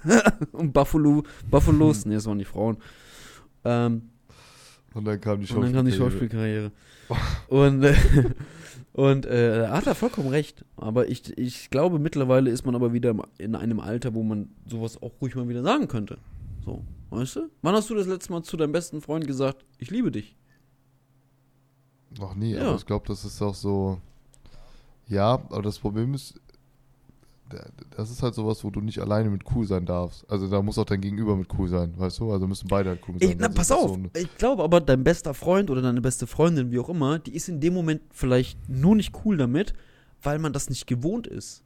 und 0.53 0.73
Buffalo, 0.73 1.23
Buffalos, 1.51 2.05
nee, 2.05 2.15
das 2.15 2.27
waren 2.27 2.39
die 2.39 2.45
Frauen. 2.45 2.77
Ähm, 3.65 4.11
und 4.93 5.05
dann 5.07 5.21
kam 5.21 5.41
die 5.41 5.47
Schauspielkarriere. 5.47 5.57
Und 5.57 5.63
dann 5.63 5.73
kam 5.73 5.87
die 5.87 5.93
Schauspielkarriere. 5.97 6.73
und 7.49 7.83
äh, 7.83 7.95
und 8.93 9.27
äh, 9.27 9.67
hat 9.69 9.89
er 9.89 9.97
vollkommen 9.97 10.29
recht. 10.29 10.65
Aber 10.77 11.09
ich, 11.09 11.37
ich 11.37 11.69
glaube, 11.71 11.99
mittlerweile 11.99 12.51
ist 12.51 12.65
man 12.65 12.77
aber 12.77 12.93
wieder 12.93 13.13
in 13.39 13.57
einem 13.57 13.81
Alter, 13.81 14.15
wo 14.15 14.23
man 14.23 14.51
sowas 14.67 15.03
auch 15.03 15.21
ruhig 15.21 15.35
mal 15.35 15.49
wieder 15.49 15.65
sagen 15.65 15.89
könnte. 15.89 16.19
So. 16.65 16.85
Weißt 17.15 17.37
du? 17.37 17.51
Wann 17.63 17.75
hast 17.75 17.89
du 17.91 17.95
das 17.95 18.07
letzte 18.07 18.33
Mal 18.33 18.43
zu 18.43 18.57
deinem 18.57 18.73
besten 18.73 19.01
Freund 19.01 19.27
gesagt, 19.27 19.65
ich 19.79 19.91
liebe 19.91 20.11
dich? 20.11 20.37
Noch 22.19 22.35
nie, 22.35 22.53
ja. 22.53 22.69
aber 22.69 22.77
ich 22.77 22.87
glaube, 22.87 23.07
das 23.09 23.25
ist 23.25 23.41
auch 23.43 23.55
so. 23.55 24.01
Ja, 25.09 25.35
aber 25.35 25.63
das 25.63 25.79
Problem 25.79 26.15
ist, 26.15 26.41
das 27.97 28.11
ist 28.11 28.23
halt 28.23 28.35
sowas, 28.35 28.65
wo 28.65 28.71
du 28.71 28.81
nicht 28.81 28.99
alleine 28.99 29.31
mit 29.31 29.43
cool 29.55 29.67
sein 29.67 29.85
darfst. 29.85 30.29
Also 30.31 30.49
da 30.49 30.63
muss 30.63 30.79
auch 30.79 30.85
dein 30.85 31.01
Gegenüber 31.01 31.37
mit 31.37 31.49
cool 31.59 31.69
sein, 31.69 31.93
weißt 31.97 32.21
du? 32.21 32.33
Also 32.33 32.47
müssen 32.47 32.69
beide 32.69 32.91
halt 32.91 33.01
cool 33.07 33.17
sein. 33.19 33.31
Ey, 33.31 33.37
na, 33.39 33.49
pass 33.49 33.71
auf, 33.71 33.91
so 33.91 34.01
ich 34.15 34.37
glaube 34.37 34.63
aber, 34.63 34.81
dein 34.81 35.05
bester 35.05 35.35
Freund 35.35 35.71
oder 35.71 35.83
deine 35.83 36.01
beste 36.01 36.27
Freundin, 36.27 36.71
wie 36.71 36.79
auch 36.79 36.89
immer, 36.89 37.19
die 37.19 37.35
ist 37.35 37.49
in 37.49 37.61
dem 37.61 37.75
Moment 37.75 38.03
vielleicht 38.11 38.69
nur 38.69 38.97
nicht 38.97 39.13
cool 39.25 39.37
damit, 39.37 39.75
weil 40.23 40.39
man 40.39 40.53
das 40.53 40.71
nicht 40.71 40.87
gewohnt 40.87 41.27
ist. 41.27 41.63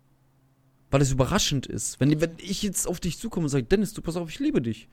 Weil 0.90 1.02
es 1.02 1.12
überraschend 1.12 1.66
ist. 1.66 2.00
Wenn, 2.00 2.20
wenn 2.20 2.32
ich 2.38 2.62
jetzt 2.62 2.88
auf 2.88 2.98
dich 2.98 3.18
zukomme 3.18 3.44
und 3.44 3.50
sage, 3.50 3.64
Dennis, 3.64 3.92
du 3.92 4.02
pass 4.02 4.16
auf, 4.16 4.28
ich 4.30 4.38
liebe 4.38 4.62
dich. 4.62 4.88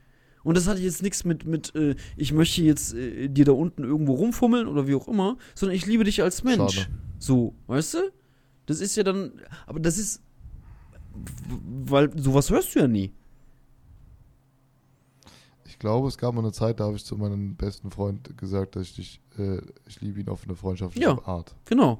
Und 0.46 0.56
das 0.56 0.68
hat 0.68 0.78
jetzt 0.78 1.02
nichts 1.02 1.24
mit, 1.24 1.44
mit 1.44 1.74
äh, 1.74 1.96
ich 2.16 2.32
möchte 2.32 2.62
jetzt 2.62 2.94
äh, 2.94 3.26
dir 3.26 3.44
da 3.44 3.50
unten 3.50 3.82
irgendwo 3.82 4.14
rumfummeln 4.14 4.68
oder 4.68 4.86
wie 4.86 4.94
auch 4.94 5.08
immer, 5.08 5.38
sondern 5.56 5.74
ich 5.74 5.86
liebe 5.86 6.04
dich 6.04 6.22
als 6.22 6.44
Mensch. 6.44 6.76
Schade. 6.76 6.88
So, 7.18 7.56
weißt 7.66 7.94
du? 7.94 7.98
Das 8.66 8.80
ist 8.80 8.94
ja 8.94 9.02
dann, 9.02 9.42
aber 9.66 9.80
das 9.80 9.98
ist, 9.98 10.22
weil 11.84 12.16
sowas 12.16 12.48
hörst 12.48 12.76
du 12.76 12.78
ja 12.78 12.86
nie. 12.86 13.12
Ich 15.64 15.80
glaube, 15.80 16.06
es 16.06 16.16
gab 16.16 16.32
mal 16.32 16.42
eine 16.42 16.52
Zeit, 16.52 16.78
da 16.78 16.84
habe 16.84 16.94
ich 16.94 17.04
zu 17.04 17.16
meinem 17.16 17.56
besten 17.56 17.90
Freund 17.90 18.38
gesagt, 18.38 18.76
dass 18.76 18.86
ich 18.86 18.94
dich, 18.94 19.20
äh, 19.38 19.60
ich 19.88 20.00
liebe 20.00 20.20
ihn 20.20 20.28
auf 20.28 20.44
eine 20.44 20.54
freundschaftliche 20.54 21.08
ja, 21.08 21.26
Art. 21.26 21.56
Genau. 21.64 21.98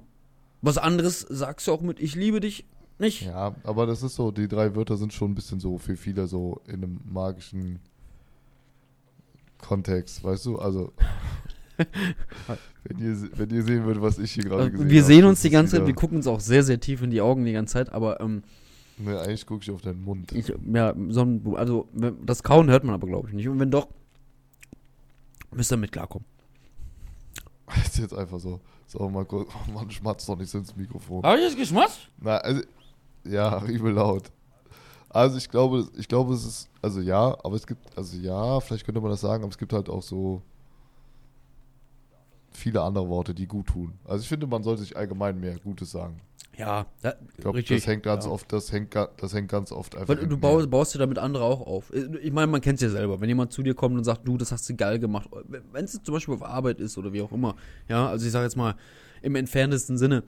Was 0.62 0.78
anderes 0.78 1.18
sagst 1.28 1.66
du 1.66 1.72
auch 1.72 1.80
mit, 1.80 1.98
ich 1.98 2.14
liebe 2.14 2.38
dich 2.38 2.64
nicht. 3.00 3.22
Ja, 3.22 3.56
aber 3.64 3.86
das 3.86 4.04
ist 4.04 4.14
so, 4.14 4.30
die 4.30 4.46
drei 4.46 4.76
Wörter 4.76 4.96
sind 4.96 5.12
schon 5.12 5.32
ein 5.32 5.34
bisschen 5.34 5.58
so 5.58 5.78
für 5.78 5.96
viele 5.96 6.28
so 6.28 6.60
in 6.68 6.84
einem 6.84 7.00
magischen 7.04 7.80
Kontext, 9.58 10.22
weißt 10.22 10.46
du? 10.46 10.58
Also, 10.58 10.92
wenn, 12.84 12.98
ihr, 12.98 13.38
wenn 13.38 13.50
ihr 13.50 13.62
sehen 13.62 13.84
würdet, 13.84 14.02
was 14.02 14.18
ich 14.18 14.32
hier 14.32 14.44
gerade 14.44 14.70
gesehen 14.70 14.84
habe. 14.84 14.90
Wir 14.90 15.04
sehen 15.04 15.24
uns 15.24 15.42
die 15.42 15.50
ganze 15.50 15.76
Zeit, 15.76 15.86
wir 15.86 15.94
gucken 15.94 16.18
uns 16.18 16.26
auch 16.26 16.40
sehr, 16.40 16.62
sehr 16.62 16.80
tief 16.80 17.02
in 17.02 17.10
die 17.10 17.20
Augen 17.20 17.44
die 17.44 17.52
ganze 17.52 17.74
Zeit, 17.74 17.92
aber. 17.92 18.20
Ähm, 18.20 18.42
ne, 18.98 19.18
eigentlich 19.20 19.46
gucke 19.46 19.62
ich 19.62 19.70
auf 19.70 19.82
deinen 19.82 20.02
Mund. 20.02 20.32
Ich, 20.32 20.52
ja, 20.72 20.94
so 21.08 21.54
also 21.54 21.88
das 22.24 22.42
Kauen 22.42 22.70
hört 22.70 22.84
man 22.84 22.94
aber, 22.94 23.06
glaube 23.06 23.28
ich, 23.28 23.34
nicht. 23.34 23.48
Und 23.48 23.58
wenn 23.58 23.70
doch, 23.70 23.88
müsst 25.52 25.72
ihr 25.72 25.76
mit 25.76 25.92
klarkommen. 25.92 26.26
Das 27.66 27.78
ist 27.86 27.98
jetzt 27.98 28.14
einfach 28.14 28.38
so. 28.38 28.60
So, 28.86 29.08
mal 29.08 29.24
kurz. 29.24 29.50
Oh 29.68 29.72
Mann, 29.72 29.90
schmatzt 29.90 30.28
doch 30.28 30.36
nicht 30.36 30.50
so 30.50 30.58
ins 30.58 30.74
Mikrofon. 30.76 31.22
Habe 31.22 31.38
ich 31.38 31.44
jetzt 31.44 31.58
geschmatzt? 31.58 32.08
Na, 32.18 32.38
also, 32.38 32.62
ja, 33.24 33.64
übel 33.66 33.92
laut. 33.92 34.30
Also 35.16 35.38
ich 35.38 35.48
glaube, 35.48 35.88
ich 35.96 36.08
glaube, 36.08 36.34
es 36.34 36.44
ist, 36.44 36.68
also 36.82 37.00
ja, 37.00 37.34
aber 37.42 37.56
es 37.56 37.66
gibt, 37.66 37.96
also 37.96 38.18
ja, 38.18 38.60
vielleicht 38.60 38.84
könnte 38.84 39.00
man 39.00 39.10
das 39.10 39.22
sagen, 39.22 39.44
aber 39.44 39.50
es 39.50 39.56
gibt 39.56 39.72
halt 39.72 39.88
auch 39.88 40.02
so 40.02 40.42
viele 42.50 42.82
andere 42.82 43.08
Worte, 43.08 43.32
die 43.32 43.46
gut 43.46 43.68
tun. 43.68 43.94
Also 44.04 44.20
ich 44.20 44.28
finde, 44.28 44.46
man 44.46 44.62
sollte 44.62 44.82
sich 44.82 44.94
allgemein 44.94 45.40
mehr 45.40 45.58
Gutes 45.58 45.90
sagen. 45.90 46.20
Ja, 46.58 46.84
da, 47.00 47.14
ich 47.30 47.36
glaube, 47.38 47.62
das 47.62 47.86
hängt 47.86 48.02
ganz 48.02 48.26
ja. 48.26 48.30
oft, 48.30 48.52
das 48.52 48.70
hängt, 48.70 48.94
das 48.94 49.32
hängt 49.32 49.48
ganz 49.48 49.72
oft 49.72 49.96
einfach. 49.96 50.08
Weil 50.08 50.26
du 50.26 50.36
baust, 50.36 50.68
baust 50.68 50.94
dir 50.94 50.98
damit 50.98 51.16
andere 51.16 51.44
auch 51.44 51.66
auf. 51.66 51.90
Ich 51.94 52.32
meine, 52.32 52.48
man 52.48 52.60
kennt 52.60 52.76
es 52.76 52.82
ja 52.82 52.90
selber. 52.90 53.18
Wenn 53.18 53.30
jemand 53.30 53.54
zu 53.54 53.62
dir 53.62 53.74
kommt 53.74 53.96
und 53.96 54.04
sagt, 54.04 54.28
du, 54.28 54.36
das 54.36 54.52
hast 54.52 54.68
du 54.68 54.76
geil 54.76 54.98
gemacht, 54.98 55.30
wenn 55.72 55.86
es 55.86 56.02
zum 56.02 56.12
Beispiel 56.12 56.34
auf 56.34 56.42
Arbeit 56.42 56.78
ist 56.78 56.98
oder 56.98 57.14
wie 57.14 57.22
auch 57.22 57.32
immer, 57.32 57.56
ja, 57.88 58.06
also 58.06 58.26
ich 58.26 58.32
sage 58.32 58.44
jetzt 58.44 58.56
mal 58.56 58.74
im 59.22 59.34
entferntesten 59.34 59.96
Sinne 59.96 60.24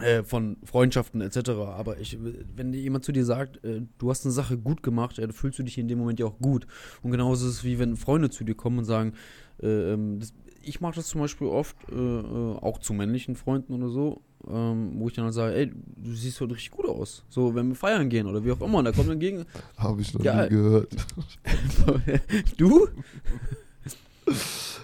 äh, 0.00 0.22
von 0.22 0.56
Freundschaften 0.64 1.20
etc. 1.20 1.50
Aber 1.50 1.98
ich, 1.98 2.18
wenn 2.56 2.72
jemand 2.72 3.04
zu 3.04 3.12
dir 3.12 3.24
sagt, 3.24 3.62
äh, 3.64 3.82
du 3.98 4.10
hast 4.10 4.24
eine 4.24 4.32
Sache 4.32 4.56
gut 4.56 4.82
gemacht, 4.82 5.18
ja, 5.18 5.26
dann 5.26 5.34
fühlst 5.34 5.58
du 5.58 5.62
dich 5.62 5.76
in 5.78 5.88
dem 5.88 5.98
Moment 5.98 6.18
ja 6.18 6.26
auch 6.26 6.38
gut. 6.38 6.66
Und 7.02 7.10
genauso 7.10 7.46
ist 7.46 7.56
es 7.56 7.64
wie 7.64 7.78
wenn 7.78 7.96
Freunde 7.96 8.30
zu 8.30 8.44
dir 8.44 8.54
kommen 8.54 8.78
und 8.78 8.84
sagen, 8.84 9.14
äh, 9.62 9.92
ähm, 9.92 10.18
das, 10.18 10.32
ich 10.62 10.80
mache 10.80 10.94
das 10.94 11.08
zum 11.08 11.20
Beispiel 11.20 11.46
oft, 11.46 11.76
äh, 11.90 11.94
äh, 11.94 12.56
auch 12.56 12.78
zu 12.78 12.94
männlichen 12.94 13.36
Freunden 13.36 13.74
oder 13.74 13.88
so, 13.88 14.22
ähm, 14.48 14.92
wo 14.96 15.08
ich 15.08 15.14
dann 15.14 15.24
halt 15.24 15.34
sage, 15.34 15.54
ey, 15.54 15.72
du 15.96 16.14
siehst 16.14 16.40
heute 16.40 16.54
richtig 16.54 16.70
gut 16.70 16.86
aus. 16.86 17.24
So, 17.28 17.54
wenn 17.54 17.68
wir 17.68 17.74
feiern 17.74 18.08
gehen 18.08 18.26
oder 18.26 18.44
wie 18.44 18.52
auch 18.52 18.60
immer, 18.60 18.78
und 18.78 18.84
da 18.84 18.92
kommt 18.92 19.08
dann 19.08 19.18
gegen. 19.18 19.44
Habe 19.76 20.00
ich 20.00 20.14
noch 20.14 20.24
ja, 20.24 20.44
nie 20.44 20.50
gehört. 20.50 20.96
du? 22.56 22.88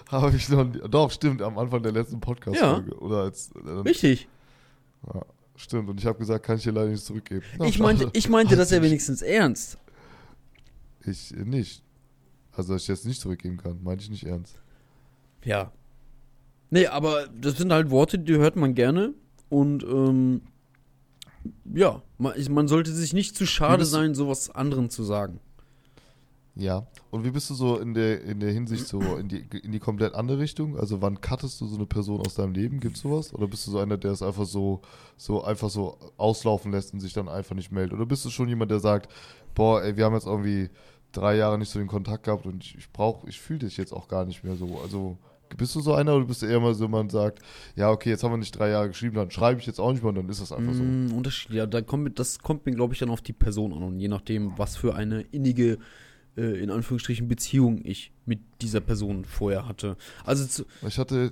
Habe 0.07 0.35
ich 0.35 0.49
noch 0.49 0.65
nie. 0.65 0.79
Doch, 0.89 1.11
stimmt, 1.11 1.41
am 1.41 1.57
Anfang 1.57 1.81
der 1.81 1.93
letzten 1.93 2.19
Podcast-Folge. 2.19 2.91
Ja. 2.91 2.97
Oder 2.97 3.17
als. 3.23 3.51
Äh, 3.65 3.69
Richtig. 3.69 4.27
Ja, 5.07 5.21
stimmt, 5.55 5.89
und 5.89 5.99
ich 5.99 6.05
habe 6.05 6.19
gesagt, 6.19 6.45
kann 6.45 6.57
ich 6.57 6.63
dir 6.63 6.71
leider 6.71 6.89
nicht 6.89 7.03
zurückgeben. 7.03 7.43
Na, 7.57 7.65
ich, 7.65 7.79
meinte, 7.79 8.09
ich 8.13 8.29
meinte 8.29 8.55
das 8.55 8.71
ja 8.71 8.81
wenigstens 8.81 9.21
ernst. 9.21 9.77
Ich 11.05 11.31
nicht. 11.31 11.83
Also, 12.51 12.73
dass 12.73 12.83
ich 12.83 12.87
jetzt 12.89 13.05
nicht 13.05 13.21
zurückgeben 13.21 13.57
kann, 13.57 13.81
meinte 13.83 14.03
ich 14.03 14.09
nicht 14.09 14.25
ernst. 14.25 14.61
Ja. 15.43 15.71
Nee, 16.71 16.87
aber 16.87 17.27
das 17.27 17.57
sind 17.57 17.71
halt 17.71 17.89
Worte, 17.89 18.19
die 18.19 18.35
hört 18.35 18.55
man 18.55 18.75
gerne. 18.75 19.13
Und 19.49 19.83
ähm, 19.83 20.41
ja, 21.73 22.01
man, 22.17 22.33
man 22.49 22.67
sollte 22.67 22.91
sich 22.91 23.13
nicht 23.13 23.35
zu 23.35 23.45
schade 23.45 23.85
sein, 23.85 24.13
sowas 24.13 24.49
anderen 24.49 24.89
zu 24.89 25.03
sagen. 25.03 25.39
Ja. 26.55 26.87
Und 27.11 27.23
wie 27.23 27.31
bist 27.31 27.49
du 27.49 27.53
so 27.53 27.77
in 27.77 27.93
der, 27.93 28.21
in 28.21 28.39
der 28.39 28.51
Hinsicht 28.51 28.87
so 28.87 28.99
in 29.17 29.29
die, 29.29 29.45
in 29.63 29.71
die 29.71 29.79
komplett 29.79 30.13
andere 30.13 30.39
Richtung? 30.39 30.77
Also 30.77 31.01
wann 31.01 31.21
cuttest 31.21 31.61
du 31.61 31.67
so 31.67 31.75
eine 31.75 31.85
Person 31.85 32.19
aus 32.21 32.35
deinem 32.35 32.53
Leben? 32.53 32.79
Gibt 32.79 32.97
es 32.97 33.01
sowas? 33.01 33.33
Oder 33.33 33.47
bist 33.47 33.65
du 33.67 33.71
so 33.71 33.79
einer, 33.79 33.97
der 33.97 34.11
es 34.11 34.21
einfach 34.21 34.45
so, 34.45 34.81
so 35.15 35.43
einfach 35.43 35.69
so 35.69 35.97
auslaufen 36.17 36.71
lässt 36.71 36.93
und 36.93 36.99
sich 36.99 37.13
dann 37.13 37.29
einfach 37.29 37.55
nicht 37.55 37.71
meldet? 37.71 37.93
Oder 37.93 38.05
bist 38.05 38.25
du 38.25 38.29
schon 38.29 38.49
jemand, 38.49 38.71
der 38.71 38.79
sagt, 38.79 39.09
boah, 39.55 39.81
ey, 39.83 39.95
wir 39.95 40.05
haben 40.05 40.13
jetzt 40.13 40.27
irgendwie 40.27 40.69
drei 41.11 41.37
Jahre 41.37 41.57
nicht 41.57 41.69
so 41.69 41.79
den 41.79 41.87
Kontakt 41.87 42.23
gehabt 42.23 42.45
und 42.45 42.63
ich, 42.63 42.77
ich 42.77 42.91
brauche, 42.91 43.27
ich 43.27 43.39
fühle 43.39 43.59
dich 43.59 43.77
jetzt 43.77 43.93
auch 43.93 44.07
gar 44.07 44.25
nicht 44.25 44.43
mehr 44.43 44.55
so. 44.55 44.79
Also 44.83 45.17
bist 45.57 45.75
du 45.75 45.81
so 45.81 45.93
einer 45.93 46.15
oder 46.15 46.25
bist 46.25 46.41
du 46.41 46.45
eher 46.45 46.59
mal 46.59 46.75
so, 46.75 46.87
man 46.87 47.09
sagt, 47.09 47.39
ja, 47.75 47.89
okay, 47.89 48.09
jetzt 48.09 48.23
haben 48.23 48.31
wir 48.31 48.37
nicht 48.37 48.57
drei 48.57 48.69
Jahre 48.69 48.89
geschrieben, 48.89 49.15
dann 49.15 49.31
schreibe 49.31 49.59
ich 49.59 49.65
jetzt 49.65 49.79
auch 49.79 49.91
nicht 49.91 50.03
mehr 50.03 50.09
und 50.09 50.15
dann 50.15 50.29
ist 50.29 50.41
das 50.41 50.51
einfach 50.51 50.73
so. 50.73 50.83
Mm, 50.83 51.11
Unterschied, 51.13 51.51
ja, 51.51 51.65
da 51.65 51.81
kommt, 51.81 52.19
das 52.19 52.39
kommt 52.39 52.65
mir, 52.65 52.73
glaube 52.73 52.93
ich, 52.93 52.99
dann 52.99 53.09
auf 53.09 53.21
die 53.21 53.33
Person 53.33 53.73
an 53.73 53.83
und 53.83 53.99
je 53.99 54.07
nachdem, 54.07 54.57
was 54.57 54.75
für 54.75 54.95
eine 54.95 55.21
innige, 55.21 55.79
äh, 56.39 56.59
in 56.59 56.71
Anführungsstrichen, 56.71 57.27
Beziehung 57.27 57.81
ich 57.83 58.11
mit 58.25 58.39
dieser 58.61 58.79
Person 58.79 59.25
vorher 59.25 59.67
hatte. 59.67 59.97
Also 60.23 60.45
zu, 60.45 60.65
ich 60.87 60.97
hatte 60.97 61.31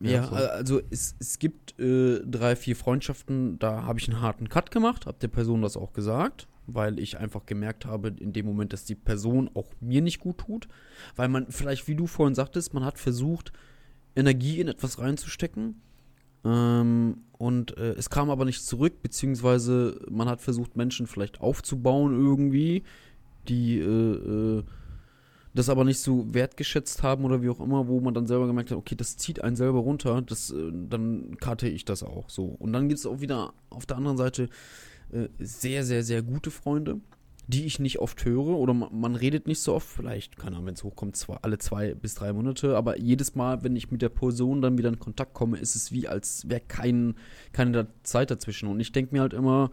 ja, 0.00 0.10
ja 0.10 0.28
also 0.28 0.80
es, 0.90 1.16
es 1.18 1.38
gibt 1.38 1.78
äh, 1.78 2.20
drei, 2.24 2.56
vier 2.56 2.76
Freundschaften, 2.76 3.58
da 3.58 3.82
habe 3.82 3.98
ich 3.98 4.08
einen 4.08 4.20
harten 4.20 4.48
Cut 4.48 4.70
gemacht, 4.70 5.06
habe 5.06 5.18
der 5.20 5.28
Person 5.28 5.62
das 5.62 5.76
auch 5.76 5.92
gesagt 5.92 6.48
weil 6.68 6.98
ich 6.98 7.18
einfach 7.18 7.46
gemerkt 7.46 7.86
habe 7.86 8.08
in 8.20 8.32
dem 8.32 8.46
Moment, 8.46 8.72
dass 8.72 8.84
die 8.84 8.94
Person 8.94 9.50
auch 9.54 9.72
mir 9.80 10.02
nicht 10.02 10.20
gut 10.20 10.38
tut, 10.38 10.68
weil 11.16 11.28
man 11.28 11.50
vielleicht, 11.50 11.88
wie 11.88 11.94
du 11.94 12.06
vorhin 12.06 12.34
sagtest, 12.34 12.74
man 12.74 12.84
hat 12.84 12.98
versucht, 12.98 13.52
Energie 14.14 14.60
in 14.60 14.68
etwas 14.68 14.98
reinzustecken 14.98 15.80
ähm, 16.44 17.22
und 17.32 17.76
äh, 17.78 17.92
es 17.92 18.10
kam 18.10 18.30
aber 18.30 18.44
nicht 18.44 18.64
zurück, 18.64 19.02
beziehungsweise 19.02 20.00
man 20.10 20.28
hat 20.28 20.40
versucht, 20.40 20.76
Menschen 20.76 21.06
vielleicht 21.06 21.40
aufzubauen 21.40 22.12
irgendwie, 22.12 22.84
die 23.48 23.78
äh, 23.78 24.58
äh, 24.58 24.62
das 25.54 25.68
aber 25.68 25.84
nicht 25.84 26.00
so 26.00 26.32
wertgeschätzt 26.32 27.02
haben 27.02 27.24
oder 27.24 27.42
wie 27.42 27.48
auch 27.48 27.60
immer, 27.60 27.88
wo 27.88 28.00
man 28.00 28.14
dann 28.14 28.26
selber 28.26 28.46
gemerkt 28.46 28.70
hat, 28.70 28.78
okay, 28.78 28.94
das 28.94 29.16
zieht 29.16 29.42
einen 29.42 29.56
selber 29.56 29.80
runter, 29.80 30.22
das, 30.22 30.50
äh, 30.50 30.70
dann 30.72 31.36
karte 31.38 31.68
ich 31.68 31.84
das 31.84 32.02
auch 32.02 32.30
so. 32.30 32.44
Und 32.44 32.72
dann 32.72 32.88
gibt 32.88 33.00
es 33.00 33.06
auch 33.06 33.20
wieder 33.20 33.52
auf 33.70 33.86
der 33.86 33.96
anderen 33.96 34.16
Seite 34.16 34.48
äh, 35.10 35.28
sehr, 35.38 35.84
sehr, 35.84 36.04
sehr 36.04 36.22
gute 36.22 36.50
Freunde, 36.50 37.00
die 37.48 37.64
ich 37.64 37.78
nicht 37.78 37.98
oft 37.98 38.24
höre 38.24 38.56
oder 38.58 38.74
man, 38.74 39.00
man 39.00 39.14
redet 39.16 39.46
nicht 39.46 39.60
so 39.60 39.74
oft, 39.74 39.88
vielleicht, 39.88 40.36
keine 40.36 40.56
Ahnung, 40.56 40.66
wenn 40.66 40.74
es 40.74 40.84
hochkommt, 40.84 41.16
zwar 41.16 41.40
alle 41.42 41.58
zwei 41.58 41.94
bis 41.94 42.14
drei 42.14 42.32
Monate, 42.32 42.76
aber 42.76 42.98
jedes 42.98 43.34
Mal, 43.34 43.64
wenn 43.64 43.74
ich 43.74 43.90
mit 43.90 44.02
der 44.02 44.10
Person 44.10 44.60
dann 44.60 44.76
wieder 44.76 44.90
in 44.90 44.98
Kontakt 44.98 45.32
komme, 45.34 45.58
ist 45.58 45.74
es 45.74 45.90
wie, 45.90 46.06
als 46.06 46.48
wäre 46.48 46.60
kein, 46.60 47.14
keine 47.52 47.88
Zeit 48.02 48.30
dazwischen. 48.30 48.68
Und 48.68 48.80
ich 48.80 48.92
denke 48.92 49.14
mir 49.14 49.22
halt 49.22 49.32
immer, 49.32 49.70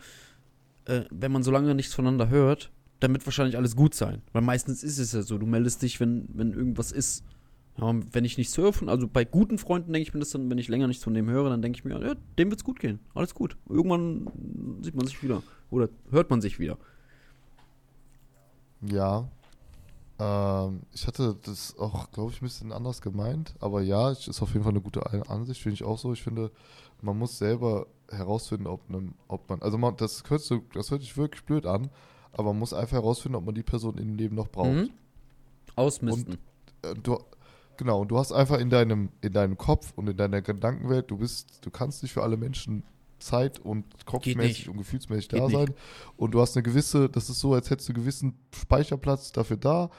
äh, 0.85 1.01
wenn 1.11 1.31
man 1.31 1.43
so 1.43 1.51
lange 1.51 1.75
nichts 1.75 1.93
voneinander 1.93 2.29
hört, 2.29 2.71
dann 3.05 3.13
wird 3.13 3.25
wahrscheinlich 3.27 3.55
alles 3.55 3.75
gut 3.75 3.93
sein. 3.93 4.23
Weil 4.33 4.41
meistens 4.41 4.83
ist 4.83 4.97
es 4.97 5.13
ja 5.13 5.21
so, 5.21 5.37
du 5.37 5.45
meldest 5.45 5.83
dich, 5.83 5.99
wenn, 5.99 6.27
wenn 6.33 6.53
irgendwas 6.53 6.91
ist. 6.91 7.23
Ja, 7.77 7.93
wenn 8.13 8.25
ich 8.25 8.37
nichts 8.37 8.57
höre 8.57 8.71
von, 8.73 8.89
also 8.89 9.07
bei 9.07 9.25
guten 9.25 9.57
Freunden 9.57 9.91
denke 9.93 10.07
ich 10.07 10.13
mir 10.13 10.21
das 10.21 10.29
dann, 10.29 10.49
wenn 10.49 10.57
ich 10.57 10.69
länger 10.69 10.87
nichts 10.87 11.03
von 11.03 11.13
dem 11.13 11.29
höre, 11.29 11.49
dann 11.49 11.61
denke 11.61 11.77
ich 11.77 11.85
mir, 11.85 11.99
ja, 12.01 12.15
dem 12.39 12.49
wird's 12.49 12.63
gut 12.63 12.79
gehen. 12.79 12.99
Alles 13.13 13.35
gut. 13.35 13.57
Irgendwann 13.69 14.31
sieht 14.81 14.95
man 14.95 15.05
sich 15.05 15.21
wieder. 15.21 15.43
Oder 15.69 15.89
hört 16.09 16.29
man 16.29 16.41
sich 16.41 16.57
wieder. 16.57 16.77
Ja. 18.81 19.29
Ähm, 20.17 20.81
ich 20.93 21.05
hatte 21.05 21.37
das 21.43 21.77
auch, 21.77 22.09
glaube 22.11 22.31
ich, 22.31 22.41
ein 22.41 22.45
bisschen 22.45 22.71
anders 22.71 23.01
gemeint. 23.01 23.53
Aber 23.59 23.81
ja, 23.81 24.09
ist 24.09 24.41
auf 24.41 24.53
jeden 24.53 24.63
Fall 24.63 24.73
eine 24.73 24.81
gute 24.81 25.05
Ansicht, 25.29 25.61
finde 25.61 25.75
ich 25.75 25.83
auch 25.83 25.99
so. 25.99 26.13
Ich 26.13 26.23
finde, 26.23 26.51
man 27.01 27.19
muss 27.19 27.37
selber 27.37 27.87
herausfinden, 28.09 28.67
ob, 28.67 28.89
ne, 28.89 29.09
ob 29.27 29.47
man, 29.49 29.61
also 29.61 29.77
man, 29.77 29.95
das, 29.97 30.23
hört 30.27 30.41
so, 30.41 30.61
das 30.73 30.91
hört 30.91 31.01
sich 31.01 31.17
wirklich 31.17 31.43
blöd 31.43 31.65
an, 31.65 31.89
aber 32.35 32.49
man 32.49 32.59
muss 32.59 32.73
einfach 32.73 32.97
herausfinden, 32.97 33.35
ob 33.35 33.45
man 33.45 33.55
die 33.55 33.63
Person 33.63 33.97
im 33.97 34.15
Leben 34.15 34.35
noch 34.35 34.47
braucht. 34.47 34.71
Mhm. 34.71 34.89
Ausmisten. 35.75 36.37
Und, 36.83 36.89
äh, 36.89 36.93
du, 37.01 37.17
Genau, 37.77 38.01
und 38.01 38.09
du 38.09 38.17
hast 38.17 38.31
einfach 38.31 38.59
in 38.59 38.69
deinem, 38.69 39.09
in 39.21 39.33
deinem 39.33 39.57
Kopf 39.57 39.93
und 39.95 40.09
in 40.09 40.17
deiner 40.17 40.41
Gedankenwelt, 40.41 41.11
du 41.11 41.17
bist, 41.17 41.59
du 41.65 41.69
kannst 41.69 42.03
nicht 42.03 42.13
für 42.13 42.23
alle 42.23 42.37
Menschen 42.37 42.83
Zeit 43.19 43.59
und 43.59 43.85
kopfmäßig 44.05 44.69
und 44.69 44.77
gefühlsmäßig 44.77 45.29
Geht 45.29 45.39
da 45.39 45.49
sein. 45.49 45.65
Nicht. 45.65 45.77
Und 46.17 46.31
du 46.31 46.41
hast 46.41 46.55
eine 46.55 46.63
gewisse, 46.63 47.09
das 47.09 47.29
ist 47.29 47.39
so, 47.39 47.53
als 47.53 47.69
hättest 47.69 47.89
du 47.89 47.93
einen 47.93 48.01
gewissen 48.01 48.37
Speicherplatz 48.53 49.31
dafür 49.31 49.57
da. 49.57 49.89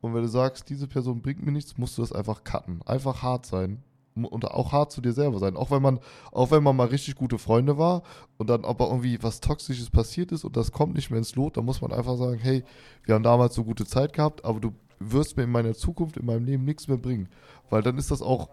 Und 0.00 0.14
wenn 0.14 0.22
du 0.22 0.28
sagst, 0.28 0.68
diese 0.68 0.86
Person 0.86 1.20
bringt 1.20 1.44
mir 1.44 1.52
nichts, 1.52 1.78
musst 1.78 1.98
du 1.98 2.02
das 2.02 2.12
einfach 2.12 2.44
cutten. 2.44 2.80
Einfach 2.82 3.22
hart 3.22 3.46
sein. 3.46 3.82
Und 4.24 4.46
auch 4.46 4.72
hart 4.72 4.92
zu 4.92 5.02
dir 5.02 5.12
selber 5.12 5.38
sein. 5.38 5.56
Auch 5.56 5.70
wenn 5.70 5.82
man, 5.82 6.00
auch 6.32 6.50
wenn 6.50 6.62
man 6.62 6.74
mal 6.74 6.86
richtig 6.86 7.16
gute 7.16 7.38
Freunde 7.38 7.76
war 7.76 8.02
und 8.38 8.48
dann 8.48 8.64
aber 8.64 8.86
irgendwie 8.86 9.22
was 9.22 9.40
Toxisches 9.40 9.90
passiert 9.90 10.32
ist 10.32 10.44
und 10.44 10.56
das 10.56 10.72
kommt 10.72 10.94
nicht 10.94 11.10
mehr 11.10 11.18
ins 11.18 11.34
Lot, 11.36 11.56
dann 11.56 11.66
muss 11.66 11.82
man 11.82 11.92
einfach 11.92 12.16
sagen, 12.16 12.38
hey, 12.38 12.64
wir 13.04 13.14
haben 13.14 13.22
damals 13.22 13.54
so 13.54 13.64
gute 13.64 13.84
Zeit 13.84 14.14
gehabt, 14.14 14.44
aber 14.44 14.60
du 14.60 14.72
wirst 14.98 15.36
mir 15.36 15.44
in 15.44 15.50
meiner 15.50 15.74
Zukunft, 15.74 16.16
in 16.16 16.24
meinem 16.24 16.44
Leben 16.44 16.64
nichts 16.64 16.88
mehr 16.88 16.96
bringen. 16.96 17.28
Weil 17.68 17.82
dann 17.82 17.98
ist 17.98 18.10
das 18.10 18.22
auch 18.22 18.48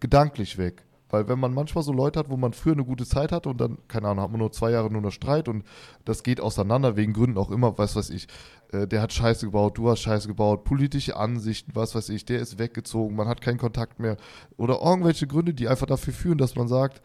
gedanklich 0.00 0.56
weg. 0.58 0.84
Weil 1.10 1.28
wenn 1.28 1.38
man 1.38 1.54
manchmal 1.54 1.84
so 1.84 1.92
Leute 1.92 2.18
hat, 2.18 2.28
wo 2.28 2.36
man 2.36 2.52
früher 2.52 2.74
eine 2.74 2.84
gute 2.84 3.06
Zeit 3.06 3.32
hatte 3.32 3.48
und 3.48 3.60
dann, 3.60 3.78
keine 3.88 4.08
Ahnung, 4.08 4.24
hat 4.24 4.30
man 4.30 4.40
nur 4.40 4.52
zwei 4.52 4.70
Jahre 4.70 4.90
nur 4.90 5.00
noch 5.00 5.10
Streit 5.10 5.48
und 5.48 5.64
das 6.04 6.22
geht 6.22 6.40
auseinander, 6.40 6.96
wegen 6.96 7.12
Gründen 7.12 7.38
auch 7.38 7.50
immer, 7.50 7.78
was 7.78 7.96
weiß 7.96 8.10
ich, 8.10 8.28
äh, 8.72 8.86
der 8.86 9.00
hat 9.00 9.12
Scheiße 9.12 9.46
gebaut, 9.46 9.78
du 9.78 9.88
hast 9.88 10.00
Scheiße 10.00 10.28
gebaut, 10.28 10.64
politische 10.64 11.16
Ansichten, 11.16 11.72
was 11.74 11.94
weiß 11.94 12.10
ich, 12.10 12.24
der 12.24 12.40
ist 12.40 12.58
weggezogen, 12.58 13.16
man 13.16 13.28
hat 13.28 13.40
keinen 13.40 13.58
Kontakt 13.58 14.00
mehr 14.00 14.16
oder 14.56 14.82
irgendwelche 14.82 15.26
Gründe, 15.26 15.54
die 15.54 15.68
einfach 15.68 15.86
dafür 15.86 16.12
führen, 16.12 16.38
dass 16.38 16.56
man 16.56 16.68
sagt, 16.68 17.00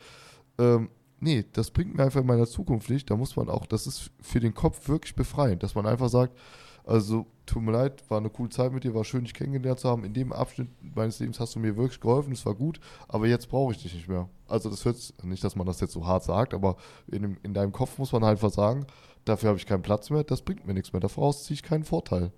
ähm, 0.60 0.90
nee, 1.20 1.46
das 1.54 1.72
bringt 1.72 1.96
mir 1.96 2.04
einfach 2.04 2.22
in 2.22 2.28
meiner 2.28 2.48
Zukunft 2.48 2.90
nicht, 2.90 3.10
da 3.10 3.16
muss 3.16 3.36
man 3.36 3.50
auch, 3.50 3.66
das 3.66 3.88
ist 3.88 4.12
für 4.22 4.42
den 4.42 4.54
Kopf 4.54 4.90
wirklich 4.90 5.16
befreiend, 5.16 5.64
dass 5.64 5.76
man 5.76 5.86
einfach 5.86 6.10
sagt, 6.10 6.38
also, 6.86 7.26
tut 7.46 7.62
mir 7.62 7.72
leid, 7.72 8.04
war 8.10 8.18
eine 8.18 8.30
coole 8.30 8.50
Zeit 8.50 8.74
mit 8.74 8.84
dir, 8.84 8.94
war 8.94 9.04
schön, 9.04 9.24
dich 9.24 9.34
kennengelernt 9.34 9.80
zu 9.80 9.90
haben. 9.90 10.04
In 10.04 10.14
dem 10.14 10.34
Abschnitt 10.34 10.70
meines 10.96 11.20
Lebens 11.20 11.40
hast 11.40 11.56
du 11.56 11.60
mir 11.60 11.78
wirklich 11.78 12.00
geholfen, 12.00 12.34
es 12.34 12.46
war 12.46 12.56
gut, 12.56 12.80
aber 13.08 13.28
jetzt 13.28 13.50
brauche 13.50 13.74
ich 13.74 13.82
dich 13.82 13.94
nicht 13.94 14.08
mehr. 14.08 14.30
Also, 14.48 14.70
das 14.70 14.84
hört 14.86 14.98
nicht, 15.24 15.44
dass 15.44 15.56
man 15.56 15.66
das 15.66 15.80
jetzt 15.80 15.94
so 15.94 16.06
hart 16.06 16.24
sagt, 16.24 16.54
aber 16.54 16.76
in, 17.08 17.38
in 17.44 17.54
deinem 17.54 17.72
Kopf 17.72 17.98
muss 17.98 18.12
man 18.12 18.24
halt 18.24 18.38
einfach 18.38 18.52
sagen, 18.52 18.86
dafür 19.26 19.50
habe 19.50 19.60
ich 19.60 19.66
keinen 19.66 19.82
Platz 19.82 20.10
mehr, 20.10 20.24
das 20.24 20.42
bringt 20.42 20.66
mir 20.66 20.74
nichts 20.74 20.94
mehr. 20.94 21.00
Daraus 21.00 21.46
ziehe 21.46 21.56
ich 21.56 21.64
keinen 21.64 21.84
Vorteil. 21.84 22.32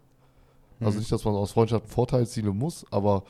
Also 0.80 0.94
mhm. 0.94 1.00
nicht, 1.00 1.12
dass 1.12 1.26
man 1.26 1.36
aus 1.36 1.52
Freundschaft 1.52 1.86
einen 1.86 1.92
Vorteil 1.92 2.28
ziehen 2.28 2.48
muss, 2.48 2.86
aber 2.92 3.24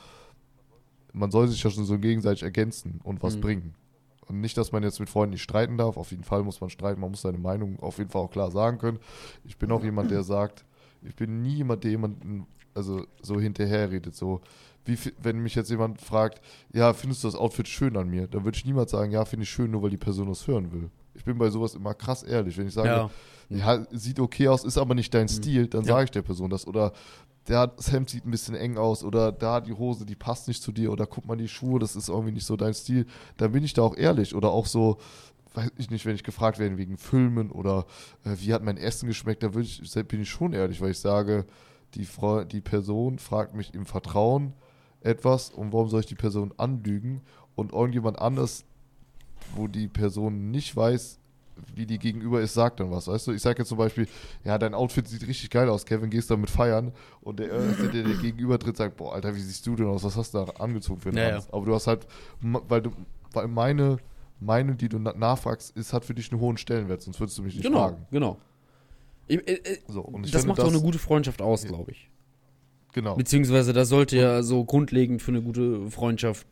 man 1.12 1.30
soll 1.30 1.48
sich 1.48 1.62
ja 1.62 1.70
schon 1.70 1.84
so 1.84 1.98
gegenseitig 1.98 2.42
ergänzen 2.42 3.00
und 3.04 3.22
was 3.22 3.36
mhm. 3.36 3.40
bringen. 3.40 3.74
Und 4.28 4.40
nicht, 4.40 4.58
dass 4.58 4.72
man 4.72 4.82
jetzt 4.82 4.98
mit 4.98 5.08
Freunden 5.08 5.32
nicht 5.32 5.42
streiten 5.42 5.78
darf. 5.78 5.96
Auf 5.96 6.10
jeden 6.10 6.24
Fall 6.24 6.42
muss 6.42 6.60
man 6.60 6.68
streiten. 6.68 7.00
Man 7.00 7.10
muss 7.10 7.22
seine 7.22 7.38
Meinung 7.38 7.78
auf 7.80 7.98
jeden 7.98 8.10
Fall 8.10 8.22
auch 8.22 8.30
klar 8.30 8.50
sagen 8.50 8.78
können. 8.78 8.98
Ich 9.44 9.56
bin 9.56 9.70
auch 9.70 9.84
jemand, 9.84 10.10
der 10.10 10.24
sagt, 10.24 10.64
ich 11.06 11.16
bin 11.16 11.42
nie 11.42 11.54
jemand, 11.54 11.84
der 11.84 11.90
jemanden 11.90 12.46
also 12.74 13.06
so 13.22 13.40
hinterher 13.40 13.90
redet. 13.90 14.14
So, 14.14 14.40
wie 14.84 14.98
wenn 15.20 15.38
mich 15.38 15.54
jetzt 15.54 15.70
jemand 15.70 16.00
fragt, 16.00 16.40
ja, 16.72 16.92
findest 16.92 17.24
du 17.24 17.28
das 17.28 17.34
Outfit 17.34 17.68
schön 17.68 17.96
an 17.96 18.08
mir? 18.08 18.26
Dann 18.28 18.44
würde 18.44 18.56
ich 18.56 18.64
niemals 18.64 18.90
sagen, 18.90 19.10
ja, 19.10 19.24
finde 19.24 19.44
ich 19.44 19.50
schön, 19.50 19.70
nur 19.70 19.82
weil 19.82 19.90
die 19.90 19.96
Person 19.96 20.28
das 20.28 20.46
hören 20.46 20.72
will. 20.72 20.90
Ich 21.14 21.24
bin 21.24 21.38
bei 21.38 21.48
sowas 21.48 21.74
immer 21.74 21.94
krass 21.94 22.22
ehrlich. 22.22 22.56
Wenn 22.58 22.68
ich 22.68 22.74
sage, 22.74 22.88
ja, 22.88 23.10
ja 23.48 23.86
sieht 23.90 24.20
okay 24.20 24.48
aus, 24.48 24.64
ist 24.64 24.78
aber 24.78 24.94
nicht 24.94 25.12
dein 25.14 25.22
mhm. 25.24 25.28
Stil, 25.28 25.66
dann 25.66 25.82
ja. 25.82 25.94
sage 25.94 26.04
ich 26.04 26.10
der 26.10 26.22
Person 26.22 26.50
das. 26.50 26.66
Oder 26.66 26.92
der 27.48 27.68
das 27.68 27.90
Hemd 27.90 28.10
sieht 28.10 28.26
ein 28.26 28.30
bisschen 28.30 28.54
eng 28.54 28.76
aus 28.76 29.04
oder 29.04 29.32
da 29.32 29.60
die 29.60 29.72
Hose, 29.72 30.04
die 30.04 30.16
passt 30.16 30.48
nicht 30.48 30.62
zu 30.62 30.72
dir 30.72 30.90
oder 30.90 31.06
guck 31.06 31.26
mal 31.26 31.36
die 31.36 31.48
Schuhe, 31.48 31.78
das 31.78 31.94
ist 31.94 32.08
irgendwie 32.08 32.32
nicht 32.32 32.44
so 32.44 32.56
dein 32.56 32.74
Stil. 32.74 33.06
Dann 33.36 33.52
bin 33.52 33.64
ich 33.64 33.72
da 33.72 33.82
auch 33.82 33.96
ehrlich. 33.96 34.34
Oder 34.34 34.50
auch 34.50 34.66
so, 34.66 34.98
weiß 35.56 35.70
ich 35.78 35.90
nicht, 35.90 36.04
wenn 36.06 36.14
ich 36.14 36.22
gefragt 36.22 36.58
werde 36.58 36.76
wegen 36.76 36.98
Filmen 36.98 37.50
oder 37.50 37.86
äh, 38.24 38.36
wie 38.38 38.52
hat 38.52 38.62
mein 38.62 38.76
Essen 38.76 39.06
geschmeckt, 39.08 39.42
da 39.42 39.50
ich, 39.58 39.80
bin 40.06 40.20
ich 40.20 40.30
schon 40.30 40.52
ehrlich, 40.52 40.80
weil 40.80 40.90
ich 40.90 40.98
sage, 40.98 41.46
die, 41.94 42.04
Frau, 42.04 42.44
die 42.44 42.60
Person 42.60 43.18
fragt 43.18 43.54
mich 43.54 43.74
im 43.74 43.86
Vertrauen 43.86 44.52
etwas 45.00 45.50
und 45.50 45.72
warum 45.72 45.88
soll 45.88 46.00
ich 46.00 46.06
die 46.06 46.14
Person 46.14 46.52
anlügen 46.56 47.22
und 47.54 47.72
irgendjemand 47.72 48.18
anders, 48.18 48.64
wo 49.54 49.66
die 49.68 49.88
Person 49.88 50.50
nicht 50.50 50.76
weiß, 50.76 51.18
wie 51.74 51.86
die 51.86 51.98
gegenüber 51.98 52.40
ist, 52.40 52.52
sagt 52.52 52.80
dann 52.80 52.90
was, 52.90 53.08
weißt 53.08 53.28
du? 53.28 53.32
Ich 53.32 53.40
sage 53.40 53.60
jetzt 53.60 53.68
zum 53.68 53.78
Beispiel, 53.78 54.06
ja, 54.44 54.58
dein 54.58 54.74
Outfit 54.74 55.08
sieht 55.08 55.26
richtig 55.26 55.48
geil 55.48 55.70
aus, 55.70 55.86
Kevin, 55.86 56.10
gehst 56.10 56.30
damit 56.30 56.50
feiern 56.50 56.92
und 57.22 57.38
der 57.38 57.50
Erste, 57.50 57.88
der 57.88 58.04
dir 58.04 58.16
gegenüber 58.18 58.58
tritt, 58.58 58.76
sagt, 58.76 58.96
boah, 58.96 59.14
Alter, 59.14 59.34
wie 59.34 59.40
siehst 59.40 59.66
du 59.66 59.74
denn 59.74 59.86
aus, 59.86 60.04
was 60.04 60.16
hast 60.16 60.34
du 60.34 60.44
da 60.44 60.52
angezogen 60.62 61.00
für 61.00 61.08
einen 61.08 61.18
ja, 61.18 61.30
ja. 61.30 61.42
Aber 61.50 61.64
du 61.64 61.74
hast 61.74 61.86
halt, 61.86 62.06
weil 62.40 62.82
du, 62.82 62.92
weil 63.32 63.48
meine 63.48 63.98
Meinung, 64.40 64.76
die 64.76 64.88
du 64.88 64.98
nachfragst, 64.98 65.76
ist, 65.76 65.92
hat 65.92 66.04
für 66.04 66.14
dich 66.14 66.30
einen 66.30 66.40
hohen 66.40 66.56
Stellenwert, 66.56 67.02
sonst 67.02 67.20
würdest 67.20 67.38
du 67.38 67.42
mich 67.42 67.54
nicht 67.54 67.64
genau, 67.64 67.78
fragen. 67.78 68.06
Genau, 68.10 68.38
genau. 69.28 69.42
So, 69.88 70.20
das 70.30 70.46
macht 70.46 70.60
auch 70.60 70.68
eine 70.68 70.80
gute 70.80 70.98
Freundschaft 70.98 71.42
aus, 71.42 71.64
glaube 71.64 71.92
ich. 71.92 72.10
Genau. 72.92 73.14
Beziehungsweise 73.16 73.72
das 73.72 73.88
sollte 73.88 74.16
ja 74.16 74.42
so 74.42 74.64
grundlegend 74.64 75.20
für 75.20 75.32
eine 75.32 75.42
gute 75.42 75.90
Freundschaft 75.90 76.46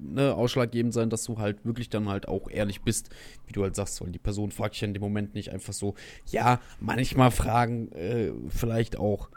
ne, 0.00 0.34
ausschlaggebend 0.34 0.92
sein, 0.92 1.10
dass 1.10 1.24
du 1.24 1.38
halt 1.38 1.64
wirklich 1.64 1.90
dann 1.90 2.08
halt 2.08 2.28
auch 2.28 2.50
ehrlich 2.50 2.82
bist, 2.82 3.10
wie 3.46 3.52
du 3.52 3.62
halt 3.62 3.76
sagst, 3.76 4.00
weil 4.00 4.10
die 4.10 4.18
Person 4.18 4.50
fragt 4.50 4.74
dich 4.74 4.82
in 4.82 4.94
dem 4.94 5.02
Moment 5.02 5.34
nicht 5.34 5.52
einfach 5.52 5.72
so, 5.72 5.94
ja, 6.26 6.60
manchmal 6.80 7.30
fragen 7.30 7.92
äh, 7.92 8.32
vielleicht 8.48 8.98
auch, 8.98 9.30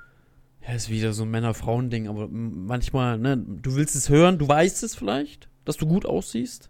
ja, 0.67 0.73
ist 0.73 0.89
wieder 0.89 1.13
so 1.13 1.23
ein 1.23 1.31
Männer-Frauen-Ding, 1.31 2.07
aber 2.07 2.27
manchmal, 2.29 3.17
ne, 3.17 3.37
du 3.37 3.75
willst 3.75 3.95
es 3.95 4.09
hören, 4.09 4.37
du 4.37 4.47
weißt 4.47 4.83
es 4.83 4.95
vielleicht, 4.95 5.49
dass 5.65 5.77
du 5.77 5.85
gut 5.85 6.05
aussiehst, 6.05 6.69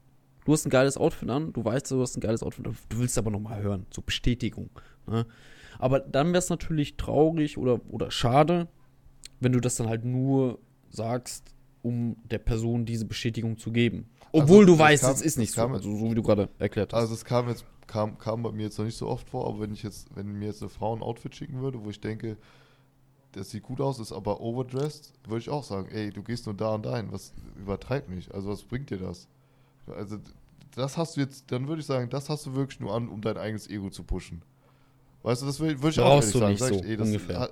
du 0.50 0.54
hast 0.54 0.66
ein 0.66 0.72
geiles 0.72 0.98
Outfit 0.98 1.30
an, 1.30 1.54
du 1.54 1.64
weißt, 1.64 1.92
du 1.92 2.02
hast 2.02 2.18
ein 2.18 2.22
geiles 2.22 2.42
Outfit 2.42 2.66
an, 2.66 2.76
du 2.90 2.98
willst 2.98 3.20
aber 3.20 3.30
nochmal 3.30 3.62
hören, 3.62 3.86
so 3.92 4.02
Bestätigung. 4.02 4.72
Ne? 5.06 5.28
Aber 5.78 6.00
dann 6.00 6.30
wäre 6.30 6.40
es 6.40 6.50
natürlich 6.50 6.98
traurig 6.98 7.60
oder, 7.60 7.80
oder 7.90 8.10
schade, 8.10 8.68
wenn 9.40 9.52
du 9.52 9.60
das 9.60 9.76
dann 9.76 9.88
halt 9.88 10.06
nur 10.06 10.58
sagst, 10.90 11.54
um 11.84 12.18
der 12.32 12.40
Person 12.40 12.84
diese 12.84 13.06
Bestätigung 13.06 13.60
zu 13.60 13.72
geben. 13.72 14.10
Also 14.34 14.44
Obwohl 14.44 14.64
also, 14.64 14.74
du 14.74 14.80
weißt, 14.80 15.04
es 15.04 15.22
ist 15.22 15.38
nicht 15.38 15.54
so, 15.54 15.62
jetzt, 15.62 15.72
also, 15.72 15.96
so 15.96 16.10
wie 16.10 16.16
du 16.16 16.24
gerade 16.24 16.50
erklärt 16.58 16.94
hast. 16.94 17.00
Also 17.00 17.14
es 17.14 17.24
kam 17.24 17.48
jetzt 17.48 17.64
kam, 17.86 18.18
kam 18.18 18.42
bei 18.42 18.52
mir 18.52 18.64
jetzt 18.64 18.80
noch 18.80 18.86
nicht 18.86 18.98
so 18.98 19.08
oft 19.08 19.30
vor, 19.30 19.48
aber 19.48 19.62
wenn 19.62 19.74
ich 19.74 19.84
jetzt, 19.84 20.16
wenn 20.16 20.34
mir 20.34 20.48
jetzt 20.48 20.64
eine 20.64 20.70
Frau 20.70 20.96
ein 20.96 21.04
Outfit 21.04 21.36
schicken 21.36 21.62
würde, 21.62 21.84
wo 21.84 21.92
ich 21.92 22.02
denke, 22.02 22.38
das 23.34 23.52
sieht 23.52 23.64
gut 23.64 23.82
aus, 23.82 24.00
ist 24.00 24.12
aber 24.12 24.42
overdressed, 24.42 25.14
würde 25.28 25.42
ich 25.42 25.50
auch 25.50 25.64
sagen, 25.64 25.90
ey, 25.92 26.10
du 26.10 26.24
gehst 26.24 26.48
nur 26.48 26.56
da 26.56 26.74
und 26.74 26.86
dahin, 26.86 27.12
was 27.12 27.34
übertreibt 27.56 28.10
mich, 28.10 28.34
also 28.34 28.50
was 28.50 28.64
bringt 28.64 28.90
dir 28.90 28.98
das? 28.98 29.28
Also 29.96 30.18
das 30.76 30.98
hast 30.98 31.18
du 31.18 31.22
jetzt, 31.22 31.52
dann 31.52 31.68
würde 31.68 31.82
ich 31.82 31.86
sagen, 31.86 32.10
das 32.10 32.30
hast 32.30 32.46
du 32.46 32.56
wirklich 32.56 32.80
nur 32.80 32.94
an, 32.94 33.10
um 33.10 33.22
dein 33.22 33.38
eigenes 33.38 33.70
Ego 33.70 33.90
zu 33.90 34.04
pushen. 34.04 34.42
Weißt 35.24 35.42
du, 35.42 35.46
das 35.46 35.60
würde 35.60 35.82
würd 35.82 35.94
ich 35.94 36.02
Brauchst 36.02 36.36
auch 36.36 36.42
ehrlich 36.42 36.60
sagen. 36.60 36.72
Nicht 36.72 36.84
so, 36.84 36.86
ich, 36.86 36.92
ey, 36.92 36.98
das 36.98 37.08
ungefähr. 37.08 37.50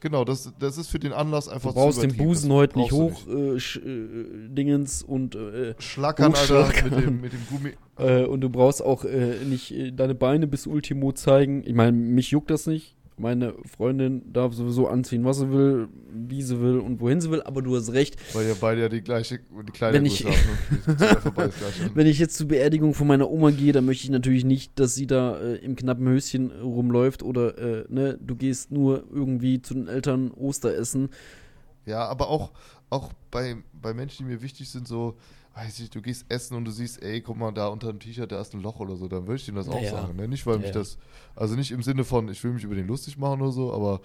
Genau, 0.00 0.24
das, 0.24 0.52
das 0.58 0.76
ist 0.76 0.88
für 0.88 0.98
den 0.98 1.12
Anlass 1.12 1.48
einfach 1.48 1.70
Du 1.70 1.76
brauchst 1.76 2.02
den 2.02 2.16
Busen 2.16 2.52
heute 2.52 2.78
nicht 2.78 2.92
hoch, 2.92 3.26
äh, 3.28 3.56
äh, 3.56 4.48
Dingens 4.48 5.02
und 5.02 5.34
äh, 5.34 5.74
Schlackern, 5.78 6.34
Alter, 6.34 6.70
mit 6.84 6.92
dem, 7.04 7.20
mit 7.20 7.32
dem 7.32 7.46
Gummi. 7.48 7.72
Äh, 7.98 8.24
und 8.24 8.42
du 8.42 8.50
brauchst 8.50 8.82
auch 8.82 9.04
äh, 9.04 9.42
nicht 9.44 9.72
äh, 9.72 9.92
deine 9.92 10.14
Beine 10.14 10.46
bis 10.46 10.66
Ultimo 10.66 11.12
zeigen. 11.12 11.62
Ich 11.66 11.72
meine, 11.72 11.96
mich 11.96 12.30
juckt 12.30 12.50
das 12.50 12.66
nicht 12.66 12.95
meine 13.18 13.54
Freundin 13.64 14.32
darf 14.32 14.52
sowieso 14.54 14.88
anziehen, 14.88 15.24
was 15.24 15.38
sie 15.38 15.50
will, 15.50 15.88
wie 16.12 16.42
sie 16.42 16.60
will 16.60 16.78
und 16.78 17.00
wohin 17.00 17.20
sie 17.20 17.30
will, 17.30 17.42
aber 17.42 17.62
du 17.62 17.74
hast 17.76 17.92
recht. 17.92 18.16
Weil 18.34 18.46
ihr 18.46 18.54
beide 18.54 18.82
ja 18.82 18.88
die 18.88 19.00
gleiche 19.00 19.38
die 19.38 19.72
kleine 19.72 19.94
wenn 19.94 20.06
ich, 20.06 20.24
habt, 20.24 20.98
ne? 21.00 21.50
wenn 21.94 22.06
ich 22.06 22.18
jetzt 22.18 22.36
zur 22.36 22.48
Beerdigung 22.48 22.94
von 22.94 23.06
meiner 23.06 23.30
Oma 23.30 23.50
gehe, 23.50 23.72
dann 23.72 23.86
möchte 23.86 24.04
ich 24.04 24.10
natürlich 24.10 24.44
nicht, 24.44 24.78
dass 24.78 24.94
sie 24.94 25.06
da 25.06 25.38
äh, 25.38 25.56
im 25.56 25.76
knappen 25.76 26.06
Höschen 26.06 26.50
rumläuft 26.50 27.22
oder 27.22 27.56
äh, 27.58 27.84
ne, 27.88 28.18
du 28.20 28.36
gehst 28.36 28.70
nur 28.70 29.04
irgendwie 29.10 29.62
zu 29.62 29.74
den 29.74 29.88
Eltern 29.88 30.30
Osteressen. 30.32 31.08
Ja, 31.86 32.04
aber 32.06 32.28
auch, 32.28 32.50
auch 32.90 33.12
bei, 33.30 33.56
bei 33.80 33.94
Menschen, 33.94 34.26
die 34.26 34.34
mir 34.34 34.42
wichtig 34.42 34.68
sind, 34.68 34.86
so, 34.86 35.16
weiß 35.56 35.80
ich, 35.80 35.90
du 35.90 36.02
gehst 36.02 36.26
essen 36.28 36.54
und 36.54 36.66
du 36.66 36.70
siehst, 36.70 37.02
ey, 37.02 37.22
guck 37.22 37.38
mal, 37.38 37.50
da 37.50 37.68
unter 37.68 37.90
dem 37.90 37.98
T-Shirt, 37.98 38.30
da 38.30 38.40
ist 38.40 38.52
ein 38.52 38.60
Loch 38.60 38.78
oder 38.78 38.94
so, 38.96 39.08
dann 39.08 39.26
würde 39.26 39.36
ich 39.36 39.46
dir 39.46 39.52
das 39.52 39.68
auch 39.68 39.80
ja, 39.80 39.90
sagen. 39.90 40.16
Ne? 40.16 40.28
Nicht, 40.28 40.46
weil 40.46 40.56
ja, 40.56 40.60
mich 40.60 40.70
das, 40.70 40.98
also 41.34 41.54
nicht 41.54 41.70
im 41.70 41.82
Sinne 41.82 42.04
von, 42.04 42.28
ich 42.28 42.44
will 42.44 42.52
mich 42.52 42.64
über 42.64 42.74
den 42.74 42.86
lustig 42.86 43.16
machen 43.16 43.40
oder 43.40 43.52
so, 43.52 43.72
aber 43.72 44.02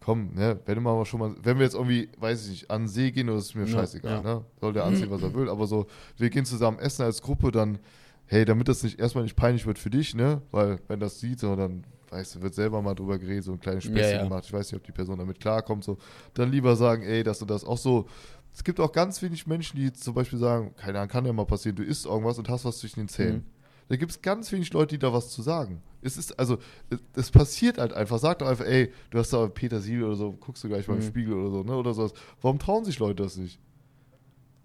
komm, 0.00 0.32
ne, 0.34 0.58
wenn 0.64 0.76
wir 0.76 0.80
mal 0.80 1.04
schon 1.04 1.20
mal, 1.20 1.34
wenn 1.42 1.58
wir 1.58 1.64
jetzt 1.64 1.74
irgendwie, 1.74 2.08
weiß 2.18 2.44
ich 2.44 2.50
nicht, 2.50 2.70
an 2.70 2.82
den 2.82 2.88
See 2.88 3.10
gehen, 3.10 3.26
das 3.26 3.44
ist 3.44 3.54
mir 3.54 3.66
scheißegal, 3.66 4.22
ne? 4.22 4.44
Soll 4.60 4.72
der 4.72 4.84
anziehen, 4.84 5.10
was 5.10 5.22
er 5.22 5.34
will, 5.34 5.50
aber 5.50 5.66
so, 5.66 5.86
wir 6.16 6.30
gehen 6.30 6.46
zusammen 6.46 6.78
essen 6.78 7.02
als 7.02 7.20
Gruppe, 7.20 7.50
dann, 7.50 7.78
hey, 8.26 8.44
damit 8.44 8.68
das 8.68 8.82
nicht 8.82 8.98
erstmal 8.98 9.24
nicht 9.24 9.36
peinlich 9.36 9.66
wird 9.66 9.78
für 9.78 9.90
dich, 9.90 10.14
ne? 10.14 10.42
Weil, 10.50 10.80
wenn 10.88 11.00
das 11.00 11.20
sieht, 11.20 11.40
so, 11.40 11.54
dann, 11.56 11.84
weißt 12.10 12.36
du, 12.36 12.42
wird 12.42 12.54
selber 12.54 12.82
mal 12.82 12.94
drüber 12.94 13.18
geredet, 13.18 13.44
so 13.44 13.52
ein 13.52 13.60
kleines 13.60 13.84
Späßchen 13.84 14.24
gemacht, 14.24 14.44
ich 14.46 14.52
weiß 14.52 14.70
nicht, 14.70 14.80
ob 14.80 14.86
die 14.86 14.92
Person 14.92 15.18
damit 15.18 15.40
klarkommt, 15.40 15.84
so, 15.84 15.98
dann 16.34 16.50
lieber 16.50 16.76
sagen, 16.76 17.02
ey, 17.02 17.22
das 17.22 17.42
und 17.42 17.50
das, 17.50 17.64
auch 17.64 17.78
so, 17.78 18.06
es 18.52 18.62
gibt 18.62 18.78
auch 18.80 18.92
ganz 18.92 19.20
wenig 19.20 19.46
Menschen, 19.46 19.78
die 19.78 19.92
zum 19.92 20.14
Beispiel 20.14 20.38
sagen, 20.38 20.74
keine 20.76 20.98
Ahnung, 20.98 21.10
kann 21.10 21.26
ja 21.26 21.32
mal 21.32 21.44
passieren, 21.44 21.76
du 21.76 21.82
isst 21.82 22.06
irgendwas 22.06 22.38
und 22.38 22.48
hast 22.48 22.64
was 22.64 22.78
zwischen 22.78 23.00
den 23.00 23.08
Zähnen. 23.08 23.36
Mhm. 23.38 23.44
Da 23.88 23.96
gibt 23.96 24.12
es 24.12 24.22
ganz 24.22 24.50
wenig 24.50 24.72
Leute, 24.72 24.94
die 24.94 24.98
da 24.98 25.12
was 25.12 25.30
zu 25.30 25.42
sagen. 25.42 25.82
Es 26.00 26.16
ist, 26.16 26.38
also, 26.38 26.58
es, 26.88 26.98
es 27.16 27.30
passiert 27.30 27.78
halt 27.78 27.92
einfach. 27.92 28.18
Sag 28.18 28.38
doch 28.38 28.46
einfach, 28.46 28.64
ey, 28.64 28.92
du 29.10 29.18
hast 29.18 29.32
da 29.32 29.46
Petersilie 29.46 30.06
oder 30.06 30.16
so, 30.16 30.32
guckst 30.32 30.64
du 30.64 30.68
gleich 30.68 30.88
mal 30.88 30.94
mhm. 30.94 31.02
im 31.02 31.08
Spiegel 31.08 31.34
oder 31.34 31.50
so, 31.50 31.62
ne? 31.62 31.76
Oder 31.76 31.92
sowas. 31.92 32.14
Warum 32.40 32.58
trauen 32.58 32.84
sich 32.84 32.98
Leute 32.98 33.22
das 33.22 33.36
nicht? 33.36 33.58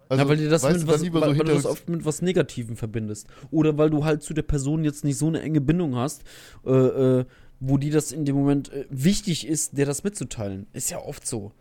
Also, 0.09 0.23
ja, 0.23 0.29
weil 0.29 0.37
dir 0.37 0.49
das, 0.49 0.63
mit 0.63 0.87
was, 0.87 1.01
weil, 1.01 1.11
so 1.11 1.13
weil 1.21 1.35
du 1.35 1.43
das 1.43 1.65
oft 1.67 1.87
mit 1.87 2.03
was 2.03 2.23
Negativem 2.23 2.75
verbindest. 2.75 3.27
Oder 3.51 3.77
weil 3.77 3.91
du 3.91 4.03
halt 4.05 4.23
zu 4.23 4.33
der 4.33 4.41
Person 4.41 4.83
jetzt 4.83 5.03
nicht 5.03 5.17
so 5.17 5.27
eine 5.27 5.41
enge 5.41 5.61
Bindung 5.61 5.95
hast, 5.95 6.23
äh, 6.65 6.71
äh, 6.71 7.25
wo 7.59 7.77
dir 7.77 7.91
das 7.91 8.11
in 8.11 8.25
dem 8.25 8.35
Moment 8.35 8.73
äh, 8.73 8.85
wichtig 8.89 9.47
ist, 9.47 9.77
dir 9.77 9.85
das 9.85 10.03
mitzuteilen. 10.03 10.65
Ist 10.73 10.89
ja 10.89 10.97
oft 10.99 11.27
so. 11.27 11.51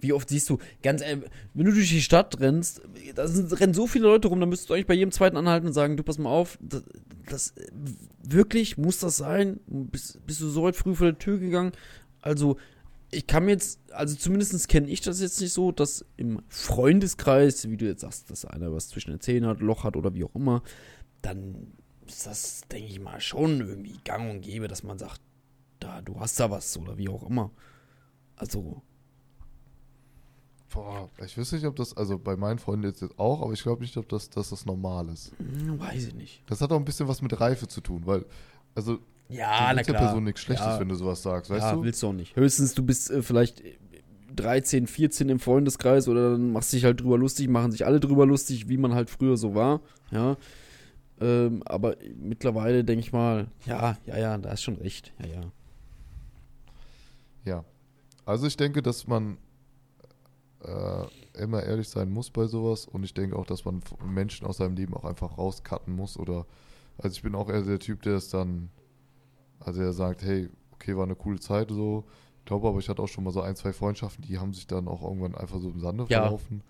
Wie 0.00 0.12
oft 0.12 0.28
siehst 0.28 0.50
du, 0.50 0.58
ganz 0.82 1.00
ehrlich, 1.00 1.24
wenn 1.54 1.64
du 1.64 1.72
durch 1.72 1.88
die 1.88 2.02
Stadt 2.02 2.38
rennst, 2.38 2.82
da 3.14 3.26
sind, 3.26 3.58
rennen 3.58 3.72
so 3.72 3.86
viele 3.86 4.04
Leute 4.04 4.28
rum, 4.28 4.38
dann 4.38 4.50
müsstest 4.50 4.68
du 4.68 4.74
eigentlich 4.74 4.86
bei 4.86 4.94
jedem 4.94 5.12
zweiten 5.12 5.38
anhalten 5.38 5.68
und 5.68 5.72
sagen, 5.72 5.96
du 5.96 6.02
pass 6.02 6.18
mal 6.18 6.28
auf, 6.28 6.58
das, 6.60 6.84
das 7.30 7.54
wirklich, 8.22 8.76
muss 8.76 8.98
das 8.98 9.16
sein? 9.16 9.60
Bist, 9.66 10.20
bist 10.26 10.42
du 10.42 10.48
so 10.48 10.64
weit 10.64 10.76
früh 10.76 10.94
vor 10.94 11.06
der 11.06 11.18
Tür 11.18 11.38
gegangen? 11.38 11.72
Also, 12.20 12.58
ich 13.14 13.26
kann 13.26 13.44
mir 13.44 13.52
jetzt, 13.52 13.80
also 13.92 14.16
zumindest 14.16 14.68
kenne 14.68 14.88
ich 14.88 15.00
das 15.00 15.20
jetzt 15.20 15.40
nicht 15.40 15.52
so, 15.52 15.72
dass 15.72 16.04
im 16.16 16.42
Freundeskreis, 16.48 17.68
wie 17.68 17.76
du 17.76 17.86
jetzt 17.86 18.02
sagst, 18.02 18.30
dass 18.30 18.44
einer 18.44 18.72
was 18.72 18.88
zwischen 18.88 19.10
den 19.10 19.20
Zähnen 19.20 19.48
hat, 19.48 19.60
Loch 19.60 19.84
hat 19.84 19.96
oder 19.96 20.14
wie 20.14 20.24
auch 20.24 20.34
immer, 20.34 20.62
dann 21.22 21.72
ist 22.06 22.26
das, 22.26 22.62
denke 22.70 22.90
ich 22.90 23.00
mal, 23.00 23.20
schon 23.20 23.60
irgendwie 23.60 23.98
gang 24.04 24.30
und 24.30 24.40
gäbe, 24.42 24.68
dass 24.68 24.82
man 24.82 24.98
sagt, 24.98 25.20
da, 25.80 26.02
du 26.02 26.20
hast 26.20 26.38
da 26.40 26.50
was 26.50 26.76
oder 26.76 26.98
wie 26.98 27.08
auch 27.08 27.28
immer. 27.28 27.50
Also, 28.36 28.82
Boah, 30.74 31.08
ich 31.24 31.36
wüsste 31.36 31.54
nicht, 31.54 31.66
ob 31.66 31.76
das, 31.76 31.96
also 31.96 32.18
bei 32.18 32.34
meinen 32.34 32.58
Freunden 32.58 32.86
jetzt, 32.86 33.04
auch, 33.16 33.42
aber 33.42 33.52
ich 33.52 33.62
glaube 33.62 33.82
nicht, 33.82 33.96
ob 33.96 34.08
das, 34.08 34.28
dass 34.28 34.50
das 34.50 34.66
normal 34.66 35.08
ist. 35.08 35.32
Hm, 35.38 35.78
weiß 35.78 36.08
ich 36.08 36.14
nicht. 36.14 36.42
Das 36.46 36.60
hat 36.60 36.72
auch 36.72 36.76
ein 36.76 36.84
bisschen 36.84 37.06
was 37.06 37.22
mit 37.22 37.40
Reife 37.40 37.68
zu 37.68 37.80
tun, 37.80 38.02
weil, 38.06 38.26
also, 38.74 38.98
ja, 39.28 39.72
willst 39.74 39.88
der 39.88 39.94
Person 39.94 40.24
nichts 40.24 40.40
Schlechtes, 40.40 40.66
ja. 40.66 40.80
wenn 40.80 40.88
du 40.88 40.94
sowas 40.94 41.22
sagst, 41.22 41.50
weißt 41.50 41.62
ja, 41.62 41.72
du? 41.74 41.82
willst 41.82 42.02
du 42.02 42.08
auch 42.08 42.12
nicht. 42.12 42.36
Höchstens, 42.36 42.74
du 42.74 42.82
bist 42.82 43.10
äh, 43.10 43.22
vielleicht 43.22 43.62
13, 44.36 44.86
14 44.86 45.28
im 45.28 45.38
Freundeskreis 45.38 46.08
oder 46.08 46.32
dann 46.32 46.52
machst 46.52 46.72
du 46.72 46.76
dich 46.76 46.84
halt 46.84 47.00
drüber 47.00 47.18
lustig, 47.18 47.48
machen 47.48 47.72
sich 47.72 47.86
alle 47.86 48.00
drüber 48.00 48.26
lustig, 48.26 48.68
wie 48.68 48.76
man 48.76 48.94
halt 48.94 49.10
früher 49.10 49.36
so 49.36 49.54
war, 49.54 49.80
ja. 50.10 50.36
Ähm, 51.20 51.62
aber 51.64 51.96
mittlerweile 52.16 52.84
denke 52.84 53.00
ich 53.00 53.12
mal, 53.12 53.46
ja, 53.66 53.96
ja, 54.04 54.18
ja, 54.18 54.36
da 54.36 54.50
ist 54.50 54.62
schon 54.62 54.76
recht, 54.76 55.12
ja, 55.20 55.26
ja. 55.26 55.40
Ja. 57.44 57.64
Also 58.24 58.46
ich 58.46 58.56
denke, 58.56 58.82
dass 58.82 59.06
man 59.06 59.36
äh, 60.64 61.42
immer 61.42 61.62
ehrlich 61.62 61.88
sein 61.88 62.10
muss 62.10 62.30
bei 62.30 62.46
sowas 62.46 62.86
und 62.86 63.04
ich 63.04 63.14
denke 63.14 63.36
auch, 63.36 63.46
dass 63.46 63.64
man 63.64 63.82
Menschen 64.04 64.46
aus 64.46 64.58
seinem 64.58 64.76
Leben 64.76 64.94
auch 64.94 65.04
einfach 65.04 65.36
rauscutten 65.36 65.94
muss 65.94 66.18
oder 66.18 66.46
also 66.98 67.14
ich 67.14 67.22
bin 67.22 67.34
auch 67.34 67.50
eher 67.50 67.62
der 67.62 67.78
Typ, 67.78 68.02
der 68.02 68.14
es 68.14 68.28
dann, 68.28 68.70
also 69.64 69.82
er 69.82 69.92
sagt, 69.92 70.22
hey, 70.22 70.48
okay, 70.72 70.96
war 70.96 71.04
eine 71.04 71.16
coole 71.16 71.40
Zeit 71.40 71.70
so, 71.70 72.04
ich 72.38 72.44
glaube 72.44 72.68
aber, 72.68 72.78
ich 72.78 72.88
hatte 72.88 73.02
auch 73.02 73.08
schon 73.08 73.24
mal 73.24 73.30
so 73.30 73.40
ein, 73.40 73.56
zwei 73.56 73.72
Freundschaften, 73.72 74.22
die 74.22 74.38
haben 74.38 74.52
sich 74.52 74.66
dann 74.66 74.86
auch 74.86 75.02
irgendwann 75.02 75.34
einfach 75.34 75.58
so 75.58 75.70
im 75.70 75.80
Sande 75.80 76.04
ja. 76.08 76.22
verlaufen 76.22 76.62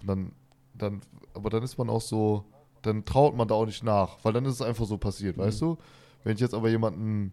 und 0.00 0.06
dann, 0.06 0.32
dann, 0.74 1.00
aber 1.34 1.50
dann 1.50 1.62
ist 1.62 1.78
man 1.78 1.88
auch 1.88 2.02
so, 2.02 2.44
dann 2.82 3.04
traut 3.04 3.34
man 3.34 3.48
da 3.48 3.54
auch 3.54 3.66
nicht 3.66 3.82
nach, 3.82 4.18
weil 4.22 4.32
dann 4.32 4.44
ist 4.44 4.54
es 4.54 4.62
einfach 4.62 4.86
so 4.86 4.98
passiert, 4.98 5.36
mhm. 5.36 5.42
weißt 5.42 5.60
du? 5.62 5.78
Wenn 6.24 6.34
ich 6.34 6.40
jetzt 6.40 6.54
aber 6.54 6.68
jemanden, 6.68 7.32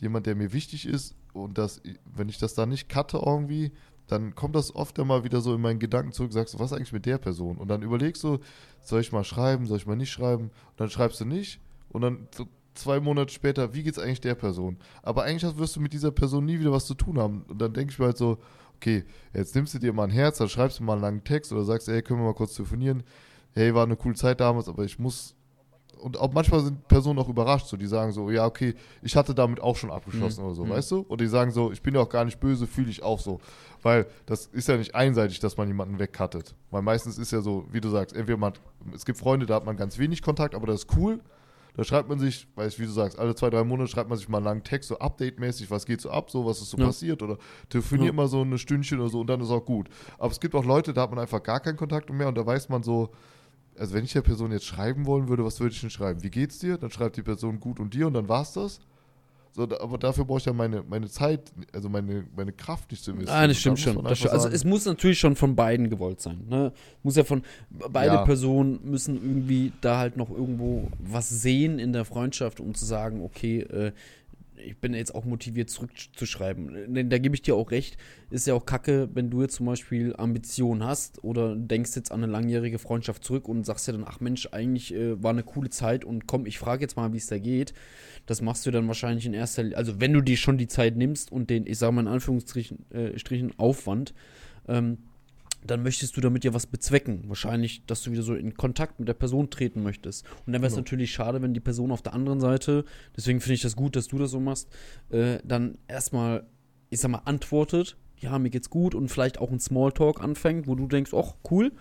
jemand, 0.00 0.26
der 0.26 0.36
mir 0.36 0.52
wichtig 0.52 0.86
ist 0.86 1.14
und 1.32 1.58
das, 1.58 1.82
wenn 2.04 2.28
ich 2.28 2.38
das 2.38 2.54
da 2.54 2.64
nicht 2.64 2.88
cutte 2.88 3.20
irgendwie, 3.24 3.72
dann 4.06 4.34
kommt 4.34 4.54
das 4.54 4.74
oft 4.74 4.98
immer 4.98 5.24
wieder 5.24 5.40
so 5.40 5.54
in 5.54 5.60
meinen 5.60 5.80
Gedanken 5.80 6.12
zurück, 6.12 6.32
sagst 6.32 6.54
du, 6.54 6.58
was 6.58 6.72
eigentlich 6.72 6.92
mit 6.92 7.06
der 7.06 7.18
Person? 7.18 7.56
Und 7.56 7.68
dann 7.68 7.82
überlegst 7.82 8.22
du, 8.22 8.38
soll 8.80 9.00
ich 9.00 9.12
mal 9.12 9.24
schreiben, 9.24 9.66
soll 9.66 9.78
ich 9.78 9.86
mal 9.86 9.96
nicht 9.96 10.12
schreiben? 10.12 10.44
Und 10.44 10.80
dann 10.80 10.90
schreibst 10.90 11.20
du 11.20 11.24
nicht 11.24 11.60
und 11.88 12.02
dann 12.02 12.28
zwei 12.76 13.00
Monate 13.00 13.32
später, 13.32 13.74
wie 13.74 13.82
geht's 13.82 13.98
eigentlich 13.98 14.20
der 14.20 14.34
Person? 14.34 14.76
Aber 15.02 15.24
eigentlich 15.24 15.56
wirst 15.58 15.76
du 15.76 15.80
mit 15.80 15.92
dieser 15.92 16.10
Person 16.10 16.44
nie 16.44 16.58
wieder 16.58 16.72
was 16.72 16.86
zu 16.86 16.94
tun 16.94 17.18
haben. 17.18 17.44
Und 17.48 17.60
dann 17.60 17.72
denke 17.72 17.92
ich 17.92 17.98
mir 17.98 18.06
halt 18.06 18.18
so, 18.18 18.38
okay, 18.76 19.04
jetzt 19.34 19.54
nimmst 19.54 19.74
du 19.74 19.78
dir 19.78 19.92
mal 19.92 20.04
ein 20.04 20.10
Herz, 20.10 20.38
dann 20.38 20.48
schreibst 20.48 20.78
du 20.78 20.84
mal 20.84 20.94
einen 20.94 21.02
langen 21.02 21.24
Text 21.24 21.52
oder 21.52 21.64
sagst, 21.64 21.88
ey, 21.88 22.02
können 22.02 22.20
wir 22.20 22.26
mal 22.26 22.34
kurz 22.34 22.54
telefonieren? 22.54 23.02
Hey, 23.54 23.74
war 23.74 23.84
eine 23.84 23.96
coole 23.96 24.14
Zeit 24.14 24.40
damals, 24.40 24.68
aber 24.68 24.84
ich 24.84 24.98
muss 24.98 25.36
und 25.98 26.18
auch 26.18 26.32
manchmal 26.32 26.60
sind 26.60 26.86
Personen 26.88 27.18
auch 27.18 27.28
überrascht, 27.28 27.66
so 27.66 27.76
die 27.76 27.86
sagen 27.86 28.12
so, 28.12 28.30
ja, 28.30 28.46
okay, 28.46 28.74
ich 29.02 29.16
hatte 29.16 29.34
damit 29.34 29.60
auch 29.60 29.76
schon 29.76 29.90
abgeschlossen 29.90 30.40
mhm. 30.40 30.46
oder 30.46 30.54
so, 30.54 30.64
mhm. 30.64 30.70
weißt 30.70 30.90
du? 30.90 31.00
Und 31.00 31.20
die 31.20 31.26
sagen 31.26 31.50
so, 31.50 31.72
ich 31.72 31.82
bin 31.82 31.94
ja 31.94 32.00
auch 32.00 32.08
gar 32.08 32.24
nicht 32.24 32.38
böse, 32.38 32.66
fühle 32.66 32.90
ich 32.90 33.02
auch 33.02 33.18
so. 33.18 33.40
Weil 33.82 34.06
das 34.26 34.46
ist 34.46 34.68
ja 34.68 34.76
nicht 34.76 34.94
einseitig, 34.94 35.40
dass 35.40 35.56
man 35.56 35.68
jemanden 35.68 35.98
wegcuttet. 35.98 36.54
Weil 36.70 36.82
meistens 36.82 37.18
ist 37.18 37.32
ja 37.32 37.40
so, 37.40 37.66
wie 37.70 37.80
du 37.80 37.88
sagst, 37.88 38.14
entweder 38.14 38.38
man, 38.38 38.52
es 38.94 39.04
gibt 39.04 39.18
Freunde, 39.18 39.46
da 39.46 39.54
hat 39.54 39.64
man 39.64 39.76
ganz 39.76 39.98
wenig 39.98 40.22
Kontakt, 40.22 40.54
aber 40.54 40.66
das 40.66 40.84
ist 40.84 40.96
cool. 40.96 41.20
Da 41.76 41.84
schreibt 41.84 42.08
man 42.08 42.18
sich, 42.18 42.48
weiß 42.54 42.78
wie 42.78 42.86
du 42.86 42.90
sagst, 42.90 43.18
alle 43.18 43.34
zwei, 43.34 43.50
drei 43.50 43.62
Monate 43.62 43.90
schreibt 43.90 44.08
man 44.08 44.16
sich 44.16 44.28
mal 44.28 44.38
einen 44.38 44.46
langen 44.46 44.64
Text, 44.64 44.88
so 44.88 44.98
update-mäßig, 44.98 45.70
was 45.70 45.84
geht 45.84 46.00
so 46.00 46.10
ab, 46.10 46.30
so, 46.30 46.46
was 46.46 46.62
ist 46.62 46.70
so 46.70 46.78
ja. 46.78 46.86
passiert 46.86 47.22
oder 47.22 47.36
telefoniert 47.68 48.08
ja. 48.08 48.12
mal 48.14 48.28
so 48.28 48.40
eine 48.40 48.56
Stündchen 48.56 48.98
oder 48.98 49.10
so 49.10 49.20
und 49.20 49.26
dann 49.26 49.42
ist 49.42 49.50
auch 49.50 49.64
gut. 49.64 49.88
Aber 50.18 50.32
es 50.32 50.40
gibt 50.40 50.54
auch 50.54 50.64
Leute, 50.64 50.94
da 50.94 51.02
hat 51.02 51.10
man 51.10 51.18
einfach 51.18 51.42
gar 51.42 51.60
keinen 51.60 51.76
Kontakt 51.76 52.10
mehr 52.10 52.28
und 52.28 52.36
da 52.36 52.46
weiß 52.46 52.70
man 52.70 52.82
so, 52.82 53.10
also 53.78 53.94
wenn 53.94 54.04
ich 54.04 54.14
der 54.14 54.22
Person 54.22 54.52
jetzt 54.52 54.64
schreiben 54.64 55.04
wollen 55.04 55.28
würde, 55.28 55.44
was 55.44 55.60
würde 55.60 55.74
ich 55.74 55.80
denn 55.80 55.90
schreiben? 55.90 56.22
Wie 56.22 56.30
geht's 56.30 56.58
dir? 56.58 56.78
Dann 56.78 56.90
schreibt 56.90 57.18
die 57.18 57.22
Person 57.22 57.60
gut 57.60 57.78
und 57.78 57.92
dir 57.92 58.06
und 58.06 58.14
dann 58.14 58.28
war's 58.28 58.54
das. 58.54 58.80
So, 59.56 59.62
aber 59.62 59.96
dafür 59.96 60.26
brauche 60.26 60.40
ich 60.40 60.44
ja 60.44 60.52
meine, 60.52 60.82
meine 60.86 61.08
Zeit, 61.08 61.50
also 61.72 61.88
meine, 61.88 62.26
meine 62.36 62.52
Kraft 62.52 62.90
nicht 62.90 63.02
zu 63.02 63.12
investieren. 63.12 63.38
Ah, 63.38 63.46
das 63.46 63.56
stimmt 63.56 63.78
schon. 63.78 64.04
Das 64.04 64.26
also 64.26 64.42
sagen, 64.42 64.54
es 64.54 64.66
muss 64.66 64.84
natürlich 64.84 65.18
schon 65.18 65.34
von 65.34 65.56
beiden 65.56 65.88
gewollt 65.88 66.20
sein. 66.20 66.44
Ne? 66.46 66.74
Muss 67.02 67.16
ja 67.16 67.24
von 67.24 67.40
beide 67.90 68.16
ja. 68.16 68.24
Personen 68.26 68.80
müssen 68.84 69.16
irgendwie 69.16 69.72
da 69.80 69.96
halt 69.96 70.18
noch 70.18 70.28
irgendwo 70.28 70.90
was 70.98 71.30
sehen 71.30 71.78
in 71.78 71.94
der 71.94 72.04
Freundschaft, 72.04 72.60
um 72.60 72.74
zu 72.74 72.84
sagen, 72.84 73.22
okay, 73.22 73.60
äh, 73.60 73.92
ich 74.64 74.78
bin 74.78 74.94
jetzt 74.94 75.14
auch 75.14 75.24
motiviert 75.24 75.70
zurückzuschreiben. 75.70 77.08
Da 77.08 77.18
gebe 77.18 77.34
ich 77.34 77.42
dir 77.42 77.54
auch 77.54 77.70
recht. 77.70 77.96
Ist 78.30 78.46
ja 78.46 78.54
auch 78.54 78.66
kacke, 78.66 79.08
wenn 79.14 79.30
du 79.30 79.42
jetzt 79.42 79.56
zum 79.56 79.66
Beispiel 79.66 80.14
Ambitionen 80.16 80.84
hast 80.84 81.22
oder 81.24 81.54
denkst 81.56 81.96
jetzt 81.96 82.12
an 82.12 82.22
eine 82.22 82.32
langjährige 82.32 82.78
Freundschaft 82.78 83.24
zurück 83.24 83.48
und 83.48 83.64
sagst 83.64 83.86
ja 83.86 83.92
dann, 83.92 84.04
ach 84.06 84.20
Mensch, 84.20 84.48
eigentlich 84.52 84.94
äh, 84.94 85.22
war 85.22 85.30
eine 85.30 85.42
coole 85.42 85.70
Zeit 85.70 86.04
und 86.04 86.26
komm, 86.26 86.46
ich 86.46 86.58
frage 86.58 86.82
jetzt 86.82 86.96
mal, 86.96 87.12
wie 87.12 87.18
es 87.18 87.26
da 87.26 87.38
geht. 87.38 87.74
Das 88.26 88.42
machst 88.42 88.66
du 88.66 88.70
dann 88.70 88.86
wahrscheinlich 88.88 89.26
in 89.26 89.34
erster 89.34 89.62
Linie, 89.62 89.78
also 89.78 90.00
wenn 90.00 90.12
du 90.12 90.20
dir 90.20 90.36
schon 90.36 90.58
die 90.58 90.68
Zeit 90.68 90.96
nimmst 90.96 91.30
und 91.30 91.50
den, 91.50 91.66
ich 91.66 91.78
sage 91.78 91.92
mal 91.92 92.02
in 92.02 92.08
Anführungsstrichen, 92.08 92.90
äh, 92.90 93.18
Strichen 93.18 93.58
Aufwand, 93.58 94.14
ähm, 94.68 94.98
dann 95.70 95.82
möchtest 95.82 96.16
du 96.16 96.20
damit 96.20 96.44
ja 96.44 96.54
was 96.54 96.66
bezwecken. 96.66 97.24
Wahrscheinlich, 97.26 97.84
dass 97.86 98.02
du 98.02 98.12
wieder 98.12 98.22
so 98.22 98.34
in 98.34 98.54
Kontakt 98.54 98.98
mit 98.98 99.08
der 99.08 99.14
Person 99.14 99.50
treten 99.50 99.82
möchtest. 99.82 100.24
Und 100.46 100.52
dann 100.52 100.62
wäre 100.62 100.68
es 100.68 100.74
genau. 100.74 100.84
natürlich 100.84 101.12
schade, 101.12 101.42
wenn 101.42 101.54
die 101.54 101.60
Person 101.60 101.90
auf 101.90 102.02
der 102.02 102.14
anderen 102.14 102.40
Seite, 102.40 102.84
deswegen 103.16 103.40
finde 103.40 103.54
ich 103.54 103.62
das 103.62 103.76
gut, 103.76 103.96
dass 103.96 104.08
du 104.08 104.18
das 104.18 104.30
so 104.30 104.40
machst, 104.40 104.68
äh, 105.10 105.38
dann 105.44 105.78
erstmal, 105.88 106.46
ich 106.90 107.00
sag 107.00 107.10
mal, 107.10 107.22
antwortet, 107.24 107.96
ja, 108.18 108.38
mir 108.38 108.50
geht's 108.50 108.70
gut 108.70 108.94
und 108.94 109.08
vielleicht 109.08 109.38
auch 109.38 109.50
ein 109.50 109.60
Smalltalk 109.60 110.22
anfängt, 110.22 110.66
wo 110.66 110.74
du 110.74 110.86
denkst, 110.86 111.12
ach, 111.14 111.34
cool. 111.50 111.72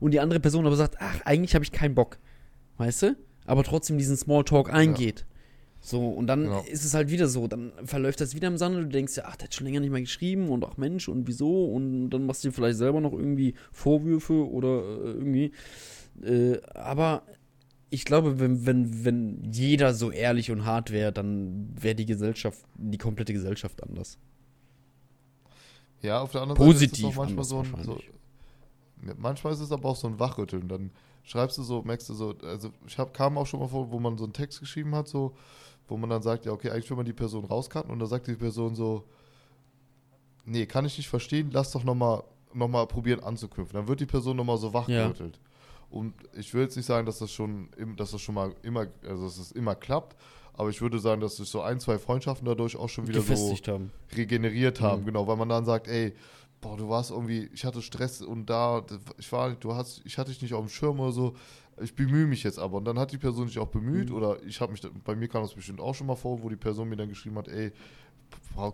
Und 0.00 0.10
die 0.10 0.20
andere 0.20 0.40
Person 0.40 0.66
aber 0.66 0.76
sagt, 0.76 0.96
ach, 0.98 1.20
eigentlich 1.24 1.54
habe 1.54 1.64
ich 1.64 1.72
keinen 1.72 1.94
Bock. 1.94 2.18
Weißt 2.78 3.02
du? 3.02 3.16
Aber 3.46 3.62
trotzdem 3.62 3.98
diesen 3.98 4.16
Smalltalk 4.16 4.72
eingeht. 4.72 5.20
Ja. 5.20 5.33
So, 5.86 6.08
und 6.08 6.28
dann 6.28 6.44
genau. 6.44 6.64
ist 6.66 6.82
es 6.82 6.94
halt 6.94 7.10
wieder 7.10 7.28
so, 7.28 7.46
dann 7.46 7.70
verläuft 7.84 8.18
das 8.22 8.34
wieder 8.34 8.48
im 8.48 8.56
Sande, 8.56 8.80
du 8.80 8.88
denkst 8.88 9.18
ja, 9.18 9.24
ach, 9.26 9.36
der 9.36 9.48
hat 9.48 9.54
schon 9.54 9.66
länger 9.66 9.80
nicht 9.80 9.90
mehr 9.90 10.00
geschrieben 10.00 10.48
und 10.48 10.64
ach 10.64 10.78
Mensch 10.78 11.10
und 11.10 11.28
wieso 11.28 11.66
und 11.66 12.08
dann 12.08 12.24
machst 12.24 12.42
du 12.42 12.48
dir 12.48 12.52
vielleicht 12.52 12.78
selber 12.78 13.02
noch 13.02 13.12
irgendwie 13.12 13.54
Vorwürfe 13.70 14.48
oder 14.48 14.78
äh, 14.78 15.10
irgendwie. 15.10 15.52
Äh, 16.22 16.58
aber 16.72 17.24
ich 17.90 18.06
glaube, 18.06 18.40
wenn, 18.40 18.64
wenn, 18.64 19.04
wenn 19.04 19.52
jeder 19.52 19.92
so 19.92 20.10
ehrlich 20.10 20.50
und 20.50 20.64
hart 20.64 20.90
wäre, 20.90 21.12
dann 21.12 21.68
wäre 21.78 21.94
die 21.94 22.06
Gesellschaft, 22.06 22.64
die 22.76 22.96
komplette 22.96 23.34
Gesellschaft 23.34 23.82
anders. 23.82 24.16
Ja, 26.00 26.22
auf 26.22 26.32
der 26.32 26.40
anderen 26.40 26.56
Positiv 26.56 26.96
Seite 26.96 27.02
ist 27.02 27.08
es 27.08 27.12
auch 27.12 27.16
manchmal 27.16 27.44
so, 27.44 27.58
ein, 27.58 27.84
so 27.84 27.98
manchmal 29.18 29.52
ist 29.52 29.60
es 29.60 29.70
aber 29.70 29.90
auch 29.90 29.96
so 29.96 30.08
ein 30.08 30.18
Wachrütteln. 30.18 30.66
Dann 30.66 30.92
schreibst 31.24 31.58
du 31.58 31.62
so, 31.62 31.82
merkst 31.82 32.08
du 32.08 32.14
so, 32.14 32.34
also 32.42 32.70
ich 32.86 32.98
hab, 32.98 33.12
kam 33.12 33.36
auch 33.36 33.46
schon 33.46 33.60
mal 33.60 33.68
vor, 33.68 33.90
wo 33.90 34.00
man 34.00 34.16
so 34.16 34.24
einen 34.24 34.32
Text 34.32 34.60
geschrieben 34.60 34.94
hat, 34.94 35.08
so, 35.08 35.34
wo 35.88 35.96
man 35.96 36.10
dann 36.10 36.22
sagt, 36.22 36.46
ja, 36.46 36.52
okay, 36.52 36.70
eigentlich 36.70 36.88
will 36.90 36.96
man 36.96 37.06
die 37.06 37.12
Person 37.12 37.44
rauskarten 37.44 37.90
und 37.90 37.98
da 37.98 38.06
sagt 38.06 38.26
die 38.26 38.34
Person 38.34 38.74
so, 38.74 39.04
nee, 40.44 40.66
kann 40.66 40.84
ich 40.84 40.96
nicht 40.96 41.08
verstehen, 41.08 41.50
lass 41.52 41.72
doch 41.72 41.84
nochmal 41.84 42.24
noch 42.54 42.68
mal 42.68 42.86
probieren 42.86 43.20
anzuknüpfen. 43.20 43.74
Dann 43.74 43.88
wird 43.88 44.00
die 44.00 44.06
Person 44.06 44.36
nochmal 44.36 44.58
so 44.58 44.72
wachgerüttelt. 44.72 45.36
Ja. 45.36 45.42
Und 45.90 46.14
ich 46.32 46.52
will 46.54 46.62
jetzt 46.62 46.76
nicht 46.76 46.86
sagen, 46.86 47.06
dass 47.06 47.18
das 47.18 47.30
schon, 47.30 47.68
dass 47.96 48.12
das 48.12 48.20
schon 48.20 48.34
mal 48.34 48.54
immer, 48.62 48.86
also 49.06 49.24
dass 49.24 49.38
es 49.38 49.52
immer 49.52 49.74
klappt, 49.74 50.16
aber 50.54 50.70
ich 50.70 50.80
würde 50.80 50.98
sagen, 50.98 51.20
dass 51.20 51.36
sich 51.36 51.48
so 51.48 51.60
ein, 51.60 51.80
zwei 51.80 51.98
Freundschaften 51.98 52.46
dadurch 52.46 52.76
auch 52.76 52.88
schon 52.88 53.06
wieder 53.06 53.20
so 53.20 53.56
haben. 53.68 53.90
regeneriert 54.16 54.80
haben, 54.80 55.02
mhm. 55.02 55.06
genau, 55.06 55.26
weil 55.26 55.36
man 55.36 55.48
dann 55.48 55.64
sagt, 55.64 55.88
ey, 55.88 56.14
boah, 56.60 56.76
du 56.76 56.88
warst 56.88 57.10
irgendwie, 57.10 57.48
ich 57.52 57.64
hatte 57.64 57.82
Stress 57.82 58.22
und 58.22 58.46
da, 58.46 58.84
ich 59.18 59.30
war, 59.30 59.52
du 59.52 59.74
hast, 59.74 60.02
ich 60.04 60.16
hatte 60.16 60.30
dich 60.30 60.42
nicht 60.42 60.54
auf 60.54 60.64
dem 60.64 60.68
Schirm 60.68 60.98
oder 60.98 61.12
so, 61.12 61.34
ich 61.82 61.94
bemühe 61.94 62.26
mich 62.26 62.42
jetzt 62.42 62.58
aber. 62.58 62.78
Und 62.78 62.84
dann 62.84 62.98
hat 62.98 63.12
die 63.12 63.18
Person 63.18 63.48
sich 63.48 63.58
auch 63.58 63.68
bemüht 63.68 64.10
mhm. 64.10 64.16
oder 64.16 64.42
ich 64.42 64.60
habe 64.60 64.72
mich, 64.72 64.82
bei 65.04 65.14
mir 65.14 65.28
kam 65.28 65.42
das 65.42 65.54
bestimmt 65.54 65.80
auch 65.80 65.94
schon 65.94 66.06
mal 66.06 66.16
vor, 66.16 66.42
wo 66.42 66.48
die 66.48 66.56
Person 66.56 66.88
mir 66.88 66.96
dann 66.96 67.08
geschrieben 67.08 67.36
hat, 67.36 67.48
ey, 67.48 67.72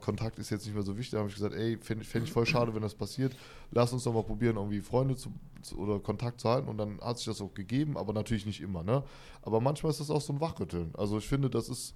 Kontakt 0.01 0.39
ist 0.39 0.51
jetzt 0.51 0.67
nicht 0.67 0.75
mehr 0.75 0.83
so 0.83 0.97
wichtig. 0.97 1.13
Da 1.13 1.19
habe 1.19 1.29
ich 1.29 1.35
gesagt, 1.35 1.55
ey, 1.55 1.79
fände 1.79 2.05
fänd 2.05 2.27
ich 2.27 2.33
voll 2.33 2.47
schade, 2.47 2.75
wenn 2.75 2.83
das 2.83 2.95
passiert. 2.95 3.35
Lass 3.71 3.93
uns 3.93 4.05
doch 4.05 4.13
mal 4.13 4.23
probieren, 4.23 4.57
irgendwie 4.57 4.81
Freunde 4.81 5.17
zu, 5.17 5.33
zu, 5.63 5.79
oder 5.79 5.99
Kontakt 5.99 6.41
zu 6.41 6.49
halten. 6.49 6.69
Und 6.69 6.79
dann 6.79 7.01
hat 7.01 7.17
sich 7.17 7.27
das 7.27 7.41
auch 7.41 7.55
gegeben, 7.55 7.97
aber 7.97 8.13
natürlich 8.13 8.47
nicht 8.47 8.61
immer. 8.61 8.83
Ne? 8.83 9.03
Aber 9.43 9.61
manchmal 9.61 9.91
ist 9.91 10.01
das 10.01 10.11
auch 10.11 10.21
so 10.21 10.33
ein 10.33 10.41
Wachrütteln. 10.41 10.91
Also 10.97 11.19
ich 11.19 11.27
finde, 11.27 11.49
das 11.49 11.69
ist, 11.69 11.95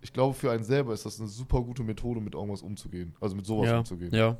ich 0.00 0.12
glaube, 0.12 0.34
für 0.34 0.50
einen 0.50 0.64
selber 0.64 0.94
ist 0.94 1.06
das 1.06 1.18
eine 1.18 1.28
super 1.28 1.60
gute 1.62 1.82
Methode, 1.82 2.20
mit 2.20 2.34
irgendwas 2.34 2.62
umzugehen. 2.62 3.14
Also 3.20 3.34
mit 3.34 3.46
sowas 3.46 3.66
ja, 3.66 3.78
umzugehen. 3.78 4.14
Ja. 4.14 4.36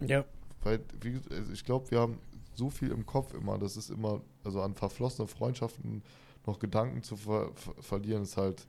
Ja. 0.00 0.24
Weil, 0.62 0.80
wie, 1.00 1.20
also 1.30 1.52
ich 1.52 1.64
glaube, 1.64 1.90
wir 1.90 2.00
haben 2.00 2.18
so 2.58 2.70
viel 2.70 2.90
im 2.90 3.06
Kopf 3.06 3.32
immer. 3.34 3.56
Das 3.56 3.76
ist 3.76 3.88
immer, 3.88 4.20
also 4.44 4.60
an 4.60 4.74
verflossene 4.74 5.28
Freundschaften 5.28 6.02
noch 6.46 6.58
Gedanken 6.58 7.02
zu 7.02 7.16
ver 7.16 7.52
ver 7.54 7.74
verlieren, 7.80 8.22
ist 8.22 8.36
halt, 8.36 8.66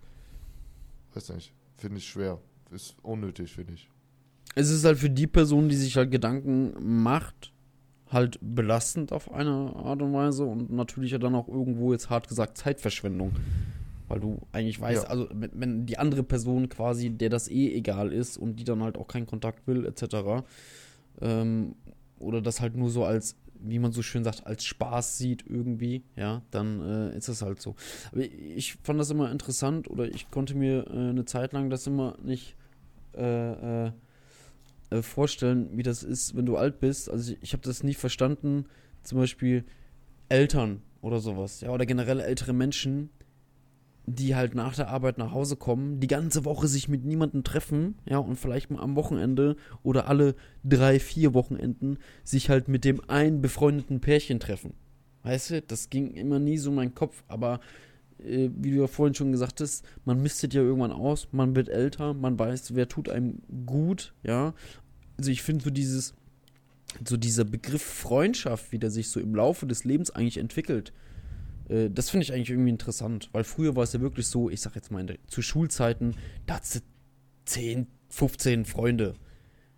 weiß 1.13 1.29
nicht, 1.29 1.53
finde 1.75 1.97
ich 1.97 2.07
schwer. 2.07 2.39
Ist 2.71 2.95
unnötig, 3.01 3.53
finde 3.53 3.73
ich. 3.73 3.89
Es 4.55 4.69
ist 4.69 4.85
halt 4.85 4.99
für 4.99 5.09
die 5.09 5.27
Person, 5.27 5.69
die 5.69 5.75
sich 5.75 5.97
halt 5.97 6.11
Gedanken 6.11 7.01
macht, 7.01 7.51
halt 8.11 8.37
belastend 8.41 9.11
auf 9.11 9.31
eine 9.31 9.73
Art 9.75 10.01
und 10.01 10.13
Weise 10.13 10.43
und 10.43 10.71
natürlich 10.71 11.11
ja 11.11 11.17
dann 11.17 11.35
auch 11.35 11.47
irgendwo 11.47 11.91
jetzt 11.93 12.09
hart 12.09 12.27
gesagt 12.27 12.57
Zeitverschwendung. 12.57 13.31
Weil 14.07 14.19
du 14.19 14.39
eigentlich 14.51 14.79
weißt, 14.79 15.03
ja. 15.03 15.09
also 15.09 15.27
wenn 15.31 15.85
die 15.85 15.97
andere 15.97 16.23
Person 16.23 16.67
quasi, 16.67 17.11
der 17.11 17.29
das 17.29 17.47
eh 17.47 17.73
egal 17.73 18.11
ist 18.11 18.37
und 18.37 18.55
die 18.55 18.63
dann 18.63 18.83
halt 18.83 18.97
auch 18.97 19.07
keinen 19.07 19.27
Kontakt 19.27 19.67
will, 19.67 19.85
etc. 19.85 20.43
Ähm, 21.21 21.75
oder 22.17 22.41
das 22.41 22.59
halt 22.59 22.75
nur 22.75 22.89
so 22.89 23.05
als 23.05 23.35
wie 23.59 23.79
man 23.79 23.91
so 23.91 24.01
schön 24.01 24.23
sagt, 24.23 24.45
als 24.45 24.63
Spaß 24.63 25.17
sieht 25.17 25.45
irgendwie, 25.47 26.03
ja, 26.15 26.41
dann 26.51 26.81
äh, 26.81 27.17
ist 27.17 27.29
das 27.29 27.41
halt 27.41 27.61
so. 27.61 27.75
Aber 28.11 28.21
ich 28.21 28.75
fand 28.83 28.99
das 28.99 29.09
immer 29.09 29.31
interessant 29.31 29.89
oder 29.89 30.05
ich 30.05 30.31
konnte 30.31 30.55
mir 30.55 30.87
äh, 30.87 31.09
eine 31.09 31.25
Zeit 31.25 31.53
lang 31.53 31.69
das 31.69 31.85
immer 31.87 32.17
nicht 32.23 32.55
äh, 33.15 33.87
äh, 33.87 33.91
äh 34.91 35.01
vorstellen, 35.01 35.69
wie 35.77 35.83
das 35.83 36.03
ist, 36.03 36.35
wenn 36.35 36.45
du 36.45 36.57
alt 36.57 36.79
bist. 36.79 37.09
Also 37.09 37.33
ich, 37.33 37.39
ich 37.41 37.53
habe 37.53 37.63
das 37.63 37.83
nie 37.83 37.93
verstanden, 37.93 38.65
zum 39.03 39.17
Beispiel 39.17 39.65
Eltern 40.29 40.81
oder 41.01 41.19
sowas, 41.19 41.61
ja, 41.61 41.69
oder 41.71 41.85
generell 41.85 42.19
ältere 42.19 42.53
Menschen, 42.53 43.09
die 44.15 44.35
halt 44.35 44.55
nach 44.55 44.75
der 44.75 44.89
Arbeit 44.89 45.17
nach 45.17 45.31
Hause 45.31 45.55
kommen, 45.55 45.99
die 45.99 46.07
ganze 46.07 46.43
Woche 46.45 46.67
sich 46.67 46.89
mit 46.89 47.05
niemandem 47.05 47.43
treffen, 47.43 47.95
ja, 48.05 48.17
und 48.17 48.37
vielleicht 48.37 48.71
mal 48.71 48.81
am 48.81 48.95
Wochenende 48.95 49.55
oder 49.83 50.07
alle 50.07 50.35
drei, 50.63 50.99
vier 50.99 51.33
Wochenenden 51.33 51.97
sich 52.23 52.49
halt 52.49 52.67
mit 52.67 52.85
dem 52.85 53.07
einen 53.09 53.41
befreundeten 53.41 53.99
Pärchen 53.99 54.39
treffen. 54.39 54.73
Weißt 55.23 55.51
du, 55.51 55.61
das 55.61 55.89
ging 55.89 56.11
immer 56.11 56.39
nie 56.39 56.57
so 56.57 56.69
in 56.69 56.75
meinen 56.77 56.95
Kopf, 56.95 57.23
aber 57.27 57.59
äh, 58.19 58.49
wie 58.55 58.71
du 58.71 58.77
ja 58.77 58.87
vorhin 58.87 59.13
schon 59.13 59.31
gesagt 59.31 59.61
hast, 59.61 59.85
man 60.05 60.21
mistet 60.21 60.53
ja 60.53 60.61
irgendwann 60.61 60.91
aus, 60.91 61.27
man 61.31 61.55
wird 61.55 61.69
älter, 61.69 62.13
man 62.13 62.39
weiß, 62.39 62.73
wer 62.75 62.87
tut 62.87 63.09
einem 63.09 63.41
gut, 63.65 64.13
ja. 64.23 64.53
Also 65.17 65.29
ich 65.29 65.43
finde 65.43 65.63
so 65.63 65.69
dieses, 65.69 66.15
so 67.05 67.15
dieser 67.15 67.45
Begriff 67.45 67.83
Freundschaft, 67.83 68.71
wie 68.71 68.79
der 68.79 68.89
sich 68.89 69.09
so 69.09 69.19
im 69.19 69.35
Laufe 69.35 69.67
des 69.67 69.83
Lebens 69.83 70.09
eigentlich 70.09 70.37
entwickelt, 70.37 70.93
äh, 71.69 71.89
das 71.89 72.09
finde 72.09 72.23
ich 72.23 72.33
eigentlich 72.33 72.49
irgendwie 72.49 72.69
interessant, 72.69 73.29
weil 73.31 73.43
früher 73.43 73.75
war 73.75 73.83
es 73.83 73.93
ja 73.93 74.01
wirklich 74.01 74.27
so, 74.27 74.49
ich 74.49 74.61
sag 74.61 74.75
jetzt 74.75 74.91
mal, 74.91 75.05
zu 75.27 75.41
Schulzeiten, 75.41 76.15
da 76.45 76.55
hattest 76.55 76.75
du 76.75 76.79
10, 77.45 77.87
15 78.09 78.65
Freunde. 78.65 79.15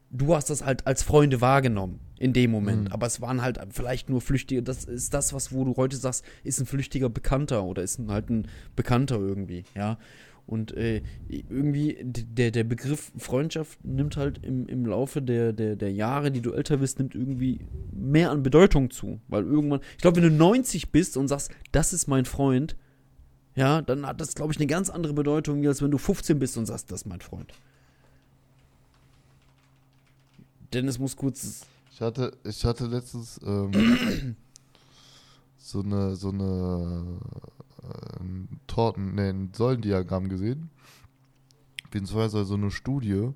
Du 0.10 0.36
hast 0.36 0.50
das 0.50 0.66
halt 0.66 0.88
als 0.88 1.04
Freunde 1.04 1.39
wahrgenommen 1.39 2.00
in 2.20 2.34
dem 2.34 2.52
Moment, 2.52 2.86
mhm. 2.86 2.92
aber 2.92 3.08
es 3.08 3.22
waren 3.22 3.42
halt 3.42 3.60
vielleicht 3.70 4.10
nur 4.10 4.22
Flüchtige. 4.22 4.62
Das 4.62 4.84
ist 4.86 5.14
das, 5.14 5.34
was 5.34 5.54
wo 5.54 5.64
du 5.64 5.76
heute 5.78 5.96
sagst, 5.96 6.26
ist 6.44 6.60
ein 6.60 6.66
flüchtiger 6.66 7.10
Bekannter 7.10 7.64
oder 7.64 7.82
ist 7.82 8.00
halt 8.08 8.30
ein 8.30 8.48
Bekannter 8.76 9.18
irgendwie, 9.18 9.64
ja. 9.74 9.98
Und 10.52 10.76
äh, 10.76 11.02
irgendwie 11.30 11.97
der, 12.02 12.52
der 12.52 12.66
Begriff 12.66 13.14
Freundschaft 13.18 13.86
nimmt 13.86 14.18
halt 14.18 14.43
im, 14.43 14.68
im 14.68 14.86
Laufe 14.86 15.22
der, 15.22 15.54
der, 15.54 15.78
der 15.78 15.93
Jahre, 15.93 16.30
die 16.30 16.41
du 16.41 16.52
älter 16.52 16.76
bist, 16.76 16.99
nimmt 16.99 17.16
irgendwie 17.16 17.62
mehr 17.93 18.32
an 18.32 18.43
Bedeutung 18.43 18.91
zu. 18.91 19.22
Weil 19.30 19.45
irgendwann, 19.45 19.80
ich 19.93 19.99
glaube, 19.99 20.18
wenn 20.18 20.30
du 20.30 20.32
90 20.32 20.91
bist 20.91 21.16
und 21.16 21.30
sagst, 21.30 21.52
das 21.72 21.93
ist 21.93 22.08
mein 22.10 22.26
Freund, 22.26 22.76
ja, 23.56 23.82
dann 23.82 24.06
hat 24.06 24.20
das, 24.20 24.36
glaube 24.36 24.52
ich, 24.52 24.60
eine 24.60 24.68
ganz 24.68 24.89
andere 24.89 25.14
Bedeutung, 25.14 25.66
als 25.66 25.82
wenn 25.82 25.89
du 25.89 25.97
15 25.97 26.38
bist 26.38 26.58
und 26.58 26.66
sagst, 26.66 26.91
das 26.91 27.04
ist 27.04 27.06
mein 27.06 27.22
Freund. 27.22 27.54
Dennis 30.74 30.99
muss 30.99 31.16
kurz. 31.16 31.62
Ich 31.93 32.02
hatte, 32.02 32.34
ich 32.43 32.66
hatte 32.66 32.88
letztens 32.88 33.39
ähm, 33.45 34.36
so 35.58 35.80
eine, 35.80 36.18
so 36.18 36.28
eine 36.28 37.20
äh, 37.84 38.23
Torten, 38.67 39.15
ne, 39.15 39.29
ein 39.29 39.51
Säulendiagramm 39.53 40.29
gesehen, 40.29 40.69
beziehungsweise 41.89 42.45
so 42.45 42.55
eine 42.55 42.71
Studie, 42.71 43.29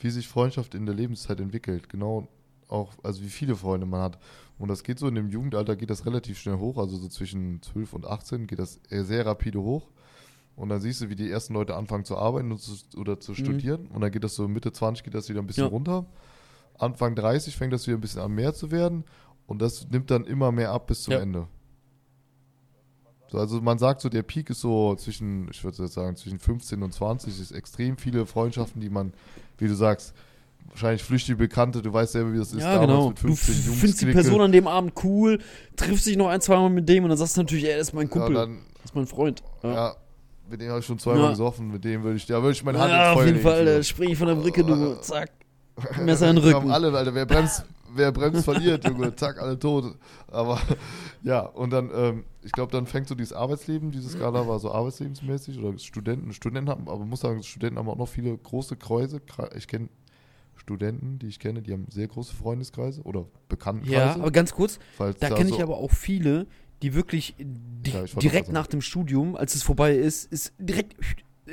wie 0.00 0.10
sich 0.10 0.28
Freundschaft 0.28 0.74
in 0.74 0.86
der 0.86 0.94
Lebenszeit 0.94 1.40
entwickelt. 1.40 1.88
Genau 1.88 2.28
auch, 2.68 2.92
also 3.02 3.22
wie 3.22 3.28
viele 3.28 3.54
Freunde 3.54 3.86
man 3.86 4.00
hat. 4.00 4.18
Und 4.58 4.68
das 4.68 4.82
geht 4.82 4.98
so 4.98 5.06
in 5.06 5.14
dem 5.14 5.28
Jugendalter, 5.28 5.76
geht 5.76 5.90
das 5.90 6.06
relativ 6.06 6.38
schnell 6.38 6.58
hoch, 6.58 6.78
also 6.78 6.96
so 6.96 7.08
zwischen 7.08 7.60
12 7.62 7.92
und 7.92 8.06
18 8.06 8.46
geht 8.46 8.58
das 8.58 8.80
sehr 8.88 9.26
rapide 9.26 9.60
hoch. 9.60 9.88
Und 10.56 10.68
dann 10.68 10.80
siehst 10.80 11.00
du, 11.00 11.08
wie 11.08 11.16
die 11.16 11.30
ersten 11.30 11.54
Leute 11.54 11.76
anfangen 11.76 12.04
zu 12.04 12.16
arbeiten 12.16 12.56
zu, 12.58 12.74
oder 12.96 13.18
zu 13.20 13.32
mhm. 13.32 13.36
studieren. 13.36 13.86
Und 13.86 14.00
dann 14.00 14.10
geht 14.10 14.24
das 14.24 14.34
so 14.34 14.48
Mitte 14.48 14.72
20 14.72 15.04
geht 15.04 15.14
das 15.14 15.28
wieder 15.28 15.40
ein 15.40 15.46
bisschen 15.46 15.64
ja. 15.64 15.70
runter. 15.70 16.06
Anfang 16.78 17.14
30 17.14 17.56
fängt 17.56 17.72
das 17.72 17.86
wieder 17.86 17.96
ein 17.96 18.00
bisschen 18.00 18.22
an 18.22 18.32
mehr 18.32 18.54
zu 18.54 18.70
werden. 18.70 19.04
Und 19.46 19.62
das 19.62 19.88
nimmt 19.88 20.10
dann 20.10 20.24
immer 20.24 20.52
mehr 20.52 20.70
ab 20.70 20.86
bis 20.86 21.02
zum 21.02 21.12
ja. 21.12 21.20
Ende. 21.20 21.48
So, 23.32 23.38
also 23.38 23.62
man 23.62 23.78
sagt 23.78 24.02
so, 24.02 24.10
der 24.10 24.22
Peak 24.22 24.50
ist 24.50 24.60
so 24.60 24.94
zwischen, 24.94 25.48
ich 25.50 25.64
würde 25.64 25.82
jetzt 25.82 25.94
sagen, 25.94 26.14
zwischen 26.16 26.38
15 26.38 26.82
und 26.82 26.92
20 26.92 27.40
ist 27.40 27.52
extrem 27.52 27.96
viele 27.96 28.26
Freundschaften, 28.26 28.82
die 28.82 28.90
man, 28.90 29.14
wie 29.56 29.68
du 29.68 29.74
sagst, 29.74 30.12
wahrscheinlich 30.68 31.02
flüchtige 31.02 31.38
Bekannte, 31.38 31.80
du 31.80 31.90
weißt 31.90 32.12
selber, 32.12 32.34
wie 32.34 32.38
das 32.38 32.52
ist. 32.52 32.60
Ja, 32.60 32.78
genau. 32.78 33.12
du 33.12 33.34
findest 33.34 34.02
die 34.02 34.12
Person 34.12 34.42
an 34.42 34.52
dem 34.52 34.66
Abend 34.66 34.92
cool, 35.02 35.38
triffst 35.76 36.04
dich 36.04 36.18
noch 36.18 36.28
ein, 36.28 36.42
zweimal 36.42 36.68
mit 36.68 36.86
dem 36.90 37.04
und 37.04 37.08
dann 37.08 37.16
sagst 37.16 37.38
du 37.38 37.40
natürlich, 37.40 37.64
ey, 37.64 37.78
das 37.78 37.88
ist 37.88 37.94
mein 37.94 38.10
Kumpel, 38.10 38.34
ja, 38.34 38.40
dann, 38.42 38.58
das 38.74 38.84
ist 38.84 38.94
mein 38.94 39.06
Freund. 39.06 39.42
Ja, 39.62 39.72
ja 39.72 39.96
mit 40.50 40.60
dem 40.60 40.68
habe 40.68 40.80
ich 40.80 40.86
schon 40.86 40.98
zweimal 40.98 41.22
ja. 41.22 41.30
gesoffen, 41.30 41.72
mit 41.72 41.82
dem 41.82 42.02
würde 42.02 42.16
ich, 42.16 42.26
da 42.26 42.34
würde 42.42 42.52
ich 42.52 42.62
meine 42.62 42.78
Hand 42.78 42.90
ja, 42.90 43.12
ins 43.12 43.14
Feuer 43.14 43.22
auf 43.22 43.26
jeden 43.26 43.40
Fall, 43.40 43.64
da 43.64 43.82
springe 43.82 44.12
ich 44.12 44.18
von 44.18 44.28
der 44.28 44.34
Brücke, 44.34 44.62
du, 44.62 45.00
zack, 45.00 45.30
Messer 46.04 46.28
in 46.28 46.36
den 46.36 46.44
Rücken. 46.44 46.66
Wir 46.66 46.74
alle, 46.74 46.92
Alter, 46.92 47.14
wer 47.14 47.24
bremst, 47.24 47.64
wer 47.94 48.12
bremst, 48.12 48.44
verliert, 48.44 48.86
Junge, 48.86 49.14
zack, 49.14 49.40
alle 49.40 49.58
tot. 49.58 49.96
Aber, 50.28 50.60
ja, 51.22 51.40
und 51.40 51.70
dann, 51.70 51.90
ähm, 51.94 52.24
ich 52.42 52.52
glaube, 52.52 52.72
dann 52.72 52.86
fängt 52.86 53.08
so 53.08 53.14
dieses 53.14 53.32
Arbeitsleben, 53.32 53.90
diese 53.90 54.08
Skala 54.08 54.46
war 54.46 54.58
so 54.58 54.72
arbeitslebensmäßig 54.72 55.58
oder 55.58 55.78
Studenten, 55.78 56.32
Studenten 56.32 56.70
haben, 56.70 56.88
aber 56.88 57.04
muss 57.04 57.20
sagen, 57.20 57.42
Studenten 57.42 57.78
haben 57.78 57.88
auch 57.88 57.96
noch 57.96 58.08
viele 58.08 58.36
große 58.36 58.76
Kreise, 58.76 59.20
ich 59.56 59.68
kenne 59.68 59.88
Studenten, 60.56 61.18
die 61.18 61.26
ich 61.26 61.38
kenne, 61.38 61.62
die 61.62 61.72
haben 61.72 61.86
sehr 61.90 62.06
große 62.06 62.34
Freundeskreise 62.34 63.02
oder 63.02 63.26
Bekanntenkreise. 63.48 63.96
Ja, 63.96 64.14
aber 64.14 64.30
ganz 64.30 64.52
kurz, 64.52 64.78
da 64.98 65.30
kenne 65.30 65.50
ich 65.50 65.62
aber 65.62 65.76
auch 65.76 65.90
viele, 65.90 66.46
die 66.82 66.94
wirklich 66.94 67.34
di 67.38 67.90
ja, 67.90 68.04
direkt 68.20 68.52
nach 68.52 68.66
dem 68.66 68.80
Studium, 68.80 69.36
als 69.36 69.54
es 69.54 69.62
vorbei 69.62 69.94
ist, 69.96 70.30
ist 70.32 70.52
direkt 70.58 70.96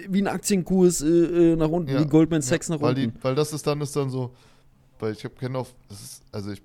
wie 0.07 0.21
ein 0.21 0.27
Aktienkurs 0.27 1.01
äh, 1.01 1.07
äh, 1.07 1.55
nach 1.55 1.69
unten, 1.69 1.91
ja, 1.91 2.01
wie 2.01 2.07
Goldman 2.07 2.41
Sachs 2.41 2.67
ja, 2.67 2.75
nach 2.75 2.81
weil 2.81 2.95
unten. 2.95 3.17
Die, 3.17 3.23
weil 3.23 3.35
das 3.35 3.53
ist 3.53 3.65
dann 3.65 3.81
ist 3.81 3.95
dann 3.95 4.09
so, 4.09 4.33
weil 4.99 5.13
ich 5.13 5.23
habe 5.23 5.35
kenne 5.35 5.57
auch, 5.57 5.67
also 6.31 6.51
ich 6.51 6.61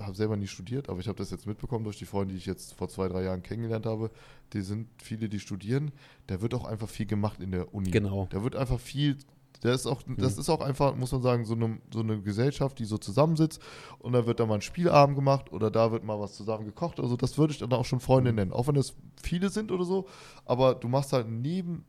habe 0.00 0.14
selber 0.14 0.36
nie 0.36 0.46
studiert, 0.46 0.88
aber 0.88 1.00
ich 1.00 1.08
habe 1.08 1.18
das 1.18 1.30
jetzt 1.30 1.46
mitbekommen 1.46 1.84
durch 1.84 1.98
die 1.98 2.06
Freunde, 2.06 2.32
die 2.32 2.38
ich 2.38 2.46
jetzt 2.46 2.74
vor 2.74 2.88
zwei, 2.88 3.08
drei 3.08 3.24
Jahren 3.24 3.42
kennengelernt 3.42 3.86
habe. 3.86 4.10
Die 4.52 4.60
sind 4.60 4.88
viele, 5.02 5.28
die 5.28 5.38
studieren. 5.38 5.92
Da 6.26 6.40
wird 6.40 6.54
auch 6.54 6.64
einfach 6.64 6.88
viel 6.88 7.06
gemacht 7.06 7.40
in 7.40 7.52
der 7.52 7.74
Uni. 7.74 7.90
Genau. 7.90 8.26
Da 8.30 8.42
wird 8.42 8.56
einfach 8.56 8.80
viel 8.80 9.16
der 9.62 9.74
ist 9.74 9.86
auch, 9.86 10.02
das 10.02 10.34
mhm. 10.34 10.40
ist 10.40 10.48
auch 10.48 10.60
einfach, 10.60 10.96
muss 10.96 11.12
man 11.12 11.22
sagen, 11.22 11.44
so 11.44 11.54
eine, 11.54 11.78
so 11.92 12.00
eine 12.00 12.20
Gesellschaft, 12.20 12.78
die 12.78 12.84
so 12.84 12.98
zusammensitzt 12.98 13.62
und 14.00 14.12
da 14.12 14.26
wird 14.26 14.40
dann 14.40 14.48
mal 14.48 14.56
ein 14.56 14.62
Spielabend 14.62 15.16
gemacht 15.16 15.52
oder 15.52 15.70
da 15.70 15.92
wird 15.92 16.04
mal 16.04 16.18
was 16.18 16.34
zusammen 16.34 16.64
gekocht. 16.64 16.98
Also 16.98 17.16
das 17.16 17.38
würde 17.38 17.52
ich 17.52 17.60
dann 17.60 17.72
auch 17.72 17.84
schon 17.84 18.00
Freunde 18.00 18.32
mhm. 18.32 18.36
nennen. 18.36 18.52
Auch 18.52 18.66
wenn 18.66 18.74
das 18.74 18.94
viele 19.22 19.50
sind 19.50 19.70
oder 19.70 19.84
so, 19.84 20.08
aber 20.46 20.74
du 20.74 20.88
machst 20.88 21.12
halt 21.12 21.28
neben, 21.28 21.84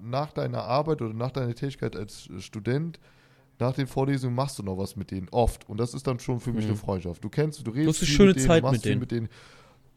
nach 0.00 0.32
deiner 0.32 0.64
Arbeit 0.64 1.00
oder 1.00 1.14
nach 1.14 1.30
deiner 1.30 1.54
Tätigkeit 1.54 1.94
als 1.94 2.28
Student, 2.38 2.98
nach 3.58 3.74
den 3.74 3.86
Vorlesungen 3.86 4.34
machst 4.34 4.58
du 4.58 4.62
noch 4.62 4.78
was 4.78 4.96
mit 4.96 5.10
denen, 5.10 5.28
oft. 5.30 5.68
Und 5.68 5.78
das 5.78 5.94
ist 5.94 6.06
dann 6.06 6.18
schon 6.18 6.40
für 6.40 6.52
mich 6.52 6.64
mhm. 6.64 6.72
eine 6.72 6.78
Freundschaft. 6.78 7.22
Du 7.22 7.28
kennst, 7.28 7.66
du 7.66 7.70
redest 7.70 8.00
du 8.00 8.04
hast 8.04 8.08
eine 8.08 8.16
schöne 8.16 8.28
mit 8.28 8.36
denen, 8.36 8.46
Zeit 8.46 8.72
mit 8.72 8.84
denen. 8.84 9.00
mit 9.00 9.10
denen. 9.10 9.28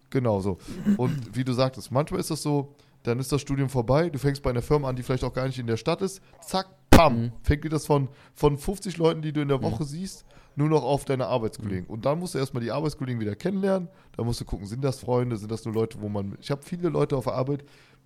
Genau 0.10 0.40
so. 0.40 0.58
Und 0.98 1.36
wie 1.36 1.44
du 1.44 1.54
sagtest, 1.54 1.92
manchmal 1.92 2.20
ist 2.20 2.32
das 2.32 2.42
so, 2.42 2.76
dann 3.04 3.20
ist 3.20 3.32
das 3.32 3.42
Studium 3.42 3.70
vorbei, 3.70 4.10
du 4.10 4.18
fängst 4.20 4.42
bei 4.42 4.50
einer 4.50 4.62
Firma 4.62 4.90
an, 4.90 4.96
die 4.96 5.04
vielleicht 5.04 5.24
auch 5.24 5.34
gar 5.34 5.46
nicht 5.46 5.60
in 5.60 5.68
der 5.68 5.78
Stadt 5.78 6.02
ist, 6.02 6.22
zack, 6.42 6.68
pam, 6.90 7.22
mhm. 7.22 7.32
fängt 7.44 7.64
dir 7.64 7.70
das 7.70 7.86
von, 7.86 8.10
von 8.34 8.58
50 8.58 8.98
Leuten, 8.98 9.22
die 9.22 9.34
du 9.34 9.42
in 9.42 9.48
der 9.48 9.62
Woche 9.62 9.84
mhm. 9.84 9.88
siehst, 9.88 10.26
nur 10.56 10.70
noch 10.70 10.84
auf 10.84 11.06
deine 11.06 11.28
Arbeitskollegen. 11.28 11.86
Mhm. 11.86 11.94
Und 11.94 12.06
dann 12.06 12.20
musst 12.20 12.34
du 12.34 12.40
erstmal 12.40 12.64
die 12.64 12.72
Arbeitskollegen 12.72 13.20
wieder 13.20 13.36
kennenlernen, 13.36 13.90
da 14.16 14.24
musst 14.24 14.42
du 14.42 14.46
gucken, 14.46 14.66
sind 14.66 14.84
das 14.84 15.00
Freunde, 15.00 15.38
sind 15.38 15.52
das 15.52 15.66
nur 15.66 15.74
Leute, 15.74 16.02
wo 16.02 16.10
man, 16.10 16.38
ich 16.40 16.50
habe 16.50 16.64
viele 16.64 16.90
Leute 16.90 17.18
auf 17.18 17.26
der 17.26 17.34
Arbeit, 17.34 17.66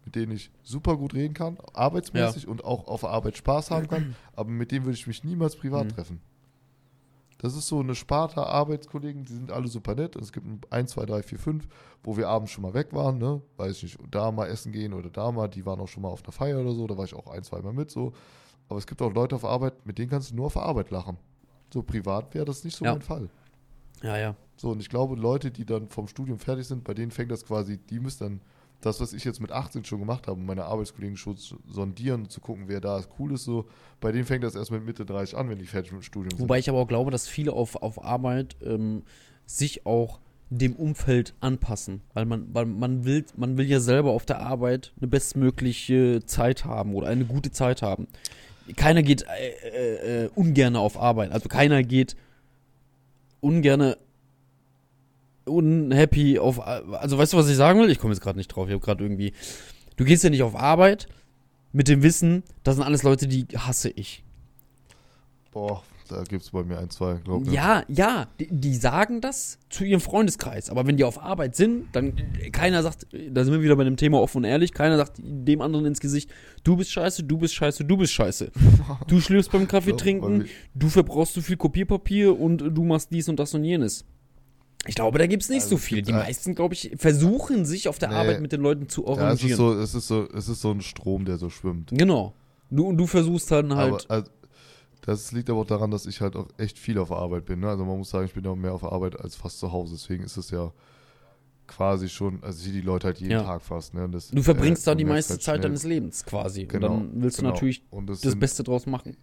mit 0.10 0.16
denen 0.16 0.32
ich 0.32 0.50
super 0.64 0.98
gut 0.98 1.14
reden 1.14 1.36
kann, 1.36 1.60
arbeitsmäßig 1.74 2.44
ja. 2.44 2.50
und 2.50 2.66
auch 2.66 2.88
auf 2.88 3.02
der 3.02 3.12
Arbeit 3.12 3.38
Spaß 3.38 3.70
haben 3.70 3.88
kann, 3.88 4.16
aber 4.36 4.50
mit 4.50 4.72
denen 4.72 4.86
würde 4.86 4.98
ich 4.98 5.06
mich 5.06 5.24
niemals 5.24 5.56
privat 5.56 5.86
mhm. 5.86 5.90
treffen. 5.90 6.22
Das 7.38 7.56
ist 7.56 7.68
so 7.68 7.80
eine 7.80 7.94
Sparta 7.94 8.44
Arbeitskollegen, 8.44 9.24
die 9.24 9.34
sind 9.34 9.52
alle 9.52 9.68
super 9.68 9.94
nett. 9.94 10.16
Es 10.16 10.34
gibt 10.34 10.48
ein, 10.72 10.88
zwei, 10.88 11.06
drei, 11.06 11.22
vier, 11.22 11.38
fünf, 11.38 11.68
wo 12.04 12.18
wir 12.18 12.28
abends 12.28 12.52
schon 12.52 12.64
mal 12.64 12.74
weg 12.74 12.92
waren, 12.92 13.20
ne? 13.20 13.42
Weiß 13.56 13.78
ich 13.78 13.84
nicht, 13.84 14.00
da 14.10 14.32
mal 14.32 14.48
essen 14.48 14.72
gehen 14.72 14.94
oder 14.94 15.12
da 15.12 15.32
mal, 15.32 15.48
die 15.48 15.66
waren 15.66 15.80
auch 15.80 15.88
schon 15.88 16.02
mal 16.02 16.10
auf 16.10 16.24
der 16.24 16.34
Feier 16.34 16.60
oder 16.60 16.74
so, 16.74 16.88
da 16.88 16.98
war 16.98 17.06
ich 17.06 17.14
auch 17.14 17.28
ein, 17.28 17.44
zwei 17.44 17.62
Mal 17.62 17.72
mit 17.72 17.92
so. 17.92 18.14
Aber 18.68 18.80
es 18.80 18.88
gibt 18.88 19.02
auch 19.04 19.14
Leute 19.14 19.36
auf 19.36 19.46
Arbeit, 19.46 19.86
mit 19.86 20.00
denen 20.00 20.10
kannst 20.10 20.32
du 20.32 20.36
nur 20.36 20.48
auf 20.48 20.54
der 20.54 20.64
Arbeit 20.64 20.90
lachen. 20.90 21.18
So 21.72 21.84
privat 21.84 22.34
wäre 22.34 22.46
das 22.46 22.64
nicht 22.64 22.76
so 22.76 22.84
ja. 22.84 22.94
mein 22.94 23.04
Fall. 23.04 23.30
Ja, 24.02 24.18
ja. 24.18 24.36
So, 24.58 24.72
und 24.72 24.82
ich 24.82 24.90
glaube, 24.90 25.16
Leute, 25.16 25.52
die 25.52 25.66
dann 25.66 25.88
vom 25.88 26.08
Studium 26.08 26.40
fertig 26.40 26.68
sind, 26.68 26.84
bei 26.84 26.96
denen 26.96 27.12
fängt 27.12 27.32
das 27.32 27.46
quasi, 27.46 27.78
die 27.78 28.00
müssen 28.00 28.24
dann 28.24 28.42
das, 28.82 29.02
was 29.02 29.14
ich 29.14 29.26
jetzt 29.26 29.42
mit 29.42 29.52
18 29.52 29.84
schon 29.84 30.00
gemacht 30.00 30.28
habe, 30.28 30.40
meine 30.40 30.66
Arbeitskollegen 30.66 31.18
schon 31.18 31.36
sondieren, 31.68 32.30
zu 32.30 32.40
gucken, 32.40 32.66
wer 32.68 32.80
da 32.80 32.98
ist, 32.98 33.10
cool 33.20 33.34
ist, 33.34 33.44
so, 33.44 33.66
bei 34.00 34.12
denen 34.12 34.26
fängt 34.26 34.44
das 34.44 34.56
erst 34.56 34.72
mit 34.72 34.86
Mitte 34.86 35.06
30 35.06 35.38
an, 35.38 35.50
wenn 35.50 35.60
die 35.60 35.66
fertig 35.66 35.92
mit 35.92 36.02
dem 36.02 36.04
Studium 36.04 36.32
sind. 36.32 36.40
Wobei 36.40 36.60
ich 36.60 36.70
aber 36.70 36.80
auch 36.80 36.88
glaube, 36.88 37.12
dass 37.12 37.28
viele 37.28 37.52
auf, 37.54 37.76
auf 37.76 38.04
Arbeit 38.04 38.56
ähm, 38.64 39.04
sich 39.46 39.86
auch 39.86 40.20
dem 40.50 40.76
Umfeld 40.76 41.36
anpassen, 41.42 42.02
weil 42.14 42.26
man, 42.26 42.48
weil 42.54 42.66
man 42.66 43.06
will, 43.06 43.26
man 43.36 43.58
will 43.58 43.68
ja 43.68 43.80
selber 43.80 44.12
auf 44.12 44.26
der 44.26 44.40
Arbeit 44.40 44.94
eine 44.98 45.08
bestmögliche 45.08 46.22
Zeit 46.26 46.66
haben 46.66 46.96
oder 46.96 47.08
eine 47.08 47.26
gute 47.26 47.52
Zeit 47.52 47.82
haben. 47.82 48.08
Keiner 48.76 49.04
geht 49.04 49.24
äh, 49.24 49.68
äh, 49.70 50.26
äh 50.26 50.30
ungern 50.34 50.76
auf 50.76 50.98
Arbeit, 50.98 51.32
also 51.32 51.50
keiner 51.50 51.84
geht 51.84 52.16
ungerne 53.42 53.98
unhappy 55.50 56.40
auf. 56.40 56.66
Also, 56.66 57.18
weißt 57.18 57.34
du, 57.34 57.38
was 57.38 57.50
ich 57.50 57.56
sagen 57.56 57.80
will? 57.80 57.90
Ich 57.90 58.00
komme 58.00 58.14
jetzt 58.14 58.22
gerade 58.22 58.38
nicht 58.38 58.48
drauf. 58.48 58.68
Ich 58.68 58.74
habe 58.74 58.84
gerade 58.84 59.04
irgendwie. 59.04 59.34
Du 59.98 60.06
gehst 60.06 60.24
ja 60.24 60.30
nicht 60.30 60.44
auf 60.44 60.56
Arbeit 60.56 61.08
mit 61.72 61.88
dem 61.88 62.04
Wissen, 62.04 62.44
das 62.64 62.76
sind 62.76 62.84
alles 62.84 63.04
Leute, 63.04 63.28
die 63.28 63.46
hasse 63.56 63.90
ich. 63.90 64.24
Boah, 65.52 65.84
da 66.08 66.24
gibt 66.24 66.44
es 66.44 66.52
bei 66.52 66.64
mir 66.64 66.78
ein, 66.78 66.90
zwei, 66.90 67.16
glaube 67.16 67.46
ich. 67.46 67.52
Ja, 67.52 67.84
ja, 67.88 68.28
die, 68.40 68.48
die, 68.50 68.76
sagen 68.76 69.22
das 69.22 69.60
zu 69.70 69.84
ihrem 69.84 70.02
Freundeskreis. 70.02 70.70
Aber 70.70 70.88
wenn 70.88 70.98
die 70.98 71.04
auf 71.04 71.22
Arbeit 71.22 71.56
sind, 71.56 71.88
dann 71.94 72.14
keiner 72.52 72.82
sagt, 72.82 73.08
da 73.12 73.44
sind 73.44 73.54
wir 73.54 73.62
wieder 73.62 73.76
bei 73.76 73.84
dem 73.84 73.98
Thema 73.98 74.20
offen 74.20 74.40
und 74.40 74.44
ehrlich, 74.46 74.74
keiner 74.74 74.98
sagt 74.98 75.14
dem 75.20 75.62
anderen 75.62 75.86
ins 75.86 76.00
Gesicht, 76.00 76.32
du 76.64 76.78
bist 76.78 76.92
scheiße, 76.92 77.24
du 77.24 77.38
bist 77.38 77.54
scheiße, 77.54 77.86
du 77.86 77.98
bist 77.98 78.14
scheiße. 78.14 78.52
Du 79.08 79.22
schlürfst 79.22 79.52
beim 79.52 79.68
Kaffee 79.68 79.96
trinken, 79.96 80.46
du 80.74 80.90
verbrauchst 80.90 81.34
zu 81.34 81.42
viel 81.42 81.58
Kopierpapier 81.58 82.40
und 82.40 82.58
du 82.58 82.84
machst 82.84 83.12
dies 83.12 83.30
und 83.30 83.40
das 83.40 83.54
und 83.54 83.64
jenes. 83.64 84.06
Ich 84.88 84.96
glaube, 84.96 85.20
da 85.20 85.28
gibt 85.28 85.44
es 85.44 85.50
nicht 85.50 85.64
also 85.64 85.76
so 85.76 85.78
viel. 85.78 86.02
Die 86.02 86.14
meisten, 86.14 86.56
glaube 86.56 86.74
ich, 86.74 86.92
versuchen 86.98 87.66
sich 87.66 87.88
auf 87.90 88.00
der 88.00 88.10
nee, 88.10 88.16
Arbeit 88.16 88.42
mit 88.42 88.52
den 88.52 88.62
Leuten 88.62 88.88
zu 88.88 89.08
arrangieren. 89.08 89.28
Ja, 89.28 89.34
es 89.34 89.52
ist, 89.52 89.58
so, 89.58 89.74
es, 89.74 89.96
ist 89.96 90.08
so, 90.08 90.30
es 90.34 90.50
ist 90.50 90.62
so 90.62 90.72
ein 90.72 90.82
Strom, 90.82 91.26
der 91.26 91.38
so 91.38 91.50
schwimmt. 91.50 91.92
Genau. 91.94 92.34
Du, 92.70 92.88
und 92.88 92.98
du 92.98 93.06
versuchst 93.06 93.52
dann 93.52 93.76
halt. 93.76 94.06
Aber, 94.10 94.16
also, 94.16 94.32
das 95.02 95.32
liegt 95.32 95.50
aber 95.50 95.62
auch 95.62 95.66
daran, 95.66 95.92
dass 95.92 96.06
ich 96.06 96.22
halt 96.22 96.36
auch 96.36 96.48
echt 96.58 96.78
viel 96.78 96.98
auf 96.98 97.10
der 97.10 97.18
Arbeit 97.18 97.46
bin. 97.46 97.62
Ne? 97.62 97.70
Also 97.70 97.84
man 97.86 97.98
muss 97.98 98.10
sagen, 98.10 98.26
ich 98.26 98.34
bin 98.34 98.44
ja 98.44 98.56
mehr 98.56 98.74
auf 98.74 98.82
der 98.82 98.92
Arbeit 98.92 99.20
als 99.20 99.36
fast 99.36 99.60
zu 99.60 99.72
Hause. 99.72 99.96
Deswegen 99.96 100.24
ist 100.24 100.38
es 100.38 100.52
ja 100.52 100.72
quasi 101.68 102.10
schon, 102.10 102.44
also 102.44 102.58
ich 102.58 102.66
sehe 102.66 102.74
die 102.74 102.82
Leute 102.82 103.08
halt 103.08 103.20
jeden 103.20 103.32
ja. 103.32 103.44
Tag 103.44 103.62
fast. 103.62 103.94
Ne? 103.94 104.08
Das, 104.10 104.30
du 104.30 104.42
verbringst 104.42 104.84
äh, 104.84 104.92
da 104.92 104.96
die 104.96 105.06
meiste 105.06 105.34
halt 105.34 105.44
Zeit 105.44 105.64
deines 105.64 105.84
Lebens 105.84 106.26
quasi. 106.26 106.66
Genau, 106.66 106.94
und 106.94 107.14
dann 107.14 107.22
willst 107.22 107.38
genau. 107.38 107.50
du 107.50 107.54
natürlich 107.54 107.84
das, 107.92 108.22
das 108.22 108.32
sind, 108.32 108.40
Beste 108.40 108.64
draus 108.64 108.86
machen. 108.86 109.18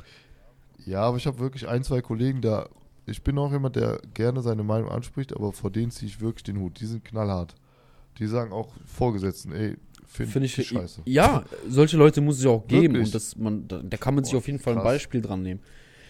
Ja, 0.85 1.03
aber 1.03 1.17
ich 1.17 1.27
habe 1.27 1.39
wirklich 1.39 1.69
ein, 1.69 1.83
zwei 1.83 2.01
Kollegen, 2.01 2.41
da 2.41 2.69
ich 3.07 3.23
bin 3.23 3.39
auch 3.39 3.53
jemand, 3.53 3.77
der 3.77 4.01
gerne 4.15 4.43
seine 4.43 4.65
Meinung 4.65 4.91
anspricht, 4.91 5.35
aber 5.35 5.53
vor 5.53 5.71
denen 5.71 5.91
ziehe 5.91 6.11
ich 6.11 6.21
wirklich 6.21 6.43
den 6.43 6.59
Hut. 6.59 6.81
Die 6.81 6.87
sind 6.87 7.05
knallhart. 7.05 7.55
Die 8.19 8.27
sagen 8.27 8.53
auch 8.53 8.73
Vorgesetzten, 8.85 9.53
ey, 9.53 9.77
finde 10.07 10.33
find 10.33 10.45
ich 10.47 10.67
scheiße. 10.67 11.03
Ja, 11.05 11.45
solche 11.69 11.97
Leute 11.97 12.21
muss 12.21 12.39
es 12.39 12.47
auch 12.47 12.67
geben 12.67 12.95
wirklich? 12.95 13.07
und 13.07 13.15
das, 13.15 13.37
man, 13.37 13.69
da, 13.69 13.81
da 13.83 13.97
kann 13.97 14.15
man 14.15 14.23
Boah, 14.23 14.27
sich 14.27 14.37
auf 14.37 14.47
jeden 14.47 14.59
Fall 14.59 14.75
krass. 14.75 14.83
ein 14.83 14.87
Beispiel 14.87 15.23
dran 15.23 15.43
nehmen. 15.43 15.61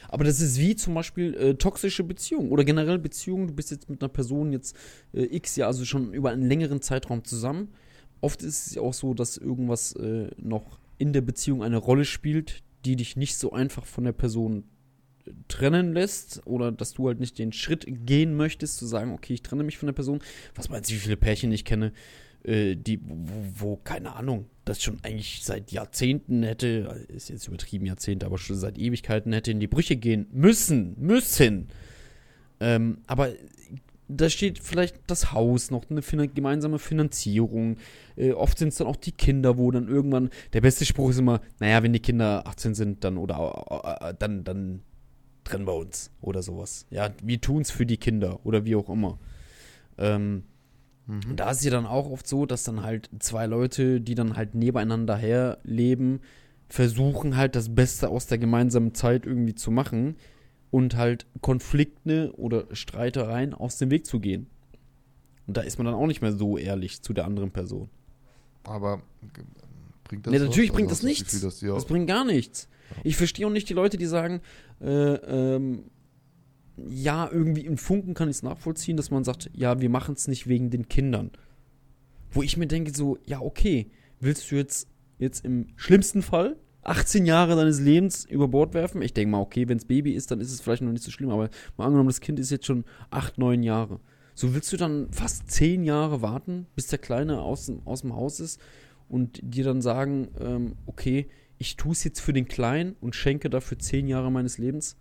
Aber 0.09 0.24
das 0.24 0.40
ist 0.40 0.59
wie 0.59 0.76
zum 0.76 0.94
Beispiel 0.94 1.34
äh, 1.34 1.55
toxische 1.55 2.05
Beziehungen 2.05 2.51
oder 2.51 2.64
generell 2.64 2.99
Beziehungen. 2.99 3.49
Du 3.49 3.55
bist 3.55 3.70
jetzt 3.70 3.90
mit 3.90 4.01
einer 4.01 4.09
Person 4.09 4.53
jetzt 4.53 4.76
äh, 5.12 5.24
x, 5.24 5.57
ja, 5.57 5.66
also 5.66 5.84
schon 5.84 6.12
über 6.14 6.30
einen 6.30 6.47
längeren 6.47 6.80
Zeitraum 6.80 7.24
zusammen. 7.24 7.72
Oft 8.20 8.42
ist 8.42 8.68
es 8.68 8.74
ja 8.76 8.82
auch 8.82 8.94
so, 8.94 9.14
dass 9.14 9.36
irgendwas 9.36 9.92
äh, 9.97 10.30
noch 10.38 10.78
in 10.99 11.12
der 11.12 11.20
Beziehung 11.20 11.62
eine 11.62 11.76
Rolle 11.76 12.05
spielt, 12.05 12.62
die 12.84 12.97
dich 12.97 13.16
nicht 13.16 13.36
so 13.36 13.53
einfach 13.53 13.84
von 13.84 14.05
der 14.05 14.12
Person 14.12 14.64
trennen 15.48 15.92
lässt 15.92 16.42
oder 16.46 16.72
dass 16.72 16.94
du 16.94 17.08
halt 17.08 17.20
nicht 17.20 17.38
den 17.38 17.52
Schritt 17.52 17.86
gehen 17.88 18.36
möchtest, 18.36 18.78
zu 18.78 18.86
sagen, 18.86 19.12
okay, 19.12 19.34
ich 19.34 19.42
trenne 19.42 19.64
mich 19.64 19.78
von 19.78 19.86
der 19.86 19.94
Person. 19.94 20.20
Was 20.54 20.68
meinst 20.68 20.90
du, 20.90 20.94
wie 20.94 20.98
viele 20.98 21.16
Pärchen 21.16 21.52
ich 21.52 21.64
kenne, 21.64 21.92
äh, 22.44 22.76
die, 22.76 23.00
wo, 23.02 23.42
wo, 23.54 23.76
keine 23.76 24.14
Ahnung, 24.14 24.46
das 24.64 24.82
schon 24.82 24.98
eigentlich 25.02 25.40
seit 25.42 25.72
Jahrzehnten 25.72 26.42
hätte, 26.42 27.06
ist 27.08 27.28
jetzt 27.28 27.48
übertrieben 27.48 27.86
Jahrzehnte, 27.86 28.26
aber 28.26 28.38
schon 28.38 28.56
seit 28.56 28.78
Ewigkeiten 28.78 29.32
hätte 29.32 29.50
in 29.50 29.60
die 29.60 29.66
Brüche 29.66 29.96
gehen 29.96 30.26
müssen, 30.32 30.94
müssen. 30.98 31.68
Ähm, 32.60 32.98
aber 33.06 33.32
da 34.08 34.30
steht 34.30 34.60
vielleicht 34.60 34.96
das 35.08 35.32
Haus 35.32 35.70
noch, 35.70 35.90
eine 35.90 36.02
fin 36.02 36.32
gemeinsame 36.32 36.78
Finanzierung. 36.78 37.76
Äh, 38.16 38.32
oft 38.32 38.58
sind 38.58 38.68
es 38.68 38.76
dann 38.76 38.86
auch 38.86 38.96
die 38.96 39.12
Kinder, 39.12 39.58
wo 39.58 39.70
dann 39.70 39.88
irgendwann, 39.88 40.30
der 40.52 40.60
beste 40.60 40.84
Spruch 40.84 41.10
ist 41.10 41.18
immer, 41.18 41.40
naja, 41.58 41.82
wenn 41.82 41.92
die 41.92 42.00
Kinder 42.00 42.46
18 42.46 42.74
sind, 42.74 43.04
dann 43.04 43.18
oder 43.18 44.00
äh, 44.00 44.14
dann, 44.18 44.44
dann 44.44 44.82
trennen 45.47 45.66
wir 45.66 45.74
uns 45.74 46.11
oder 46.20 46.42
sowas. 46.42 46.86
Ja, 46.90 47.11
wir 47.22 47.40
tun 47.40 47.62
es 47.62 47.70
für 47.70 47.86
die 47.86 47.97
Kinder 47.97 48.40
oder 48.44 48.64
wie 48.64 48.76
auch 48.76 48.88
immer. 48.88 49.18
Ähm, 49.99 50.42
mhm. 51.07 51.36
Da 51.36 51.51
ist 51.51 51.59
es 51.59 51.64
ja 51.64 51.70
dann 51.70 51.86
auch 51.86 52.11
oft 52.11 52.26
so, 52.26 52.47
dass 52.47 52.64
dann 52.64 52.82
halt 52.82 53.11
zwei 53.18 53.47
Leute, 53.47 54.01
die 54.01 54.14
dann 54.14 54.36
halt 54.36 54.55
nebeneinander 54.55 55.16
herleben, 55.16 56.20
versuchen 56.68 57.36
halt 57.36 57.55
das 57.55 57.74
Beste 57.74 58.09
aus 58.09 58.26
der 58.26 58.38
gemeinsamen 58.38 58.94
Zeit 58.94 59.24
irgendwie 59.24 59.55
zu 59.55 59.70
machen 59.70 60.16
und 60.70 60.97
halt 60.97 61.26
Konflikte 61.40 62.32
oder 62.36 62.64
Streitereien 62.72 63.55
aus 63.55 63.78
dem 63.78 63.90
Weg 63.90 64.07
zu 64.07 64.20
gehen. 64.20 64.49
Und 65.47 65.57
da 65.57 65.61
ist 65.62 65.78
man 65.78 65.86
dann 65.86 65.94
auch 65.94 66.07
nicht 66.07 66.22
mehr 66.22 66.32
so 66.32 66.59
ehrlich 66.59 67.03
zu 67.03 67.12
der 67.12 67.24
anderen 67.24 67.53
Person. 67.53 67.88
Aber 68.64 69.01
bringt 70.05 70.26
das 70.26 70.32
Nee, 70.32 70.40
natürlich 70.40 70.70
was? 70.70 70.74
bringt 70.74 70.90
also 70.90 71.01
das 71.01 71.09
nichts. 71.09 71.40
Das, 71.40 71.61
das, 71.61 71.84
bringt 71.84 72.09
gar 72.09 72.24
nichts. 72.24 72.68
Ich 73.05 73.16
verstehe 73.16 73.47
auch 73.47 73.51
nicht 73.51 73.68
die 73.68 73.74
Leute, 73.74 73.97
die 73.97 74.07
sagen, 74.07 74.41
äh, 74.80 74.87
ähm, 75.14 75.84
ja, 76.76 77.28
irgendwie 77.30 77.64
im 77.64 77.78
Funken 77.78 78.14
kann 78.14 78.28
ich 78.28 78.37
es 78.37 78.43
nachvollziehen, 78.43 78.97
dass 78.97 79.11
man 79.11 79.24
sagt, 79.24 79.51
ja, 79.55 79.80
wir 79.80 79.89
machen 79.89 80.14
es 80.14 80.28
nicht 80.28 80.47
wegen 80.47 80.70
den 80.70 80.89
Kindern. 80.89 81.30
Wo 82.30 82.43
ich 82.43 82.57
mir 82.57 82.66
denke, 82.66 82.95
so, 82.95 83.18
ja, 83.24 83.41
okay, 83.41 83.91
willst 84.20 84.51
du 84.51 84.57
jetzt, 84.57 84.89
jetzt 85.18 85.45
im 85.45 85.68
schlimmsten 85.76 86.22
Fall 86.22 86.57
18 86.87 87.26
Jahre 87.26 87.57
deines 87.57 87.80
Lebens 87.80 88.24
über 88.24 88.49
Bord 88.49 88.72
werfen. 88.74 89.03
Ich 89.03 89.12
denke 89.12 89.32
mal, 89.32 89.41
okay, 89.41 89.68
wenn 89.68 89.78
es 89.78 89.84
Baby 89.84 90.12
ist, 90.12 90.30
dann 90.30 90.41
ist 90.41 90.53
es 90.53 90.61
vielleicht 90.61 90.82
noch 90.82 90.93
nicht 90.93 91.05
so 91.05 91.11
schlimm, 91.11 91.30
aber 91.30 91.51
mal 91.76 91.87
angenommen, 91.87 92.09
das 92.09 92.20
Kind 92.20 92.39
ist 92.39 92.51
jetzt 92.51 92.66
schon 92.66 92.84
8, 93.11 93.39
9 93.39 93.62
Jahre. 93.62 94.01
So 94.34 94.55
willst 94.55 94.72
du 94.72 94.76
dann 94.76 95.11
fast 95.11 95.51
10 95.51 95.82
Jahre 95.82 96.22
warten, 96.22 96.66
bis 96.76 96.87
der 96.87 96.99
Kleine 96.99 97.41
aus, 97.41 97.72
aus 97.84 98.03
dem 98.03 98.14
Haus 98.14 98.39
ist 98.39 98.61
und 99.09 99.41
dir 99.43 99.64
dann 99.64 99.82
sagen, 99.82 100.28
ähm, 100.39 100.76
okay, 100.87 101.26
ich 101.59 101.76
tue 101.76 101.92
es 101.92 102.04
jetzt 102.04 102.20
für 102.20 102.32
den 102.32 102.48
Kleinen 102.48 102.96
und 103.00 103.14
schenke 103.14 103.50
dafür 103.50 103.78
10 103.78 104.09
Jahre 104.09 104.30
meines 104.30 104.59
Lebens? 104.59 104.96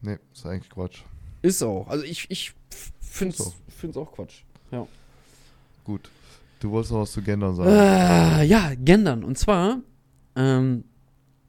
Nee, 0.00 0.18
ist 0.32 0.46
eigentlich 0.46 0.70
Quatsch. 0.70 1.02
Ist 1.42 1.62
auch. 1.62 1.88
Also 1.88 2.04
ich, 2.04 2.30
ich 2.30 2.54
finde 3.00 3.36
es 3.36 3.96
auch 3.96 4.12
Quatsch. 4.12 4.42
Ja. 4.70 4.86
Gut. 5.84 6.10
Du 6.60 6.70
wolltest 6.70 6.92
noch 6.92 7.00
was 7.00 7.12
zu 7.12 7.22
Gendern 7.22 7.54
sagen. 7.54 7.70
Äh, 7.70 8.44
ja, 8.44 8.72
Gendern. 8.74 9.24
Und 9.24 9.38
zwar 9.38 9.80
ähm, 10.36 10.84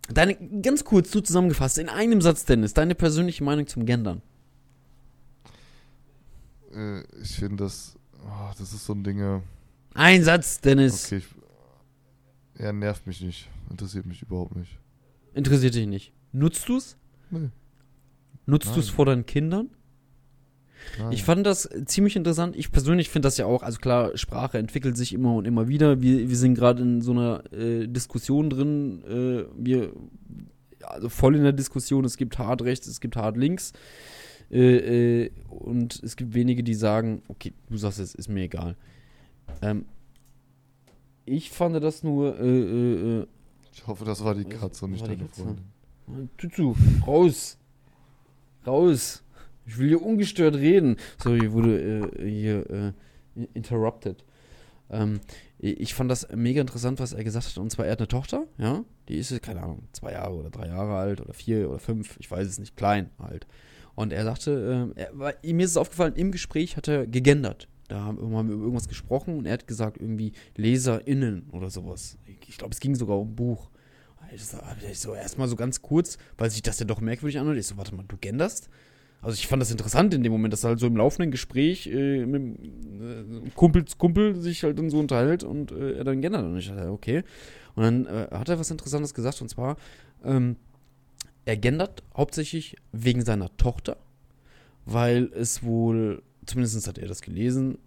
deine, 0.10 0.36
ganz 0.62 0.84
kurz, 0.84 1.12
du 1.12 1.22
zusammengefasst, 1.22 1.78
in 1.78 1.90
einem 1.90 2.22
Satz, 2.22 2.46
Dennis, 2.46 2.74
deine 2.74 2.96
persönliche 2.96 3.44
Meinung 3.44 3.68
zum 3.68 3.86
Gendern. 3.86 4.22
Äh, 6.74 7.02
ich 7.22 7.36
finde 7.36 7.64
das, 7.64 7.96
oh, 8.26 8.52
das 8.58 8.74
ist 8.74 8.86
so 8.86 8.94
ein 8.94 9.04
Ding. 9.04 9.42
Ein 9.94 10.24
Satz, 10.24 10.60
Dennis. 10.60 11.06
Okay, 11.06 11.18
ich, 11.18 11.26
er 12.58 12.74
nervt 12.74 13.08
mich 13.08 13.22
nicht. 13.22 13.50
Interessiert 13.70 14.06
mich 14.06 14.22
überhaupt 14.22 14.56
nicht. 14.56 14.78
Interessiert 15.34 15.76
dich 15.76 15.88
nicht. 15.88 16.14
Nutzt 16.32 16.68
du 16.70 16.78
es? 16.78 16.98
Nee. 17.30 17.50
Nutzt 18.46 18.76
du 18.76 18.80
es 18.80 18.90
vor 18.90 19.06
deinen 19.06 19.26
Kindern? 19.26 19.70
Nein. 21.00 21.12
Ich 21.12 21.24
fand 21.24 21.46
das 21.46 21.70
ziemlich 21.86 22.16
interessant. 22.16 22.56
Ich 22.56 22.72
persönlich 22.72 23.10
finde 23.10 23.28
das 23.28 23.38
ja 23.38 23.46
auch, 23.46 23.64
also 23.64 23.80
klar, 23.80 24.16
Sprache 24.18 24.58
entwickelt 24.58 24.96
sich 24.96 25.14
immer 25.14 25.34
und 25.36 25.46
immer 25.46 25.68
wieder. 25.68 26.02
Wir, 26.02 26.30
wir 26.30 26.38
sind 26.38 26.54
gerade 26.56 26.82
in 26.84 27.02
so 27.02 27.12
einer 27.12 27.44
äh, 27.52 27.88
Diskussion 27.88 28.50
drin. 28.50 29.04
Äh, 29.04 29.46
wir, 29.58 29.94
also 30.84 31.10
voll 31.10 31.36
in 31.36 31.44
der 31.44 31.54
Diskussion. 31.54 32.06
Es 32.06 32.18
gibt 32.18 32.38
hart 32.38 32.62
rechts, 32.62 32.88
es 32.88 33.02
gibt 33.02 33.16
hart 33.16 33.38
links. 33.38 33.74
Äh, 34.52 35.24
äh 35.26 35.32
und 35.50 36.02
es 36.04 36.16
gibt 36.16 36.34
wenige, 36.34 36.64
die 36.64 36.76
sagen, 36.76 37.24
okay, 37.28 37.54
du 37.70 37.78
sagst 37.78 38.00
es, 38.00 38.14
ist 38.14 38.30
mir 38.30 38.44
egal. 38.44 38.76
Ähm, 39.62 39.86
ich 41.26 41.52
fand 41.52 41.82
das 41.84 42.04
nur. 42.04 42.40
Äh, 42.40 43.20
äh, 43.20 43.28
ich 43.74 43.86
hoffe, 43.88 44.06
das 44.06 44.24
war 44.24 44.36
die 44.36 44.46
Katze 44.46 44.86
und 44.86 44.92
nicht 44.92 45.06
deine 45.06 45.28
Freundin. 45.28 45.66
Tutu, 46.38 46.76
raus! 47.06 47.58
Raus! 48.66 49.24
Ich 49.66 49.78
will 49.78 49.88
hier 49.90 50.02
ungestört 50.02 50.56
reden. 50.56 50.98
So, 51.22 51.34
hier 51.34 51.52
wurde 51.52 52.12
äh, 52.20 52.30
hier 52.30 52.70
äh, 52.70 52.94
interrupted. 53.54 54.24
Ähm, 54.90 55.20
ich 55.58 55.96
fand 55.96 56.12
das 56.12 56.28
mega 56.36 56.62
interessant, 56.62 57.00
was 57.00 57.14
er 57.14 57.24
gesagt 57.24 57.48
hat. 57.48 57.58
Und 57.58 57.72
zwar, 57.72 57.86
er 57.86 57.94
hat 57.94 58.00
eine 58.00 58.08
Tochter, 58.08 58.46
ja, 58.58 58.84
die 59.10 59.18
ist, 59.18 59.42
keine 59.42 59.64
Ahnung, 59.64 59.88
zwei 59.94 60.12
Jahre 60.12 60.36
oder 60.36 60.50
drei 60.52 60.68
Jahre 60.68 60.96
alt 60.96 61.22
oder 61.22 61.34
vier 61.34 61.70
oder 61.70 61.80
fünf, 61.80 62.18
ich 62.20 62.30
weiß 62.30 62.48
es 62.48 62.60
nicht, 62.60 62.78
klein 62.78 63.10
halt. 63.18 63.48
Und 63.96 64.14
er 64.14 64.26
sagte, 64.26 64.94
äh, 64.96 65.02
er, 65.02 65.54
mir 65.54 65.66
ist 65.66 65.72
es 65.72 65.78
aufgefallen, 65.78 66.14
im 66.16 66.32
Gespräch 66.32 66.78
hat 66.78 66.88
er 66.88 67.08
gegendert. 67.08 67.68
Da 67.88 68.02
haben, 68.02 68.18
wir 68.18 68.42
über 68.42 68.64
irgendwas 68.64 68.88
gesprochen 68.88 69.38
und 69.38 69.46
er 69.46 69.54
hat 69.54 69.68
gesagt, 69.68 69.98
irgendwie 69.98 70.34
LeserInnen 70.56 71.50
oder 71.52 71.70
sowas. 71.70 72.18
Ich 72.48 72.58
glaube, 72.58 72.74
es 72.74 72.80
ging 72.80 72.96
sogar 72.96 73.20
um 73.20 73.30
ein 73.30 73.36
Buch. 73.36 73.70
Ich 74.34 75.00
so, 75.00 75.14
erstmal 75.14 75.48
so 75.48 75.56
ganz 75.56 75.82
kurz, 75.82 76.18
weil 76.38 76.50
sich 76.50 76.64
das 76.64 76.80
ja 76.80 76.86
doch 76.86 77.00
merkwürdig 77.00 77.40
anhört. 77.40 77.58
Ich 77.58 77.68
so, 77.68 77.78
warte 77.78 77.94
mal, 77.94 78.06
du 78.08 78.18
genderst? 78.18 78.70
Also 79.22 79.36
ich 79.36 79.48
fand 79.48 79.62
das 79.62 79.72
interessant 79.72 80.14
in 80.14 80.24
dem 80.24 80.32
Moment, 80.32 80.54
dass 80.54 80.64
er 80.64 80.70
halt 80.70 80.80
so 80.80 80.88
im 80.88 80.98
laufenden 80.98 81.32
Gespräch 81.32 81.88
äh, 81.88 82.26
mit 82.26 82.60
äh, 82.60 83.50
Kumpels 83.56 83.98
Kumpel 83.98 84.36
sich 84.36 84.64
halt 84.64 84.78
dann 84.78 84.90
so 84.90 85.00
unterhält 85.00 85.44
und 85.44 85.72
äh, 85.72 85.94
er 85.94 86.04
dann 86.04 86.22
gendert. 86.22 86.44
Und 86.44 86.58
ich 86.58 86.68
dachte, 86.68 86.92
okay. 86.92 87.24
Und 87.76 87.84
dann 87.84 88.06
äh, 88.06 88.28
hat 88.32 88.50
er 88.50 88.60
was 88.60 88.70
Interessantes 88.72 89.14
gesagt 89.14 89.42
und 89.42 89.50
zwar, 89.50 89.78
ähm, 90.24 90.58
er 91.46 91.58
gendert 91.58 92.04
hauptsächlich 92.16 92.76
wegen 92.92 93.24
seiner 93.24 93.56
Tochter, 93.58 93.98
weil 94.86 95.32
es 95.34 95.64
wohl, 95.64 96.22
zumindest 96.46 96.88
hat 96.88 96.98
er 96.98 97.08
das 97.08 97.22
gelesen, 97.22 97.78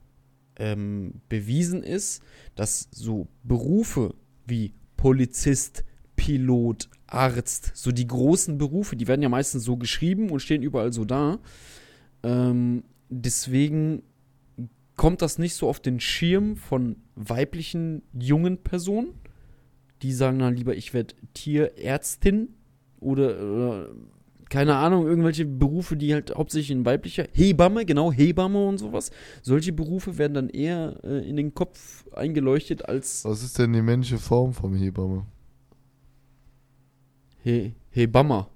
ähm, 0.57 1.21
bewiesen 1.29 1.83
ist, 1.83 2.23
dass 2.55 2.89
so 2.91 3.29
Berufe 3.45 4.15
wie 4.47 4.75
Polizist, 4.97 5.85
Pilot, 6.17 6.89
Arzt, 7.07 7.73
so 7.75 7.93
die 7.93 8.07
großen 8.07 8.59
Berufe, 8.59 8.97
die 8.97 9.07
werden 9.07 9.23
ja 9.23 9.29
meistens 9.29 9.65
so 9.65 9.77
geschrieben 9.77 10.31
und 10.31 10.41
stehen 10.41 10.63
überall 10.63 10.93
so 10.93 11.05
da. 11.05 11.39
Ähm, 12.23 12.85
deswegen 13.09 14.03
kommt 14.97 15.23
das 15.23 15.39
nicht 15.39 15.55
so 15.55 15.69
auf 15.69 15.81
den 15.81 16.01
Schirm 16.01 16.57
von 16.57 16.97
weiblichen 17.15 18.03
jungen 18.13 18.59
Personen. 18.59 19.15
Die 20.03 20.13
sagen 20.13 20.41
dann 20.41 20.55
lieber, 20.55 20.77
ich 20.77 20.93
werde 20.93 21.15
Tierärztin 21.35 22.55
oder, 23.01 23.41
oder, 23.41 23.91
keine 24.49 24.77
Ahnung, 24.77 25.07
irgendwelche 25.07 25.45
Berufe, 25.45 25.97
die 25.97 26.15
halt 26.15 26.35
hauptsächlich 26.35 26.71
in 26.71 26.85
weiblicher 26.85 27.27
Hebamme, 27.33 27.85
genau, 27.85 28.13
Hebamme 28.13 28.67
und 28.67 28.79
sowas. 28.79 29.11
Solche 29.43 29.73
Berufe 29.73 30.19
werden 30.19 30.35
dann 30.35 30.49
eher 30.49 30.99
äh, 31.05 31.29
in 31.29 31.37
den 31.37 31.55
Kopf 31.55 32.07
eingeleuchtet 32.13 32.89
als. 32.89 33.25
Was 33.25 33.43
ist 33.43 33.59
denn 33.59 33.73
die 33.73 33.83
männliche 33.83 34.19
Form 34.19 34.53
vom 34.53 34.75
Hebamme? 34.75 35.27
He 37.43 37.75
Hebammer. 37.91 38.51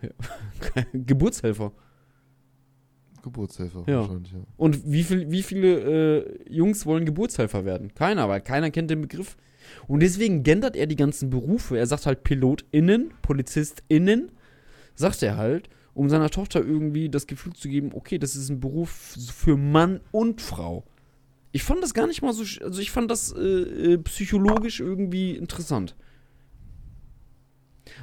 Geburtshelfer. 0.92 1.72
Geburtshelfer, 3.22 3.84
ja. 3.86 4.00
wahrscheinlich, 4.00 4.32
ja. 4.32 4.38
Und 4.56 4.90
wie, 4.90 5.02
viel, 5.02 5.30
wie 5.30 5.42
viele 5.42 6.24
äh, 6.24 6.52
Jungs 6.52 6.86
wollen 6.86 7.04
Geburtshelfer 7.04 7.64
werden? 7.64 7.92
Keiner, 7.94 8.28
weil 8.28 8.40
keiner 8.40 8.70
kennt 8.70 8.90
den 8.90 9.02
Begriff. 9.02 9.36
Und 9.86 10.00
deswegen 10.00 10.42
gendert 10.42 10.76
er 10.76 10.86
die 10.86 10.96
ganzen 10.96 11.30
Berufe. 11.30 11.78
Er 11.78 11.86
sagt 11.86 12.06
halt 12.06 12.22
PilotInnen, 12.24 13.12
PolizistInnen, 13.22 14.32
sagt 14.94 15.22
er 15.22 15.36
halt, 15.36 15.68
um 15.94 16.08
seiner 16.08 16.30
Tochter 16.30 16.64
irgendwie 16.64 17.08
das 17.08 17.26
Gefühl 17.26 17.52
zu 17.52 17.68
geben, 17.68 17.90
okay, 17.94 18.18
das 18.18 18.36
ist 18.36 18.48
ein 18.48 18.60
Beruf 18.60 19.16
für 19.34 19.56
Mann 19.56 20.00
und 20.12 20.40
Frau. 20.40 20.84
Ich 21.52 21.64
fand 21.64 21.82
das 21.82 21.94
gar 21.94 22.06
nicht 22.06 22.22
mal 22.22 22.32
so, 22.32 22.44
also 22.64 22.80
ich 22.80 22.90
fand 22.90 23.10
das 23.10 23.32
äh, 23.32 23.40
äh 23.94 23.98
psychologisch 23.98 24.80
irgendwie 24.80 25.32
interessant. 25.32 25.96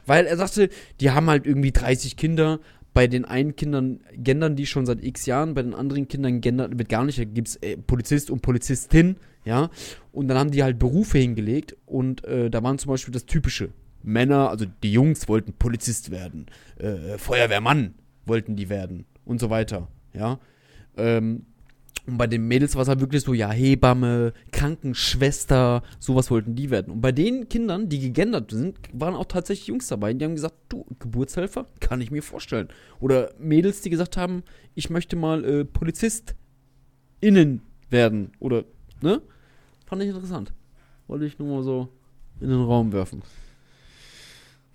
Weil 0.05 0.25
er 0.25 0.37
sagte, 0.37 0.69
die 0.99 1.11
haben 1.11 1.29
halt 1.29 1.45
irgendwie 1.45 1.71
30 1.71 2.17
Kinder. 2.17 2.59
Bei 2.93 3.07
den 3.07 3.25
einen 3.25 3.55
Kindern 3.55 3.99
gendern 4.13 4.55
die 4.55 4.65
schon 4.65 4.85
seit 4.85 5.03
x 5.03 5.27
Jahren, 5.27 5.53
bei 5.53 5.61
den 5.61 5.75
anderen 5.75 6.07
Kindern 6.07 6.41
gendern 6.41 6.79
wird 6.79 6.89
gar 6.89 7.05
nicht. 7.05 7.19
Da 7.19 7.25
gibt 7.25 7.47
es 7.47 7.55
äh, 7.57 7.77
Polizist 7.77 8.31
und 8.31 8.41
Polizistin, 8.41 9.17
ja. 9.47 9.69
Und 10.11 10.27
dann 10.27 10.37
haben 10.37 10.51
die 10.51 10.63
halt 10.63 10.77
Berufe 10.77 11.17
hingelegt 11.17 11.75
und 11.85 12.23
äh, 12.25 12.49
da 12.49 12.61
waren 12.63 12.77
zum 12.77 12.91
Beispiel 12.91 13.13
das 13.13 13.25
typische. 13.25 13.69
Männer, 14.03 14.49
also 14.49 14.65
die 14.83 14.93
Jungs 14.93 15.27
wollten 15.27 15.53
Polizist 15.53 16.11
werden, 16.11 16.45
äh, 16.77 17.17
Feuerwehrmann 17.17 17.95
wollten 18.25 18.55
die 18.55 18.69
werden 18.69 19.05
und 19.25 19.39
so 19.39 19.49
weiter, 19.49 19.87
ja. 20.13 20.39
Ähm, 20.95 21.45
und 22.07 22.17
bei 22.17 22.25
den 22.25 22.47
Mädels 22.47 22.73
war 22.75 22.83
es 22.83 22.87
halt 22.87 23.01
wirklich 23.01 23.23
so, 23.23 23.33
ja, 23.33 23.51
Hebamme, 23.51 24.31
Krankenschwester, 24.53 25.83
sowas 25.99 26.31
wollten 26.31 26.55
die 26.55 26.69
werden. 26.69 26.93
Und 26.93 27.01
bei 27.01 27.11
den 27.11 27.49
Kindern, 27.49 27.89
die 27.89 27.99
gegendert 27.99 28.49
sind, 28.49 28.77
waren 28.93 29.13
auch 29.13 29.25
tatsächlich 29.25 29.67
Jungs 29.67 29.87
dabei. 29.87 30.13
Die 30.13 30.23
haben 30.23 30.35
gesagt, 30.35 30.55
du, 30.69 30.85
Geburtshelfer, 30.99 31.67
kann 31.81 31.99
ich 31.99 32.09
mir 32.09 32.23
vorstellen. 32.23 32.69
Oder 33.01 33.33
Mädels, 33.39 33.81
die 33.81 33.89
gesagt 33.89 34.15
haben, 34.15 34.43
ich 34.73 34.89
möchte 34.89 35.17
mal 35.17 35.43
äh, 35.43 35.65
Polizist 35.65 36.33
innen 37.19 37.61
werden. 37.89 38.31
Oder, 38.39 38.63
ne? 39.01 39.21
Fand 39.87 40.03
ich 40.03 40.09
interessant. 40.09 40.53
Wollte 41.07 41.25
ich 41.25 41.39
nur 41.39 41.47
mal 41.47 41.63
so 41.63 41.87
in 42.41 42.49
den 42.49 42.61
Raum 42.61 42.91
werfen. 42.91 43.23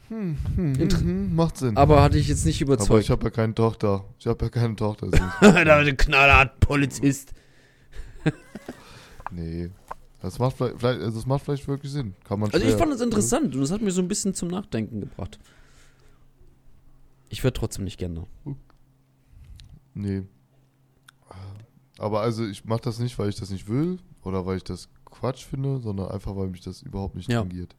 Hm, 0.09 0.37
hm, 0.57 0.75
hm, 0.75 0.91
hm, 0.91 1.37
macht 1.37 1.59
Sinn. 1.59 1.77
Aber 1.77 2.03
hatte 2.03 2.19
ich 2.19 2.29
jetzt 2.29 2.45
nicht 2.45 2.61
überzeugt. 2.61 2.91
Aber 2.91 3.01
ich 3.01 3.11
habe 3.11 3.25
ja 3.25 3.31
keine 3.31 3.55
Tochter. 3.55 4.05
Ich 4.19 4.27
habe 4.27 4.47
ja 4.47 4.51
keine 4.51 4.75
Tochter. 4.75 5.09
da 5.41 5.77
ein 5.77 5.97
knallhart 5.97 6.59
Polizist. 6.61 7.35
nee. 9.31 9.71
Das 10.23 10.39
macht 10.39 10.57
vielleicht, 10.57 10.83
also 10.83 11.11
das 11.11 11.27
macht 11.27 11.45
vielleicht 11.45 11.69
wirklich 11.69 11.93
Sinn. 11.93 12.15
Kann 12.25 12.41
man 12.41 12.51
also 12.51 12.67
ich 12.67 12.75
fand 12.75 12.93
es 12.93 13.01
interessant 13.01 13.55
und 13.55 13.63
es 13.63 13.71
hat 13.71 13.83
mir 13.83 13.91
so 13.91 14.01
ein 14.01 14.09
bisschen 14.09 14.35
zum 14.35 14.49
Nachdenken 14.49 15.01
gebracht. 15.01 15.39
Ich 17.29 17.43
würde 17.43 17.59
trotzdem 17.59 17.85
nicht 17.85 17.99
gerne. 17.99 18.27
Nee. 19.95 20.23
Aber 21.99 22.21
also 22.21 22.47
ich 22.47 22.65
mache 22.65 22.83
das 22.83 22.99
nicht, 22.99 23.19
weil 23.19 23.29
ich 23.29 23.37
das 23.37 23.51
nicht 23.51 23.69
will 23.69 23.99
oder 24.23 24.47
weil 24.47 24.59
ich 24.59 24.65
das 24.65 24.89
Quatsch 25.13 25.45
finde, 25.45 25.79
sondern 25.81 26.11
einfach, 26.11 26.35
weil 26.37 26.49
mich 26.49 26.63
das 26.63 26.83
überhaupt 26.83 27.15
nicht 27.15 27.31
ja. 27.31 27.41
tangiert. 27.41 27.77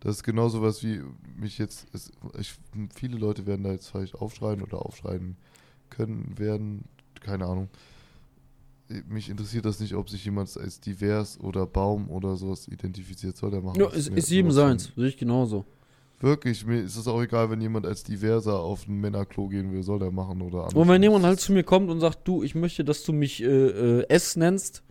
Das 0.00 0.16
ist 0.16 0.22
genauso 0.22 0.60
was 0.60 0.82
wie 0.82 1.00
mich 1.36 1.58
jetzt, 1.58 1.86
es, 1.94 2.12
ich, 2.38 2.54
viele 2.94 3.16
Leute 3.16 3.46
werden 3.46 3.64
da 3.64 3.72
jetzt 3.72 3.88
vielleicht 3.88 4.14
aufschreien 4.14 4.62
oder 4.62 4.84
aufschreien 4.84 5.36
können, 5.88 6.34
werden, 6.36 6.84
keine 7.20 7.46
Ahnung. 7.46 7.68
Mich 9.08 9.30
interessiert 9.30 9.64
das 9.64 9.80
nicht, 9.80 9.94
ob 9.94 10.08
sich 10.08 10.24
jemand 10.24 10.56
als 10.56 10.80
divers 10.80 11.40
oder 11.40 11.66
Baum 11.66 12.08
oder 12.08 12.36
sowas 12.36 12.68
identifiziert, 12.68 13.36
soll 13.36 13.50
der 13.50 13.62
machen. 13.62 13.80
Ja, 13.80 13.88
ist, 13.88 14.08
ist 14.08 14.30
jedem 14.30 14.52
seins, 14.52 14.92
sehe 14.94 15.08
ich 15.08 15.16
genauso. 15.16 15.64
Wirklich, 16.20 16.64
mir 16.64 16.80
ist 16.80 16.96
es 16.96 17.08
auch 17.08 17.20
egal, 17.20 17.50
wenn 17.50 17.60
jemand 17.60 17.84
als 17.84 18.02
diverser 18.02 18.58
auf 18.60 18.86
ein 18.86 19.00
Männerklo 19.00 19.48
gehen 19.48 19.72
will, 19.72 19.82
soll 19.82 19.98
der 19.98 20.10
machen 20.10 20.40
oder 20.40 20.60
anders. 20.60 20.74
Und 20.74 20.88
wenn 20.88 21.02
jemand 21.02 21.24
halt 21.24 21.40
zu 21.40 21.52
mir 21.52 21.62
kommt 21.62 21.90
und 21.90 22.00
sagt, 22.00 22.26
du, 22.26 22.42
ich 22.42 22.54
möchte, 22.54 22.84
dass 22.84 23.02
du 23.02 23.12
mich 23.12 23.42
äh, 23.42 23.46
äh, 23.46 24.08
S 24.08 24.36
nennst, 24.36 24.82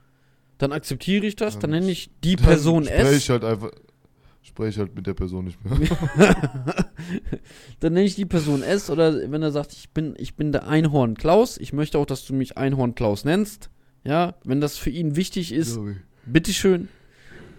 dann 0.58 0.72
akzeptiere 0.72 1.26
ich 1.26 1.36
das, 1.36 1.60
dann, 1.60 1.72
nenne 1.72 1.92
ich 1.92 2.10
die 2.24 2.36
Person 2.36 2.88
S. 2.88 3.02
Spreche 3.02 3.18
ich 3.18 3.30
halt 3.30 3.44
einfach, 3.44 3.72
spreche 4.42 4.80
halt 4.82 4.96
mit 4.96 5.08
der 5.08 5.14
Person 5.14 5.46
nicht 5.46 5.60
mehr. 5.64 5.78
dann 7.80 7.94
nenne 7.94 8.06
ich 8.06 8.16
die 8.16 8.26
Person 8.26 8.64
S 8.64 8.90
oder 8.90 9.32
wenn 9.32 9.42
er 9.42 9.52
sagt, 9.52 9.74
ich 9.74 9.90
bin, 9.90 10.16
ich 10.18 10.36
bin 10.36 10.52
der 10.52 10.68
Einhorn 10.68 11.16
Klaus, 11.16 11.58
ich 11.58 11.74
möchte 11.74 11.98
auch, 11.98 12.06
dass 12.06 12.26
du 12.26 12.34
mich 12.34 12.58
Einhorn 12.58 12.96
Klaus 12.96 13.26
nennst. 13.26 13.70
Ja, 14.04 14.36
wenn 14.44 14.62
das 14.62 14.78
für 14.78 14.92
ihn 14.92 15.16
wichtig 15.16 15.52
ist, 15.52 15.80
bitteschön. 16.26 16.90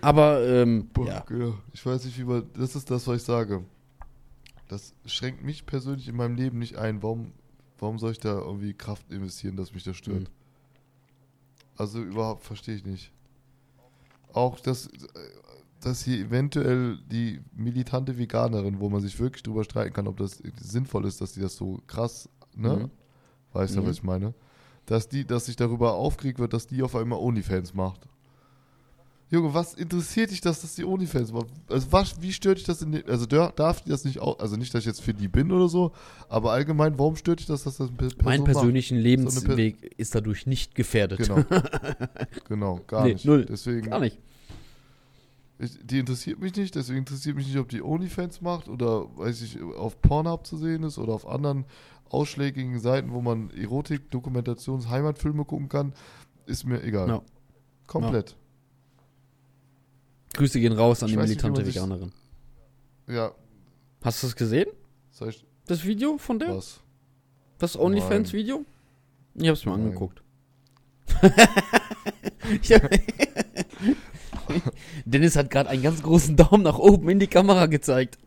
Aber, 0.01 0.47
ähm, 0.47 0.89
Boah, 0.93 1.07
ja. 1.07 1.21
Genau. 1.27 1.59
Ich 1.73 1.85
weiß 1.85 2.05
nicht, 2.05 2.19
wie 2.19 2.25
man, 2.25 2.45
das 2.57 2.77
ist 2.77 2.91
das, 2.91 3.07
was 3.07 3.17
ich 3.17 3.23
sage. 3.25 3.65
Das 4.69 4.95
schränkt 5.05 5.45
mich 5.45 5.67
persönlich 5.67 6.09
in 6.09 6.17
meinem 6.17 6.37
Leben 6.37 6.59
nicht 6.59 6.77
ein. 6.77 7.03
Warum, 7.03 7.33
warum 7.79 7.99
soll 7.99 8.13
ich 8.13 8.21
da 8.21 8.39
irgendwie 8.39 8.75
Kraft 8.75 9.11
investieren, 9.11 9.57
dass 9.57 9.75
mich 9.75 9.83
das 9.83 9.97
stört? 9.97 10.21
Mhm. 10.21 10.27
Also 11.77 12.03
überhaupt 12.03 12.45
verstehe 12.45 12.77
ich 12.77 12.85
nicht. 12.85 13.13
Auch 14.33 14.59
das, 14.61 14.89
dass 15.81 16.03
hier 16.03 16.19
eventuell 16.19 16.99
die 17.11 17.41
militante 17.55 18.19
Veganerin, 18.19 18.81
wo 18.81 18.89
man 18.89 19.01
sich 19.01 19.19
wirklich 19.19 19.43
drüber 19.43 19.65
streiten 19.65 19.93
kann, 19.93 20.09
ob 20.09 20.17
das 20.17 20.43
sinnvoll 20.61 21.07
ist, 21.07 21.21
dass 21.21 21.33
die 21.33 21.41
das 21.41 21.57
so 21.57 21.81
krass, 21.87 22.29
ne? 22.55 22.77
Mhm. 22.77 22.91
Weißt 23.53 23.77
du, 23.77 23.81
mhm. 23.81 23.87
was 23.87 23.97
ich 23.97 24.03
meine? 24.03 24.35
Dass 24.85 25.09
die, 25.09 25.27
dass 25.27 25.47
sich 25.47 25.57
darüber 25.57 25.95
aufgeregt 25.95 26.39
wird, 26.39 26.53
dass 26.53 26.67
die 26.67 26.83
auf 26.83 26.95
einmal 26.95 27.19
Onlyfans 27.19 27.75
macht. 27.75 28.07
Junge, 29.29 29.53
was 29.53 29.75
interessiert 29.75 30.31
dich, 30.31 30.41
dass 30.41 30.61
das 30.61 30.77
die 30.77 30.85
Onlyfans 30.85 31.33
macht? 31.33 31.49
Also 31.69 31.91
was, 31.91 32.23
wie 32.23 32.33
stört 32.33 32.59
dich 32.59 32.65
das 32.65 32.81
in 32.83 32.93
den, 32.93 33.09
also 33.09 33.27
darf 33.27 33.83
die 33.83 33.91
das 33.91 34.05
nicht 34.05 34.21
auch, 34.21 34.39
also 34.39 34.57
nicht, 34.57 34.73
dass 34.73 34.83
ich 34.83 34.87
jetzt 34.87 35.03
für 35.03 35.15
die 35.15 35.27
bin 35.27 35.51
oder 35.51 35.69
so, 35.69 35.91
aber 36.29 36.53
allgemein, 36.53 36.97
warum 36.97 37.17
stört 37.17 37.41
dich 37.41 37.47
das, 37.47 37.65
dass 37.65 37.79
das 37.79 37.89
eine 37.89 37.97
Person 37.97 38.23
Mein 38.25 38.45
persönlichen 38.45 38.99
macht? 38.99 39.05
Lebensweg 39.05 39.77
so 39.81 39.89
ist 39.97 40.15
dadurch 40.15 40.47
nicht 40.47 40.77
gefährdet. 40.77 41.19
Genau, 41.19 41.45
genau 42.49 42.81
gar 42.87 43.05
nee, 43.05 43.15
nicht. 43.15 43.25
Null, 43.25 43.45
deswegen, 43.47 43.91
gar 43.91 43.99
nicht. 43.99 44.17
Ich, 45.59 45.77
die 45.83 45.99
interessiert 45.99 46.39
mich 46.39 46.55
nicht, 46.55 46.77
deswegen 46.77 46.99
interessiert 46.99 47.35
mich 47.35 47.49
nicht, 47.49 47.59
ob 47.59 47.69
die 47.69 47.83
Onlyfans 47.83 48.43
macht 48.43 48.69
oder, 48.69 49.07
weiß 49.17 49.43
ich, 49.43 49.61
auf 49.61 50.01
Pornhub 50.03 50.47
zu 50.47 50.57
sehen 50.57 50.85
ist 50.85 50.99
oder 50.99 51.15
auf 51.15 51.27
anderen 51.27 51.65
ausschlägigen 52.11 52.79
Seiten, 52.79 53.11
wo 53.11 53.21
man 53.23 53.51
Erotik, 53.51 54.03
Dokumentations-, 54.13 54.89
Heimatfilme 54.89 55.45
gucken 55.45 55.69
kann, 55.69 55.95
ist 56.45 56.65
mir 56.65 56.81
egal. 56.85 57.09
No. 57.09 57.23
Komplett. 57.89 58.31
No. 58.31 58.46
Grüße 60.35 60.61
gehen 60.61 60.73
raus 60.73 61.03
an 61.03 61.09
ich 61.09 61.15
die 61.15 61.21
militante 61.21 61.63
nicht, 61.63 61.75
Veganerin. 61.75 62.13
Ja. 63.09 63.33
Hast 64.03 64.23
du 64.23 64.27
es 64.27 64.37
gesehen? 64.37 64.69
Das 65.67 65.85
Video 65.85 66.19
von 66.19 66.39
der? 66.39 66.57
Was? 66.57 66.81
Das 67.59 67.79
OnlyFans-Video? 67.79 68.65
Ich 69.35 69.49
hab's 69.49 69.65
mir 69.65 69.73
Nein. 69.73 69.87
angeguckt. 69.87 70.23
Dennis 75.05 75.37
hat 75.37 75.51
gerade 75.51 75.71
einen 75.71 75.83
ganz 75.83 76.03
großen 76.03 76.37
Daumen 76.37 76.63
nach 76.63 76.79
oben 76.79 77.09
in 77.09 77.19
die 77.19 77.27
Kamera 77.27 77.67
gezeigt. 77.67 78.19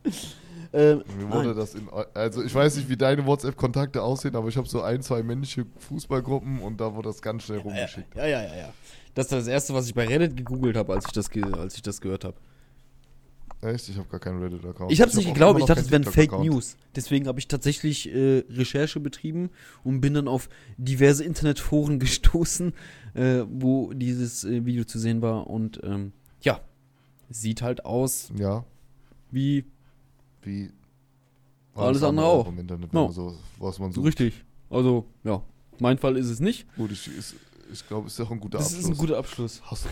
Äh, 0.72 0.96
Mir 0.96 1.30
wurde 1.30 1.54
das 1.54 1.74
in, 1.74 1.88
also 2.14 2.44
ich 2.44 2.54
weiß 2.54 2.76
nicht, 2.76 2.88
wie 2.88 2.96
deine 2.96 3.26
WhatsApp-Kontakte 3.26 4.02
aussehen, 4.02 4.36
aber 4.36 4.48
ich 4.48 4.56
habe 4.56 4.68
so 4.68 4.82
ein, 4.82 5.02
zwei 5.02 5.22
männliche 5.22 5.66
Fußballgruppen 5.78 6.60
und 6.60 6.80
da 6.80 6.94
wurde 6.94 7.08
das 7.08 7.22
ganz 7.22 7.44
schnell 7.44 7.58
rumgeschickt. 7.58 8.14
Ja, 8.14 8.26
ja, 8.26 8.42
ja, 8.42 8.56
ja. 8.56 8.74
Das 9.20 9.26
ist 9.26 9.32
das 9.32 9.48
erste, 9.48 9.74
was 9.74 9.86
ich 9.86 9.92
bei 9.92 10.06
Reddit 10.06 10.34
gegoogelt 10.34 10.78
habe, 10.78 10.94
als 10.94 11.04
ich 11.04 11.12
das, 11.12 11.28
als 11.52 11.74
ich 11.74 11.82
das 11.82 12.00
gehört 12.00 12.24
habe. 12.24 12.36
Echt? 13.60 13.90
Ich 13.90 13.98
habe 13.98 14.08
gar 14.08 14.18
keinen 14.18 14.42
Reddit-Account. 14.42 14.90
Ich 14.90 15.02
habe 15.02 15.10
es 15.10 15.16
nicht 15.18 15.26
geglaubt, 15.26 15.60
ich 15.60 15.66
dachte, 15.66 15.82
es 15.82 15.90
wären 15.90 16.04
Fake 16.04 16.32
News. 16.32 16.78
Deswegen 16.96 17.26
habe 17.26 17.38
ich 17.38 17.46
tatsächlich 17.46 18.10
äh, 18.10 18.44
Recherche 18.48 18.98
betrieben 18.98 19.50
und 19.84 20.00
bin 20.00 20.14
dann 20.14 20.26
auf 20.26 20.48
diverse 20.78 21.22
Internetforen 21.22 21.98
gestoßen, 21.98 22.72
äh, 23.12 23.42
wo 23.46 23.92
dieses 23.92 24.44
äh, 24.44 24.64
Video 24.64 24.84
zu 24.84 24.98
sehen 24.98 25.20
war. 25.20 25.48
Und 25.48 25.80
ähm, 25.84 26.12
ja, 26.40 26.58
sieht 27.28 27.60
halt 27.60 27.84
aus 27.84 28.32
ja. 28.38 28.64
wie 29.30 29.66
wie 30.40 30.70
alles 31.74 32.02
andere 32.02 32.24
auch. 32.24 32.48
Im 32.48 32.58
Internet, 32.58 32.94
no. 32.94 33.10
so, 33.12 33.36
was 33.58 33.78
man 33.78 33.92
sucht. 33.92 34.06
Richtig. 34.06 34.46
Also, 34.70 35.04
ja. 35.24 35.42
Mein 35.78 35.98
Fall 35.98 36.16
ist 36.16 36.30
es 36.30 36.40
nicht. 36.40 36.66
Gut, 36.76 36.90
ich, 36.90 37.10
ich 37.72 37.86
glaube, 37.86 38.06
es 38.06 38.14
ist 38.14 38.20
auch 38.20 38.30
ein 38.30 38.40
guter 38.40 38.58
das 38.58 38.66
Abschluss. 38.66 38.82
Das 38.82 38.90
ist 38.90 38.96
ein 38.96 39.06
guter 39.06 39.18
Abschluss. 39.18 39.62
Hast, 39.64 39.86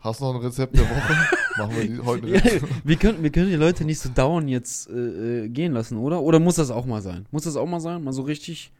hast 0.00 0.20
du 0.20 0.24
noch 0.24 0.34
ein 0.34 0.40
Rezept 0.40 0.76
der 0.76 0.84
Woche? 0.84 1.16
Machen 1.58 1.76
wir 1.76 1.88
die 1.88 1.98
heute 1.98 2.28
ja, 2.28 2.40
wir, 2.84 2.96
können, 2.96 3.22
wir 3.22 3.30
können 3.30 3.48
die 3.48 3.56
Leute 3.56 3.84
nicht 3.84 3.98
so 3.98 4.08
dauernd 4.08 4.48
jetzt 4.48 4.88
äh, 4.88 5.44
äh, 5.44 5.48
gehen 5.48 5.72
lassen, 5.72 5.98
oder? 5.98 6.22
Oder 6.22 6.38
muss 6.38 6.56
das 6.56 6.70
auch 6.70 6.86
mal 6.86 7.02
sein? 7.02 7.26
Muss 7.30 7.44
das 7.44 7.56
auch 7.56 7.66
mal 7.66 7.80
sein? 7.80 8.02
Mal 8.04 8.12
so 8.12 8.22
richtig. 8.22 8.72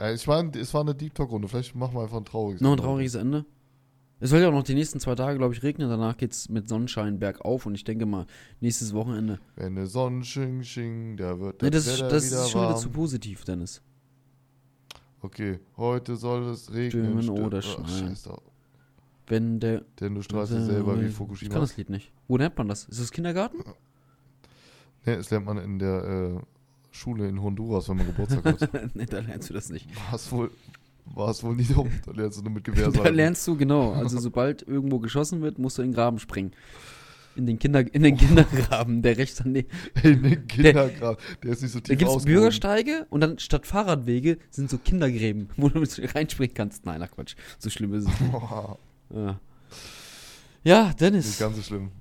Äh, 0.00 0.14
ich 0.14 0.26
meine, 0.26 0.58
es 0.58 0.72
war 0.72 0.80
eine 0.80 0.94
Deep 0.94 1.14
Talk-Runde. 1.14 1.48
Vielleicht 1.48 1.74
machen 1.74 1.94
wir 1.94 2.02
einfach 2.02 2.18
ein 2.18 2.24
trauriges 2.24 2.60
Ende. 2.60 2.70
Noch 2.70 2.76
ein 2.76 2.82
trauriges 2.82 3.14
Ende? 3.14 3.44
Es 4.20 4.30
soll 4.30 4.40
ja 4.40 4.48
auch 4.48 4.52
noch 4.52 4.64
die 4.64 4.74
nächsten 4.74 4.98
zwei 4.98 5.14
Tage, 5.14 5.38
glaube 5.38 5.54
ich, 5.54 5.62
regnen. 5.62 5.88
Danach 5.88 6.16
geht 6.16 6.32
es 6.32 6.48
mit 6.48 6.68
Sonnenschein 6.68 7.18
bergauf 7.18 7.66
und 7.66 7.74
ich 7.74 7.84
denke 7.84 8.04
mal, 8.04 8.26
nächstes 8.60 8.92
Wochenende. 8.92 9.38
Wenn 9.54 9.76
der 9.76 9.86
Sonnenschein 9.86 11.16
der 11.16 11.38
wird 11.38 11.62
das, 11.62 11.66
nee, 11.66 11.70
das, 11.70 12.08
das 12.08 12.24
ist 12.24 12.50
schon 12.50 12.62
wieder 12.64 12.76
zu 12.76 12.90
positiv, 12.90 13.44
Dennis. 13.44 13.80
Okay, 15.20 15.58
heute 15.76 16.16
soll 16.16 16.48
es 16.48 16.72
regnen. 16.72 17.22
Stürmen 17.22 17.44
oder 17.44 17.62
schneien. 17.62 18.16
Wenn 19.26 19.60
der. 19.60 19.82
Denn 20.00 20.14
du 20.14 20.22
strahlst 20.22 20.52
dich 20.52 20.62
selber 20.62 21.00
wie 21.00 21.08
Fukushima. 21.08 21.48
Ich 21.48 21.52
kann 21.52 21.60
das 21.60 21.76
Lied 21.76 21.90
nicht. 21.90 22.12
Wo 22.28 22.36
lernt 22.36 22.56
man 22.56 22.68
das? 22.68 22.84
Ist 22.84 23.00
das 23.00 23.10
Kindergarten? 23.10 23.58
Ne, 25.04 25.16
das 25.16 25.30
lernt 25.30 25.46
man 25.46 25.58
in 25.58 25.78
der 25.78 26.04
äh, 26.04 26.40
Schule 26.90 27.28
in 27.28 27.42
Honduras, 27.42 27.88
wenn 27.88 27.98
man 27.98 28.06
Geburtstag 28.06 28.44
hat. 28.44 28.94
ne, 28.94 29.06
da 29.06 29.20
lernst 29.20 29.50
du 29.50 29.54
das 29.54 29.70
nicht. 29.70 29.88
Was 30.10 30.30
wohl 30.32 30.50
war 31.14 31.30
es 31.30 31.42
wohl 31.42 31.56
nie 31.56 31.64
dumm. 31.64 31.90
Da 32.04 32.12
lernst 32.12 32.38
du 32.38 32.42
nur 32.42 32.52
mit 32.52 32.64
Gewehr 32.64 32.90
Da 32.92 33.08
lernst 33.08 33.46
du, 33.46 33.56
genau. 33.56 33.92
Also 33.92 34.18
sobald 34.18 34.66
irgendwo 34.66 34.98
geschossen 34.98 35.40
wird, 35.42 35.58
musst 35.58 35.78
du 35.78 35.82
in 35.82 35.88
den 35.88 35.94
Graben 35.94 36.18
springen. 36.18 36.52
In 37.38 37.46
den, 37.46 37.60
Kinder, 37.60 37.84
in 37.94 38.02
den 38.02 38.16
Kindergraben, 38.16 39.00
der 39.00 39.16
rechts 39.16 39.36
daneben. 39.36 39.68
In 40.02 40.24
den 40.24 40.46
Kindergraben, 40.48 41.22
der, 41.30 41.36
der 41.44 41.50
ist 41.52 41.62
nicht 41.62 41.70
so 41.70 41.78
tief 41.78 41.88
Da 41.88 41.94
gibt 41.94 42.10
es 42.10 42.24
Bürgersteige 42.24 43.06
und 43.10 43.20
dann 43.20 43.38
statt 43.38 43.64
Fahrradwege 43.64 44.38
sind 44.50 44.68
so 44.68 44.76
Kindergräben, 44.76 45.50
wo 45.56 45.68
du 45.68 45.80
reinspringen 46.14 46.52
kannst. 46.52 46.84
Nein, 46.84 47.00
ach 47.00 47.12
Quatsch, 47.12 47.36
so 47.60 47.70
schlimm 47.70 47.94
ist 47.94 48.08
es 48.08 48.20
nicht. 48.20 48.32
Ja. 49.10 49.40
ja, 50.64 50.92
Dennis. 50.92 51.26
Nicht 51.28 51.38
ganz 51.38 51.56
so 51.56 51.62
schlimm. 51.62 51.92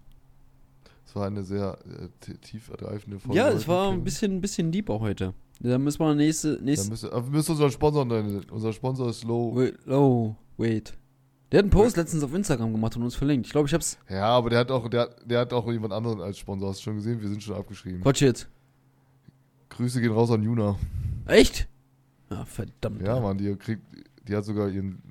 Es 1.06 1.16
war 1.16 1.28
eine 1.28 1.44
sehr 1.44 1.78
äh, 1.88 2.34
tief 2.42 2.70
ergreifende 2.70 3.18
Folge. 3.18 3.38
Ja, 3.38 3.48
es 3.48 3.66
war 3.66 3.94
ein 3.94 4.04
bisschen, 4.04 4.36
ein 4.36 4.42
bisschen 4.42 4.74
auch 4.90 5.00
heute. 5.00 5.34
Da 5.62 5.78
müssen 5.78 6.00
wir 6.00 6.14
nächste. 6.16 6.60
nächste 6.62 6.90
müssen, 6.90 7.10
wir 7.10 7.22
müssen 7.22 7.52
unseren 7.52 7.72
Sponsor 7.72 8.04
nennen. 8.04 8.46
Unser 8.52 8.74
Sponsor 8.74 9.10
ist 9.10 9.24
Low. 9.24 9.56
Wait, 9.56 9.76
Low, 9.86 10.36
wait. 10.58 10.98
Der 11.52 11.60
hat 11.60 11.64
einen 11.64 11.70
Post 11.70 11.96
letztens 11.96 12.24
auf 12.24 12.34
Instagram 12.34 12.74
gemacht 12.74 12.96
und 12.98 13.04
uns 13.04 13.16
verlinkt. 13.16 13.46
Ich 13.48 13.52
glaube, 13.54 13.68
ich 13.68 13.74
hab's. 13.74 13.98
Ja, 14.10 14.26
aber 14.26 14.50
der 14.50 14.60
hat 14.60 14.72
auch, 14.72 14.90
der, 14.90 15.10
der 15.26 15.40
hat 15.40 15.54
auch 15.54 15.72
jemand 15.72 15.94
anderen 15.94 16.20
als 16.20 16.38
Sponsor. 16.38 16.70
Hast 16.70 16.80
du 16.80 16.84
schon 16.84 16.96
gesehen? 16.96 17.22
Wir 17.22 17.30
sind 17.30 17.42
schon 17.42 17.56
abgeschrieben. 17.56 18.02
Quatsch 18.02 18.22
jetzt. 18.22 18.50
Grüße 19.70 20.02
gehen 20.02 20.12
raus 20.12 20.30
an 20.32 20.44
Juna. 20.44 20.76
Echt? 21.26 21.68
Ja, 22.30 22.44
verdammt. 22.46 23.02
Ja, 23.02 23.20
Mann, 23.20 23.38
die 23.38 23.56
kriegt, 23.56 23.82
die 24.28 24.36
hat 24.36 24.44
sogar 24.44 24.70
ihren, 24.70 25.02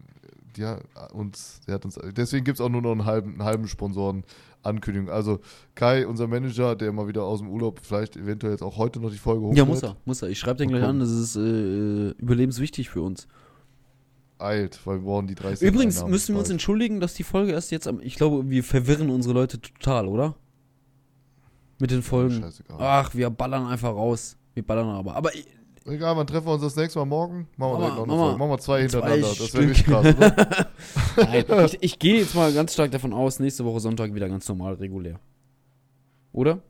die 0.57 0.65
hat 0.65 0.83
uns, 1.13 1.61
der 1.67 1.77
hat 1.77 1.85
uns, 1.87 1.99
deswegen 2.15 2.45
gibt 2.45 2.59
es 2.59 2.65
auch 2.65 2.69
nur 2.69 2.83
noch 2.83 2.93
einen 2.93 3.07
halben, 3.07 3.33
einen 3.33 3.45
halben 3.45 3.69
Sponsoren 3.69 4.25
Ankündigung. 4.63 5.09
Also 5.09 5.41
Kai, 5.75 6.07
unser 6.07 6.27
Manager, 6.27 6.75
der 6.77 6.93
mal 6.93 7.09
wieder 7.09 7.23
aus 7.23 7.39
dem 7.39 7.49
Urlaub 7.49 7.81
vielleicht 7.83 8.17
eventuell 8.17 8.53
jetzt 8.53 8.63
auch 8.63 8.77
heute 8.77 9.01
noch 9.01 9.11
die 9.11 9.17
Folge 9.17 9.43
hochlädt. 9.43 9.59
Ja, 9.59 9.65
muss 9.65 9.83
er, 9.83 9.97
muss 10.05 10.23
er. 10.23 10.29
Ich 10.29 10.39
schreibe 10.39 10.59
den 10.59 10.69
gleich 10.69 10.83
an, 10.83 11.01
das 11.01 11.11
ist 11.11 11.37
äh, 11.37 12.11
überlebenswichtig 12.11 12.91
für 12.91 13.01
uns. 13.01 13.29
Eilt, 14.39 14.81
weil 14.87 14.99
wir 14.99 15.05
brauchen 15.05 15.27
die 15.27 15.35
30 15.35 15.67
Übrigens 15.67 15.97
Einnahmen 15.97 16.11
müssen 16.13 16.35
wir 16.35 16.39
uns 16.41 16.49
bald. 16.49 16.55
entschuldigen, 16.55 17.01
dass 17.01 17.15
die 17.15 17.23
Folge 17.23 17.53
erst 17.53 17.71
jetzt 17.71 17.87
am, 17.89 18.01
ich 18.01 18.17
glaube, 18.17 18.49
wir 18.51 18.63
verwirren 18.65 19.11
unsere 19.11 19.33
Leute 19.35 19.61
total, 19.61 20.07
oder? 20.07 20.35
Mit 21.79 21.91
den 21.91 22.03
Folgen. 22.03 22.41
Scheißegal. 22.41 22.77
Ach, 22.81 23.15
wir 23.15 23.31
ballern 23.31 23.67
einfach 23.67 23.91
raus. 23.91 24.37
Wir 24.55 24.63
ballern 24.67 24.89
aber. 24.89 25.15
Aber 25.17 25.35
ich- 25.35 25.47
Egal, 25.89 26.17
wann 26.17 26.27
treffen 26.27 26.49
wir 26.49 26.55
uns 26.55 26.63
das 26.63 26.75
nächste 26.75 26.99
Mal 26.99 27.05
morgen? 27.05 27.47
Machen 27.57 27.73
wir 27.75 27.79
direkt 27.79 27.95
noch 27.97 28.03
eine 28.03 28.13
Mama, 28.13 28.23
Folge. 28.25 28.39
Machen 28.39 28.51
wir 28.51 28.59
zwei 28.59 28.87
zwei 28.89 29.01
hintereinander. 29.09 29.29
das 29.39 29.55
wäre 29.55 29.69
richtig 29.69 29.87
krass, 29.87 30.17
oder? 30.17 30.67
nein, 31.57 31.67
ich, 31.67 31.79
ich 31.83 31.99
gehe 32.01 32.19
jetzt 32.19 32.35
mal 32.35 32.53
ganz 32.53 32.73
stark 32.73 32.91
davon 32.91 33.13
aus, 33.13 33.39
nächste 33.39 33.65
Woche 33.65 33.79
Sonntag 33.79 34.13
wieder 34.13 34.29
ganz 34.29 34.49
normal, 34.49 34.75
regulär. 34.75 35.21
Oder? 36.33 36.61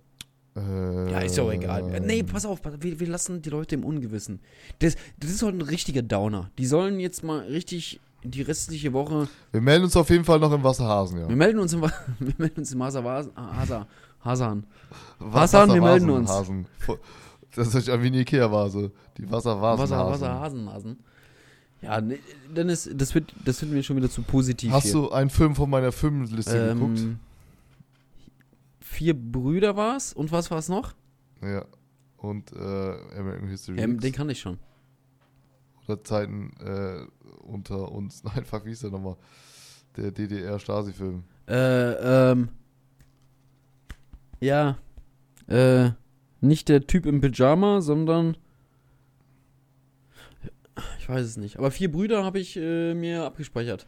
Äh, 0.56 1.10
Ja, 1.12 1.20
ist 1.20 1.36
ja 1.36 1.42
auch 1.42 1.52
egal. 1.52 2.00
Nee, 2.00 2.22
pass 2.22 2.44
auf, 2.46 2.60
wir, 2.80 2.98
wir 3.00 3.06
lassen 3.08 3.42
die 3.42 3.50
Leute 3.50 3.74
im 3.74 3.84
Ungewissen. 3.84 4.40
Das, 4.78 4.96
das 5.20 5.30
ist 5.30 5.42
heute 5.42 5.58
ein 5.58 5.62
richtiger 5.62 6.02
Downer. 6.02 6.50
Die 6.58 6.66
sollen 6.66 6.98
jetzt 7.00 7.22
mal 7.22 7.40
richtig 7.40 8.00
die 8.24 8.42
restliche 8.42 8.92
Woche. 8.92 9.28
Wir 9.52 9.60
melden 9.60 9.84
uns 9.84 9.96
auf 9.96 10.10
jeden 10.10 10.24
Fall 10.24 10.40
noch 10.40 10.52
im 10.52 10.64
Wasserhasen, 10.64 11.20
ja. 11.20 11.28
Wir 11.28 11.36
melden 11.36 11.58
uns 11.60 11.72
im, 11.72 11.82
Wa- 11.82 11.92
wir 12.18 12.34
melden 12.38 12.60
uns 12.60 12.72
im 12.72 12.82
Hasa, 12.82 13.02
Hasan. 14.24 14.64
Hasan, 15.20 15.74
wir 15.74 15.80
melden 15.82 16.10
uns. 16.10 16.28
Hasen. 16.30 16.66
Das 17.54 17.74
ist 17.74 17.88
an 17.88 18.02
wie 18.02 18.08
eine 18.08 18.18
Ikea-Vase. 18.18 18.90
Die 19.16 19.30
Wasservasen. 19.30 19.82
Wasser, 19.82 20.06
Wasser, 20.10 20.40
Hasennasen. 20.40 20.98
Ja, 21.82 22.00
nee, 22.00 22.18
Dennis, 22.54 22.88
das 22.92 23.14
wird, 23.14 23.32
das 23.44 23.60
wird 23.62 23.70
mir 23.72 23.82
schon 23.82 23.96
wieder 23.96 24.10
zu 24.10 24.22
positiv 24.22 24.72
Hast 24.72 24.84
hier. 24.84 24.92
du 24.94 25.10
einen 25.10 25.30
Film 25.30 25.54
von 25.54 25.68
meiner 25.70 25.92
Filmliste 25.92 26.74
geguckt? 26.74 27.00
Vier 28.96 29.12
Brüder 29.12 29.76
war's 29.76 30.14
und 30.14 30.32
was 30.32 30.50
war's 30.50 30.70
noch? 30.70 30.94
Ja. 31.42 31.66
Und 32.16 32.50
äh, 32.52 32.56
American 32.56 33.46
History 33.46 33.78
Ähm, 33.78 34.00
den 34.00 34.10
kann 34.10 34.30
ich 34.30 34.40
schon. 34.40 34.56
Oder 35.86 36.02
Zeiten 36.02 36.54
äh, 36.60 37.04
unter 37.42 37.92
uns. 37.92 38.24
Nein, 38.24 38.46
fuck, 38.46 38.64
wie 38.64 38.70
hieß 38.70 38.80
der 38.80 38.92
nochmal? 38.92 39.18
Der 39.98 40.12
DDR-Stasi-Film. 40.12 41.24
Äh, 41.46 42.30
ähm. 42.30 42.48
Ja. 44.40 44.78
Äh, 45.46 45.90
nicht 46.40 46.70
der 46.70 46.86
Typ 46.86 47.04
im 47.04 47.20
Pyjama, 47.20 47.82
sondern. 47.82 48.38
Ich 51.00 51.06
weiß 51.06 51.26
es 51.26 51.36
nicht. 51.36 51.58
Aber 51.58 51.70
vier 51.70 51.92
Brüder 51.92 52.24
habe 52.24 52.38
ich 52.38 52.56
äh, 52.56 52.94
mir 52.94 53.24
abgespeichert. 53.24 53.86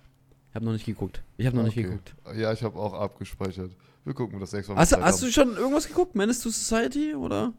Ich 0.50 0.54
habe 0.54 0.64
noch 0.64 0.72
nicht 0.72 0.86
geguckt. 0.86 1.22
Ich 1.36 1.46
habe 1.46 1.56
noch 1.56 1.64
nicht 1.64 1.72
Okay. 1.76 1.82
geguckt. 1.84 2.14
Ja, 2.36 2.52
ich 2.52 2.62
habe 2.62 2.78
auch 2.78 2.94
abgespeichert. 2.94 3.70
Wir 4.04 4.14
gucken 4.14 4.40
das 4.40 4.52
nächste 4.52 4.72
Mal. 4.72 4.80
Hast, 4.80 4.96
hast 4.96 5.22
du 5.22 5.30
schon 5.30 5.56
irgendwas 5.56 5.86
geguckt? 5.86 6.14
Menace 6.14 6.40
to 6.40 6.48
Society 6.50 7.14
oder? 7.14 7.52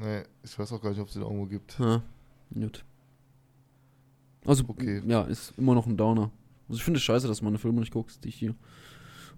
Nee, 0.00 0.22
ich 0.42 0.58
weiß 0.58 0.72
auch 0.72 0.80
gar 0.82 0.90
nicht, 0.90 1.00
ob 1.00 1.08
es 1.08 1.14
den 1.14 1.22
irgendwo 1.22 1.46
gibt. 1.46 1.78
Ja, 1.78 2.02
gut. 2.54 2.84
Also, 4.46 4.64
Okay. 4.68 5.02
ja, 5.06 5.22
ist 5.22 5.52
immer 5.56 5.74
noch 5.74 5.86
ein 5.86 5.96
Downer. 5.96 6.30
Also, 6.68 6.78
ich 6.78 6.84
finde 6.84 6.98
es 6.98 7.04
scheiße, 7.04 7.28
dass 7.28 7.42
meine 7.42 7.58
Filme 7.58 7.80
nicht 7.80 7.92
guckst, 7.92 8.24
die 8.24 8.28
ich 8.28 8.34
hier 8.36 8.54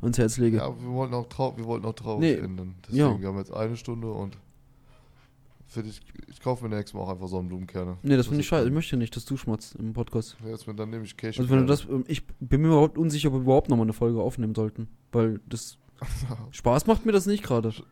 ans 0.00 0.18
Herz 0.18 0.36
lege. 0.38 0.58
Ja, 0.58 0.68
wir 0.80 0.88
wollten 0.90 1.14
auch, 1.14 1.28
trau 1.28 1.56
wir 1.56 1.64
wollten 1.64 1.86
auch 1.86 1.94
traurig 1.94 2.20
Nee, 2.20 2.34
enden. 2.44 2.76
Deswegen, 2.84 2.98
ja. 2.98 3.20
wir 3.20 3.28
haben 3.28 3.38
jetzt 3.38 3.52
eine 3.52 3.76
Stunde 3.76 4.10
und 4.10 4.36
für 5.68 5.82
dich, 5.82 6.00
ich 6.28 6.40
kaufe 6.40 6.64
mir 6.66 6.74
nächstes 6.74 6.94
Mal 6.94 7.00
auch 7.00 7.08
einfach 7.10 7.28
Sonnenblumenkerne. 7.28 7.98
nee, 8.02 8.16
das 8.16 8.26
finde 8.26 8.40
ich 8.40 8.46
scheiße. 8.46 8.66
Ich 8.66 8.72
möchte 8.72 8.96
nicht, 8.96 9.14
dass 9.16 9.24
du 9.24 9.36
schmatzt 9.36 9.74
im 9.76 9.92
Podcast. 9.92 10.36
Ja, 10.44 10.50
jetzt, 10.50 10.66
dann 10.66 10.90
nehme 10.90 11.04
ich 11.04 11.16
Cash. 11.16 11.38
Also 11.38 11.50
wenn 11.50 11.60
du 11.60 11.66
das, 11.66 11.84
ähm, 11.84 12.04
ich 12.06 12.26
bin 12.40 12.62
mir 12.62 12.68
überhaupt 12.68 12.98
unsicher, 12.98 13.28
ob 13.28 13.34
wir 13.34 13.40
überhaupt 13.40 13.68
nochmal 13.68 13.84
eine 13.86 13.92
Folge 13.92 14.20
aufnehmen 14.20 14.54
sollten. 14.54 14.88
Weil 15.12 15.40
das, 15.46 15.78
Spaß 16.52 16.86
macht 16.86 17.04
mir 17.06 17.12
das 17.12 17.26
nicht 17.26 17.42
gerade. 17.42 17.72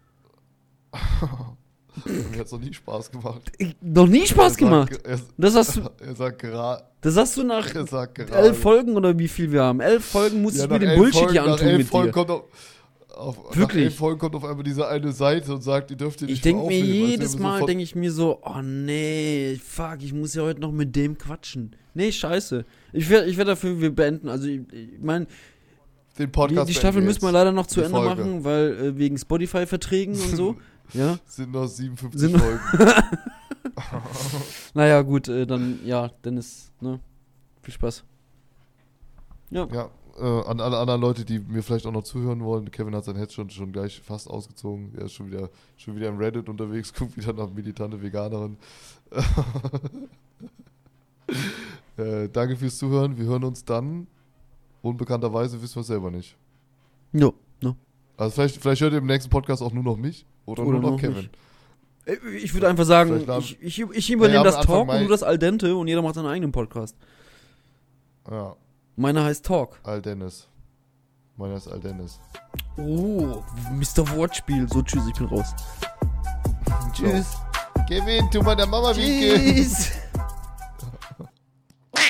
Mir 2.05 2.41
hat 2.41 2.47
es 2.47 2.53
noch 2.53 2.59
nie 2.61 2.72
Spaß 2.75 3.11
gemacht. 3.12 3.53
Noch 3.81 4.09
nie 4.09 4.27
Spaß 4.27 4.55
Er 4.55 4.59
gemacht. 4.59 4.93
Sagt, 4.93 5.07
er, 5.07 5.20
Das 5.39 5.55
hast 5.55 5.77
du, 5.77 5.83
er 6.05 6.16
sagt 6.16 6.41
gerade. 6.41 6.85
das 7.01 7.16
hast 7.16 7.37
du 7.37 7.45
nach 7.45 7.72
elf 7.72 8.59
Folgen 8.59 8.97
oder 8.97 9.16
wie 9.16 9.29
viel 9.29 9.53
wir 9.53 9.62
haben. 9.62 9.81
Elf 9.81 10.05
Folgen 10.05 10.43
muss 10.43 10.57
Ja, 10.57 10.64
ich 10.64 10.70
mir 10.70 10.79
nach 10.81 10.87
den 10.87 10.99
Bullshit 10.99 11.14
Folgen, 11.20 11.33
hier 11.33 11.43
nach 11.43 11.53
antun 11.53 11.68
elf 11.68 11.79
mit 11.79 11.87
Folgen 11.87 12.07
dir. 12.09 12.12
Kommt 12.12 12.31
auf, 12.31 12.45
auf, 13.17 13.51
Nach 13.51 13.57
Wirklich? 13.57 13.85
elf 13.85 13.97
Folgen 13.97 14.19
kommt 14.19 14.35
auf 14.35 14.45
einmal 14.45 14.65
diese 14.65 14.87
eine 14.89 15.12
Seite 15.12 15.55
und 15.55 15.62
sagt, 15.62 15.91
ihr 15.91 15.97
dürft 15.97 16.21
ihr 16.23 16.27
nicht 16.27 16.37
Ich 16.37 16.41
denke 16.43 16.67
mir 16.67 16.79
jedes 16.79 17.39
Mal, 17.39 17.65
denke 17.65 17.83
ich 17.83 17.95
mir 17.95 18.12
so, 18.12 18.41
oh 18.43 18.62
nee, 18.62 19.59
fuck, 19.65 19.99
ich 20.01 20.12
muss 20.12 20.35
ja 20.35 20.43
heute 20.43 20.61
noch 20.61 20.73
mit 20.73 20.95
dem 20.97 21.17
quatschen. 21.19 21.77
Nee, 21.95 22.12
scheiße. 22.12 22.65
Ich 22.93 23.09
werde 23.09 23.29
ich 23.29 23.37
werd 23.37 23.49
dafür, 23.49 23.81
wir 23.81 23.95
beenden. 23.95 24.29
Also 24.29 24.49
ich, 24.49 24.61
ich 24.73 25.01
meine, 25.01 25.27
den 26.19 26.27
die, 26.27 26.27
Podcast 26.27 26.69
die 26.69 26.75
Staffel 26.75 26.95
beenden 26.95 27.07
müssen 27.09 27.23
wir 27.23 27.33
leider 27.33 27.53
noch 27.53 27.67
zu 27.67 27.81
Die 27.81 27.87
Ende 27.87 27.97
Folge. 27.99 28.21
machen, 28.23 28.45
weil 28.45 28.73
äh, 28.79 28.99
wegen 28.99 29.17
Spotify-Verträgen 29.19 30.15
und 30.15 30.37
so. 30.37 30.57
Ja. 30.93 31.19
Sind 31.25 31.51
noch 31.51 31.67
57 31.67 32.21
Sind 32.21 32.39
Folgen. 32.39 32.61
Naja, 34.75 35.01
gut, 35.03 35.29
äh, 35.29 35.47
dann, 35.47 35.81
ja, 35.85 36.09
Dennis, 36.25 36.71
ne? 36.81 37.01
Viel 37.62 37.73
Spaß. 37.75 38.05
Ja. 39.51 39.67
Ja, 39.73 39.91
äh, 40.17 40.43
an 40.47 40.61
alle 40.61 40.79
anderen 40.79 41.01
Leute, 41.01 41.25
die 41.25 41.39
mir 41.39 41.62
vielleicht 41.62 41.87
auch 41.87 41.93
noch 41.93 42.05
zuhören 42.05 42.45
wollen. 42.45 42.71
Kevin 42.71 42.95
hat 42.95 43.05
sein 43.05 43.17
Herz 43.17 43.33
schon, 43.33 43.51
schon 43.51 43.73
gleich 43.73 44.01
fast 44.01 44.29
ausgezogen. 44.29 44.93
Er 44.97 45.07
ist 45.07 45.12
schon 45.12 45.31
wieder, 45.31 45.51
schon 45.77 45.97
wieder 45.97 46.09
im 46.09 46.19
Reddit 46.19 46.49
unterwegs, 46.49 46.93
guckt 46.95 47.17
wieder 47.17 47.33
nach 47.33 47.51
militante 47.51 48.01
Veganerin. 48.01 48.57
äh, 51.97 52.29
danke 52.29 52.57
fürs 52.57 52.79
Zuhören. 52.79 53.17
Wir 53.17 53.27
hören 53.27 53.45
uns 53.45 53.65
dann. 53.65 54.07
Unbekannterweise 54.83 55.61
wissen 55.62 55.77
wir 55.77 55.81
es 55.81 55.87
selber 55.87 56.11
nicht. 56.11 56.37
No, 57.12 57.33
no. 57.62 57.77
Also 58.17 58.35
vielleicht, 58.35 58.61
vielleicht 58.61 58.83
hört 58.83 58.93
ihr 58.93 58.99
im 58.99 59.07
nächsten 59.07 59.31
Podcast 59.31 59.62
auch 59.62 59.73
nur 59.73 59.83
noch 59.83 59.97
mich 59.97 60.27
oder, 60.47 60.62
Oder 60.62 60.73
nur 60.73 60.81
noch 60.81 60.91
noch 60.93 61.01
Kevin. 61.01 61.17
mich. 61.17 61.31
Äh, 62.07 62.37
Ich 62.37 62.53
würde 62.53 62.69
einfach 62.69 62.85
sagen, 62.85 63.25
ich, 63.39 63.59
ich, 63.62 63.81
ich 63.81 64.11
übernehme 64.11 64.45
Naja, 64.45 64.57
das 64.57 64.67
Talk 64.67 64.89
und 64.89 65.01
du 65.01 65.09
das 65.09 65.23
Al 65.23 65.39
Dente 65.39 65.75
und 65.75 65.89
jeder 65.89 66.03
macht 66.03 66.17
seinen 66.17 66.27
eigenen 66.27 66.53
Podcast. 66.53 66.97
Ja, 68.31 68.57
Meiner 68.97 69.24
heißt 69.24 69.45
Talk. 69.45 69.80
Al 69.82 70.01
Dennis. 70.01 70.47
Meiner 71.36 71.57
ist 71.57 71.68
Al 71.68 71.80
Dennis. 71.80 72.20
Oh, 72.76 73.42
Mr. 73.72 74.09
Wortspiel. 74.16 74.68
So, 74.68 74.82
tschüss, 74.82 75.07
ich 75.09 75.14
bin 75.14 75.26
raus. 75.26 75.47
Tschüss. 76.92 77.26
Kevin, 77.88 78.30
tu 78.30 78.40
meiner 78.42 78.66
Mama 78.66 78.95
winken. 78.95 79.55
Tschüss. 79.55 79.90